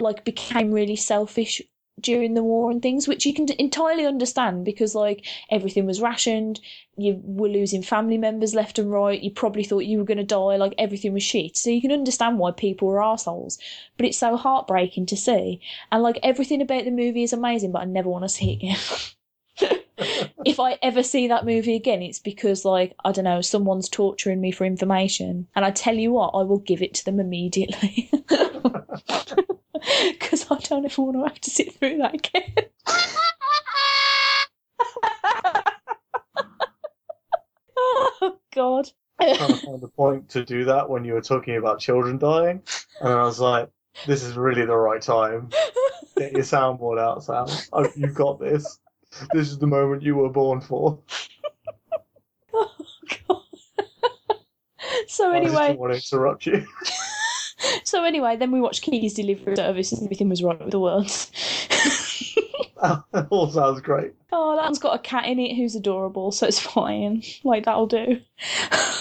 like 0.00 0.24
became 0.24 0.70
really 0.72 0.96
selfish 0.96 1.62
during 2.00 2.34
the 2.34 2.42
war 2.42 2.70
and 2.70 2.82
things 2.82 3.06
which 3.06 3.26
you 3.26 3.34
can 3.34 3.46
entirely 3.58 4.06
understand 4.06 4.64
because 4.64 4.94
like 4.94 5.26
everything 5.50 5.86
was 5.86 6.00
rationed 6.00 6.60
you 6.96 7.20
were 7.24 7.48
losing 7.48 7.82
family 7.82 8.18
members 8.18 8.54
left 8.54 8.78
and 8.78 8.92
right 8.92 9.22
you 9.22 9.30
probably 9.30 9.64
thought 9.64 9.86
you 9.86 9.98
were 9.98 10.04
going 10.04 10.18
to 10.18 10.24
die 10.24 10.56
like 10.56 10.74
everything 10.78 11.12
was 11.12 11.22
shit. 11.22 11.56
So 11.56 11.70
you 11.70 11.80
can 11.80 11.92
understand 11.92 12.38
why 12.38 12.50
people 12.52 12.88
were 12.88 13.02
assholes 13.02 13.58
but 13.96 14.06
it's 14.06 14.18
so 14.18 14.36
heartbreaking 14.36 15.06
to 15.06 15.16
see. 15.16 15.60
And 15.90 16.02
like 16.02 16.18
everything 16.22 16.60
about 16.60 16.84
the 16.84 16.90
movie 16.90 17.22
is 17.22 17.32
amazing 17.32 17.72
but 17.72 17.82
i 17.82 17.84
never 17.84 18.08
want 18.08 18.24
to 18.24 18.28
see 18.28 18.52
it 18.52 18.56
again. 18.56 19.76
If 20.46 20.58
I 20.58 20.78
ever 20.80 21.02
see 21.02 21.28
that 21.28 21.44
movie 21.44 21.74
again, 21.74 22.00
it's 22.00 22.18
because 22.18 22.64
like 22.64 22.94
I 23.04 23.12
don't 23.12 23.24
know, 23.24 23.42
someone's 23.42 23.88
torturing 23.88 24.40
me 24.40 24.52
for 24.52 24.64
information, 24.64 25.46
and 25.54 25.64
I 25.64 25.70
tell 25.70 25.94
you 25.94 26.12
what, 26.12 26.30
I 26.30 26.42
will 26.42 26.58
give 26.58 26.80
it 26.80 26.94
to 26.94 27.04
them 27.04 27.20
immediately. 27.20 28.10
because 30.12 30.46
I 30.50 30.56
don't 30.56 30.84
ever 30.84 31.02
want 31.02 31.16
to 31.16 31.24
have 31.24 31.40
to 31.40 31.50
sit 31.50 31.74
through 31.74 31.98
that 31.98 32.14
again. 32.14 32.54
oh 37.76 38.38
God. 38.54 38.90
trying 39.20 39.36
to 39.36 39.56
find 39.56 39.82
a 39.82 39.88
point 39.88 40.28
to 40.30 40.44
do 40.44 40.64
that 40.66 40.88
when 40.88 41.04
you 41.04 41.14
were 41.14 41.20
talking 41.20 41.56
about 41.56 41.80
children 41.80 42.18
dying, 42.18 42.62
and 43.00 43.12
I 43.12 43.22
was 43.24 43.40
like, 43.40 43.70
"This 44.06 44.22
is 44.22 44.36
really 44.36 44.64
the 44.64 44.76
right 44.76 45.02
time. 45.02 45.50
Get 46.16 46.32
your 46.32 46.42
soundboard 46.42 46.98
out, 46.98 47.24
Sam. 47.24 47.46
Oh, 47.72 47.88
you've 47.96 48.14
got 48.14 48.40
this. 48.40 48.78
This 49.32 49.48
is 49.48 49.58
the 49.58 49.66
moment 49.66 50.02
you 50.02 50.16
were 50.16 50.30
born 50.30 50.60
for." 50.60 50.98
Oh 52.52 52.68
God. 53.28 53.42
so 55.06 55.30
anyway, 55.30 55.46
I 55.46 55.54
just 55.54 55.66
didn't 55.68 55.78
want 55.78 55.92
to 55.92 56.16
interrupt 56.16 56.46
you. 56.46 56.66
so 57.84 58.04
anyway, 58.04 58.36
then 58.36 58.50
we 58.52 58.60
watched 58.60 58.82
Kiki's 58.82 59.14
Delivery 59.14 59.56
Service 59.56 59.92
and 59.92 60.02
everything 60.02 60.28
was 60.28 60.42
right 60.42 60.58
with 60.60 60.70
the 60.70 60.80
world. 60.80 61.06
that 62.82 63.26
all 63.30 63.50
sounds 63.50 63.80
great. 63.80 64.12
oh, 64.32 64.56
that 64.56 64.64
one's 64.64 64.78
got 64.78 64.94
a 64.96 64.98
cat 64.98 65.26
in 65.26 65.38
it 65.38 65.54
who's 65.56 65.74
adorable, 65.74 66.32
so 66.32 66.46
it's 66.46 66.58
fine. 66.58 67.22
Like 67.44 67.64
that'll 67.64 67.86
do. 67.86 68.20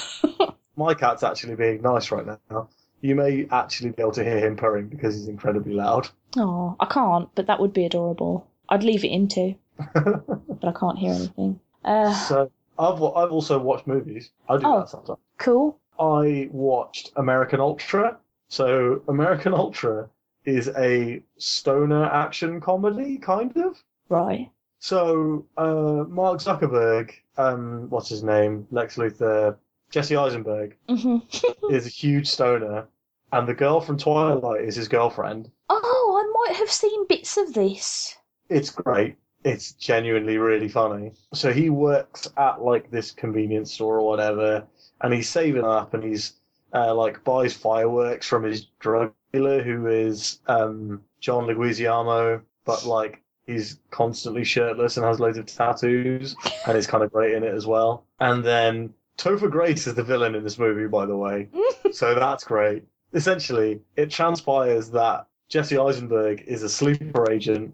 My 0.76 0.94
cat's 0.94 1.24
actually 1.24 1.56
being 1.56 1.82
nice 1.82 2.12
right 2.12 2.26
now. 2.50 2.70
You 3.02 3.16
may 3.16 3.48
actually 3.52 3.92
be 3.92 4.02
able 4.02 4.12
to 4.14 4.24
hear 4.24 4.40
him 4.40 4.56
purring 4.58 4.88
because 4.88 5.16
he's 5.16 5.28
incredibly 5.28 5.74
loud. 5.74 6.10
Oh, 6.38 6.76
I 6.80 6.86
can't, 6.86 7.30
but 7.36 7.48
that 7.48 7.60
would 7.60 7.74
be 7.74 7.86
adorable. 7.86 8.48
I'd 8.70 8.84
leave 8.84 9.04
it 9.04 9.10
in 9.10 9.28
too, 9.28 9.56
but 9.94 10.64
I 10.64 10.72
can't 10.78 10.98
hear 11.00 11.14
anything. 11.14 11.60
Uh, 11.84 12.14
so 12.14 12.52
I've 12.78 13.02
I've 13.02 13.32
also 13.32 13.58
watched 13.60 13.88
movies. 13.88 14.32
I 14.48 14.58
do 14.58 14.64
Oh. 14.66 14.80
that 14.80 14.90
sometimes. 14.90 15.20
cool. 15.38 15.80
I 16.00 16.50
watched 16.52 17.12
American 17.18 17.60
Ultra. 17.60 18.18
So 18.50 19.02
American 19.08 19.54
Ultra 19.54 20.10
is 20.46 20.70
a 20.70 21.24
stoner 21.38 22.06
action 22.06 22.60
comedy, 22.60 23.18
kind 23.18 23.56
of. 23.58 23.82
Right. 24.10 24.52
So 24.80 25.46
uh, 25.58 26.06
Mark 26.08 26.40
Zuckerberg, 26.40 27.14
um, 27.38 27.90
what's 27.90 28.10
his 28.10 28.24
name? 28.24 28.68
Lex 28.72 28.98
Luthor, 28.98 29.58
Jesse 29.92 30.16
Eisenberg 30.16 30.76
hmm 30.88 31.18
is 31.70 31.86
a 31.86 31.90
huge 31.90 32.28
stoner, 32.28 32.88
and 33.32 33.48
the 33.48 33.54
girl 33.54 33.80
from 33.82 33.98
Twilight 33.98 34.62
is 34.62 34.76
his 34.76 34.88
girlfriend. 34.88 35.52
Oh, 35.70 36.16
I 36.18 36.48
might 36.48 36.58
have 36.58 36.72
seen 36.72 37.08
bits 37.08 37.38
of 37.38 37.54
this. 37.54 38.16
It's 38.50 38.70
great. 38.72 39.16
It's 39.44 39.74
genuinely 39.74 40.38
really 40.38 40.68
funny. 40.70 41.14
So 41.34 41.52
he 41.54 41.70
works 41.70 42.28
at 42.38 42.62
like 42.62 42.90
this 42.90 43.12
convenience 43.12 43.74
store 43.74 44.00
or 44.00 44.08
whatever, 44.08 44.66
and 45.02 45.14
he's 45.14 45.30
saving 45.30 45.64
up, 45.64 45.94
and 45.94 46.04
he's 46.04 46.34
uh, 46.74 46.94
like 46.94 47.24
buys 47.24 47.54
fireworks 47.54 48.28
from 48.28 48.44
his 48.44 48.68
drug 48.80 49.14
dealer, 49.34 49.62
who 49.62 49.88
is 49.88 50.40
um, 50.48 51.02
John 51.20 51.46
Leguizamo, 51.46 52.42
but 52.66 52.86
like 52.86 53.22
he's 53.46 53.80
constantly 53.92 54.44
shirtless 54.44 54.98
and 54.98 55.06
has 55.06 55.20
loads 55.20 55.38
of 55.38 55.46
tattoos, 55.46 56.36
and 56.68 56.78
is 56.78 56.88
kind 56.88 57.04
of 57.04 57.12
great 57.12 57.34
in 57.34 57.44
it 57.44 57.54
as 57.54 57.66
well. 57.66 58.06
And 58.20 58.44
then 58.44 58.94
Topher 59.18 59.50
Grace 59.50 59.88
is 59.88 59.96
the 59.96 60.04
villain 60.04 60.36
in 60.36 60.44
this 60.44 60.60
movie, 60.60 60.88
by 60.88 61.06
the 61.06 61.18
way. 61.18 61.50
so 61.92 62.16
that's 62.16 62.44
great. 62.44 62.84
Essentially, 63.14 63.82
it 63.96 64.12
transpires 64.12 64.92
that 64.92 65.28
Jesse 65.50 65.78
Eisenberg 65.78 66.44
is 66.46 66.62
a 66.62 66.70
sleeper 66.70 67.32
agent 67.32 67.74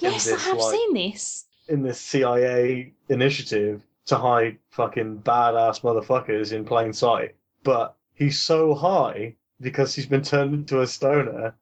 yes, 0.00 0.32
I 0.32 0.38
have 0.38 0.58
like, 0.58 0.74
seen 0.74 0.94
this. 0.94 1.46
in 1.68 1.82
this 1.82 2.00
CIA 2.00 2.92
initiative 3.08 3.82
to 4.06 4.16
hide 4.16 4.58
fucking 4.70 5.18
badass 5.18 5.82
motherfuckers 5.82 6.52
in 6.52 6.64
plain 6.64 6.92
sight. 6.92 7.36
But 7.62 7.96
he's 8.20 8.38
so 8.38 8.74
high 8.74 9.34
because 9.60 9.94
he's 9.94 10.06
been 10.06 10.22
turned 10.22 10.54
into 10.54 10.82
a 10.82 10.86
stoner 10.86 11.54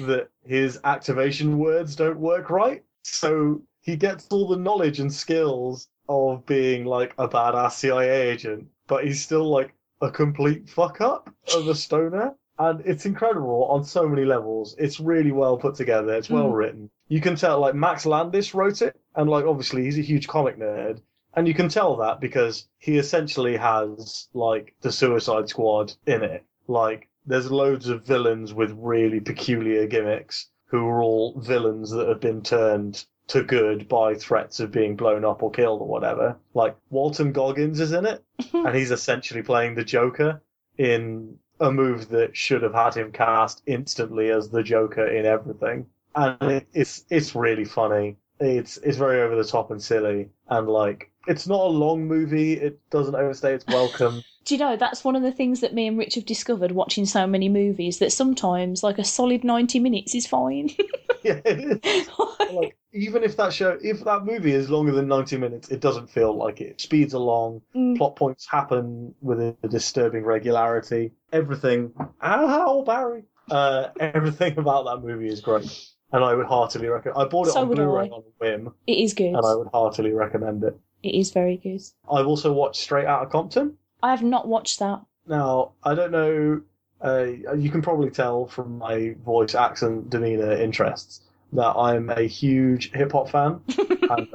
that 0.00 0.28
his 0.44 0.78
activation 0.84 1.58
words 1.58 1.96
don't 1.96 2.18
work 2.18 2.50
right. 2.50 2.82
So 3.04 3.62
he 3.80 3.96
gets 3.96 4.26
all 4.30 4.48
the 4.48 4.56
knowledge 4.56 5.00
and 5.00 5.12
skills 5.12 5.88
of 6.08 6.44
being 6.46 6.84
like 6.84 7.14
a 7.18 7.28
badass 7.28 7.72
CIA 7.72 8.30
agent, 8.32 8.66
but 8.88 9.04
he's 9.04 9.22
still 9.22 9.48
like 9.48 9.72
a 10.02 10.10
complete 10.10 10.68
fuck 10.68 11.00
up 11.00 11.30
of 11.54 11.68
a 11.68 11.74
stoner. 11.74 12.34
And 12.58 12.82
it's 12.84 13.06
incredible 13.06 13.64
on 13.70 13.84
so 13.84 14.06
many 14.06 14.24
levels. 14.26 14.74
It's 14.78 15.00
really 15.00 15.32
well 15.32 15.56
put 15.56 15.76
together. 15.76 16.12
It's 16.14 16.28
well 16.28 16.48
Mm. 16.50 16.56
written. 16.56 16.90
You 17.08 17.20
can 17.20 17.36
tell 17.36 17.58
like 17.60 17.74
Max 17.74 18.04
Landis 18.04 18.54
wrote 18.54 18.82
it, 18.82 19.00
and 19.14 19.30
like 19.30 19.46
obviously 19.46 19.84
he's 19.84 19.98
a 19.98 20.02
huge 20.02 20.28
comic 20.28 20.58
nerd, 20.58 21.00
and 21.34 21.46
you 21.46 21.54
can 21.54 21.68
tell 21.68 21.96
that 21.96 22.20
because 22.20 22.66
he 22.78 22.98
essentially 22.98 23.56
has 23.56 24.28
like 24.34 24.74
the 24.80 24.92
Suicide 24.92 25.48
Squad 25.48 25.92
in 26.06 26.22
it. 26.22 26.44
Like 26.66 27.08
there's 27.26 27.50
loads 27.50 27.88
of 27.88 28.06
villains 28.06 28.52
with 28.52 28.72
really 28.76 29.20
peculiar 29.20 29.86
gimmicks 29.86 30.48
who 30.66 30.86
are 30.86 31.02
all 31.02 31.38
villains 31.40 31.90
that 31.90 32.08
have 32.08 32.20
been 32.20 32.42
turned 32.42 33.04
to 33.28 33.42
good 33.44 33.88
by 33.88 34.14
threats 34.14 34.58
of 34.58 34.72
being 34.72 34.96
blown 34.96 35.24
up 35.24 35.42
or 35.42 35.50
killed 35.50 35.80
or 35.80 35.88
whatever. 35.88 36.36
Like 36.54 36.76
Walton 36.90 37.32
Goggins 37.32 37.78
is 37.78 37.92
in 37.92 38.06
it, 38.06 38.24
and 38.52 38.74
he's 38.74 38.90
essentially 38.90 39.42
playing 39.42 39.74
the 39.74 39.84
Joker 39.84 40.42
in 40.78 41.38
a 41.60 41.70
move 41.70 42.08
that 42.08 42.36
should 42.36 42.62
have 42.62 42.74
had 42.74 42.94
him 42.94 43.12
cast 43.12 43.62
instantly 43.66 44.30
as 44.30 44.48
the 44.48 44.62
Joker 44.62 45.06
in 45.06 45.26
everything. 45.26 45.86
And 46.14 46.50
it, 46.50 46.68
it's 46.72 47.04
it's 47.08 47.36
really 47.36 47.64
funny. 47.64 48.16
It's 48.40 48.78
it's 48.78 48.96
very 48.96 49.20
over 49.20 49.36
the 49.36 49.44
top 49.44 49.70
and 49.70 49.82
silly, 49.82 50.30
and 50.48 50.68
like 50.68 51.09
it's 51.26 51.46
not 51.46 51.60
a 51.60 51.68
long 51.68 52.06
movie. 52.06 52.54
It 52.54 52.78
doesn't 52.90 53.14
overstay 53.14 53.54
its 53.54 53.66
welcome. 53.66 54.22
Do 54.44 54.54
you 54.54 54.58
know 54.58 54.76
that's 54.76 55.04
one 55.04 55.16
of 55.16 55.22
the 55.22 55.32
things 55.32 55.60
that 55.60 55.74
me 55.74 55.86
and 55.86 55.98
Rich 55.98 56.14
have 56.14 56.24
discovered 56.24 56.72
watching 56.72 57.04
so 57.06 57.26
many 57.26 57.48
movies 57.48 57.98
that 57.98 58.10
sometimes 58.12 58.82
like 58.82 58.98
a 58.98 59.04
solid 59.04 59.44
ninety 59.44 59.78
minutes 59.78 60.14
is 60.14 60.26
fine. 60.26 60.70
yeah, 61.22 61.40
it 61.44 61.84
is. 61.84 62.08
like 62.50 62.74
even 62.92 63.22
if 63.22 63.36
that 63.36 63.52
show 63.52 63.78
if 63.82 64.02
that 64.04 64.24
movie 64.24 64.52
is 64.52 64.70
longer 64.70 64.92
than 64.92 65.06
90 65.06 65.36
minutes 65.36 65.68
it 65.68 65.80
doesn't 65.80 66.08
feel 66.10 66.34
like 66.36 66.60
it, 66.60 66.70
It 66.70 66.80
speeds 66.80 67.12
along 67.14 67.60
Mm. 67.76 67.96
plot 67.96 68.16
points 68.16 68.46
happen 68.46 69.14
with 69.20 69.38
a 69.40 69.68
disturbing 69.68 70.24
regularity 70.24 71.12
everything 71.32 71.92
ow 72.22 72.82
barry 72.84 73.22
uh 73.50 73.88
everything 74.00 74.58
about 74.64 74.84
that 74.86 75.06
movie 75.06 75.28
is 75.28 75.40
great 75.40 75.64
and 76.12 76.24
i 76.24 76.34
would 76.34 76.46
heartily 76.46 76.88
recommend 76.88 77.18
i 77.18 77.24
bought 77.26 77.46
it 77.46 77.52
So 77.52 77.60
on 77.60 77.70
blu-ray 77.70 78.06
I. 78.06 78.08
on 78.08 78.22
a 78.22 78.32
whim 78.44 78.74
it 78.88 78.98
is 78.98 79.14
good. 79.14 79.26
and 79.34 79.46
i 79.46 79.54
would 79.54 79.68
heartily 79.72 80.12
recommend 80.12 80.64
it 80.64 80.76
It 81.02 81.14
is 81.14 81.30
very 81.32 81.56
good. 81.56 81.80
i've 82.10 82.26
also 82.26 82.52
watched 82.52 82.80
straight 82.80 83.06
Outta 83.06 83.26
compton 83.26 83.76
I 84.02 84.10
have 84.10 84.22
not 84.22 84.48
watched 84.48 84.78
that. 84.80 85.00
now 85.26 85.72
i 85.82 85.94
don't 85.94 86.12
know 86.12 86.60
uh, 87.02 87.54
you 87.56 87.70
can 87.70 87.80
probably 87.82 88.10
tell 88.10 88.46
from 88.46 88.76
my 88.78 89.14
voice 89.24 89.54
accent 89.54 90.10
demeanor 90.10 90.52
interests 90.52 91.22
that 91.52 91.74
i'm 91.76 92.10
a 92.10 92.22
huge 92.22 92.92
hip-hop 92.92 93.28
fan 93.30 93.60
and 94.10 94.28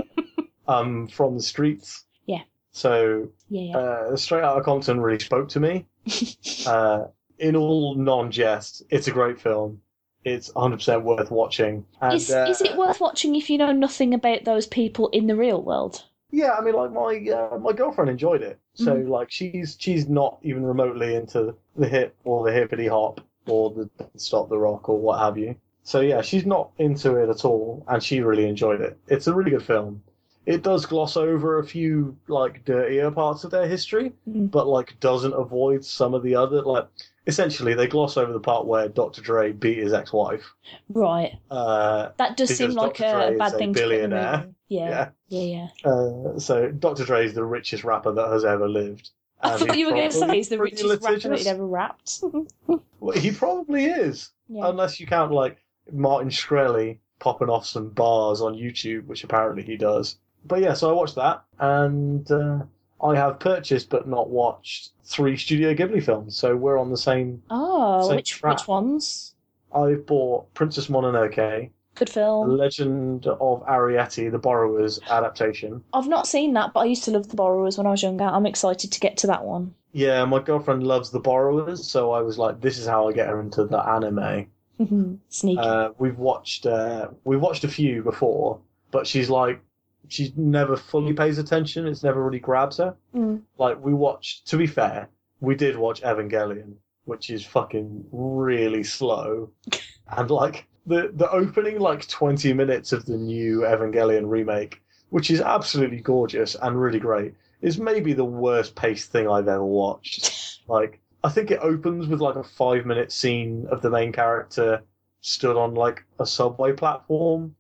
I'm 0.68 1.08
from 1.08 1.36
the 1.36 1.44
streets. 1.44 2.06
Yeah. 2.26 2.42
So 2.72 3.30
Yeah, 3.50 3.62
yeah. 3.62 3.78
uh, 3.78 4.16
Straight 4.16 4.44
Outta 4.44 4.62
Compton 4.64 5.00
really 5.00 5.20
spoke 5.20 5.50
to 5.50 5.60
me. 5.60 5.86
Uh, 6.66 7.06
in 7.38 7.56
all 7.56 7.94
non-jest, 7.94 8.82
it's 8.90 9.08
a 9.08 9.12
great 9.12 9.40
film. 9.40 9.80
It's 10.24 10.52
100% 10.54 11.04
worth 11.04 11.30
watching. 11.30 11.86
And, 12.02 12.16
is, 12.16 12.32
uh, 12.32 12.48
is 12.50 12.62
it 12.62 12.76
worth 12.76 13.00
watching 13.00 13.36
if 13.36 13.50
you 13.52 13.60
know 13.60 13.72
nothing 13.72 14.16
about 14.16 14.46
those 14.46 14.66
people 14.66 15.10
in 15.10 15.28
the 15.28 15.36
real 15.36 15.62
world? 15.62 16.04
Yeah, 16.32 16.54
I 16.54 16.62
mean, 16.62 16.76
like 16.76 16.92
my 16.92 17.16
uh, 17.32 17.58
my 17.60 17.74
girlfriend 17.74 18.10
enjoyed 18.10 18.42
it. 18.42 18.60
So 18.74 18.96
Mhm. 18.96 19.10
like 19.10 19.32
she's 19.32 19.78
she's 19.80 20.08
not 20.10 20.38
even 20.44 20.64
remotely 20.64 21.16
into 21.16 21.56
the 21.76 21.88
hip 21.88 22.16
or 22.24 22.44
the 22.46 22.52
hippity 22.52 22.88
hop 22.88 23.22
or 23.48 23.72
the 23.72 23.90
stop 24.18 24.50
the 24.50 24.58
rock 24.58 24.90
or 24.90 25.00
what 25.00 25.20
have 25.20 25.38
you. 25.38 25.56
So 25.84 26.02
yeah, 26.02 26.22
she's 26.22 26.46
not 26.46 26.72
into 26.78 27.16
it 27.16 27.30
at 27.30 27.46
all, 27.46 27.84
and 27.88 28.04
she 28.04 28.20
really 28.22 28.48
enjoyed 28.48 28.82
it. 28.82 28.98
It's 29.08 29.28
a 29.28 29.34
really 29.36 29.52
good 29.52 29.64
film. 29.64 30.04
It 30.46 30.62
does 30.64 30.86
gloss 30.86 31.18
over 31.18 31.58
a 31.60 31.64
few 31.66 32.18
like 32.28 32.66
dirtier 32.66 33.12
parts 33.12 33.44
of 33.44 33.52
their 33.52 33.68
history, 33.68 34.14
Mm. 34.28 34.52
but 34.52 34.68
like 34.68 35.00
doesn't 35.00 35.34
avoid 35.34 35.86
some 35.86 36.14
of 36.14 36.24
the 36.24 36.36
other 36.36 36.62
like. 36.62 36.88
Essentially, 37.28 37.74
they 37.74 37.88
gloss 37.88 38.18
over 38.18 38.32
the 38.32 38.40
part 38.40 38.66
where 38.68 38.88
Dr. 38.88 39.22
Dre 39.22 39.52
beat 39.52 39.80
his 39.80 39.94
ex-wife. 39.94 40.54
Right. 40.90 41.34
Uh, 41.50 42.10
That 42.18 42.38
does 42.38 42.56
seem 42.56 42.72
like 42.72 43.00
a 43.00 43.32
is 43.34 43.40
bad 43.40 43.54
a 43.54 43.58
thing 43.58 43.74
to 43.74 43.80
the 43.80 43.88
billionaire. 43.88 44.38
movie. 44.40 44.56
Yeah. 44.70 44.90
yeah. 45.30 45.42
Yeah, 45.42 45.68
yeah. 45.84 45.90
Uh, 45.92 46.40
so 46.40 46.70
Dr. 46.72 47.04
Dre 47.06 47.26
is 47.26 47.34
the 47.34 47.44
richest 47.44 47.84
rapper 47.84 48.12
that 48.12 48.28
has 48.32 48.46
ever 48.46 48.68
lived. 48.70 49.10
I 49.42 49.58
thought 49.58 49.78
you 49.78 49.88
were 49.88 49.92
going 49.92 50.10
to 50.10 50.16
say 50.16 50.36
he's 50.36 50.50
the 50.50 50.58
richest 50.60 50.84
rapper 50.84 50.98
that 50.98 51.12
litigious. 51.12 51.44
he'd 51.46 51.50
ever 51.50 51.66
rapped. 51.66 52.24
Well, 53.00 53.16
he 53.20 53.30
probably 53.30 53.86
is, 53.86 54.32
yeah. 54.48 54.68
unless 54.68 55.00
you 55.00 55.06
count 55.06 55.32
like 55.32 55.58
Martin 55.92 56.30
Shkreli 56.30 56.98
popping 57.20 57.50
off 57.50 57.68
some 57.68 57.90
bars 57.90 58.42
on 58.42 58.56
YouTube, 58.56 59.06
which 59.06 59.24
apparently 59.24 59.62
he 59.62 59.78
does. 59.78 60.18
But 60.44 60.62
yeah, 60.62 60.74
so 60.74 60.90
I 60.90 60.94
watched 60.94 61.14
that, 61.16 61.44
and 61.60 62.30
uh, 62.32 62.60
I 63.02 63.16
have 63.16 63.40
purchased 63.40 63.90
but 63.90 64.08
not 64.08 64.30
watched 64.30 64.92
three 65.04 65.38
Studio 65.38 65.74
Ghibli 65.74 66.04
films. 66.04 66.36
So 66.38 66.56
we're 66.56 66.78
on 66.80 66.90
the 66.90 66.98
same. 66.98 67.42
oh, 67.50 68.08
Same 68.08 68.16
which 68.18 68.32
track. 68.32 68.58
which 68.60 68.68
ones? 68.68 69.34
I've 69.74 70.06
bought 70.06 70.54
Princess 70.54 70.88
Mononoke, 70.88 71.70
Good 71.96 72.08
The 72.08 72.12
film. 72.14 72.58
Legend 72.58 73.28
of 73.28 73.66
Arrietty, 73.66 74.32
the 74.32 74.38
Borrowers 74.40 75.00
adaptation. 75.10 75.84
I've 75.94 76.08
not 76.08 76.28
seen 76.28 76.54
that, 76.54 76.74
but 76.74 76.82
I 76.82 76.86
used 76.86 77.04
to 77.06 77.12
love 77.12 77.28
The 77.30 77.36
Borrowers 77.36 77.78
when 77.78 77.88
I 77.88 77.92
was 77.92 78.04
younger. 78.04 78.24
I'm 78.26 78.46
excited 78.46 78.92
to 78.92 79.00
get 79.00 79.18
to 79.18 79.28
that 79.28 79.44
one. 79.44 79.74
Yeah, 79.92 80.24
my 80.26 80.40
girlfriend 80.40 80.84
loves 80.84 81.10
The 81.10 81.20
Borrowers, 81.20 81.86
so 81.88 82.12
I 82.12 82.22
was 82.22 82.38
like, 82.38 82.60
this 82.62 82.78
is 82.78 82.86
how 82.88 83.08
I 83.08 83.14
get 83.14 83.28
her 83.28 83.40
into 83.40 83.66
the 83.66 83.78
anime. 83.78 84.48
Sneaky. 85.30 85.58
Uh, 85.60 85.90
we've 85.98 86.18
watched 86.18 86.66
uh, 86.66 87.10
we've 87.24 87.40
watched 87.40 87.64
a 87.64 87.70
few 87.70 88.04
before, 88.04 88.60
but 88.92 89.08
she's 89.08 89.30
like 89.30 89.62
she 90.08 90.34
never 90.36 90.76
fully 90.76 91.14
pays 91.14 91.38
attention. 91.38 91.88
It's 91.88 92.04
never 92.04 92.24
really 92.24 92.40
grabs 92.40 92.78
her. 92.78 92.96
Mm. 93.14 93.42
Like 93.58 93.84
we 93.84 93.94
watched. 93.94 94.48
To 94.48 94.58
be 94.58 94.68
fair, 94.68 95.10
we 95.40 95.56
did 95.56 95.78
watch 95.78 96.02
Evangelion, 96.02 96.76
which 97.06 97.30
is 97.30 97.46
fucking 97.46 98.06
really 98.12 98.84
slow, 98.84 99.52
and 100.18 100.30
like 100.30 100.68
the 100.86 101.12
the 101.14 101.30
opening 101.32 101.80
like 101.80 102.08
twenty 102.08 102.54
minutes 102.54 102.92
of 102.92 103.06
the 103.06 103.18
new 103.18 103.62
Evangelion 103.62 104.30
remake, 104.30 104.82
which 105.10 105.32
is 105.32 105.42
absolutely 105.42 106.02
gorgeous 106.02 106.56
and 106.62 106.80
really 106.80 107.00
great, 107.00 107.34
is 107.62 107.78
maybe 107.78 108.14
the 108.14 108.26
worst 108.26 108.76
paced 108.76 109.12
thing 109.12 109.30
I've 109.30 109.48
ever 109.48 109.66
watched. 109.66 110.62
like 110.68 111.00
I 111.24 111.30
think 111.30 111.52
it 111.52 111.60
opens 111.62 112.08
with 112.08 112.22
like 112.22 112.36
a 112.36 112.44
five 112.44 112.86
minute 112.86 113.12
scene 113.12 113.66
of 113.72 113.82
the 113.82 113.90
main 113.90 114.12
character 114.12 114.84
stood 115.22 115.58
on 115.58 115.74
like 115.74 116.06
a 116.20 116.26
subway 116.26 116.72
platform, 116.72 117.56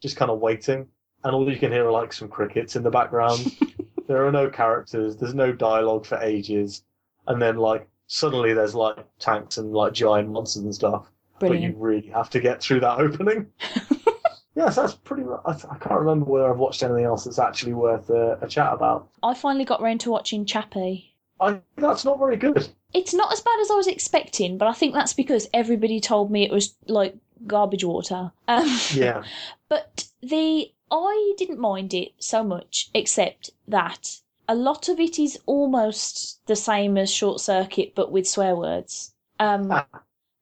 just 0.00 0.16
kind 0.16 0.30
of 0.30 0.38
waiting, 0.38 0.88
and 1.24 1.34
all 1.34 1.50
you 1.50 1.58
can 1.58 1.72
hear 1.72 1.86
are 1.86 1.92
like 1.92 2.12
some 2.12 2.28
crickets 2.28 2.76
in 2.76 2.82
the 2.82 2.90
background. 2.90 3.56
there 4.06 4.26
are 4.26 4.32
no 4.32 4.48
characters, 4.48 5.16
there's 5.16 5.34
no 5.34 5.52
dialogue 5.52 6.06
for 6.06 6.18
ages, 6.18 6.82
and 7.26 7.40
then 7.40 7.56
like 7.56 7.88
suddenly 8.06 8.52
there's 8.52 8.74
like 8.74 8.98
tanks 9.18 9.58
and 9.58 9.72
like 9.72 9.92
giant 9.92 10.30
monsters 10.30 10.62
and 10.64 10.74
stuff. 10.74 11.10
But 11.38 11.58
you 11.58 11.74
really 11.76 12.08
have 12.08 12.28
to 12.30 12.40
get 12.40 12.60
through 12.62 12.80
that 12.80 12.98
opening. 12.98 13.46
yes, 14.54 14.76
that's 14.76 14.94
pretty. 14.94 15.22
mu- 15.22 15.38
I, 15.46 15.52
I 15.52 15.78
can't 15.78 16.00
remember 16.00 16.26
whether 16.26 16.50
I've 16.50 16.58
watched 16.58 16.82
anything 16.82 17.04
else 17.04 17.24
that's 17.24 17.38
actually 17.38 17.72
worth 17.72 18.10
a, 18.10 18.38
a 18.42 18.46
chat 18.48 18.72
about. 18.72 19.08
I 19.22 19.32
finally 19.34 19.64
got 19.64 19.80
round 19.80 20.00
to 20.02 20.10
watching 20.10 20.44
Chappie. 20.44 21.14
I 21.40 21.60
that's 21.76 22.04
not 22.04 22.18
very 22.18 22.36
good. 22.36 22.68
It's 22.92 23.14
not 23.14 23.32
as 23.32 23.40
bad 23.40 23.58
as 23.60 23.70
I 23.70 23.74
was 23.74 23.86
expecting, 23.86 24.58
but 24.58 24.68
I 24.68 24.72
think 24.72 24.92
that's 24.92 25.14
because 25.14 25.48
everybody 25.54 26.00
told 26.00 26.30
me 26.30 26.44
it 26.44 26.50
was 26.50 26.74
like 26.88 27.14
garbage 27.46 27.84
water. 27.84 28.32
Um, 28.48 28.78
Yeah, 28.92 29.22
But 29.68 30.08
the 30.22 30.70
I 30.90 31.34
didn't 31.38 31.60
mind 31.60 31.94
it 31.94 32.12
so 32.18 32.42
much, 32.42 32.90
except 32.94 33.50
that 33.68 34.20
a 34.48 34.54
lot 34.54 34.88
of 34.88 34.98
it 34.98 35.18
is 35.18 35.38
almost 35.46 36.44
the 36.46 36.56
same 36.56 36.98
as 36.98 37.10
Short 37.10 37.40
Circuit, 37.40 37.92
but 37.94 38.10
with 38.10 38.28
swear 38.28 38.56
words. 38.56 39.14
Um, 39.38 39.72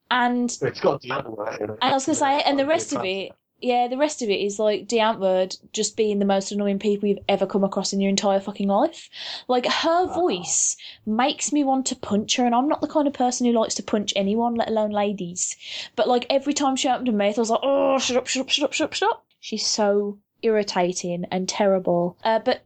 and 0.09 0.57
it's 0.61 0.79
got 0.81 1.01
the 1.01 1.11
other 1.11 1.29
in 1.61 1.69
it. 1.69 1.77
I 1.81 1.93
was 1.93 2.05
gonna 2.05 2.15
say, 2.15 2.41
and 2.41 2.57
the 2.57 2.65
rest 2.65 2.91
of 2.93 3.05
it, 3.05 3.31
yeah, 3.61 3.87
the 3.87 3.97
rest 3.97 4.21
of 4.21 4.29
it 4.29 4.39
is 4.39 4.57
like 4.57 4.87
the 4.87 5.15
Word 5.19 5.55
just 5.73 5.95
being 5.95 6.17
the 6.17 6.25
most 6.25 6.51
annoying 6.51 6.79
people 6.79 7.07
you've 7.07 7.19
ever 7.27 7.45
come 7.45 7.63
across 7.63 7.93
in 7.93 8.01
your 8.01 8.09
entire 8.09 8.39
fucking 8.39 8.67
life. 8.67 9.09
Like 9.47 9.67
her 9.67 10.07
voice 10.07 10.75
makes 11.05 11.53
me 11.53 11.63
want 11.63 11.85
to 11.87 11.95
punch 11.95 12.37
her, 12.37 12.45
and 12.45 12.55
I'm 12.55 12.67
not 12.67 12.81
the 12.81 12.87
kind 12.87 13.07
of 13.07 13.13
person 13.13 13.45
who 13.45 13.53
likes 13.53 13.75
to 13.75 13.83
punch 13.83 14.13
anyone, 14.15 14.55
let 14.55 14.69
alone 14.69 14.91
ladies. 14.91 15.55
But 15.95 16.07
like 16.07 16.25
every 16.29 16.53
time 16.53 16.75
she 16.75 16.89
opened 16.89 17.07
her 17.07 17.13
mouth, 17.13 17.37
I 17.37 17.41
was 17.41 17.49
like, 17.51 17.59
oh, 17.61 17.99
shut 17.99 18.17
up, 18.17 18.27
shut 18.27 18.41
up, 18.41 18.49
shut 18.49 18.65
up, 18.65 18.73
shut 18.73 18.85
up, 18.85 18.93
shut 18.93 19.09
up. 19.11 19.25
She's 19.39 19.67
so 19.67 20.17
irritating 20.41 21.25
and 21.31 21.47
terrible. 21.47 22.17
Uh, 22.23 22.39
but 22.39 22.61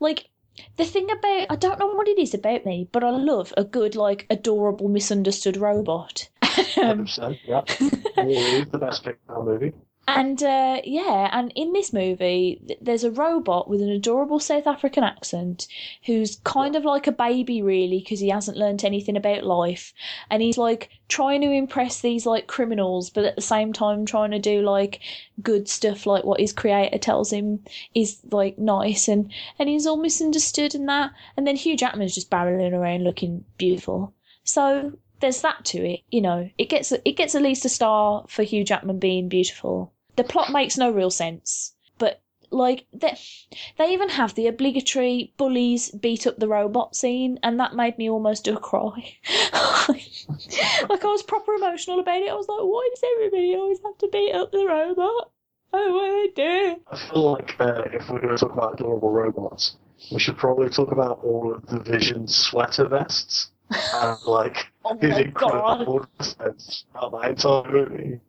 like. 0.00 0.28
The 0.76 0.84
thing 0.84 1.08
about 1.08 1.46
I 1.50 1.54
don't 1.54 1.78
know 1.78 1.86
what 1.86 2.08
it 2.08 2.18
is 2.18 2.34
about 2.34 2.66
me, 2.66 2.88
but 2.90 3.04
I 3.04 3.10
love 3.10 3.54
a 3.56 3.62
good 3.62 3.94
like 3.94 4.26
adorable 4.28 4.88
misunderstood 4.88 5.56
robot. 5.56 6.28
Um, 6.76 7.06
100%, 7.06 7.38
yeah. 7.44 7.62
it 7.78 8.66
is 8.66 8.68
the 8.72 8.78
best 8.78 9.04
Pixar 9.04 9.44
movie. 9.44 9.72
And 10.16 10.42
uh, 10.42 10.80
yeah, 10.84 11.28
and 11.32 11.52
in 11.54 11.74
this 11.74 11.92
movie, 11.92 12.62
th- 12.66 12.78
there's 12.80 13.04
a 13.04 13.10
robot 13.10 13.68
with 13.68 13.82
an 13.82 13.90
adorable 13.90 14.40
South 14.40 14.66
African 14.66 15.04
accent 15.04 15.68
who's 16.06 16.36
kind 16.44 16.76
of 16.76 16.84
like 16.84 17.06
a 17.06 17.12
baby, 17.12 17.60
really, 17.60 17.98
because 17.98 18.20
he 18.20 18.30
hasn't 18.30 18.56
learnt 18.56 18.84
anything 18.84 19.16
about 19.16 19.44
life. 19.44 19.92
And 20.30 20.42
he's 20.42 20.56
like 20.56 20.88
trying 21.08 21.42
to 21.42 21.50
impress 21.50 22.00
these 22.00 22.24
like 22.24 22.46
criminals, 22.46 23.10
but 23.10 23.26
at 23.26 23.36
the 23.36 23.42
same 23.42 23.74
time 23.74 24.06
trying 24.06 24.30
to 24.30 24.38
do 24.38 24.62
like 24.62 25.00
good 25.42 25.68
stuff, 25.68 26.06
like 26.06 26.24
what 26.24 26.40
his 26.40 26.54
creator 26.54 26.98
tells 26.98 27.30
him 27.30 27.62
is 27.94 28.18
like 28.30 28.58
nice. 28.58 29.08
And, 29.08 29.30
and 29.58 29.68
he's 29.68 29.86
all 29.86 29.98
misunderstood 29.98 30.74
and 30.74 30.88
that. 30.88 31.12
And 31.36 31.46
then 31.46 31.56
Hugh 31.56 31.76
Jackman's 31.76 32.14
just 32.14 32.30
barreling 32.30 32.72
around 32.72 33.04
looking 33.04 33.44
beautiful. 33.58 34.14
So 34.44 34.94
there's 35.20 35.42
that 35.42 35.64
to 35.66 35.78
it, 35.86 36.00
you 36.10 36.20
know. 36.20 36.48
It 36.56 36.68
gets 36.68 36.92
it 36.92 37.16
gets 37.16 37.34
at 37.34 37.42
least 37.42 37.64
a 37.64 37.68
star 37.68 38.24
for 38.28 38.42
Hugh 38.42 38.64
Jackman 38.64 38.98
being 38.98 39.28
beautiful. 39.28 39.92
The 40.18 40.24
plot 40.24 40.50
makes 40.50 40.76
no 40.76 40.90
real 40.90 41.12
sense, 41.12 41.74
but 41.96 42.20
like 42.50 42.86
they 42.92 43.16
they 43.78 43.92
even 43.92 44.08
have 44.08 44.34
the 44.34 44.48
obligatory 44.48 45.32
bullies 45.36 45.92
beat 45.92 46.26
up 46.26 46.38
the 46.38 46.48
robot 46.48 46.96
scene, 46.96 47.38
and 47.44 47.60
that 47.60 47.76
made 47.76 47.98
me 47.98 48.10
almost 48.10 48.42
do 48.44 48.56
a 48.56 48.60
cry. 48.60 49.16
like 49.88 51.04
I 51.04 51.06
was 51.06 51.22
proper 51.22 51.54
emotional 51.54 52.00
about 52.00 52.20
it. 52.20 52.30
I 52.30 52.34
was 52.34 52.48
like, 52.48 52.58
why 52.58 52.90
does 52.92 53.04
everybody 53.14 53.54
always 53.54 53.78
have 53.84 53.96
to 53.98 54.08
beat 54.08 54.32
up 54.32 54.50
the 54.50 54.66
robot? 54.66 55.30
Oh, 55.72 55.94
what 55.94 56.06
do 56.06 56.32
they 56.34 56.42
do? 56.42 56.82
I 56.90 56.96
feel 56.96 57.32
like 57.34 57.54
uh, 57.60 57.82
if 57.92 58.10
we're 58.10 58.20
going 58.20 58.36
to 58.36 58.38
talk 58.38 58.52
about 58.52 58.74
adorable 58.74 59.12
robots, 59.12 59.76
we 60.10 60.18
should 60.18 60.36
probably 60.36 60.68
talk 60.68 60.90
about 60.90 61.22
all 61.22 61.54
of 61.54 61.64
the 61.66 61.78
Vision 61.78 62.26
sweater 62.26 62.88
vests 62.88 63.52
and 63.70 64.18
like 64.24 64.72
Oh 64.84 64.98
his 64.98 65.16
incredible 65.18 66.06
sense 66.20 66.86
of 66.96 67.12
that 67.12 67.30
entire 67.30 67.70
movie. 67.70 68.20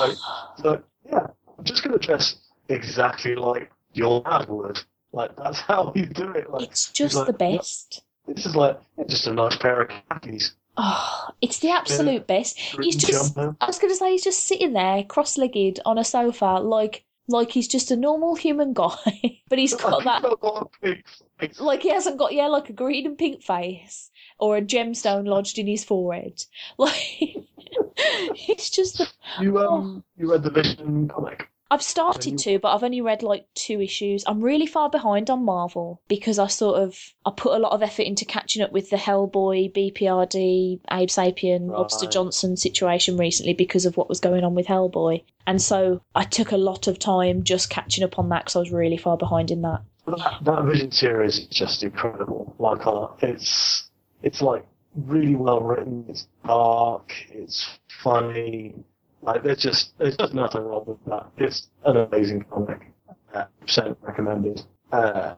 Like, 0.00 0.18
so 0.58 0.82
yeah, 1.10 1.26
I'm 1.58 1.64
just 1.64 1.84
going 1.84 1.98
to 1.98 2.04
dress 2.04 2.36
exactly 2.68 3.34
like 3.34 3.70
your 3.92 4.22
dad 4.22 4.48
would. 4.48 4.80
Like 5.12 5.36
that's 5.36 5.60
how 5.60 5.92
you 5.96 6.06
do 6.06 6.30
it. 6.30 6.50
Like 6.50 6.64
It's 6.64 6.90
just 6.90 7.14
like, 7.14 7.26
the 7.26 7.32
best. 7.32 8.02
This 8.26 8.46
is 8.46 8.56
like 8.56 8.78
just 9.06 9.26
a 9.26 9.32
nice 9.32 9.56
pair 9.56 9.82
of 9.82 9.90
khakis. 10.10 10.54
Oh, 10.76 11.28
it's 11.40 11.60
the 11.60 11.70
absolute 11.70 12.26
best. 12.26 12.58
He's 12.58 12.96
just 12.96 13.36
jumper. 13.36 13.56
I 13.60 13.66
was 13.66 13.78
going 13.78 13.92
to 13.92 13.96
say 13.96 14.10
he's 14.10 14.24
just 14.24 14.44
sitting 14.44 14.72
there, 14.72 15.04
cross-legged 15.04 15.78
on 15.84 15.98
a 15.98 16.04
sofa, 16.04 16.58
like 16.60 17.04
like 17.28 17.50
he's 17.52 17.68
just 17.68 17.90
a 17.90 17.96
normal 17.96 18.34
human 18.34 18.72
guy, 18.72 19.40
but 19.48 19.58
he's 19.58 19.74
got 19.80 20.04
that 20.04 20.22
got 20.22 20.62
a 20.62 20.86
big 20.86 21.04
face. 21.38 21.60
like 21.60 21.82
he 21.82 21.90
hasn't 21.90 22.18
got 22.18 22.34
yeah 22.34 22.48
like 22.48 22.68
a 22.70 22.72
green 22.72 23.06
and 23.06 23.18
pink 23.18 23.42
face 23.42 24.10
or 24.38 24.56
a 24.56 24.62
gemstone 24.62 25.26
lodged 25.26 25.58
in 25.58 25.66
his 25.66 25.84
forehead. 25.84 26.44
Like 26.76 27.36
it's 27.96 28.70
just 28.70 28.98
the, 28.98 29.08
You 29.40 29.58
um, 29.58 30.04
you 30.16 30.30
read 30.30 30.42
the 30.42 30.50
Vision 30.50 31.08
comic. 31.08 31.48
I've 31.70 31.82
started 31.82 32.38
to, 32.38 32.58
but 32.60 32.72
I've 32.72 32.84
only 32.84 33.00
read 33.00 33.22
like 33.22 33.46
two 33.54 33.80
issues. 33.80 34.22
I'm 34.28 34.40
really 34.40 34.66
far 34.66 34.90
behind 34.90 35.28
on 35.28 35.44
Marvel 35.44 36.00
because 36.06 36.38
I 36.38 36.46
sort 36.46 36.80
of 36.80 36.96
I 37.24 37.32
put 37.36 37.56
a 37.56 37.58
lot 37.58 37.72
of 37.72 37.82
effort 37.82 38.02
into 38.02 38.24
catching 38.24 38.62
up 38.62 38.70
with 38.70 38.90
the 38.90 38.96
Hellboy, 38.96 39.72
BPRD, 39.72 40.80
Abe 40.92 41.08
Sapien, 41.08 41.68
Lobster 41.68 42.06
Johnson 42.06 42.56
situation 42.56 43.16
recently 43.16 43.54
because 43.54 43.86
of 43.86 43.96
what 43.96 44.08
was 44.08 44.20
going 44.20 44.44
on 44.44 44.54
with 44.54 44.66
Hellboy. 44.66 45.24
And 45.46 45.60
so 45.60 46.02
I 46.14 46.24
took 46.24 46.52
a 46.52 46.56
lot 46.56 46.86
of 46.86 46.98
time 46.98 47.42
just 47.42 47.70
catching 47.70 48.04
up 48.04 48.18
on 48.18 48.28
that 48.28 48.44
because 48.44 48.56
I 48.56 48.60
was 48.60 48.70
really 48.70 48.98
far 48.98 49.16
behind 49.16 49.50
in 49.50 49.62
that. 49.62 49.80
That, 50.06 50.38
that 50.42 50.64
Vision 50.64 50.92
series 50.92 51.38
is 51.38 51.46
just 51.46 51.82
incredible. 51.82 52.54
Like, 52.58 52.86
uh, 52.86 53.08
it's 53.20 53.88
it's 54.22 54.40
like 54.40 54.64
really 54.96 55.34
well 55.34 55.60
written. 55.60 56.04
It's 56.08 56.28
dark. 56.46 57.12
It's 57.30 57.78
funny. 58.02 58.74
Like, 59.22 59.42
there's 59.42 59.58
just 59.58 59.96
there's 59.98 60.16
just 60.16 60.34
nothing 60.34 60.62
wrong 60.62 60.84
with 60.86 61.04
that. 61.06 61.26
It's 61.38 61.68
an 61.84 61.96
amazing 61.96 62.44
comic. 62.50 62.90
Uh, 63.32 63.44
percent 63.60 63.98
recommended. 64.02 64.62
Uh, 64.92 65.34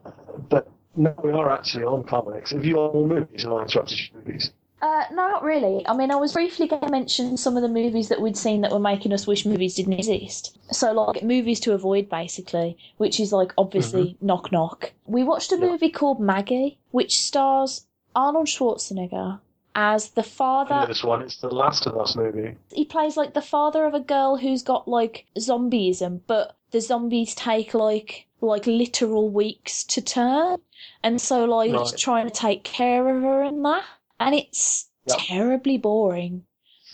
but 0.49 0.69
no, 0.95 1.15
we 1.23 1.31
are 1.31 1.51
actually 1.51 1.83
on 1.83 2.03
comics. 2.03 2.51
If 2.51 2.63
you 2.65 2.77
on 2.77 3.07
movies, 3.07 3.45
I 3.45 3.61
interrupted 3.61 3.99
movies. 4.13 4.51
Uh, 4.79 5.05
no, 5.09 5.27
not 5.29 5.41
really. 5.41 5.83
I 5.87 5.95
mean, 5.95 6.11
I 6.11 6.15
was 6.17 6.33
briefly 6.33 6.67
going 6.67 6.83
to 6.83 6.91
mention 6.91 7.37
some 7.37 7.55
of 7.57 7.63
the 7.63 7.67
movies 7.67 8.09
that 8.09 8.21
we'd 8.21 8.37
seen 8.37 8.61
that 8.61 8.71
were 8.71 8.79
making 8.79 9.11
us 9.11 9.25
wish 9.25 9.43
movies 9.43 9.73
didn't 9.73 9.93
exist. 9.93 10.59
So, 10.71 10.91
like, 10.91 11.23
movies 11.23 11.59
to 11.61 11.73
avoid, 11.73 12.07
basically, 12.09 12.77
which 12.97 13.19
is, 13.19 13.33
like, 13.33 13.53
obviously 13.57 14.15
Knock 14.21 14.51
Knock. 14.51 14.91
We 15.07 15.23
watched 15.23 15.51
a 15.51 15.55
Yeah. 15.55 15.65
movie 15.65 15.89
called 15.89 16.19
Maggie, 16.19 16.77
which 16.91 17.19
stars 17.19 17.87
Arnold 18.15 18.45
Schwarzenegger 18.45 19.39
as 19.77 20.09
the 20.09 20.21
I 20.21 20.25
know 20.25 20.29
father. 20.29 20.87
this 20.87 21.03
one. 21.03 21.21
It's 21.21 21.37
the 21.37 21.49
Last 21.49 21.85
of 21.85 21.95
Us 21.97 22.15
movie. 22.15 22.55
He 22.73 22.83
plays, 22.83 23.15
like, 23.15 23.35
the 23.35 23.41
father 23.43 23.85
of 23.85 23.93
a 23.93 23.99
girl 23.99 24.35
who's 24.37 24.63
got, 24.63 24.87
like, 24.87 25.27
zombieism, 25.37 26.21
but 26.25 26.57
the 26.71 26.81
zombies 26.81 27.35
take, 27.35 27.73
like, 27.75 28.25
like 28.41 28.65
literal 28.65 29.29
weeks 29.29 29.83
to 29.83 30.01
turn. 30.01 30.57
And 31.03 31.21
so, 31.21 31.45
like, 31.45 31.69
he's 31.69 31.91
Right. 31.91 31.97
trying 31.97 32.25
to 32.27 32.33
take 32.33 32.63
care 32.63 33.07
of 33.07 33.21
her 33.21 33.43
and 33.43 33.63
that. 33.65 33.83
And 34.19 34.33
it's 34.33 34.89
Yep. 35.05 35.17
terribly 35.21 35.77
boring. 35.77 36.43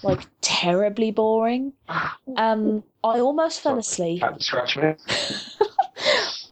Like, 0.03 0.27
terribly 0.41 1.11
boring. 1.11 1.71
Um, 2.35 2.83
I 3.03 3.19
almost 3.21 3.61
fell 3.61 3.79
asleep. 3.79 4.19
Can't 4.21 4.43
scratch 4.43 4.75
me. 4.75 4.95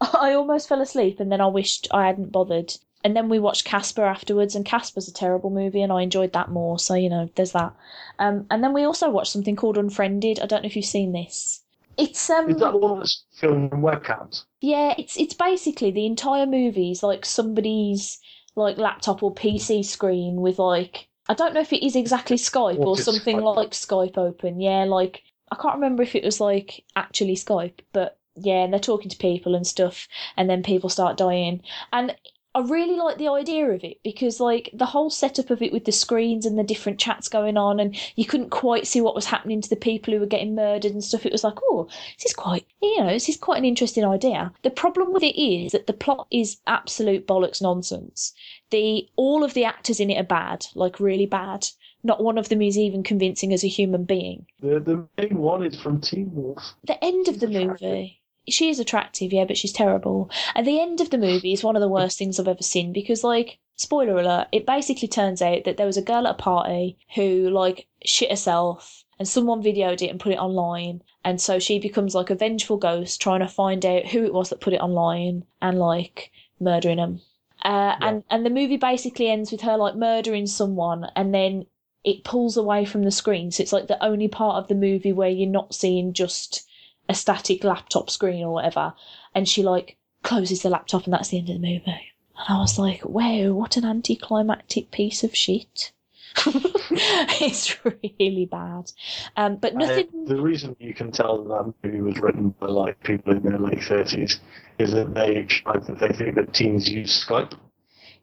I 0.00 0.32
almost 0.32 0.68
fell 0.68 0.80
asleep 0.80 1.20
and 1.20 1.30
then 1.30 1.42
I 1.42 1.46
wished 1.46 1.88
I 1.90 2.06
hadn't 2.06 2.32
bothered. 2.32 2.72
And 3.04 3.16
then 3.16 3.28
we 3.28 3.38
watched 3.38 3.64
Casper 3.64 4.04
afterwards, 4.04 4.54
and 4.54 4.64
Casper's 4.64 5.08
a 5.08 5.12
terrible 5.12 5.50
movie, 5.50 5.82
and 5.82 5.92
I 5.92 6.02
enjoyed 6.02 6.32
that 6.34 6.50
more. 6.50 6.78
So 6.78 6.94
you 6.94 7.10
know, 7.10 7.28
there's 7.34 7.52
that. 7.52 7.74
Um, 8.18 8.46
and 8.50 8.62
then 8.62 8.72
we 8.72 8.84
also 8.84 9.10
watched 9.10 9.32
something 9.32 9.56
called 9.56 9.76
Unfriended. 9.78 10.40
I 10.40 10.46
don't 10.46 10.62
know 10.62 10.66
if 10.68 10.76
you've 10.76 10.84
seen 10.84 11.12
this. 11.12 11.62
It's 11.98 12.30
um, 12.30 12.48
Is 12.50 12.56
that 12.58 12.72
the 12.72 12.78
one 12.78 12.98
that's 13.00 13.24
filmed 13.32 13.72
in 13.72 13.80
webcams? 13.82 14.44
yeah, 14.60 14.94
it's 14.96 15.16
it's 15.18 15.34
basically 15.34 15.90
the 15.90 16.06
entire 16.06 16.46
movie 16.46 16.90
is 16.92 17.02
like 17.02 17.24
somebody's 17.26 18.18
like 18.54 18.78
laptop 18.78 19.22
or 19.22 19.34
PC 19.34 19.84
screen 19.84 20.40
with 20.40 20.58
like 20.58 21.08
I 21.28 21.34
don't 21.34 21.54
know 21.54 21.60
if 21.60 21.72
it 21.72 21.84
is 21.84 21.94
exactly 21.96 22.36
Skype 22.36 22.78
or 22.78 22.96
something 22.96 23.38
Skype? 23.40 23.56
like 23.56 23.70
Skype 23.72 24.16
open. 24.18 24.60
Yeah, 24.60 24.84
like 24.84 25.22
I 25.50 25.56
can't 25.56 25.74
remember 25.74 26.02
if 26.02 26.14
it 26.14 26.24
was 26.24 26.40
like 26.40 26.84
actually 26.96 27.36
Skype, 27.36 27.80
but 27.92 28.18
yeah, 28.36 28.64
and 28.64 28.72
they're 28.72 28.80
talking 28.80 29.10
to 29.10 29.16
people 29.18 29.54
and 29.54 29.66
stuff, 29.66 30.08
and 30.36 30.48
then 30.48 30.62
people 30.62 30.88
start 30.88 31.18
dying. 31.18 31.60
And 31.92 32.16
I 32.54 32.60
really 32.60 32.96
like 32.96 33.16
the 33.16 33.28
idea 33.28 33.70
of 33.70 33.82
it 33.82 34.02
because, 34.04 34.38
like, 34.38 34.68
the 34.74 34.86
whole 34.86 35.08
setup 35.08 35.48
of 35.48 35.62
it 35.62 35.72
with 35.72 35.86
the 35.86 35.92
screens 35.92 36.44
and 36.44 36.58
the 36.58 36.62
different 36.62 37.00
chats 37.00 37.28
going 37.28 37.56
on, 37.56 37.80
and 37.80 37.96
you 38.14 38.26
couldn't 38.26 38.50
quite 38.50 38.86
see 38.86 39.00
what 39.00 39.14
was 39.14 39.24
happening 39.26 39.62
to 39.62 39.70
the 39.70 39.76
people 39.76 40.12
who 40.12 40.20
were 40.20 40.26
getting 40.26 40.54
murdered 40.54 40.90
and 40.90 41.02
stuff. 41.02 41.24
It 41.24 41.32
was 41.32 41.44
like, 41.44 41.56
oh, 41.62 41.88
this 42.18 42.26
is 42.26 42.34
quite, 42.34 42.66
you 42.82 43.00
know, 43.00 43.10
this 43.10 43.28
is 43.28 43.38
quite 43.38 43.58
an 43.58 43.64
interesting 43.64 44.04
idea. 44.04 44.52
The 44.62 44.70
problem 44.70 45.12
with 45.12 45.22
it 45.22 45.40
is 45.40 45.72
that 45.72 45.86
the 45.86 45.94
plot 45.94 46.26
is 46.30 46.58
absolute 46.66 47.26
bollocks 47.26 47.62
nonsense. 47.62 48.34
The 48.70 49.08
all 49.16 49.44
of 49.44 49.54
the 49.54 49.64
actors 49.64 50.00
in 50.00 50.10
it 50.10 50.18
are 50.18 50.24
bad, 50.24 50.66
like 50.74 51.00
really 51.00 51.26
bad. 51.26 51.68
Not 52.04 52.22
one 52.22 52.36
of 52.36 52.48
them 52.48 52.60
is 52.60 52.76
even 52.76 53.02
convincing 53.02 53.52
as 53.52 53.64
a 53.64 53.68
human 53.68 54.04
being. 54.04 54.46
The 54.60 54.80
the 54.80 55.08
main 55.16 55.38
one 55.38 55.64
is 55.64 55.80
from 55.80 56.00
Teen 56.00 56.30
Wolf. 56.34 56.74
The 56.84 57.02
end 57.02 57.28
of 57.28 57.40
the 57.40 57.48
movie. 57.48 58.21
She 58.48 58.68
is 58.68 58.80
attractive, 58.80 59.32
yeah, 59.32 59.44
but 59.44 59.56
she's 59.56 59.72
terrible. 59.72 60.30
At 60.54 60.64
the 60.64 60.80
end 60.80 61.00
of 61.00 61.10
the 61.10 61.18
movie 61.18 61.52
is 61.52 61.62
one 61.62 61.76
of 61.76 61.80
the 61.80 61.88
worst 61.88 62.18
things 62.18 62.40
I've 62.40 62.48
ever 62.48 62.62
seen 62.62 62.92
because, 62.92 63.22
like, 63.22 63.58
spoiler 63.76 64.18
alert, 64.18 64.48
it 64.52 64.66
basically 64.66 65.08
turns 65.08 65.40
out 65.40 65.64
that 65.64 65.76
there 65.76 65.86
was 65.86 65.96
a 65.96 66.02
girl 66.02 66.26
at 66.26 66.34
a 66.34 66.42
party 66.42 66.98
who, 67.14 67.50
like, 67.50 67.86
shit 68.04 68.30
herself 68.30 69.04
and 69.18 69.28
someone 69.28 69.62
videoed 69.62 70.02
it 70.02 70.08
and 70.08 70.18
put 70.18 70.32
it 70.32 70.38
online. 70.38 71.02
And 71.24 71.40
so 71.40 71.58
she 71.58 71.78
becomes, 71.78 72.14
like, 72.14 72.30
a 72.30 72.34
vengeful 72.34 72.76
ghost 72.78 73.20
trying 73.20 73.40
to 73.40 73.48
find 73.48 73.86
out 73.86 74.06
who 74.06 74.24
it 74.24 74.34
was 74.34 74.50
that 74.50 74.60
put 74.60 74.72
it 74.72 74.80
online 74.80 75.44
and, 75.60 75.78
like, 75.78 76.32
murdering 76.58 76.96
them. 76.96 77.20
Uh, 77.64 77.94
and, 78.00 78.24
and 78.28 78.44
the 78.44 78.50
movie 78.50 78.76
basically 78.76 79.28
ends 79.28 79.52
with 79.52 79.60
her, 79.60 79.76
like, 79.76 79.94
murdering 79.94 80.46
someone 80.48 81.06
and 81.14 81.32
then 81.32 81.66
it 82.04 82.24
pulls 82.24 82.56
away 82.56 82.84
from 82.84 83.04
the 83.04 83.10
screen. 83.12 83.50
So 83.52 83.62
it's 83.62 83.72
like 83.72 83.86
the 83.86 84.02
only 84.04 84.26
part 84.26 84.56
of 84.56 84.68
the 84.68 84.74
movie 84.74 85.12
where 85.12 85.28
you're 85.28 85.48
not 85.48 85.74
seeing 85.74 86.12
just 86.12 86.68
a 87.12 87.14
static 87.14 87.62
laptop 87.62 88.10
screen 88.10 88.42
or 88.42 88.52
whatever. 88.52 88.94
And 89.34 89.48
she 89.48 89.62
like 89.62 89.96
closes 90.22 90.62
the 90.62 90.70
laptop 90.70 91.04
and 91.04 91.12
that's 91.12 91.28
the 91.28 91.38
end 91.38 91.48
of 91.50 91.60
the 91.60 91.66
movie. 91.66 92.12
And 92.36 92.48
I 92.48 92.58
was 92.58 92.78
like, 92.78 93.04
wow, 93.04 93.52
what 93.52 93.76
an 93.76 93.84
anticlimactic 93.84 94.90
piece 94.90 95.22
of 95.22 95.36
shit. 95.36 95.92
it's 96.46 97.76
really 97.84 98.46
bad. 98.50 98.90
Um, 99.36 99.56
but 99.56 99.74
nothing. 99.74 100.08
Uh, 100.24 100.28
the 100.28 100.40
reason 100.40 100.74
you 100.80 100.94
can 100.94 101.12
tell 101.12 101.44
that 101.44 101.74
movie 101.82 102.00
was 102.00 102.18
written 102.20 102.54
by 102.58 102.68
like 102.68 103.02
people 103.02 103.36
in 103.36 103.42
their 103.42 103.58
late 103.58 103.84
thirties 103.84 104.40
is 104.78 104.92
that 104.92 105.14
they 105.14 105.46
that 105.66 105.98
they 106.00 106.08
think 106.08 106.36
that 106.36 106.54
teens 106.54 106.88
use 106.88 107.24
Skype. 107.26 107.52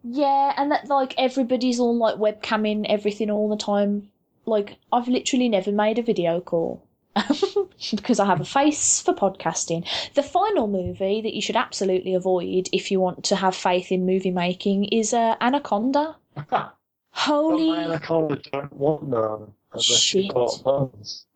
Yeah, 0.03 0.53
and 0.57 0.71
that 0.71 0.87
like 0.87 1.13
everybody's 1.19 1.79
all 1.79 1.95
like 1.95 2.15
webcamming 2.15 2.87
everything 2.89 3.29
all 3.29 3.47
the 3.47 3.57
time. 3.57 4.09
Like 4.45 4.77
I've 4.91 5.07
literally 5.07 5.49
never 5.49 5.71
made 5.71 5.99
a 5.99 6.03
video 6.03 6.41
call. 6.41 6.83
because 7.95 8.19
I 8.19 8.25
have 8.25 8.41
a 8.41 8.45
face 8.45 9.01
for 9.01 9.13
podcasting. 9.13 9.87
The 10.13 10.23
final 10.23 10.67
movie 10.67 11.21
that 11.21 11.33
you 11.33 11.41
should 11.41 11.55
absolutely 11.55 12.13
avoid 12.13 12.69
if 12.71 12.91
you 12.91 12.99
want 12.99 13.23
to 13.25 13.35
have 13.35 13.55
faith 13.55 13.91
in 13.91 14.05
movie 14.05 14.31
making 14.31 14.85
is 14.85 15.13
uh, 15.13 15.35
Anaconda. 15.41 16.15
Holy 17.11 17.71
Anaconda 17.71 18.39
don't 18.51 18.73
want 18.73 19.07
none 19.07 19.53
unless 19.71 19.99
Shit. 19.99 20.31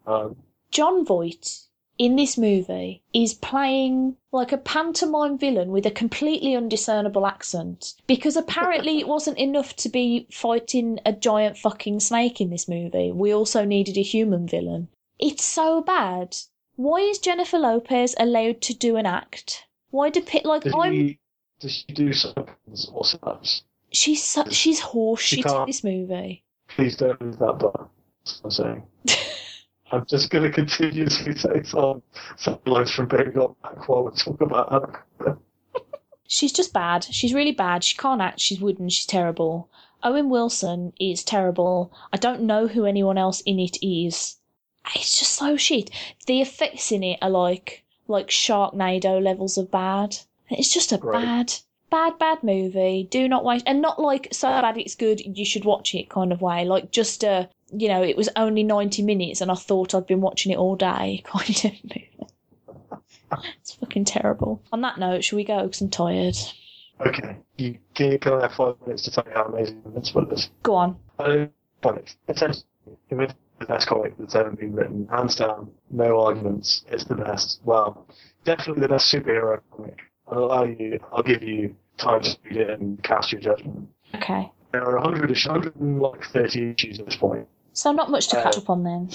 Um, 0.06 0.36
Jon 0.72 1.06
Voight 1.06 1.68
in 2.00 2.16
this 2.16 2.38
movie 2.38 3.02
is 3.14 3.34
playing 3.36 4.16
like 4.32 4.52
a 4.52 4.58
pantomime 4.58 5.38
villain 5.38 5.72
with 5.72 5.86
a 5.86 5.92
completely 5.92 6.56
undiscernible 6.56 7.28
accent 7.28 7.94
because 8.08 8.36
apparently 8.36 9.00
it 9.00 9.08
wasn't 9.08 9.38
enough 9.38 9.76
to 9.76 9.90
be 9.90 10.28
fighting 10.32 11.00
a 11.06 11.14
giant 11.14 11.58
fucking 11.58 12.00
snake 12.00 12.42
in 12.42 12.50
this 12.50 12.68
movie. 12.68 13.12
We 13.12 13.34
also 13.34 13.64
needed 13.64 13.98
a 13.98 14.02
human 14.02 14.48
villain. 14.48 14.88
It's 15.20 15.44
so 15.44 15.82
bad. 15.82 16.36
Why 16.76 17.00
is 17.00 17.20
Jennifer 17.20 17.60
Lopez 17.60 18.16
allowed 18.20 18.62
to 18.62 18.74
do 18.74 18.96
an 18.96 19.06
act? 19.06 19.66
Why 19.92 20.10
do 20.10 20.22
pit 20.22 20.46
like 20.46 20.64
does, 20.64 20.74
I'm? 20.76 20.92
she, 20.92 21.20
does 21.60 21.72
she 21.88 21.94
do 21.94 22.14
something 22.14 22.48
or 22.92 23.06
snaps? 23.06 23.64
She's 23.92 24.24
so, 24.24 24.46
she's 24.50 24.80
horse 24.80 25.22
She 25.22 25.38
shit 25.38 25.52
in 25.52 25.66
this 25.68 25.84
movie. 25.84 26.44
Please 26.68 26.98
don't 26.98 27.22
move 27.22 27.38
that 27.38 27.60
button. 27.60 27.88
That's 28.26 28.42
what 28.42 28.46
I'm 28.46 28.52
saying. 28.52 28.84
I'm 29.92 30.06
just 30.08 30.32
going 30.32 30.44
to 30.44 30.52
continue 30.52 31.06
to 31.06 31.38
say 31.38 31.62
some, 31.64 32.02
some 32.38 32.58
lines 32.66 32.92
from 32.92 33.08
Baby 33.08 33.30
Got 33.30 33.62
Back 33.62 33.88
while 33.88 34.06
we 34.06 34.12
talk 34.18 34.42
about 34.42 34.74
Anaconda. 34.74 35.38
She's 36.28 36.52
just 36.52 36.74
bad. 36.74 37.04
She's 37.04 37.36
really 37.36 37.52
bad. 37.52 37.84
She 37.84 37.96
can't 37.96 38.20
act. 38.20 38.40
She's 38.40 38.60
wooden. 38.60 38.90
She's 38.90 39.06
terrible. 39.06 39.70
Owen 40.02 40.30
Wilson 40.30 40.94
is 41.00 41.24
terrible. 41.24 41.94
I 42.12 42.18
don't 42.18 42.42
know 42.42 42.66
who 42.66 42.86
anyone 42.86 43.20
else 43.20 43.42
in 43.42 43.60
it 43.60 43.78
is. 43.86 44.38
It's 44.96 45.18
just 45.18 45.34
so 45.34 45.58
shit. 45.58 45.90
The 46.28 46.42
effects 46.42 46.92
in 46.92 47.04
it 47.04 47.20
are 47.22 47.30
like 47.30 47.84
like 48.08 48.28
Sharknado 48.28 49.22
levels 49.22 49.58
of 49.58 49.72
bad. 49.72 50.18
It's 50.50 50.74
just 50.74 50.92
a 50.92 50.98
Great. 50.98 51.22
bad, 51.22 51.54
bad, 51.90 52.20
bad 52.20 52.44
movie. 52.44 53.08
Do 53.10 53.28
not 53.28 53.46
waste, 53.46 53.66
and 53.66 53.82
not 53.82 54.00
like 54.00 54.28
so 54.34 54.50
bad 54.50 54.78
it's 54.78 54.96
good. 54.96 55.22
You 55.22 55.46
should 55.46 55.66
watch 55.66 55.96
it 55.96 56.10
kind 56.10 56.32
of 56.32 56.42
way. 56.42 56.66
Like 56.66 56.92
just 56.92 57.24
a 57.24 57.50
you 57.72 57.88
know, 57.88 58.04
it 58.04 58.18
was 58.18 58.30
only 58.36 58.64
ninety 58.64 59.02
minutes, 59.02 59.42
and 59.42 59.50
I 59.52 59.56
thought 59.56 59.96
I'd 59.96 60.08
been 60.08 60.22
watching 60.22 60.52
it 60.52 60.58
all 60.58 60.76
day 60.76 61.24
kind 61.26 61.50
of 61.66 61.84
movie. 61.84 62.10
It's 63.62 63.74
fucking 63.74 64.06
terrible. 64.06 64.62
On 64.72 64.82
that 64.82 65.00
note, 65.00 65.24
shall 65.24 65.38
we 65.38 65.44
go? 65.44 65.64
Because 65.64 65.82
I'm 65.82 65.90
tired. 65.90 66.36
Okay, 67.00 67.38
you, 67.58 67.80
can 67.96 68.12
you 68.12 68.20
I 68.26 68.42
have 68.42 68.54
five 68.54 68.76
minutes 68.86 69.04
to 69.04 69.12
tell 69.12 69.26
you 69.26 69.34
how 69.34 69.46
amazing 69.46 69.82
Invincible 69.86 70.30
is? 70.32 70.50
Go 70.62 70.76
on. 70.76 70.98
Uh, 71.18 71.48
comics. 71.82 72.16
Essentially, 72.28 72.66
the 73.68 73.74
best 73.74 73.88
comic 73.88 74.14
that's 74.18 74.36
ever 74.36 74.52
been 74.52 74.74
written. 74.74 75.08
Hands 75.12 75.36
down, 75.36 75.72
no 75.92 76.20
arguments. 76.22 76.84
It's 76.90 77.06
the 77.06 77.16
best. 77.16 77.62
Well, 77.64 78.08
definitely 78.44 78.82
the 78.82 78.88
best 78.90 79.12
superhero 79.14 79.60
comic. 79.76 80.00
I'll 80.28 80.40
allow 80.46 80.64
you, 80.64 81.00
I'll 81.12 81.24
give 81.24 81.44
you 81.44 81.76
time 81.98 82.22
to 82.22 82.38
read 82.46 82.58
it 82.58 82.80
and 82.80 83.02
cast 83.04 83.32
your 83.32 83.42
judgment. 83.42 83.90
Okay. 84.16 84.52
There 84.72 84.84
are 84.84 84.96
100, 85.00 85.32
ish- 85.32 85.48
130 85.48 86.74
issues 86.78 87.00
at 87.00 87.06
this 87.06 87.16
point. 87.16 87.48
So 87.74 87.92
not 87.92 88.10
much 88.10 88.28
to 88.30 88.38
catch 88.42 88.58
Uh, 88.58 88.62
up 88.62 88.70
on 88.70 88.84
then. 88.84 89.10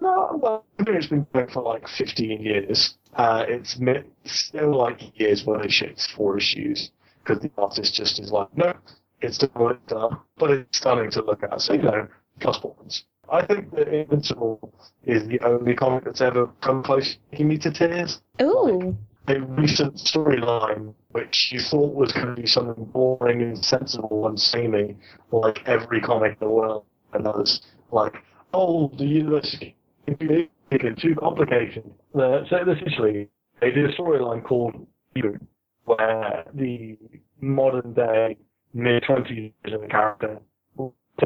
No, 0.00 0.38
well, 0.42 0.64
it's 0.78 1.06
been 1.06 1.26
going 1.32 1.48
for 1.48 1.62
like 1.62 1.88
15 1.88 2.40
years. 2.42 2.96
Uh, 3.14 3.44
it's 3.48 3.78
still 4.24 4.74
like 4.76 5.18
years 5.18 5.44
where 5.44 5.60
they 5.60 5.68
shakes 5.68 6.06
four 6.06 6.36
issues 6.36 6.90
because 7.24 7.40
the 7.42 7.50
artist 7.56 7.94
just 7.94 8.18
is 8.20 8.30
like, 8.30 8.54
no, 8.56 8.74
it's 9.22 9.38
done 9.38 9.50
what 9.54 9.76
it's 9.76 9.86
done, 9.92 10.18
but 10.36 10.50
it's 10.50 10.78
stunning 10.78 11.10
to 11.10 11.22
look 11.22 11.42
at. 11.42 11.60
So, 11.62 11.72
you 11.72 11.82
know, 11.82 12.06
plus 12.40 12.58
points. 12.58 13.04
I 13.30 13.44
think 13.44 13.74
that 13.74 13.88
Invincible 13.88 14.72
is 15.04 15.26
the 15.26 15.40
only 15.40 15.74
comic 15.74 16.04
that's 16.04 16.20
ever 16.20 16.48
come 16.60 16.82
close 16.82 17.14
to 17.14 17.18
making 17.32 17.48
me 17.48 17.58
to 17.58 17.70
tears. 17.70 18.20
Ooh. 18.40 18.96
A 19.28 19.40
recent 19.40 19.94
storyline 19.96 20.94
which 21.10 21.50
you 21.50 21.60
thought 21.60 21.94
was 21.94 22.12
going 22.12 22.34
to 22.34 22.40
be 22.40 22.46
something 22.46 22.84
boring 22.84 23.42
and 23.42 23.64
sensible 23.64 24.28
and 24.28 24.38
samey, 24.38 24.96
like 25.32 25.60
every 25.66 26.00
comic 26.00 26.32
in 26.40 26.46
the 26.46 26.52
world 26.52 26.84
and 27.12 27.26
others. 27.26 27.60
Like, 27.90 28.14
oh, 28.54 28.92
the 28.96 29.04
universe 29.04 29.52
is 29.54 29.72
too 30.18 30.48
big 30.70 30.84
and 30.84 30.96
too 31.00 31.16
complicated. 31.16 31.90
Uh, 32.14 32.42
so 32.48 32.58
essentially, 32.70 33.28
they 33.60 33.70
did 33.70 33.90
a 33.90 33.92
storyline 33.94 34.44
called 34.44 34.86
Reboot, 35.16 35.40
where 35.86 36.44
the 36.54 36.96
modern 37.40 37.94
day 37.94 38.36
mid 38.74 39.02
twenties 39.04 39.52
of 39.64 39.80
the 39.80 39.88
character 39.88 40.38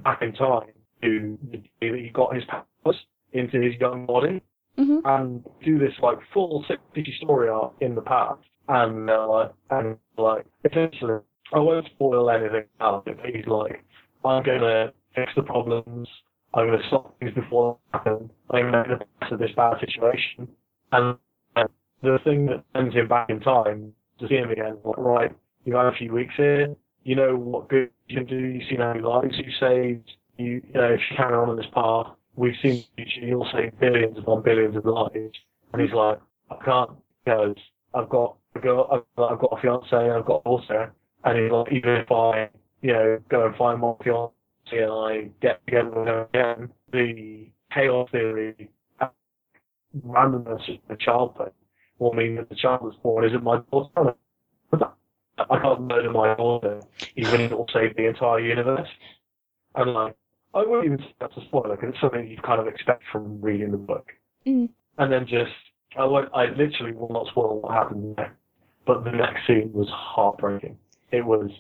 back 0.04 0.22
in 0.22 0.32
time 0.32 0.68
to 1.02 1.38
the 1.50 1.62
that 1.80 1.98
he 1.98 2.10
got 2.12 2.34
his 2.34 2.44
powers 2.44 2.96
into 3.32 3.60
his 3.60 3.74
young 3.80 4.06
body 4.06 4.42
hmm 4.76 4.98
and 5.04 5.44
do 5.64 5.78
this 5.78 5.92
like 6.02 6.18
full 6.32 6.64
six 6.68 6.80
issue 6.94 7.12
story 7.22 7.48
arc 7.48 7.72
in 7.80 7.94
the 7.94 8.00
past. 8.00 8.40
And 8.68 9.10
uh, 9.10 9.28
like, 9.28 9.52
and 9.70 9.96
like 10.16 10.46
essentially, 10.64 11.18
I 11.52 11.58
won't 11.58 11.86
spoil 11.86 12.30
anything 12.30 12.64
about 12.76 13.06
it. 13.06 13.16
But 13.16 13.34
he's 13.34 13.46
like, 13.46 13.84
I'm 14.24 14.42
gonna 14.44 14.92
fix 15.14 15.32
the 15.34 15.42
problems. 15.42 16.08
I'm 16.54 16.66
gonna 16.66 16.82
stop 16.88 17.18
things 17.18 17.34
before 17.34 17.78
they 17.92 17.98
happen. 17.98 18.30
I'm 18.50 18.70
gonna 18.70 18.88
make 18.88 18.98
the 18.98 19.04
best 19.20 19.32
of 19.32 19.38
this 19.38 19.50
bad 19.56 19.74
situation. 19.80 20.48
And, 20.92 21.16
and 21.56 21.68
the 22.02 22.18
thing 22.24 22.46
that 22.46 22.64
sends 22.74 22.94
him 22.94 23.08
back 23.08 23.30
in 23.30 23.40
time 23.40 23.92
to 24.20 24.28
see 24.28 24.36
him 24.36 24.50
again, 24.50 24.76
like, 24.84 24.98
right, 24.98 25.32
you've 25.64 25.76
had 25.76 25.86
a 25.86 25.92
few 25.92 26.12
weeks 26.12 26.34
here. 26.36 26.74
You 27.02 27.16
know 27.16 27.36
what 27.36 27.68
good 27.68 27.90
you 28.06 28.18
can 28.18 28.26
do. 28.26 28.36
You've 28.36 28.68
seen 28.68 28.78
how 28.78 28.92
many 28.92 29.02
lives 29.04 29.34
you 29.38 29.50
saved. 29.58 30.10
You, 30.40 30.62
you 30.66 30.72
know, 30.74 30.92
if 30.92 31.00
you 31.10 31.16
carry 31.16 31.34
on 31.34 31.50
on 31.50 31.56
this 31.56 31.66
path, 31.74 32.06
we've 32.34 32.54
seen 32.62 32.84
you 32.96 33.04
you'll 33.20 33.48
save 33.52 33.78
billions 33.78 34.18
upon 34.18 34.42
billions 34.42 34.76
of 34.76 34.84
lives. 34.84 35.36
And 35.72 35.82
he's 35.82 35.92
like, 35.92 36.18
I 36.50 36.56
can't 36.64 36.90
because 37.24 37.56
I've 37.94 38.08
got, 38.08 38.36
I've 38.56 38.62
got, 38.62 38.92
I've 38.92 39.02
got, 39.16 39.32
I've 39.32 39.38
got 39.38 39.58
a 39.58 39.60
fiance 39.60 39.94
I've 39.94 40.24
got 40.24 40.40
a 40.40 40.44
daughter. 40.44 40.92
And 41.24 41.38
he's 41.38 41.52
like, 41.52 41.72
even 41.72 41.90
if 41.90 42.10
I, 42.10 42.48
you 42.80 42.92
know, 42.92 43.18
go 43.28 43.46
and 43.46 43.56
find 43.56 43.80
my 43.80 43.92
fiance 44.02 44.32
and 44.72 44.90
I 44.90 45.30
get 45.42 45.64
together 45.66 45.90
with 45.90 46.08
her 46.08 46.28
again, 46.32 46.70
the 46.92 47.50
chaos 47.72 48.08
theory, 48.10 48.70
randomness 50.06 50.68
of 50.68 50.78
the 50.88 50.96
childhood 50.96 51.52
will 51.98 52.14
mean 52.14 52.36
that 52.36 52.48
the 52.48 52.54
child 52.54 52.80
that's 52.84 52.96
born 53.02 53.24
isn't 53.24 53.44
my 53.44 53.60
daughter. 53.70 54.14
I 54.72 55.58
can't 55.58 55.82
murder 55.82 56.10
my 56.10 56.34
daughter, 56.34 56.80
even 57.16 57.40
if 57.42 57.52
it 57.52 57.58
will 57.58 57.68
save 57.72 57.96
the 57.96 58.08
entire 58.08 58.40
universe. 58.40 58.88
And 59.74 59.92
like, 59.92 60.16
I 60.54 60.64
wouldn't 60.66 60.86
even 60.86 60.98
say 60.98 61.14
that's 61.20 61.36
a 61.36 61.42
spoiler 61.46 61.76
because 61.76 61.90
it's 61.90 62.00
something 62.00 62.26
you 62.26 62.36
kind 62.44 62.60
of 62.60 62.66
expect 62.66 63.02
from 63.12 63.40
reading 63.40 63.70
the 63.70 63.76
book. 63.76 64.06
Mm. 64.46 64.70
and 64.96 65.12
then 65.12 65.26
just 65.26 65.52
I 65.98 66.04
won't, 66.04 66.30
I 66.34 66.46
literally 66.46 66.92
will 66.92 67.10
not 67.10 67.26
spoil 67.28 67.60
what 67.60 67.72
happened 67.72 68.16
there, 68.16 68.36
but 68.86 69.04
the 69.04 69.10
next 69.10 69.46
scene 69.46 69.70
was 69.72 69.88
heartbreaking. 69.90 70.78
It 71.12 71.24
was 71.24 71.50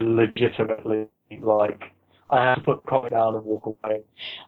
legitimately 0.00 1.06
like 1.40 1.82
I 2.30 2.42
had 2.44 2.54
to 2.56 2.60
put 2.62 2.82
the 2.82 2.88
comic 2.88 3.12
down 3.12 3.34
and 3.34 3.44
walk 3.44 3.66
away. 3.66 4.02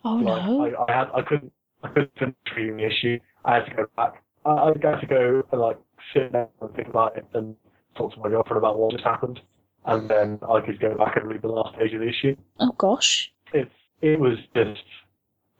Oh 0.04 0.14
like, 0.14 0.46
no. 0.46 0.64
I, 0.64 0.92
I 0.92 0.98
had 0.98 1.08
I 1.14 1.22
couldn't 1.22 1.52
I 1.82 1.88
couldn't 1.88 2.12
finish 2.18 2.34
reading 2.56 2.76
the 2.78 2.86
issue. 2.86 3.18
I 3.44 3.54
had 3.56 3.66
to 3.66 3.74
go 3.74 3.86
back. 3.96 4.22
I, 4.44 4.50
I 4.50 4.66
had 4.66 5.00
to 5.00 5.06
go 5.06 5.42
and 5.52 5.60
like 5.60 5.78
sit 6.14 6.32
down 6.32 6.48
and 6.60 6.74
think 6.74 6.88
about 6.88 7.16
it 7.16 7.26
and 7.34 7.54
talk 7.96 8.14
to 8.14 8.20
my 8.20 8.28
girlfriend 8.28 8.58
about 8.58 8.78
what 8.78 8.92
just 8.92 9.04
happened, 9.04 9.40
and 9.84 10.08
then 10.08 10.38
I 10.50 10.60
could 10.60 10.80
go 10.80 10.96
back 10.96 11.16
and 11.16 11.28
read 11.28 11.42
the 11.42 11.48
last 11.48 11.78
page 11.78 11.92
of 11.92 12.00
the 12.00 12.08
issue. 12.08 12.36
Oh 12.58 12.72
gosh. 12.78 13.32
It's 13.52 13.70
it 14.12 14.20
was 14.20 14.38
just 14.54 14.82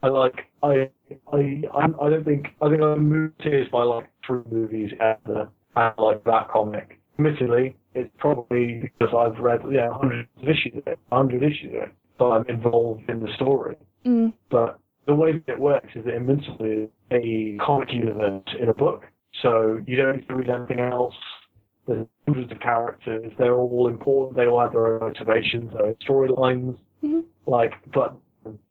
I 0.03 0.09
like 0.09 0.35
I 0.63 0.91
I 1.33 1.63
I, 1.75 1.85
I 2.03 2.11
don't 2.11 2.25
think 2.25 2.49
I 2.63 2.69
think 2.69 2.83
I 2.83 2.95
moved 2.95 3.41
tears 3.43 3.69
by 3.73 3.83
like 3.83 4.09
three 4.27 4.43
movies 4.51 4.93
ever 5.01 5.49
and 5.77 5.95
like 5.99 6.25
that 6.25 6.49
comic. 6.51 6.99
Admittedly, 7.19 7.77
it's 7.95 8.11
probably 8.19 8.93
because 8.99 9.15
I've 9.17 9.43
read 9.43 9.61
yeah 9.71 9.89
hundreds 9.93 10.29
of 10.43 10.49
issues 10.49 10.75
of 10.77 10.87
it, 10.87 10.99
hundred 11.11 11.43
issues 11.43 11.75
of 11.75 11.83
it, 11.85 11.93
so 12.19 12.33
I'm 12.33 12.47
involved 12.49 13.09
in 13.09 13.21
the 13.21 13.29
story. 13.37 13.77
Mm. 14.05 14.33
But 14.51 14.79
the 15.07 15.15
way 15.15 15.33
that 15.33 15.53
it 15.53 15.59
works 15.59 15.89
is 15.95 16.05
that 16.05 16.15
Invincible 16.15 16.67
is 16.67 16.89
a 17.11 17.57
comic 17.65 17.93
universe 17.93 18.43
in 18.61 18.69
a 18.69 18.75
book. 18.75 19.05
So 19.43 19.81
you 19.87 19.97
don't 19.97 20.17
need 20.17 20.29
to 20.29 20.35
read 20.35 20.51
anything 20.51 20.81
else. 20.81 21.15
There's 21.87 22.07
hundreds 22.27 22.51
of 22.53 22.61
characters. 22.61 23.33
They're 23.39 23.55
all 23.55 23.89
important. 23.89 24.37
They 24.37 24.47
all 24.47 24.61
have 24.61 24.73
their 24.73 24.95
own 24.95 25.01
motivations, 25.01 25.73
their 25.73 25.87
own 25.87 25.95
storylines. 26.07 26.77
Mhm. 27.05 27.25
Like, 27.47 27.73
but 27.93 28.17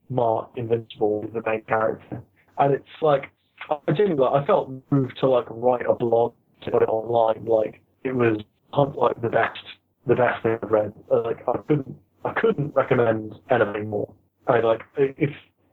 Mark 0.10 0.50
Invincible 0.56 1.24
is 1.28 1.34
the 1.34 1.42
main 1.46 1.62
character. 1.62 2.22
And 2.58 2.74
it's 2.74 2.86
like, 3.02 3.32
I 3.70 3.92
genuinely, 3.92 4.26
I 4.26 4.46
felt 4.46 4.72
moved 4.92 5.18
to 5.20 5.30
like 5.30 5.46
write 5.50 5.86
a 5.90 5.94
blog 5.94 6.34
to 6.64 6.72
put 6.72 6.84
it 6.84 6.90
online. 6.90 7.46
Like, 7.46 7.82
it 8.04 8.16
was 8.16 8.42
like 8.74 9.22
the 9.22 9.30
best, 9.30 9.60
the 10.06 10.16
best 10.16 10.44
thing 10.44 10.58
I've 10.62 10.72
read. 10.72 10.94
Uh, 11.12 11.22
Like, 11.24 11.48
I 11.48 11.58
couldn't, 11.68 11.96
I 12.24 12.34
couldn't 12.34 12.76
recommend 12.76 13.36
anything 13.50 13.90
more. 13.90 14.12
I 14.48 14.60
like, 14.60 14.82
if, 14.98 15.32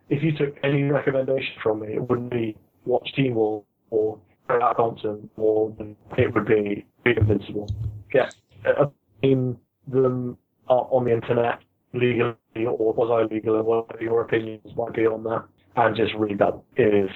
if 0.08 0.22
you 0.22 0.32
took 0.36 0.56
any 0.62 0.82
recommendation 0.84 1.54
from 1.62 1.80
me, 1.80 1.94
it 1.94 2.08
wouldn't 2.08 2.30
be 2.30 2.56
watch 2.84 3.12
Teen 3.14 3.34
Wolf 3.34 3.64
or 3.90 4.18
Out 4.48 4.76
Compton, 4.76 5.28
or 5.36 5.74
it 6.16 6.34
would 6.34 6.46
be 6.46 6.86
Be 7.04 7.12
Invincible. 7.16 7.68
Get 8.10 8.34
uh, 8.66 8.86
in 9.22 9.56
them 9.86 10.38
uh, 10.68 10.74
on 10.74 11.04
the 11.04 11.12
internet 11.12 11.58
legally 11.92 12.34
or 12.56 12.92
was 12.92 13.28
I 13.30 13.32
legal 13.34 13.56
and 13.56 13.66
whatever 13.66 14.02
your 14.02 14.22
opinions 14.22 14.76
might 14.76 14.94
be 14.94 15.06
on 15.06 15.22
that, 15.24 15.44
and 15.76 15.96
just 15.96 16.14
read 16.14 16.38
that. 16.38 16.60
It 16.76 16.94
is 16.94 17.10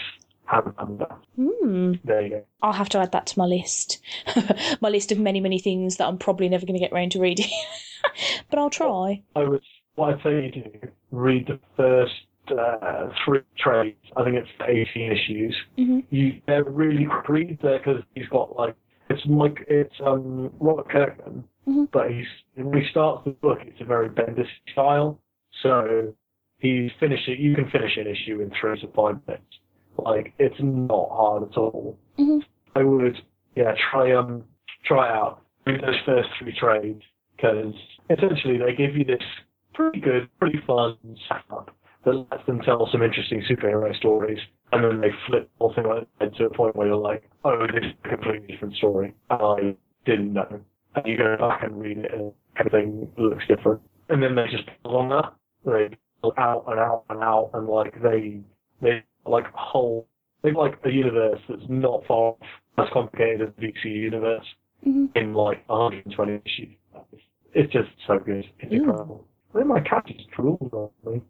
hand 0.46 0.72
and. 0.78 1.02
Hmm. 1.36 1.92
There 2.04 2.22
you 2.22 2.30
go. 2.30 2.44
I'll 2.62 2.72
have 2.72 2.88
to 2.90 2.98
add 2.98 3.12
that 3.12 3.26
to 3.26 3.38
my 3.38 3.46
list. 3.46 4.00
my 4.80 4.88
list 4.88 5.12
of 5.12 5.18
many, 5.18 5.40
many 5.40 5.58
things 5.58 5.96
that 5.96 6.06
I'm 6.06 6.18
probably 6.18 6.48
never 6.48 6.66
going 6.66 6.78
to 6.78 6.84
get 6.84 6.92
round 6.92 7.12
to 7.12 7.20
reading. 7.20 7.50
but 8.50 8.58
I'll 8.58 8.70
try. 8.70 9.22
I 9.34 9.44
would, 9.44 9.62
what 9.96 10.14
I'd 10.14 10.22
say 10.22 10.44
you 10.46 10.52
do, 10.52 10.88
read 11.10 11.46
the 11.46 11.60
first 11.76 12.12
uh, 12.50 13.08
three 13.24 13.40
trades. 13.58 13.98
I 14.16 14.24
think 14.24 14.36
it's 14.36 14.48
18 14.60 15.12
issues. 15.12 15.56
Mhm. 15.78 16.04
You, 16.10 16.40
they're 16.46 16.64
really 16.64 17.06
quick 17.06 17.28
reads 17.28 17.62
there 17.62 17.78
because 17.78 18.02
he's 18.14 18.28
got 18.28 18.56
like, 18.56 18.74
it's 19.08 19.24
Mike, 19.26 19.64
it's 19.68 19.94
um, 20.04 20.52
Robert 20.58 20.88
Kirkman, 20.88 21.44
Mhm. 21.68 21.90
but 21.90 22.10
he's, 22.10 22.26
when 22.54 22.80
he 22.80 22.88
starts 22.90 23.24
the 23.24 23.30
book, 23.32 23.58
it's 23.62 23.80
a 23.80 23.84
very 23.84 24.08
Bendis 24.08 24.46
style. 24.72 25.18
So 25.62 26.14
he's 26.58 26.90
finished 27.00 27.28
it, 27.28 27.38
you 27.38 27.54
can 27.54 27.68
finish 27.70 27.96
an 27.96 28.06
issue 28.06 28.40
in 28.40 28.50
three 28.60 28.78
to 28.80 28.88
five 28.88 29.16
minutes. 29.26 29.58
Like, 29.98 30.34
it's 30.38 30.60
not 30.60 31.08
hard 31.10 31.42
at 31.50 31.56
all. 31.56 31.98
Mhm. 32.18 32.44
I 32.74 32.82
would, 32.82 33.16
yeah, 33.54 33.74
try 33.90 34.12
um, 34.12 34.44
try 34.84 35.08
out. 35.10 35.42
Read 35.66 35.80
those 35.82 35.98
first 36.04 36.28
three 36.38 36.52
trades 36.52 37.02
because 37.36 37.74
essentially 38.10 38.58
they 38.58 38.74
give 38.74 38.94
you 38.96 39.04
this 39.04 39.22
pretty 39.74 40.00
good, 40.00 40.28
pretty 40.38 40.58
fun 40.66 40.96
setup 41.28 41.74
that 42.04 42.14
lets 42.30 42.46
them 42.46 42.60
tell 42.60 42.86
some 42.92 43.02
interesting 43.02 43.42
superhero 43.50 43.94
stories, 43.96 44.38
and 44.72 44.84
then 44.84 45.00
they 45.00 45.10
flip 45.26 45.48
the 45.58 45.58
whole 45.58 45.74
thing 45.74 45.86
on 45.86 45.98
its 46.02 46.10
head 46.20 46.34
to 46.36 46.44
a 46.44 46.50
point 46.50 46.76
where 46.76 46.86
you're 46.86 46.96
like, 46.96 47.28
oh, 47.44 47.66
this 47.66 47.84
is 47.84 47.92
a 48.04 48.08
completely 48.10 48.46
different 48.46 48.74
story. 48.76 49.12
And 49.30 49.40
I 49.42 49.76
didn't 50.04 50.32
know. 50.32 50.60
And 50.96 51.06
you 51.06 51.16
go 51.18 51.36
back 51.38 51.62
and 51.62 51.80
read 51.80 51.98
it, 51.98 52.10
and 52.12 52.32
everything 52.58 53.08
looks 53.18 53.44
different. 53.46 53.80
And 54.08 54.22
then 54.22 54.34
they 54.34 54.46
just 54.50 54.64
build 54.82 54.96
on 54.96 55.08
that. 55.10 55.32
They 55.64 55.96
build 56.22 56.34
out 56.38 56.64
and 56.68 56.78
out 56.78 57.04
and 57.10 57.22
out, 57.22 57.50
and 57.54 57.66
like 57.68 58.00
they 58.02 58.40
they 58.80 59.02
like 59.26 59.44
a 59.44 59.56
whole 59.56 60.06
they've 60.42 60.54
like 60.54 60.78
a 60.84 60.90
universe 60.90 61.40
that's 61.48 61.62
not 61.68 62.04
far 62.06 62.30
off 62.32 62.36
as 62.78 62.86
complicated 62.92 63.42
as 63.48 63.48
the 63.58 63.66
DC 63.72 63.84
universe 63.84 64.44
Mhm. 64.86 65.08
in 65.16 65.34
like 65.34 65.66
120 65.68 66.40
issues. 66.44 66.68
It's, 67.12 67.22
it's 67.54 67.72
just 67.72 67.88
so 68.06 68.18
good. 68.18 68.44
It's 68.60 68.72
Ooh. 68.72 68.76
incredible. 68.76 69.26
I 69.54 69.58
think 69.58 69.66
my 69.68 69.80
cat 69.80 70.06
just 70.06 70.30
drooled 70.30 70.72
on 70.72 70.90
me. 71.12 71.22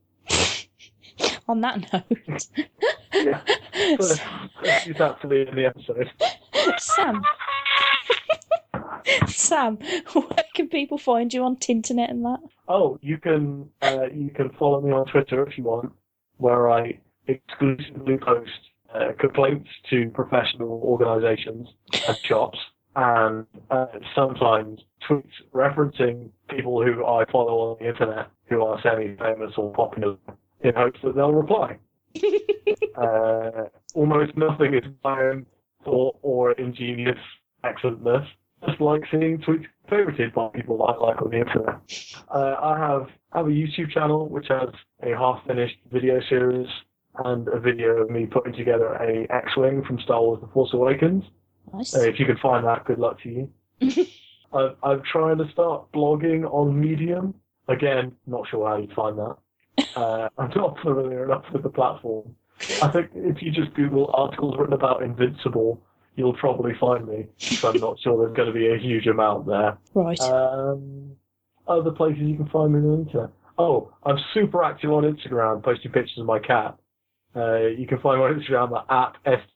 On 1.49 1.61
that 1.61 1.81
note, 1.93 2.49
Yeah. 3.15 3.41
Let's 3.99 4.21
let's 4.63 4.87
use 4.87 4.97
that 4.99 5.21
to 5.23 5.29
the 5.29 5.41
end 5.41 5.49
of 5.51 5.55
the 5.55 5.65
episode. 5.67 6.11
Sam. 6.79 7.23
Sam, 9.29 9.77
where 10.13 10.45
can 10.55 10.69
people 10.69 10.99
find 10.99 11.33
you 11.33 11.45
on 11.45 11.57
Tinternet 11.57 12.11
and 12.11 12.25
that? 12.25 12.41
Oh, 12.69 12.99
you 13.03 13.19
can 13.19 13.69
uh, 13.83 14.07
you 14.13 14.31
can 14.31 14.51
follow 14.59 14.81
me 14.81 14.91
on 14.93 15.07
Twitter 15.07 15.47
if 15.47 15.57
you 15.57 15.65
want, 15.65 15.93
where 16.39 16.71
I 16.71 16.99
exclusively 17.27 18.19
post 18.19 18.51
uh, 18.95 19.13
complaints 19.19 19.69
to 19.91 20.11
professional 20.11 20.81
organisations 20.83 21.69
and 22.09 22.17
shops, 22.25 22.59
and 22.97 23.47
uh, 23.71 23.87
sometimes 24.15 24.81
tweets 25.09 25.25
referencing 25.55 26.31
people 26.51 26.83
who 26.83 27.05
I 27.05 27.25
follow 27.31 27.71
on 27.71 27.77
the 27.81 27.89
internet 27.89 28.29
who 28.49 28.63
are 28.63 28.81
semi-famous 28.83 29.53
or 29.57 29.73
popular, 29.73 30.17
in 30.63 30.75
hopes 30.75 31.01
that 31.03 31.15
they'll 31.15 31.33
reply. 31.33 31.77
uh, 32.97 33.65
almost 33.95 34.37
nothing 34.37 34.75
is 34.75 34.85
my 35.05 35.21
own 35.21 35.47
thought 35.85 36.17
or 36.23 36.53
ingenious 36.53 37.19
excellentness. 37.65 38.27
Just 38.65 38.81
like 38.81 39.03
seeing 39.11 39.39
tweets 39.39 39.67
favorited 39.91 40.35
by 40.35 40.49
people 40.49 40.79
that 40.79 40.85
I 40.85 40.97
like 40.97 41.23
on 41.23 41.31
the 41.31 41.39
internet. 41.39 41.77
Uh, 42.35 42.57
I 42.61 42.79
have 42.79 43.09
have 43.33 43.47
a 43.47 43.51
YouTube 43.51 43.91
channel 43.91 44.29
which 44.29 44.47
has 44.49 44.71
a 45.03 45.11
half-finished 45.11 45.77
video 45.93 46.21
series 46.29 46.67
and 47.25 47.49
a 47.49 47.61
video 47.61 48.03
of 48.03 48.11
me 48.11 48.27
putting 48.27 48.55
together 48.55 48.95
a 48.95 49.27
X-wing 49.31 49.85
from 49.85 50.01
Star 50.01 50.21
Wars: 50.23 50.41
The 50.41 50.49
Force 50.49 50.73
Awakens. 50.73 51.25
Nice. 51.73 51.95
Uh, 51.95 52.01
if 52.01 52.19
you 52.19 52.27
can 52.27 52.39
find 52.39 52.65
that, 52.67 52.85
good 52.85 52.99
luck 52.99 53.21
to 53.23 53.29
you. 53.29 53.51
I've, 54.53 54.77
I'm 54.83 55.03
trying 55.11 55.39
to 55.39 55.51
start 55.53 55.91
blogging 55.93 56.45
on 56.51 56.79
Medium. 56.79 57.35
Again, 57.69 58.13
not 58.27 58.49
sure 58.49 58.67
how 58.67 58.77
you 58.77 58.89
find 58.95 59.19
that. 59.19 59.37
Uh, 59.95 60.29
I'm 60.39 60.51
not 60.57 60.79
familiar 60.81 61.25
enough 61.25 61.45
with 61.53 61.63
the 61.63 61.69
platform. 61.71 62.35
I 62.83 62.89
think 62.89 63.11
if 63.15 63.43
you 63.43 63.51
just 63.51 63.75
Google 63.75 64.11
articles 64.15 64.57
written 64.59 64.75
about 64.75 65.03
Invincible, 65.03 65.83
you'll 66.17 66.35
probably 66.35 66.73
find 66.81 67.07
me. 67.07 67.27
So 67.39 67.71
I'm 67.71 67.81
not 67.81 67.99
sure 68.01 68.19
there's 68.19 68.37
going 68.37 68.49
to 68.49 68.55
be 68.55 68.69
a 68.73 68.79
huge 68.79 69.07
amount 69.07 69.47
there. 69.47 69.77
Right. 69.95 70.21
Um, 70.21 71.13
other 71.69 71.91
places 71.93 72.23
you 72.23 72.37
can 72.37 72.49
find 72.49 72.73
me 72.73 72.79
on 72.81 72.87
the 72.87 73.03
internet. 73.05 73.31
Oh, 73.59 73.93
I'm 74.05 74.19
super 74.35 74.63
active 74.63 74.91
on 74.93 75.05
Instagram, 75.05 75.63
posting 75.63 75.91
pictures 75.93 76.19
of 76.19 76.27
my 76.27 76.39
cat. 76.39 76.77
Uh, 77.35 77.67
you 77.67 77.87
can 77.87 77.99
find 78.01 78.19
me 78.21 78.27
on 78.27 78.41
Instagram 78.41 78.85
at 78.91 79.15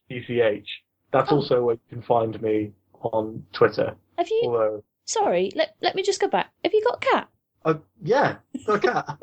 stch. 0.09 0.65
That's 1.11 1.31
Oh. 1.31 1.35
also 1.37 1.63
where 1.63 1.75
you 1.75 1.81
can 1.89 2.01
find 2.03 2.39
me 2.41 2.71
on 3.01 3.43
Twitter. 3.53 3.95
Have 4.17 4.29
you? 4.29 4.41
Although, 4.45 4.83
Sorry, 5.05 5.51
let, 5.55 5.75
let 5.81 5.95
me 5.95 6.03
just 6.03 6.21
go 6.21 6.27
back. 6.27 6.51
Have 6.63 6.73
you 6.73 6.83
got 6.85 7.03
a 7.03 7.07
cat? 7.11 7.27
uh, 7.65 7.73
yeah, 8.01 8.35
the 8.65 8.77
cat. 8.79 9.17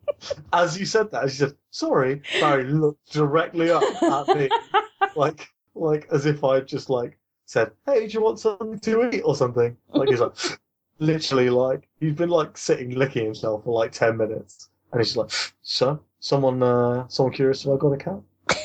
as 0.52 0.78
you 0.78 0.84
said 0.86 1.10
that, 1.12 1.24
as 1.24 1.38
you 1.38 1.46
said, 1.48 1.56
sorry, 1.70 2.22
Barry 2.40 2.64
looked 2.64 3.12
directly 3.12 3.70
up 3.70 3.82
at 4.02 4.36
me, 4.36 4.48
like, 5.16 5.48
like 5.78 6.08
as 6.12 6.26
if 6.26 6.44
I'd 6.44 6.66
just 6.66 6.90
like 6.90 7.18
said, 7.46 7.72
"Hey, 7.86 8.06
do 8.06 8.12
you 8.12 8.22
want 8.22 8.40
something 8.40 8.78
to 8.80 9.10
eat 9.10 9.22
or 9.22 9.34
something?" 9.34 9.76
Like 9.92 10.08
he's 10.08 10.20
like, 10.20 10.34
literally, 10.98 11.50
like 11.50 11.88
he's 12.00 12.14
been 12.14 12.28
like 12.28 12.58
sitting 12.58 12.90
licking 12.90 13.24
himself 13.24 13.64
for 13.64 13.72
like 13.72 13.92
ten 13.92 14.16
minutes, 14.16 14.68
and 14.92 15.00
he's 15.00 15.14
just 15.14 15.16
like, 15.16 15.30
"So, 15.62 16.00
someone, 16.20 16.62
uh, 16.62 17.06
someone 17.08 17.34
curious 17.34 17.64
if 17.64 17.70
I 17.70 17.76
got 17.76 17.92
a 17.92 17.96
cat?" 17.96 18.20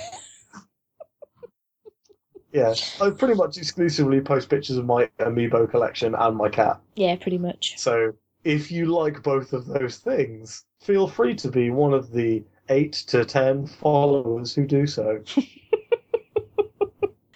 yeah, 2.52 2.73
I 3.02 3.10
pretty 3.11 3.35
much 3.35 3.57
exclusively 3.57 4.22
post 4.22 4.49
pictures 4.49 4.77
of 4.77 4.85
my 4.85 5.10
amiibo 5.19 5.69
collection 5.69 6.15
and 6.15 6.35
my 6.35 6.49
cat. 6.49 6.80
Yeah, 6.95 7.15
pretty 7.15 7.38
much. 7.38 7.77
So 7.77 8.14
if 8.44 8.72
you 8.72 8.88
like 8.88 9.23
both 9.23 9.53
of 9.53 9.65
those 9.65 9.98
things, 9.98 10.65
feel 10.81 11.07
free 11.07 11.35
to 11.35 11.49
be 11.49 11.69
one 11.69 11.94
of 11.94 12.11
the 12.11 12.44
eight 12.69 12.94
to 12.94 13.26
ten 13.26 13.68
followers 13.68 14.53
who 14.53 14.65
do 14.65 14.88
so. 14.88 15.23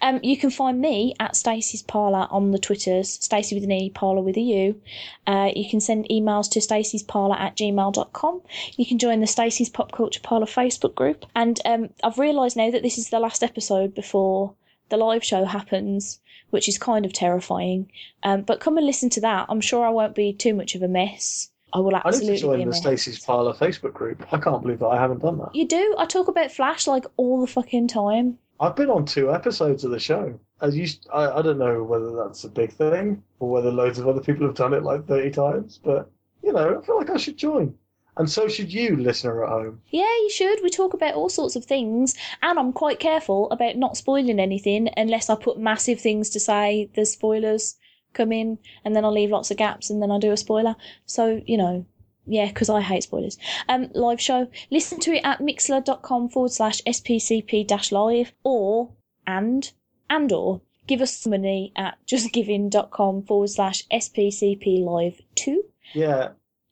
Um, 0.07 0.21
you 0.23 0.37
can 0.37 0.51
find 0.51 0.79
me 0.79 1.15
at 1.19 1.35
Stacey's 1.35 1.81
Parlour 1.81 2.27
on 2.31 2.51
the 2.51 2.57
Twitters, 2.57 3.21
Stacey 3.21 3.55
with 3.55 3.65
an 3.65 3.73
E, 3.73 3.89
Parlour 3.89 4.21
with 4.21 4.37
a 4.37 4.41
U. 4.41 4.81
Uh, 5.25 5.51
you 5.53 5.69
can 5.69 5.81
send 5.81 6.07
emails 6.07 6.49
to 6.51 6.61
Stacey's 6.61 7.03
Parlour 7.03 7.35
at 7.35 7.57
gmail.com. 7.57 8.41
You 8.77 8.85
can 8.85 8.99
join 8.99 9.19
the 9.19 9.27
Stacey's 9.27 9.67
Pop 9.67 9.91
Culture 9.91 10.21
Parlour 10.23 10.45
Facebook 10.45 10.95
group. 10.95 11.25
And 11.35 11.59
um, 11.65 11.89
I've 12.05 12.17
realised 12.17 12.55
now 12.55 12.71
that 12.71 12.83
this 12.83 12.97
is 12.97 13.09
the 13.09 13.19
last 13.19 13.43
episode 13.43 13.93
before 13.93 14.53
the 14.87 14.95
live 14.95 15.25
show 15.25 15.43
happens, 15.43 16.21
which 16.51 16.69
is 16.69 16.77
kind 16.77 17.05
of 17.05 17.11
terrifying. 17.11 17.91
Um, 18.23 18.43
but 18.43 18.61
come 18.61 18.77
and 18.77 18.87
listen 18.87 19.09
to 19.09 19.21
that. 19.21 19.47
I'm 19.49 19.59
sure 19.59 19.85
I 19.85 19.89
won't 19.89 20.15
be 20.15 20.31
too 20.31 20.53
much 20.53 20.73
of 20.73 20.81
a 20.83 20.87
mess. 20.87 21.51
I 21.73 21.79
will 21.79 21.95
I 21.95 21.97
need 21.97 22.03
absolutely 22.05 22.37
to 22.37 22.41
join 22.43 22.69
the. 22.69 22.73
Stacey's 22.73 23.19
Parlour 23.19 23.55
Facebook 23.55 23.91
group. 23.91 24.25
I 24.31 24.37
can't 24.37 24.61
believe 24.61 24.79
that 24.79 24.87
I 24.87 25.01
haven't 25.01 25.21
done 25.21 25.39
that. 25.39 25.53
You 25.53 25.67
do? 25.67 25.95
I 25.97 26.05
talk 26.05 26.29
about 26.29 26.53
Flash 26.53 26.87
like 26.87 27.03
all 27.17 27.41
the 27.41 27.47
fucking 27.47 27.89
time. 27.89 28.37
I've 28.59 28.75
been 28.75 28.89
on 28.89 29.05
two 29.05 29.31
episodes 29.31 29.83
of 29.83 29.91
the 29.91 29.99
show. 29.99 30.39
As 30.61 30.75
you, 30.75 30.87
I, 31.13 31.27
I 31.27 31.41
don't 31.41 31.59
know 31.59 31.83
whether 31.83 32.15
that's 32.15 32.43
a 32.43 32.49
big 32.49 32.71
thing 32.71 33.23
or 33.39 33.49
whether 33.49 33.71
loads 33.71 33.99
of 33.99 34.07
other 34.07 34.21
people 34.21 34.47
have 34.47 34.55
done 34.55 34.73
it 34.73 34.83
like 34.83 35.05
30 35.05 35.31
times, 35.31 35.79
but 35.83 36.09
you 36.43 36.53
know, 36.53 36.79
I 36.79 36.85
feel 36.85 36.97
like 36.97 37.09
I 37.09 37.17
should 37.17 37.37
join. 37.37 37.75
And 38.17 38.29
so 38.29 38.47
should 38.47 38.73
you, 38.73 38.95
listener 38.95 39.43
at 39.43 39.49
home. 39.49 39.81
Yeah, 39.89 40.01
you 40.01 40.29
should. 40.31 40.63
We 40.63 40.71
talk 40.71 40.95
about 40.95 41.13
all 41.13 41.29
sorts 41.29 41.55
of 41.55 41.65
things, 41.65 42.15
and 42.41 42.57
I'm 42.57 42.73
quite 42.73 42.99
careful 42.99 43.49
about 43.51 43.77
not 43.77 43.95
spoiling 43.95 44.39
anything 44.39 44.89
unless 44.97 45.29
I 45.29 45.35
put 45.35 45.59
massive 45.59 46.01
things 46.01 46.31
to 46.31 46.39
say. 46.39 46.89
The 46.95 47.05
spoilers 47.05 47.75
come 48.13 48.31
in, 48.31 48.57
and 48.83 48.95
then 48.95 49.05
I 49.05 49.09
leave 49.09 49.29
lots 49.29 49.51
of 49.51 49.57
gaps, 49.57 49.91
and 49.91 50.01
then 50.01 50.09
I 50.09 50.17
do 50.17 50.31
a 50.31 50.37
spoiler. 50.37 50.75
So 51.05 51.41
you 51.45 51.57
know, 51.57 51.85
yeah, 52.27 52.47
because 52.47 52.69
I 52.69 52.81
hate 52.81 53.03
spoilers. 53.03 53.37
Um, 53.69 53.89
live 53.93 54.21
show. 54.21 54.47
Listen 54.69 54.99
to 55.01 55.13
it 55.13 55.21
at 55.23 55.39
mixlr.com 55.39 56.29
forward 56.29 56.51
slash 56.51 56.81
spcp 56.83 57.65
dash 57.67 57.91
live, 57.91 58.33
or 58.43 58.91
and 59.25 59.71
and 60.09 60.31
or 60.31 60.61
give 60.87 61.01
us 61.01 61.25
money 61.25 61.73
at 61.75 61.97
justgiving.com 62.07 63.23
forward 63.23 63.49
slash 63.49 63.83
spcp 63.91 64.83
live 64.83 65.19
two. 65.35 65.63
Yeah, 65.93 66.29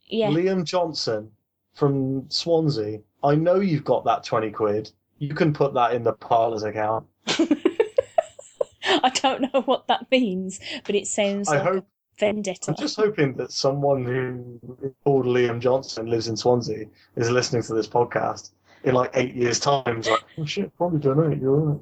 Yeah. 0.08 0.30
Liam 0.30 0.64
Johnson 0.64 1.32
from 1.74 2.30
Swansea. 2.30 3.00
I 3.24 3.36
know 3.36 3.56
you've 3.60 3.84
got 3.84 4.06
that 4.06 4.24
20 4.24 4.52
quid. 4.52 4.92
You 5.18 5.34
can 5.34 5.54
put 5.54 5.74
that 5.74 5.94
in 5.94 6.04
the 6.04 6.14
parlour's 6.14 6.64
account. 6.64 7.08
I 7.28 9.10
don't 9.10 9.54
know 9.54 9.62
what 9.62 9.88
that 9.88 10.10
means, 10.12 10.60
but 10.86 10.96
it 10.96 11.08
sounds 11.08 11.50
I 11.50 11.58
like 11.58 11.64
hope. 11.64 11.88
Vendetta. 12.20 12.72
I'm 12.72 12.76
just 12.78 12.96
hoping 12.96 13.34
that 13.36 13.52
someone 13.52 14.06
who 14.06 14.60
is 14.84 14.92
called 15.04 15.26
Liam 15.26 15.60
Johnson 15.60 16.08
lives 16.08 16.28
in 16.28 16.38
Swansea 16.38 16.86
is 17.16 17.30
listening 17.30 17.64
to 17.64 17.74
this 17.74 17.88
podcast 17.88 18.52
in 18.84 18.94
like 18.96 19.12
eight 19.14 19.34
years' 19.36 19.60
time. 19.60 19.84
It's 20.00 20.10
like, 20.10 20.24
oh 20.38 20.46
shit, 20.46 20.76
probably 20.78 21.00
don't 21.00 21.18
know. 21.18 21.36
You're 21.36 21.56
right. 21.58 21.82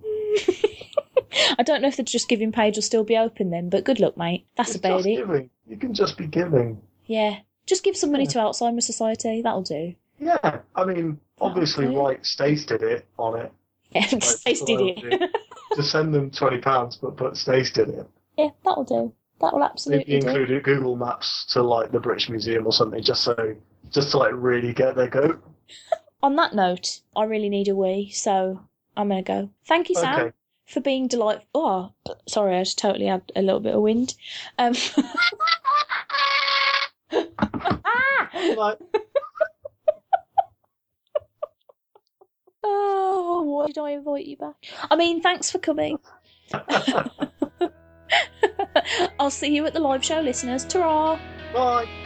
I 1.59 1.63
don't 1.63 1.81
know 1.81 1.87
if 1.87 1.97
the 1.97 2.03
Just 2.03 2.29
Giving 2.29 2.51
page 2.51 2.75
will 2.75 2.81
still 2.83 3.03
be 3.03 3.17
open 3.17 3.49
then, 3.49 3.69
but 3.69 3.83
good 3.83 3.99
luck, 3.99 4.17
mate. 4.17 4.45
That's 4.55 4.69
It's 4.69 4.77
about 4.79 4.97
just 4.99 5.07
it. 5.07 5.15
giving. 5.17 5.49
You 5.67 5.77
can 5.77 5.93
just 5.93 6.17
be 6.17 6.27
giving. 6.27 6.81
Yeah. 7.05 7.39
Just 7.65 7.83
give 7.83 7.95
some 7.97 8.11
money 8.11 8.27
to 8.27 8.37
Alzheimer's 8.39 8.85
Society. 8.85 9.41
That'll 9.41 9.61
do. 9.63 9.95
Yeah, 10.19 10.59
I 10.75 10.85
mean, 10.85 11.19
obviously, 11.41 11.87
Okay. 11.87 11.95
right, 11.95 12.25
Stace 12.25 12.65
did 12.65 12.83
it 12.83 13.05
on 13.17 13.39
it. 13.39 13.51
Yeah, 13.91 14.05
Stace 14.19 14.61
did 14.61 14.79
it. 14.81 15.31
to 15.73 15.83
send 15.83 16.13
them 16.13 16.29
twenty 16.29 16.59
pounds, 16.59 16.97
but 16.97 17.15
but 17.17 17.35
Stace 17.37 17.71
did 17.71 17.89
it. 17.89 18.07
yeah, 18.37 18.49
that'll 18.63 18.83
do. 18.83 19.13
That 19.43 19.51
will 19.51 19.59
Maybe 19.59 19.71
absolutely 19.73 20.19
do. 20.21 20.27
included 20.27 20.63
Google 20.63 20.95
Maps 20.95 21.43
to 21.47 21.61
like 21.61 21.91
the 21.91 21.99
British 21.99 22.29
Museum 22.29 22.65
or 22.65 22.71
something, 22.71 23.03
just 23.03 23.25
so 23.25 23.35
just 23.91 24.11
to 24.11 24.17
like 24.17 24.31
really 24.33 24.71
get 24.71 24.95
their 24.95 25.09
goat. 25.09 25.43
On 26.23 26.37
that 26.37 26.55
note, 26.55 27.01
I 27.13 27.25
really 27.25 27.49
need 27.49 27.67
a 27.67 27.75
wee, 27.75 28.09
so 28.09 28.61
I'm 28.95 29.09
gonna 29.09 29.21
go. 29.21 29.49
Thank 29.67 29.89
you, 29.89 29.95
Sam, 29.95 30.17
Okay. 30.17 30.31
for 30.65 30.79
being 30.79 31.09
delightful. 31.09 31.49
Oh, 31.53 31.91
sorry, 32.25 32.55
I 32.55 32.61
just 32.63 32.77
totally 32.77 33.07
had 33.07 33.33
a 33.35 33.41
little 33.41 33.59
bit 33.59 33.75
of 33.75 33.81
wind. 33.81 34.15
Um, 34.57 34.75
oh, 42.63 43.41
why 43.43 43.67
did 43.67 43.77
I 43.79 43.91
invite 43.91 44.25
you 44.25 44.37
back? 44.37 44.55
I 44.89 44.95
mean, 44.95 45.21
thanks 45.21 45.51
for 45.51 45.59
coming. 45.59 45.99
I'll 49.19 49.31
see 49.31 49.55
you 49.55 49.65
at 49.65 49.73
the 49.73 49.79
live 49.79 50.03
show, 50.03 50.21
listeners. 50.21 50.65
Ta-ra! 50.65 51.19
bye. 51.53 52.02